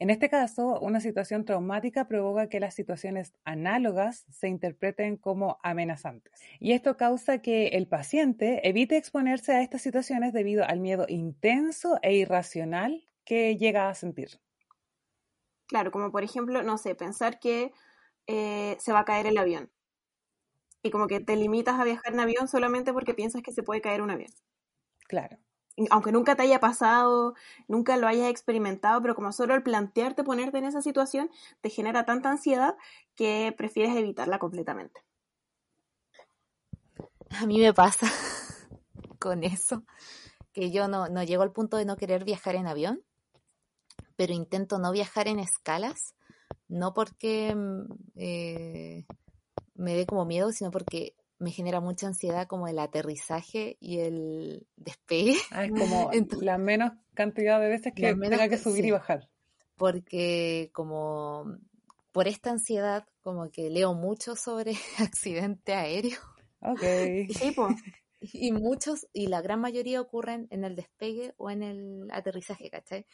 en 0.00 0.10
este 0.10 0.28
caso, 0.28 0.78
una 0.80 1.00
situación 1.00 1.44
traumática 1.44 2.06
provoca 2.06 2.48
que 2.48 2.60
las 2.60 2.74
situaciones 2.74 3.34
análogas 3.44 4.26
se 4.30 4.46
interpreten 4.46 5.16
como 5.16 5.58
amenazantes. 5.64 6.40
Y 6.60 6.72
esto 6.72 6.96
causa 6.96 7.38
que 7.42 7.68
el 7.68 7.88
paciente 7.88 8.68
evite 8.68 8.96
exponerse 8.96 9.52
a 9.52 9.62
estas 9.62 9.82
situaciones 9.82 10.32
debido 10.32 10.64
al 10.64 10.78
miedo 10.78 11.04
intenso 11.08 11.98
e 12.02 12.14
irracional 12.14 13.04
que 13.24 13.56
llega 13.56 13.88
a 13.88 13.94
sentir. 13.94 14.40
Claro, 15.66 15.90
como 15.90 16.12
por 16.12 16.22
ejemplo, 16.22 16.62
no 16.62 16.78
sé, 16.78 16.94
pensar 16.94 17.40
que 17.40 17.72
eh, 18.28 18.76
se 18.78 18.92
va 18.92 19.00
a 19.00 19.04
caer 19.04 19.26
el 19.26 19.36
avión. 19.36 19.68
Y 20.80 20.90
como 20.90 21.08
que 21.08 21.18
te 21.18 21.34
limitas 21.34 21.80
a 21.80 21.84
viajar 21.84 22.12
en 22.12 22.20
avión 22.20 22.46
solamente 22.46 22.92
porque 22.92 23.14
piensas 23.14 23.42
que 23.42 23.52
se 23.52 23.64
puede 23.64 23.80
caer 23.80 24.00
un 24.00 24.10
avión. 24.10 24.30
Claro. 25.08 25.38
Aunque 25.90 26.12
nunca 26.12 26.36
te 26.36 26.42
haya 26.42 26.60
pasado, 26.60 27.34
nunca 27.66 27.96
lo 27.96 28.06
hayas 28.06 28.28
experimentado, 28.28 29.00
pero 29.02 29.14
como 29.14 29.32
solo 29.32 29.54
el 29.54 29.62
plantearte 29.62 30.24
ponerte 30.24 30.58
en 30.58 30.64
esa 30.64 30.82
situación 30.82 31.30
te 31.60 31.70
genera 31.70 32.04
tanta 32.04 32.30
ansiedad 32.30 32.76
que 33.14 33.54
prefieres 33.56 33.96
evitarla 33.96 34.38
completamente. 34.38 35.02
A 37.30 37.46
mí 37.46 37.60
me 37.60 37.74
pasa 37.74 38.06
con 39.18 39.44
eso, 39.44 39.84
que 40.52 40.70
yo 40.70 40.88
no, 40.88 41.08
no 41.08 41.22
llego 41.22 41.42
al 41.42 41.52
punto 41.52 41.76
de 41.76 41.84
no 41.84 41.96
querer 41.96 42.24
viajar 42.24 42.54
en 42.54 42.66
avión, 42.66 43.02
pero 44.16 44.32
intento 44.32 44.78
no 44.78 44.90
viajar 44.90 45.28
en 45.28 45.38
escalas, 45.38 46.14
no 46.68 46.92
porque 46.92 47.54
mm, 47.54 47.92
eh, 48.16 49.06
me 49.74 49.94
dé 49.94 50.06
como 50.06 50.24
miedo, 50.24 50.52
sino 50.52 50.70
porque 50.70 51.14
me 51.38 51.50
genera 51.50 51.80
mucha 51.80 52.06
ansiedad 52.06 52.46
como 52.46 52.68
el 52.68 52.78
aterrizaje 52.78 53.76
y 53.80 54.00
el 54.00 54.66
despegue. 54.76 55.36
Ah, 55.50 55.64
es 55.64 55.70
como 55.78 56.10
la 56.40 56.58
menos 56.58 56.92
cantidad 57.14 57.60
de 57.60 57.68
veces 57.68 57.92
que 57.94 58.14
tenga 58.14 58.48
que 58.48 58.58
subir 58.58 58.84
y 58.84 58.90
bajar. 58.90 59.28
Porque 59.76 60.70
como 60.72 61.58
por 62.12 62.26
esta 62.26 62.50
ansiedad, 62.50 63.06
como 63.20 63.50
que 63.50 63.70
leo 63.70 63.94
mucho 63.94 64.34
sobre 64.34 64.72
accidente 64.98 65.74
aéreo. 65.74 66.18
Ok. 66.60 66.82
Sí, 67.38 67.52
pues. 67.52 67.76
Y 68.20 68.50
muchos, 68.50 69.06
y 69.12 69.28
la 69.28 69.40
gran 69.40 69.60
mayoría 69.60 70.00
ocurren 70.00 70.48
en 70.50 70.64
el 70.64 70.74
despegue 70.74 71.34
o 71.36 71.50
en 71.50 71.62
el 71.62 72.08
aterrizaje, 72.10 72.68
¿cachai? 72.68 73.06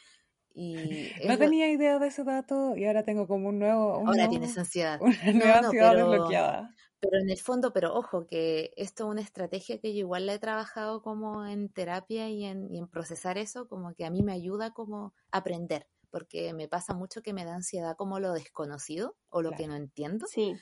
Y 0.55 0.73
no 1.27 1.37
tenía 1.37 1.69
idea 1.69 1.99
de 1.99 2.07
ese 2.07 2.23
dato 2.23 2.75
y 2.77 2.85
ahora 2.85 3.03
tengo 3.03 3.27
como 3.27 3.49
un 3.49 3.59
nuevo... 3.59 4.07
ahora 4.07 4.29
tienes 4.29 4.57
ansiedad. 4.57 4.99
Una 5.01 5.33
nueva 5.33 5.57
ansiedad 5.59 5.95
desbloqueada. 5.95 6.75
Pero 7.01 7.21
en 7.21 7.29
el 7.29 7.37
fondo, 7.37 7.73
pero 7.73 7.93
ojo, 7.93 8.25
que 8.25 8.71
esto 8.77 9.03
es 9.03 9.09
una 9.11 9.21
estrategia 9.21 9.79
que 9.79 9.93
yo 9.93 9.99
igual 9.99 10.25
la 10.25 10.33
he 10.33 10.39
trabajado 10.39 11.01
como 11.01 11.45
en 11.45 11.69
terapia 11.69 12.29
y 12.29 12.45
en, 12.45 12.71
y 12.71 12.79
en 12.79 12.87
procesar 12.87 13.37
eso, 13.37 13.67
como 13.67 13.93
que 13.93 14.05
a 14.05 14.09
mí 14.09 14.23
me 14.23 14.31
ayuda 14.31 14.71
como 14.71 15.13
aprender, 15.29 15.87
porque 16.09 16.53
me 16.53 16.69
pasa 16.69 16.93
mucho 16.93 17.21
que 17.21 17.33
me 17.33 17.45
da 17.45 17.53
ansiedad 17.53 17.95
como 17.97 18.19
lo 18.19 18.31
desconocido 18.31 19.17
o 19.29 19.41
lo 19.41 19.51
que 19.51 19.67
no 19.67 19.75
entiendo. 19.75 20.25
Sí. 20.27 20.55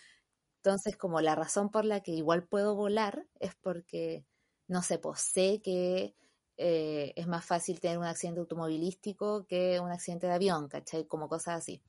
Entonces, 0.64 0.98
como 0.98 1.22
la 1.22 1.36
razón 1.36 1.70
por 1.70 1.86
la 1.86 2.02
que 2.02 2.12
igual 2.12 2.48
puedo 2.48 2.76
volar 2.76 3.28
es 3.40 3.54
porque, 3.56 4.26
no 4.68 4.82
sé, 4.82 4.98
pues 4.98 5.22
sé 5.22 5.62
que 5.64 6.16
eh, 6.58 7.14
es 7.16 7.28
más 7.28 7.46
fácil 7.46 7.80
tener 7.80 7.98
un 7.98 8.06
accidente 8.06 8.40
automovilístico 8.40 9.46
que 9.48 9.80
un 9.80 9.92
accidente 9.92 10.28
de 10.28 10.34
avión, 10.34 10.68
¿cachai? 10.68 11.06
Como 11.06 11.28
cosas 11.28 11.58
así. 11.58 11.82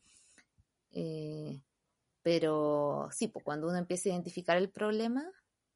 Eh, 0.93 1.61
pero 2.23 3.09
sí, 3.11 3.28
pues 3.28 3.45
cuando 3.45 3.69
uno 3.69 3.77
empieza 3.77 4.09
a 4.09 4.12
identificar 4.12 4.57
el 4.57 4.70
problema, 4.70 5.24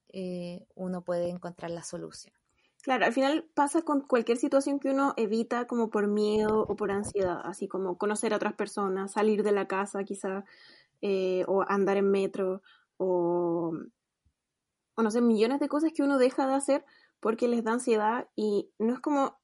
eh, 0.08 0.66
uno 0.74 1.02
puede 1.02 1.28
encontrar 1.28 1.70
la 1.70 1.82
solución. 1.82 2.34
Claro, 2.82 3.04
al 3.04 3.12
final 3.12 3.44
pasa 3.54 3.82
con 3.82 4.00
cualquier 4.00 4.38
situación 4.38 4.78
que 4.78 4.90
uno 4.90 5.12
evita 5.16 5.66
como 5.66 5.90
por 5.90 6.06
miedo 6.06 6.64
o 6.66 6.76
por 6.76 6.90
ansiedad, 6.90 7.40
así 7.44 7.68
como 7.68 7.98
conocer 7.98 8.32
a 8.32 8.36
otras 8.36 8.54
personas, 8.54 9.12
salir 9.12 9.42
de 9.42 9.52
la 9.52 9.66
casa 9.66 10.04
quizá, 10.04 10.44
o 11.46 11.64
andar 11.68 11.96
en 11.96 12.10
metro, 12.10 12.62
o, 12.96 13.72
o 14.94 15.02
no 15.02 15.10
sé, 15.10 15.20
millones 15.20 15.60
de 15.60 15.68
cosas 15.68 15.92
que 15.94 16.02
uno 16.02 16.18
deja 16.18 16.46
de 16.46 16.54
hacer 16.54 16.84
porque 17.20 17.48
les 17.48 17.64
da 17.64 17.72
ansiedad 17.72 18.28
y 18.36 18.70
no 18.78 18.94
es 18.94 19.00
como 19.00 19.38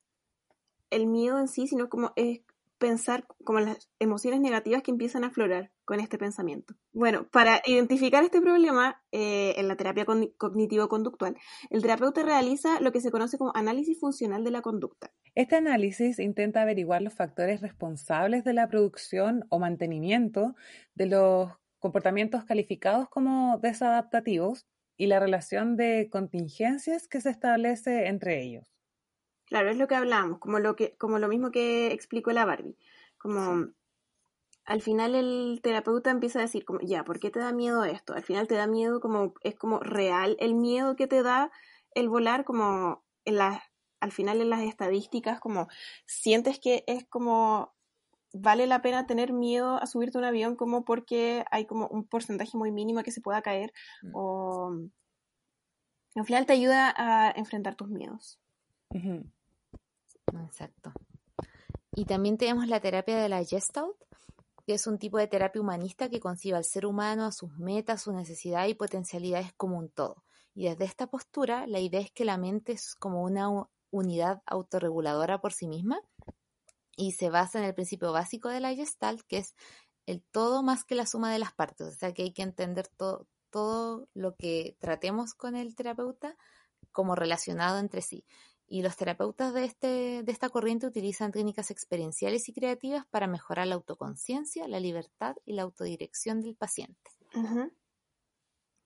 el 0.90 1.06
miedo 1.06 1.38
en 1.38 1.48
sí, 1.48 1.66
sino 1.66 1.88
como 1.88 2.12
es 2.16 2.40
pensar 2.78 3.26
como 3.44 3.60
las 3.60 3.88
emociones 3.98 4.40
negativas 4.40 4.82
que 4.82 4.90
empiezan 4.90 5.24
a 5.24 5.28
aflorar 5.28 5.70
con 5.84 6.00
este 6.00 6.18
pensamiento. 6.18 6.74
Bueno, 6.92 7.26
para 7.30 7.62
identificar 7.64 8.22
este 8.24 8.40
problema 8.40 9.02
eh, 9.12 9.54
en 9.56 9.68
la 9.68 9.76
terapia 9.76 10.04
cognitivo-conductual, 10.04 11.36
el 11.70 11.82
terapeuta 11.82 12.22
realiza 12.22 12.80
lo 12.80 12.92
que 12.92 13.00
se 13.00 13.10
conoce 13.10 13.38
como 13.38 13.52
análisis 13.54 13.98
funcional 13.98 14.44
de 14.44 14.50
la 14.50 14.60
conducta. 14.60 15.12
Este 15.34 15.56
análisis 15.56 16.18
intenta 16.18 16.62
averiguar 16.62 17.02
los 17.02 17.14
factores 17.14 17.60
responsables 17.60 18.44
de 18.44 18.52
la 18.52 18.68
producción 18.68 19.46
o 19.48 19.58
mantenimiento 19.58 20.54
de 20.94 21.06
los 21.06 21.52
comportamientos 21.78 22.44
calificados 22.44 23.08
como 23.08 23.58
desadaptativos 23.58 24.66
y 24.96 25.06
la 25.06 25.20
relación 25.20 25.76
de 25.76 26.08
contingencias 26.10 27.08
que 27.08 27.20
se 27.20 27.30
establece 27.30 28.06
entre 28.06 28.42
ellos. 28.42 28.74
Claro, 29.46 29.70
es 29.70 29.76
lo 29.76 29.88
que 29.88 29.94
hablamos, 29.94 30.38
como 30.38 30.58
lo, 30.58 30.74
que, 30.76 30.96
como 30.96 31.18
lo 31.18 31.28
mismo 31.28 31.50
que 31.50 31.92
explicó 31.92 32.32
la 32.32 32.44
Barbie. 32.44 32.76
Como 33.18 33.68
al 34.64 34.80
final 34.80 35.14
el 35.14 35.60
terapeuta 35.62 36.10
empieza 36.10 36.38
a 36.38 36.42
decir, 36.42 36.64
como, 36.64 36.80
ya, 36.80 37.04
¿por 37.04 37.20
qué 37.20 37.30
te 37.30 37.38
da 37.38 37.52
miedo 37.52 37.84
esto? 37.84 38.14
Al 38.14 38.22
final 38.22 38.48
te 38.48 38.54
da 38.54 38.66
miedo 38.66 39.00
como, 39.00 39.34
es 39.42 39.54
como 39.56 39.80
real 39.80 40.36
el 40.40 40.54
miedo 40.54 40.96
que 40.96 41.06
te 41.06 41.22
da 41.22 41.50
el 41.94 42.08
volar, 42.08 42.44
como 42.44 43.04
en 43.24 43.36
las, 43.36 43.60
al 44.00 44.12
final 44.12 44.40
en 44.40 44.50
las 44.50 44.62
estadísticas, 44.62 45.40
como 45.40 45.68
sientes 46.06 46.58
que 46.58 46.84
es 46.86 47.06
como 47.06 47.73
vale 48.34 48.66
la 48.66 48.82
pena 48.82 49.06
tener 49.06 49.32
miedo 49.32 49.76
a 49.80 49.86
subirte 49.86 50.18
a 50.18 50.20
un 50.20 50.24
avión 50.24 50.56
como 50.56 50.84
porque 50.84 51.44
hay 51.50 51.66
como 51.66 51.86
un 51.86 52.04
porcentaje 52.04 52.58
muy 52.58 52.72
mínimo 52.72 53.02
que 53.02 53.12
se 53.12 53.20
pueda 53.20 53.40
caer 53.42 53.72
mm. 54.02 54.10
o 54.12 54.72
al 56.16 56.24
final 56.26 56.44
te 56.44 56.52
ayuda 56.52 56.92
a 56.96 57.30
enfrentar 57.30 57.76
tus 57.76 57.88
miedos. 57.88 58.38
Exacto. 60.32 60.92
Y 61.94 62.04
también 62.04 62.36
tenemos 62.36 62.66
la 62.66 62.80
terapia 62.80 63.16
de 63.16 63.28
la 63.28 63.44
Gestalt, 63.44 63.96
que 64.66 64.74
es 64.74 64.86
un 64.86 64.98
tipo 64.98 65.18
de 65.18 65.28
terapia 65.28 65.60
humanista 65.60 66.08
que 66.08 66.20
concibe 66.20 66.56
al 66.56 66.64
ser 66.64 66.86
humano, 66.86 67.24
a 67.24 67.32
sus 67.32 67.56
metas, 67.58 68.02
sus 68.02 68.14
necesidades 68.14 68.70
y 68.70 68.74
potencialidades 68.74 69.52
como 69.54 69.78
un 69.78 69.88
todo. 69.90 70.24
Y 70.54 70.68
desde 70.68 70.84
esta 70.84 71.08
postura, 71.08 71.66
la 71.66 71.80
idea 71.80 72.00
es 72.00 72.10
que 72.10 72.24
la 72.24 72.36
mente 72.36 72.72
es 72.72 72.94
como 72.94 73.22
una 73.22 73.48
unidad 73.90 74.42
autorreguladora 74.46 75.40
por 75.40 75.52
sí 75.52 75.68
misma 75.68 76.00
y 76.96 77.12
se 77.12 77.30
basa 77.30 77.58
en 77.58 77.64
el 77.64 77.74
principio 77.74 78.12
básico 78.12 78.48
de 78.48 78.60
la 78.60 78.74
Gestalt, 78.74 79.22
que 79.22 79.38
es 79.38 79.54
el 80.06 80.22
todo 80.22 80.62
más 80.62 80.84
que 80.84 80.94
la 80.94 81.06
suma 81.06 81.32
de 81.32 81.38
las 81.38 81.52
partes. 81.52 81.86
O 81.86 81.92
sea 81.92 82.12
que 82.12 82.22
hay 82.22 82.32
que 82.32 82.42
entender 82.42 82.88
todo, 82.88 84.08
lo 84.14 84.34
que 84.34 84.76
tratemos 84.80 85.32
con 85.34 85.54
el 85.54 85.76
terapeuta 85.76 86.36
como 86.90 87.14
relacionado 87.14 87.78
entre 87.78 88.02
sí. 88.02 88.24
Y 88.66 88.82
los 88.82 88.96
terapeutas 88.96 89.54
de, 89.54 89.64
este, 89.64 90.22
de 90.24 90.32
esta 90.32 90.48
corriente 90.48 90.88
utilizan 90.88 91.30
técnicas 91.30 91.70
experienciales 91.70 92.48
y 92.48 92.52
creativas 92.52 93.06
para 93.06 93.28
mejorar 93.28 93.68
la 93.68 93.76
autoconciencia, 93.76 94.66
la 94.66 94.80
libertad 94.80 95.36
y 95.44 95.52
la 95.52 95.62
autodirección 95.62 96.40
del 96.40 96.56
paciente. 96.56 97.12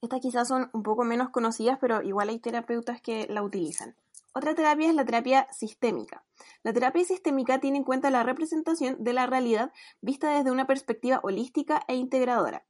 Estas 0.02 0.20
quizás 0.20 0.48
son 0.48 0.70
un 0.72 0.82
poco 0.82 1.04
menos 1.04 1.30
conocidas, 1.30 1.78
pero 1.80 2.02
igual 2.02 2.28
hay 2.28 2.38
terapeutas 2.38 3.00
que 3.00 3.26
la 3.28 3.42
utilizan. 3.42 3.96
Otra 4.38 4.54
terapia 4.54 4.88
es 4.88 4.94
la 4.94 5.04
terapia 5.04 5.48
sistémica. 5.50 6.24
La 6.62 6.72
terapia 6.72 7.04
sistémica 7.04 7.58
tiene 7.58 7.78
en 7.78 7.82
cuenta 7.82 8.08
la 8.08 8.22
representación 8.22 9.02
de 9.02 9.12
la 9.12 9.26
realidad 9.26 9.72
vista 10.00 10.30
desde 10.30 10.52
una 10.52 10.64
perspectiva 10.64 11.18
holística 11.24 11.82
e 11.88 11.96
integradora, 11.96 12.64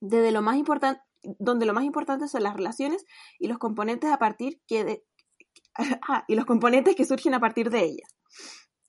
desde 0.00 0.32
lo 0.32 0.42
más 0.42 0.56
importante, 0.56 1.00
donde 1.22 1.64
lo 1.64 1.74
más 1.74 1.84
importante 1.84 2.26
son 2.26 2.42
las 2.42 2.56
relaciones 2.56 3.06
y 3.38 3.46
los 3.46 3.58
componentes 3.58 4.10
a 4.10 4.18
partir 4.18 4.60
que 4.66 5.04
ah, 6.08 6.24
y 6.26 6.34
los 6.34 6.44
componentes 6.44 6.96
que 6.96 7.04
surgen 7.04 7.34
a 7.34 7.40
partir 7.40 7.70
de 7.70 7.84
ellas. 7.84 8.16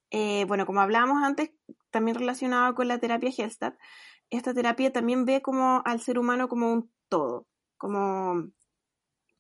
Eh, 0.10 0.46
bueno, 0.46 0.66
como 0.66 0.82
hablábamos 0.82 1.24
antes, 1.24 1.52
también 1.92 2.18
relacionado 2.18 2.74
con 2.74 2.88
la 2.88 2.98
terapia 2.98 3.32
Gestalt, 3.32 3.78
esta 4.32 4.56
terapia 4.56 4.92
también 4.92 5.26
ve 5.26 5.44
como 5.44 5.84
al 5.86 6.02
ser 6.02 6.18
humano 6.18 6.48
como 6.48 6.74
un 6.74 6.92
todo, 7.10 7.46
como 7.78 8.50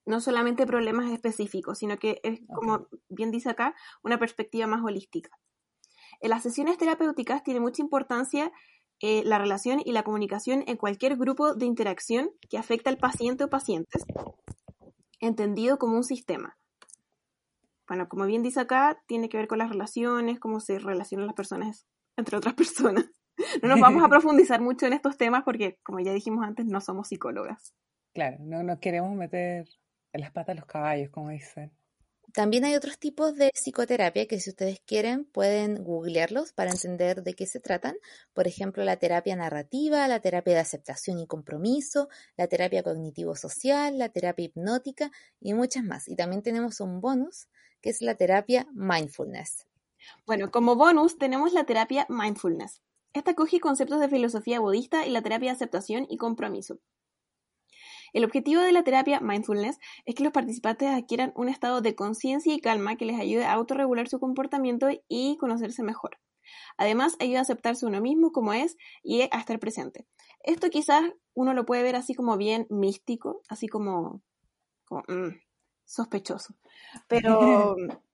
no 0.05 0.19
solamente 0.19 0.65
problemas 0.65 1.11
específicos, 1.11 1.79
sino 1.79 1.97
que 1.97 2.19
es, 2.23 2.41
como 2.47 2.87
bien 3.09 3.31
dice 3.31 3.49
acá, 3.49 3.75
una 4.03 4.17
perspectiva 4.17 4.67
más 4.67 4.83
holística. 4.83 5.29
En 6.19 6.29
las 6.29 6.43
sesiones 6.43 6.77
terapéuticas 6.77 7.43
tiene 7.43 7.59
mucha 7.59 7.81
importancia 7.81 8.51
eh, 8.99 9.23
la 9.25 9.39
relación 9.39 9.81
y 9.83 9.93
la 9.93 10.03
comunicación 10.03 10.63
en 10.67 10.77
cualquier 10.77 11.17
grupo 11.17 11.55
de 11.55 11.65
interacción 11.65 12.29
que 12.49 12.57
afecta 12.57 12.89
al 12.89 12.97
paciente 12.97 13.43
o 13.43 13.49
pacientes, 13.49 14.05
entendido 15.19 15.79
como 15.79 15.97
un 15.97 16.03
sistema. 16.03 16.57
Bueno, 17.87 18.07
como 18.07 18.25
bien 18.25 18.43
dice 18.43 18.59
acá, 18.59 19.01
tiene 19.07 19.27
que 19.27 19.37
ver 19.37 19.47
con 19.47 19.57
las 19.57 19.69
relaciones, 19.69 20.39
cómo 20.39 20.59
se 20.59 20.77
relacionan 20.79 21.27
las 21.27 21.35
personas 21.35 21.87
entre 22.15 22.37
otras 22.37 22.53
personas. 22.53 23.05
No 23.63 23.69
nos 23.69 23.79
vamos 23.79 24.03
a 24.03 24.09
profundizar 24.09 24.61
mucho 24.61 24.85
en 24.85 24.93
estos 24.93 25.17
temas 25.17 25.41
porque, 25.43 25.79
como 25.83 25.99
ya 25.99 26.13
dijimos 26.13 26.45
antes, 26.45 26.67
no 26.67 26.79
somos 26.79 27.07
psicólogas. 27.07 27.73
Claro, 28.13 28.37
no 28.41 28.61
nos 28.61 28.77
queremos 28.79 29.15
meter 29.15 29.67
en 30.13 30.21
las 30.21 30.31
patas 30.31 30.55
de 30.55 30.59
los 30.61 30.65
caballos, 30.65 31.09
como 31.09 31.29
dicen. 31.29 31.71
También 32.33 32.63
hay 32.63 32.75
otros 32.75 32.97
tipos 32.97 33.35
de 33.35 33.51
psicoterapia 33.53 34.25
que 34.25 34.39
si 34.39 34.51
ustedes 34.51 34.79
quieren 34.79 35.25
pueden 35.25 35.83
googlearlos 35.83 36.53
para 36.53 36.71
entender 36.71 37.23
de 37.23 37.33
qué 37.33 37.45
se 37.45 37.59
tratan. 37.59 37.95
Por 38.33 38.47
ejemplo, 38.47 38.85
la 38.85 38.95
terapia 38.95 39.35
narrativa, 39.35 40.07
la 40.07 40.21
terapia 40.21 40.53
de 40.53 40.59
aceptación 40.61 41.19
y 41.19 41.27
compromiso, 41.27 42.07
la 42.37 42.47
terapia 42.47 42.83
cognitivo-social, 42.83 43.97
la 43.97 44.09
terapia 44.09 44.45
hipnótica 44.45 45.11
y 45.41 45.53
muchas 45.53 45.83
más. 45.83 46.07
Y 46.07 46.15
también 46.15 46.41
tenemos 46.41 46.79
un 46.79 47.01
bonus 47.01 47.49
que 47.81 47.89
es 47.89 48.01
la 48.01 48.15
terapia 48.15 48.65
mindfulness. 48.73 49.67
Bueno, 50.25 50.51
como 50.51 50.75
bonus 50.75 51.17
tenemos 51.17 51.51
la 51.51 51.65
terapia 51.65 52.05
mindfulness. 52.07 52.81
Esta 53.13 53.33
coge 53.33 53.59
conceptos 53.59 53.99
de 53.99 54.07
filosofía 54.07 54.61
budista 54.61 55.05
y 55.05 55.09
la 55.09 55.21
terapia 55.21 55.49
de 55.49 55.55
aceptación 55.55 56.07
y 56.09 56.15
compromiso. 56.15 56.79
El 58.13 58.25
objetivo 58.25 58.61
de 58.61 58.71
la 58.71 58.83
terapia 58.83 59.19
mindfulness 59.19 59.79
es 60.05 60.15
que 60.15 60.23
los 60.23 60.33
participantes 60.33 60.89
adquieran 60.89 61.31
un 61.35 61.49
estado 61.49 61.81
de 61.81 61.95
conciencia 61.95 62.53
y 62.53 62.59
calma 62.59 62.95
que 62.95 63.05
les 63.05 63.19
ayude 63.19 63.45
a 63.45 63.53
autorregular 63.53 64.07
su 64.07 64.19
comportamiento 64.19 64.89
y 65.07 65.37
conocerse 65.37 65.83
mejor. 65.83 66.19
Además, 66.77 67.15
ayuda 67.19 67.39
a 67.39 67.43
aceptarse 67.43 67.85
uno 67.85 68.01
mismo 68.01 68.31
como 68.31 68.53
es 68.53 68.77
y 69.03 69.21
a 69.21 69.25
estar 69.25 69.59
presente. 69.59 70.07
Esto 70.43 70.69
quizás 70.69 71.03
uno 71.33 71.53
lo 71.53 71.65
puede 71.65 71.83
ver 71.83 71.95
así 71.95 72.13
como 72.13 72.37
bien 72.37 72.67
místico, 72.69 73.41
así 73.47 73.67
como, 73.67 74.21
mm, 74.89 75.29
sospechoso. 75.85 76.55
Pero 77.07 77.75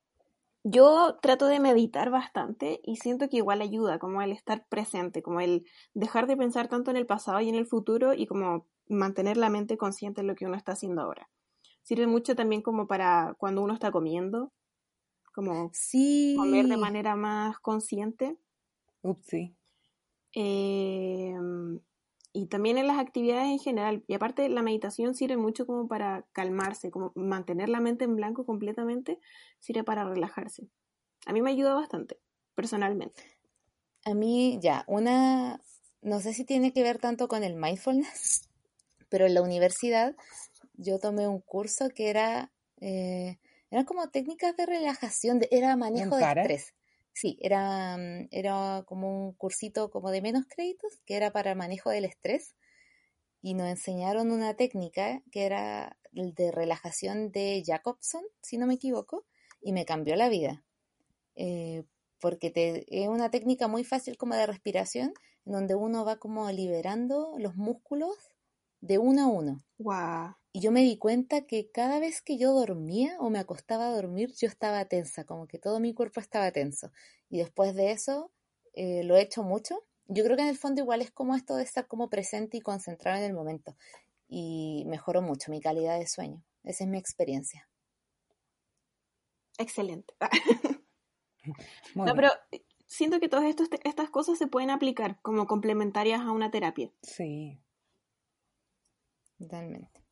yo 0.63 1.17
trato 1.21 1.47
de 1.47 1.59
meditar 1.59 2.09
bastante 2.09 2.81
y 2.83 2.97
siento 2.97 3.29
que 3.29 3.37
igual 3.37 3.61
ayuda, 3.61 3.99
como 3.99 4.21
el 4.21 4.31
estar 4.31 4.67
presente, 4.67 5.21
como 5.21 5.39
el 5.39 5.65
dejar 5.93 6.27
de 6.27 6.37
pensar 6.37 6.67
tanto 6.67 6.91
en 6.91 6.97
el 6.97 7.05
pasado 7.05 7.39
y 7.39 7.49
en 7.49 7.55
el 7.55 7.65
futuro 7.65 8.13
y 8.13 8.27
como 8.27 8.67
mantener 8.89 9.37
la 9.37 9.49
mente 9.49 9.77
consciente 9.77 10.21
en 10.21 10.27
lo 10.27 10.35
que 10.35 10.45
uno 10.45 10.55
está 10.55 10.73
haciendo 10.73 11.01
ahora. 11.01 11.29
Sirve 11.83 12.07
mucho 12.07 12.35
también 12.35 12.61
como 12.61 12.87
para 12.87 13.35
cuando 13.37 13.61
uno 13.61 13.73
está 13.73 13.91
comiendo, 13.91 14.51
como 15.33 15.71
comer 16.35 16.67
de 16.67 16.77
manera 16.77 17.15
más 17.15 17.59
consciente. 17.59 18.37
Upsi. 19.01 19.55
Em, 20.33 21.79
y 22.33 22.47
también 22.47 22.77
en 22.77 22.87
las 22.87 22.99
actividades 22.99 23.49
en 23.49 23.59
general. 23.59 24.03
Y 24.07 24.13
aparte 24.13 24.49
la 24.49 24.61
meditación 24.61 25.15
sirve 25.15 25.37
mucho 25.37 25.65
como 25.65 25.87
para 25.87 26.25
calmarse, 26.33 26.91
como 26.91 27.11
mantener 27.15 27.69
la 27.69 27.79
mente 27.79 28.03
en 28.03 28.15
blanco 28.15 28.45
completamente, 28.45 29.19
sirve 29.59 29.83
para 29.83 30.03
relajarse. 30.07 30.67
A 31.25 31.33
mí 31.33 31.41
me 31.41 31.51
ayuda 31.51 31.73
bastante, 31.73 32.19
personalmente. 32.53 33.23
A 34.05 34.13
mí 34.13 34.59
ya, 34.61 34.85
una, 34.87 35.61
no 36.01 36.19
sé 36.19 36.33
si 36.33 36.45
tiene 36.45 36.71
que 36.73 36.83
ver 36.83 36.99
tanto 36.99 37.27
con 37.27 37.43
el 37.43 37.55
mindfulness, 37.55 38.46
pero 39.09 39.25
en 39.25 39.33
la 39.33 39.41
universidad 39.41 40.15
yo 40.73 40.99
tomé 40.99 41.27
un 41.27 41.41
curso 41.41 41.89
que 41.89 42.09
era, 42.09 42.51
eh, 42.79 43.39
eran 43.71 43.85
como 43.85 44.09
técnicas 44.09 44.55
de 44.55 44.65
relajación, 44.65 45.39
de, 45.39 45.47
era 45.51 45.75
manejo 45.75 46.15
de 46.15 46.23
estrés. 46.23 46.73
Sí, 47.13 47.37
era, 47.41 47.97
mm, 47.97 48.27
era 48.31 48.83
como 48.85 49.25
un 49.25 49.33
cursito 49.33 49.89
como 49.89 50.11
de 50.11 50.21
menos 50.21 50.45
créditos, 50.47 50.99
que 51.05 51.15
era 51.15 51.31
para 51.31 51.55
manejo 51.55 51.89
del 51.89 52.05
estrés. 52.05 52.55
Y 53.41 53.55
nos 53.55 53.67
enseñaron 53.69 54.31
una 54.31 54.55
técnica 54.55 55.23
que 55.31 55.45
era 55.45 55.97
el 56.13 56.33
de 56.35 56.51
relajación 56.51 57.31
de 57.31 57.63
Jacobson, 57.65 58.23
si 58.41 58.57
no 58.57 58.67
me 58.67 58.75
equivoco, 58.75 59.25
y 59.61 59.73
me 59.73 59.85
cambió 59.85 60.15
la 60.15 60.29
vida. 60.29 60.63
Eh, 61.35 61.83
porque 62.19 62.51
te, 62.51 62.85
es 62.89 63.07
una 63.07 63.29
técnica 63.31 63.67
muy 63.67 63.83
fácil 63.83 64.17
como 64.17 64.35
de 64.35 64.45
respiración, 64.45 65.13
en 65.45 65.53
donde 65.53 65.75
uno 65.75 66.05
va 66.05 66.17
como 66.17 66.51
liberando 66.51 67.35
los 67.37 67.55
músculos 67.55 68.15
de 68.81 68.97
uno 68.97 69.23
a 69.23 69.27
uno. 69.27 69.63
Y 70.51 70.61
yo 70.61 70.71
me 70.71 70.81
di 70.81 70.97
cuenta 70.97 71.45
que 71.45 71.69
cada 71.71 71.99
vez 71.99 72.21
que 72.21 72.37
yo 72.37 72.51
dormía 72.53 73.15
o 73.19 73.29
me 73.29 73.39
acostaba 73.39 73.87
a 73.87 73.91
dormir, 73.91 74.33
yo 74.35 74.47
estaba 74.47 74.85
tensa, 74.85 75.23
como 75.23 75.47
que 75.47 75.59
todo 75.59 75.79
mi 75.79 75.93
cuerpo 75.93 76.19
estaba 76.19 76.51
tenso. 76.51 76.91
Y 77.29 77.37
después 77.39 77.75
de 77.75 77.91
eso, 77.91 78.31
eh, 78.73 79.03
lo 79.03 79.15
he 79.15 79.21
hecho 79.21 79.43
mucho. 79.43 79.83
Yo 80.07 80.23
creo 80.23 80.35
que 80.35 80.43
en 80.43 80.49
el 80.49 80.57
fondo 80.57 80.81
igual 80.81 81.01
es 81.01 81.11
como 81.11 81.35
esto 81.35 81.55
de 81.55 81.63
estar 81.63 81.87
como 81.87 82.09
presente 82.09 82.57
y 82.57 82.61
concentrado 82.61 83.17
en 83.17 83.25
el 83.25 83.33
momento. 83.33 83.75
Y 84.27 84.83
mejoró 84.87 85.21
mucho 85.21 85.51
mi 85.51 85.61
calidad 85.61 85.99
de 85.99 86.07
sueño. 86.07 86.43
Esa 86.63 86.83
es 86.85 86.89
mi 86.89 86.97
experiencia. 86.97 87.69
Excelente. 89.57 90.13
no, 91.95 92.15
pero 92.15 92.29
siento 92.85 93.19
que 93.19 93.29
todas 93.29 93.45
estas 93.83 94.09
cosas 94.09 94.37
se 94.37 94.47
pueden 94.47 94.69
aplicar 94.69 95.19
como 95.21 95.45
complementarias 95.45 96.21
a 96.21 96.31
una 96.31 96.51
terapia. 96.51 96.91
Sí. 97.01 97.59
Totalmente. 99.37 100.03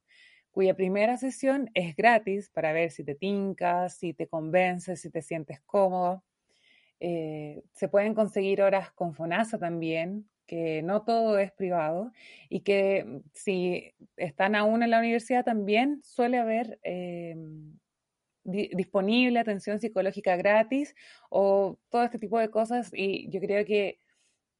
cuya 0.51 0.75
primera 0.75 1.17
sesión 1.17 1.71
es 1.73 1.95
gratis 1.95 2.49
para 2.49 2.73
ver 2.73 2.91
si 2.91 3.03
te 3.03 3.15
tincas, 3.15 3.97
si 3.97 4.13
te 4.13 4.27
convences, 4.27 5.01
si 5.01 5.09
te 5.09 5.21
sientes 5.21 5.61
cómodo. 5.61 6.23
Eh, 6.99 7.63
se 7.73 7.87
pueden 7.87 8.13
conseguir 8.13 8.61
horas 8.61 8.91
con 8.91 9.15
FONASA 9.15 9.57
también, 9.57 10.29
que 10.51 10.81
no 10.81 11.03
todo 11.03 11.37
es 11.39 11.53
privado 11.53 12.11
y 12.49 12.59
que 12.59 13.05
mm, 13.05 13.19
si 13.33 13.93
están 14.17 14.53
aún 14.53 14.83
en 14.83 14.89
la 14.89 14.99
universidad 14.99 15.45
también 15.45 16.01
suele 16.03 16.39
haber 16.39 16.77
eh, 16.83 17.37
disponible 18.43 19.39
atención 19.39 19.79
psicológica 19.79 20.35
gratis 20.35 20.93
o 21.29 21.79
todo 21.87 22.03
este 22.03 22.19
tipo 22.19 22.37
de 22.37 22.49
cosas 22.49 22.89
y 22.93 23.29
yo 23.29 23.39
creo 23.39 23.63
que 23.65 23.99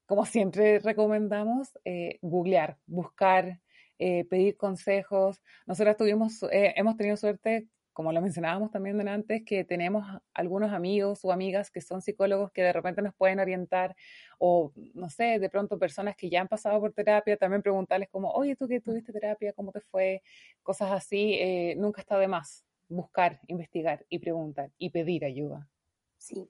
como 0.05 0.26
siempre 0.26 0.80
recomendamos 0.80 1.77
eh, 1.84 2.19
googlear, 2.22 2.77
buscar, 2.85 3.59
eh, 3.99 4.23
pedir 4.26 4.55
consejos. 4.55 5.41
Nosotros 5.65 5.97
tuvimos, 5.97 6.39
hemos 6.51 6.95
tenido 6.95 7.18
suerte 7.18 7.68
como 8.01 8.13
lo 8.13 8.21
mencionábamos 8.21 8.71
también 8.71 9.07
antes, 9.07 9.43
que 9.45 9.63
tenemos 9.63 10.03
algunos 10.33 10.73
amigos 10.73 11.23
o 11.23 11.31
amigas 11.31 11.69
que 11.69 11.81
son 11.81 12.01
psicólogos 12.01 12.51
que 12.51 12.63
de 12.63 12.73
repente 12.73 12.99
nos 13.03 13.13
pueden 13.13 13.39
orientar 13.39 13.95
o, 14.39 14.73
no 14.95 15.07
sé, 15.11 15.37
de 15.37 15.49
pronto 15.51 15.77
personas 15.77 16.15
que 16.15 16.27
ya 16.27 16.41
han 16.41 16.47
pasado 16.47 16.79
por 16.79 16.93
terapia, 16.93 17.37
también 17.37 17.61
preguntarles 17.61 18.09
como, 18.09 18.31
oye, 18.31 18.55
tú 18.55 18.67
que 18.67 18.81
tuviste 18.81 19.13
terapia, 19.13 19.53
¿cómo 19.53 19.71
te 19.71 19.81
fue? 19.81 20.23
Cosas 20.63 20.91
así, 20.91 21.35
eh, 21.35 21.75
nunca 21.77 22.01
está 22.01 22.17
de 22.17 22.27
más 22.27 22.65
buscar, 22.89 23.39
investigar 23.45 24.03
y 24.09 24.17
preguntar 24.17 24.71
y 24.79 24.89
pedir 24.89 25.23
ayuda. 25.23 25.69
Sí, 26.17 26.49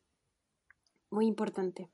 muy 1.09 1.25
importante. 1.25 1.89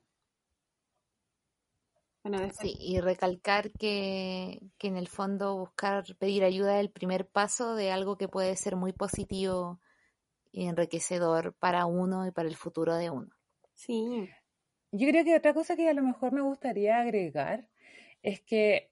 Sí, 2.60 2.76
y 2.80 3.00
recalcar 3.00 3.72
que, 3.72 4.60
en 4.80 4.98
el 4.98 5.08
fondo 5.08 5.58
buscar 5.58 6.04
pedir 6.18 6.44
ayuda 6.44 6.76
es 6.76 6.82
el 6.82 6.92
primer 6.92 7.28
paso 7.28 7.76
de 7.76 7.92
algo 7.92 8.18
que 8.18 8.28
puede 8.28 8.56
ser 8.56 8.76
muy 8.76 8.94
positivo 8.94 9.80
y 10.52 10.68
enriquecedor 10.68 11.54
para 11.54 11.86
uno 11.86 12.28
y 12.28 12.32
para 12.32 12.48
el 12.48 12.56
futuro 12.56 12.96
de 12.96 13.10
uno. 13.10 13.30
Sí. 13.74 14.30
Yo 14.92 15.08
creo 15.08 15.24
que 15.24 15.36
otra 15.36 15.54
cosa 15.54 15.76
que 15.76 15.90
a 15.90 15.94
lo 15.94 16.04
mejor 16.04 16.32
me 16.32 16.42
gustaría 16.42 17.00
agregar 17.00 17.68
es 18.24 18.42
que 18.42 18.90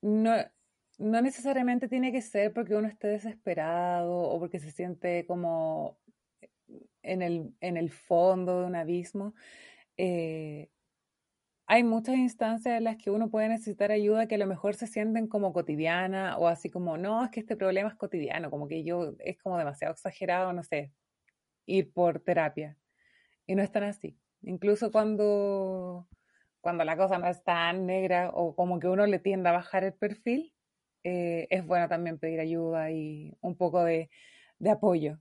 no, 0.00 0.34
no 0.98 1.22
necesariamente 1.22 1.88
tiene 1.88 2.12
que 2.12 2.22
ser 2.22 2.52
porque 2.52 2.74
uno 2.74 2.88
esté 2.88 3.08
desesperado 3.08 4.12
o 4.12 4.38
porque 4.38 4.58
se 4.58 4.70
siente 4.70 5.26
como 5.26 5.98
en 7.02 7.22
el, 7.22 7.54
en 7.60 7.76
el 7.76 7.90
fondo 7.90 8.60
de 8.60 8.66
un 8.66 8.76
abismo, 8.76 9.34
eh, 9.96 10.70
hay 11.66 11.84
muchas 11.84 12.16
instancias 12.16 12.76
en 12.78 12.84
las 12.84 12.96
que 12.96 13.10
uno 13.10 13.30
puede 13.30 13.48
necesitar 13.48 13.92
ayuda 13.92 14.26
que 14.28 14.34
a 14.36 14.38
lo 14.38 14.46
mejor 14.46 14.74
se 14.74 14.86
sienten 14.86 15.28
como 15.28 15.52
cotidiana 15.52 16.36
o 16.38 16.48
así 16.48 16.70
como, 16.70 16.98
no, 16.98 17.24
es 17.24 17.30
que 17.30 17.40
este 17.40 17.56
problema 17.56 17.88
es 17.88 17.94
cotidiano, 17.96 18.50
como 18.50 18.68
que 18.68 18.84
yo 18.84 19.14
es 19.20 19.38
como 19.38 19.58
demasiado 19.58 19.92
exagerado, 19.94 20.52
no 20.52 20.62
sé, 20.62 20.92
ir 21.66 21.92
por 21.92 22.20
terapia. 22.20 22.78
Y 23.46 23.54
no 23.54 23.62
es 23.62 23.72
tan 23.72 23.84
así. 23.84 24.18
Incluso 24.42 24.92
cuando, 24.92 26.08
cuando 26.60 26.84
la 26.84 26.96
cosa 26.96 27.18
no 27.18 27.28
es 27.28 27.42
tan 27.44 27.86
negra 27.86 28.30
o 28.34 28.54
como 28.54 28.78
que 28.80 28.88
uno 28.88 29.06
le 29.06 29.18
tiende 29.18 29.48
a 29.48 29.52
bajar 29.52 29.84
el 29.84 29.94
perfil, 29.94 30.54
eh, 31.04 31.46
es 31.50 31.66
bueno 31.66 31.88
también 31.88 32.18
pedir 32.18 32.40
ayuda 32.40 32.90
y 32.90 33.36
un 33.40 33.56
poco 33.56 33.84
de, 33.84 34.10
de 34.58 34.70
apoyo. 34.70 35.18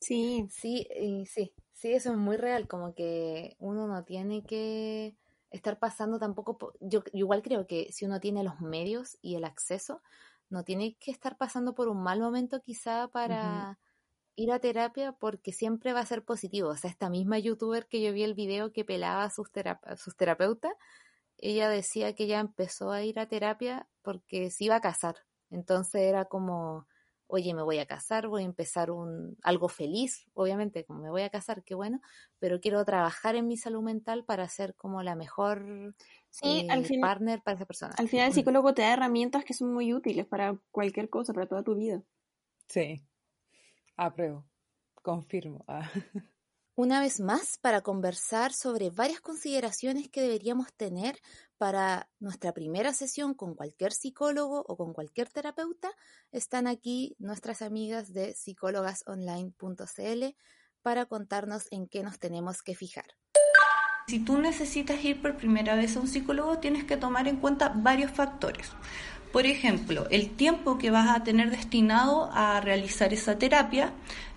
Sí, 0.00 0.46
sí, 0.50 0.86
sí, 1.26 1.52
sí, 1.72 1.92
eso 1.92 2.12
es 2.12 2.16
muy 2.18 2.36
real, 2.36 2.68
como 2.68 2.94
que 2.94 3.56
uno 3.58 3.86
no 3.88 4.04
tiene 4.04 4.44
que 4.44 5.16
estar 5.50 5.78
pasando 5.78 6.18
tampoco, 6.18 6.72
yo, 6.80 7.02
igual 7.12 7.42
creo 7.42 7.66
que 7.66 7.90
si 7.92 8.04
uno 8.04 8.20
tiene 8.20 8.42
los 8.42 8.60
medios 8.60 9.18
y 9.22 9.36
el 9.36 9.44
acceso, 9.44 10.02
no 10.50 10.64
tiene 10.64 10.96
que 10.98 11.10
estar 11.10 11.36
pasando 11.36 11.74
por 11.74 11.88
un 11.88 12.02
mal 12.02 12.20
momento 12.20 12.60
quizá 12.62 13.08
para 13.08 13.78
ir 14.34 14.52
a 14.52 14.60
terapia 14.60 15.12
porque 15.12 15.52
siempre 15.52 15.92
va 15.92 16.00
a 16.00 16.06
ser 16.06 16.24
positivo. 16.24 16.70
O 16.70 16.76
sea, 16.76 16.90
esta 16.90 17.10
misma 17.10 17.38
youtuber 17.38 17.86
que 17.86 18.00
yo 18.00 18.12
vi 18.12 18.22
el 18.22 18.34
video 18.34 18.72
que 18.72 18.84
pelaba 18.84 19.24
a 19.24 19.30
sus, 19.30 19.50
sus 19.96 20.16
terapeutas, 20.16 20.72
ella 21.36 21.68
decía 21.68 22.14
que 22.14 22.24
ella 22.24 22.40
empezó 22.40 22.90
a 22.90 23.02
ir 23.02 23.18
a 23.18 23.26
terapia 23.26 23.88
porque 24.02 24.50
se 24.50 24.64
iba 24.64 24.76
a 24.76 24.80
casar. 24.80 25.16
Entonces 25.50 26.02
era 26.02 26.26
como, 26.26 26.86
oye, 27.28 27.54
me 27.54 27.62
voy 27.62 27.78
a 27.78 27.86
casar, 27.86 28.26
voy 28.26 28.42
a 28.42 28.46
empezar 28.46 28.90
un, 28.90 29.36
algo 29.42 29.68
feliz, 29.68 30.26
obviamente, 30.34 30.84
como 30.84 31.02
me 31.02 31.10
voy 31.10 31.22
a 31.22 31.30
casar, 31.30 31.62
qué 31.62 31.74
bueno, 31.74 32.00
pero 32.38 32.60
quiero 32.60 32.84
trabajar 32.84 33.36
en 33.36 33.46
mi 33.46 33.56
salud 33.56 33.82
mental 33.82 34.24
para 34.24 34.48
ser 34.48 34.74
como 34.74 35.02
la 35.02 35.14
mejor 35.14 35.94
sí, 36.30 36.66
al 36.70 36.84
eh, 36.84 36.98
partner 37.00 37.42
para 37.42 37.56
esa 37.56 37.66
persona. 37.66 37.94
Al 37.96 38.08
final 38.08 38.28
el 38.28 38.32
psicólogo 38.32 38.74
te 38.74 38.82
da 38.82 38.94
herramientas 38.94 39.44
que 39.44 39.54
son 39.54 39.72
muy 39.72 39.94
útiles 39.94 40.26
para 40.26 40.58
cualquier 40.70 41.08
cosa, 41.08 41.32
para 41.32 41.46
toda 41.46 41.62
tu 41.62 41.74
vida. 41.74 42.02
Sí, 42.66 43.00
apruebo, 43.96 44.44
confirmo. 45.02 45.64
Ah. 45.68 45.88
una 46.78 47.00
vez 47.00 47.18
más 47.18 47.58
para 47.60 47.80
conversar 47.80 48.52
sobre 48.52 48.90
varias 48.90 49.20
consideraciones 49.20 50.08
que 50.08 50.22
deberíamos 50.22 50.72
tener 50.72 51.18
para 51.56 52.08
nuestra 52.20 52.52
primera 52.52 52.92
sesión 52.92 53.34
con 53.34 53.56
cualquier 53.56 53.92
psicólogo 53.92 54.64
o 54.68 54.76
con 54.76 54.92
cualquier 54.92 55.28
terapeuta, 55.28 55.90
están 56.30 56.68
aquí 56.68 57.16
nuestras 57.18 57.62
amigas 57.62 58.12
de 58.12 58.32
psicólogasonline.cl 58.32 60.36
para 60.80 61.06
contarnos 61.06 61.66
en 61.72 61.88
qué 61.88 62.04
nos 62.04 62.20
tenemos 62.20 62.62
que 62.62 62.76
fijar. 62.76 63.06
Si 64.06 64.20
tú 64.20 64.38
necesitas 64.38 65.04
ir 65.04 65.20
por 65.20 65.36
primera 65.36 65.74
vez 65.74 65.96
a 65.96 66.00
un 66.00 66.06
psicólogo, 66.06 66.58
tienes 66.58 66.84
que 66.84 66.96
tomar 66.96 67.26
en 67.26 67.38
cuenta 67.38 67.72
varios 67.74 68.12
factores. 68.12 68.70
Por 69.32 69.46
ejemplo, 69.46 70.06
el 70.10 70.36
tiempo 70.36 70.78
que 70.78 70.92
vas 70.92 71.08
a 71.08 71.24
tener 71.24 71.50
destinado 71.50 72.30
a 72.32 72.60
realizar 72.60 73.12
esa 73.12 73.36
terapia, 73.36 73.92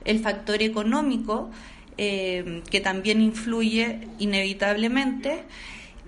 el 0.05 0.19
factor 0.19 0.63
económico, 0.63 1.51
eh, 1.97 2.63
que 2.69 2.81
también 2.81 3.22
influye 3.22 4.07
inevitablemente, 4.19 5.43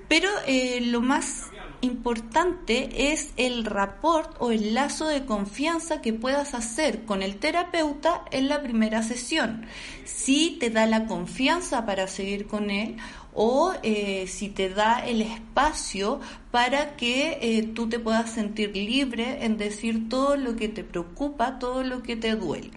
pero 0.08 0.30
eh, 0.48 0.80
lo 0.82 1.02
más 1.02 1.48
importante 1.82 3.12
es 3.12 3.32
el 3.36 3.66
rapport 3.66 4.36
o 4.40 4.52
el 4.52 4.74
lazo 4.74 5.08
de 5.08 5.26
confianza 5.26 6.02
que 6.02 6.14
puedas 6.14 6.54
hacer 6.54 7.04
con 7.04 7.22
el 7.22 7.36
terapeuta 7.38 8.24
en 8.32 8.48
la 8.48 8.62
primera 8.64 9.04
sesión. 9.04 9.66
Si 10.06 10.58
te 10.60 10.70
da 10.70 10.86
la 10.86 11.06
confianza 11.06 11.86
para 11.86 12.08
seguir 12.08 12.48
con 12.48 12.70
él 12.70 12.98
o 13.34 13.74
eh, 13.84 14.28
si 14.28 14.50
te 14.50 14.70
da 14.70 15.06
el 15.06 15.22
espacio 15.22 16.22
para 16.52 16.96
que 16.96 17.72
tú 17.76 17.90
te 17.90 18.00
puedas 18.00 18.30
sentir 18.30 18.76
libre 18.76 19.44
en 19.44 19.58
decir 19.58 20.08
todo 20.08 20.38
lo 20.38 20.56
que 20.56 20.70
te 20.70 20.84
preocupa, 20.84 21.60
todo 21.60 21.84
lo 21.84 22.02
que 22.04 22.16
te 22.16 22.36
duele. 22.36 22.72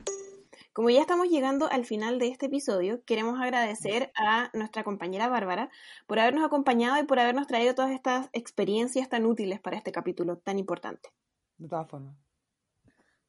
Como 0.77 0.91
ya 0.91 1.01
estamos 1.01 1.31
llegando 1.31 1.71
al 1.71 1.87
final 1.87 2.19
de 2.19 2.29
este 2.29 2.47
episodio, 2.47 3.03
queremos 3.07 3.41
agradecer 3.41 4.13
a 4.15 4.51
nuestra 4.53 4.85
compañera 4.85 5.27
Bárbara 5.27 5.71
por 6.07 6.19
habernos 6.19 6.45
acompañado 6.45 7.03
y 7.03 7.07
por 7.07 7.19
habernos 7.19 7.47
traído 7.47 7.75
todas 7.75 7.93
estas 7.93 8.29
experiencias 8.35 9.09
tan 9.09 9.25
útiles 9.25 9.59
para 9.59 9.79
este 9.79 9.91
capítulo 9.91 10.37
tan 10.37 10.59
importante. 10.59 11.09
De 11.57 11.67
todas 11.67 11.89
formas. 11.89 12.15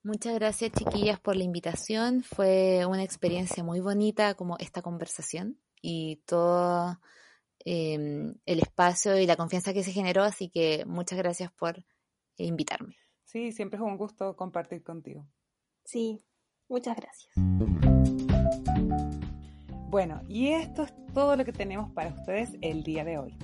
Muchas 0.03 0.34
gracias 0.34 0.74
chiquillas 0.74 1.22
por 1.22 1.38
la 1.38 1.45
invitación. 1.45 2.22
Fue 2.22 2.86
una 2.86 3.06
experiencia 3.06 3.64
muy 3.64 3.80
bonita 3.80 4.34
como 4.34 4.57
esta 4.57 4.82
conversación 4.82 5.57
y 5.82 6.18
todo 6.26 6.99
em, 7.64 8.36
el 8.45 8.60
espacio 8.60 9.18
y 9.18 9.26
la 9.26 9.38
confianza 9.38 9.72
que 9.72 9.86
se 9.86 9.94
generó, 9.94 10.24
así 10.24 10.49
que 10.49 10.84
muchas 10.86 11.18
gracias 11.18 11.53
por 11.53 11.86
invitarme. 12.36 12.98
Sí, 13.24 13.53
siempre 13.53 13.78
es 13.78 13.84
un 13.84 13.95
gusto 13.95 14.36
compartir 14.36 14.84
contigo. 14.84 15.26
Sí, 15.86 16.22
Muchas 16.69 16.98
gracias. 16.98 17.34
Bueno, 19.89 20.22
y 20.27 20.49
esto 20.49 20.84
es 20.84 20.94
todo 21.14 21.35
lo 21.35 21.45
que 21.45 21.53
tenemos 21.53 21.91
para 21.91 22.10
ustedes 22.10 22.52
el 22.61 22.84
día 22.84 23.06
de 23.06 23.18
hoy. 23.18 23.38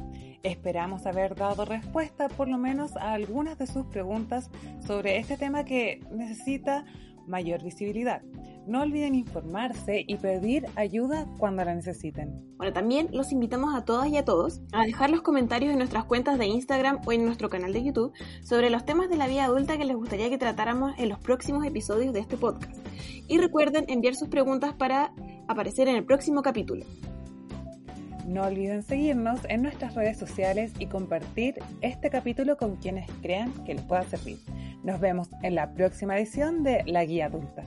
Esperamos 0.44 1.06
haber 1.06 1.36
dado 1.36 1.64
respuesta 1.64 2.28
por 2.28 2.50
lo 2.50 2.58
menos 2.58 2.98
a 2.98 3.14
algunas 3.14 3.58
de 3.58 3.66
sus 3.66 3.86
preguntas 3.86 4.50
sobre 4.86 5.18
este 5.18 5.38
tema 5.38 5.64
que 5.64 6.02
necesita 6.12 6.86
mayor 7.28 7.64
visibilidad. 7.64 8.22
No 8.66 8.82
olviden 8.82 9.16
informarse 9.16 10.06
y 10.08 10.16
pedir 10.16 10.66
ayuda 10.76 11.28
cuando 11.38 11.66
la 11.66 11.76
necesiten. 11.76 12.56
Bueno, 12.58 12.72
también 12.72 13.10
los 13.12 13.32
invitamos 13.32 13.76
a 13.76 13.84
todas 13.84 14.08
y 14.08 14.18
a 14.18 14.24
todos 14.24 14.62
a 14.72 14.84
dejar 14.84 15.10
los 15.10 15.22
comentarios 15.22 15.72
en 15.72 15.80
nuestras 15.80 16.06
cuentas 16.06 16.40
de 16.40 16.46
Instagram 16.46 17.02
o 17.06 17.12
en 17.12 17.26
nuestro 17.26 17.50
canal 17.50 17.74
de 17.74 17.84
YouTube 17.84 18.14
sobre 18.42 18.70
los 18.70 18.86
temas 18.86 19.10
de 19.10 19.18
la 19.18 19.28
vida 19.28 19.46
adulta 19.46 19.78
que 19.78 19.86
les 19.86 19.98
gustaría 19.98 20.30
que 20.30 20.38
tratáramos 20.38 20.94
en 20.98 21.10
los 21.10 21.20
próximos 21.20 21.66
episodios 21.66 22.14
de 22.14 22.22
este 22.22 22.38
podcast. 22.38 22.78
Y 23.28 23.38
recuerden 23.38 23.86
enviar 23.88 24.16
sus 24.16 24.30
preguntas 24.30 24.74
para 24.74 25.14
aparecer 25.48 25.88
en 25.90 25.98
el 25.98 26.06
próximo 26.06 26.42
capítulo. 26.42 26.86
No 28.26 28.44
olviden 28.44 28.84
seguirnos 28.84 29.42
en 29.50 29.64
nuestras 29.64 29.96
redes 29.96 30.18
sociales 30.18 30.72
y 30.80 30.88
compartir 30.88 31.56
este 31.82 32.10
capítulo 32.10 32.58
con 32.58 32.78
quienes 32.78 33.10
crean 33.22 33.52
que 33.66 33.74
les 33.74 33.84
pueda 33.84 34.04
servir. 34.04 34.38
Nos 34.84 35.00
vemos 35.00 35.30
en 35.42 35.56
la 35.56 35.74
próxima 35.74 36.18
edición 36.18 36.64
de 36.64 36.84
La 36.86 37.06
Guía 37.06 37.26
Adulta. 37.28 37.64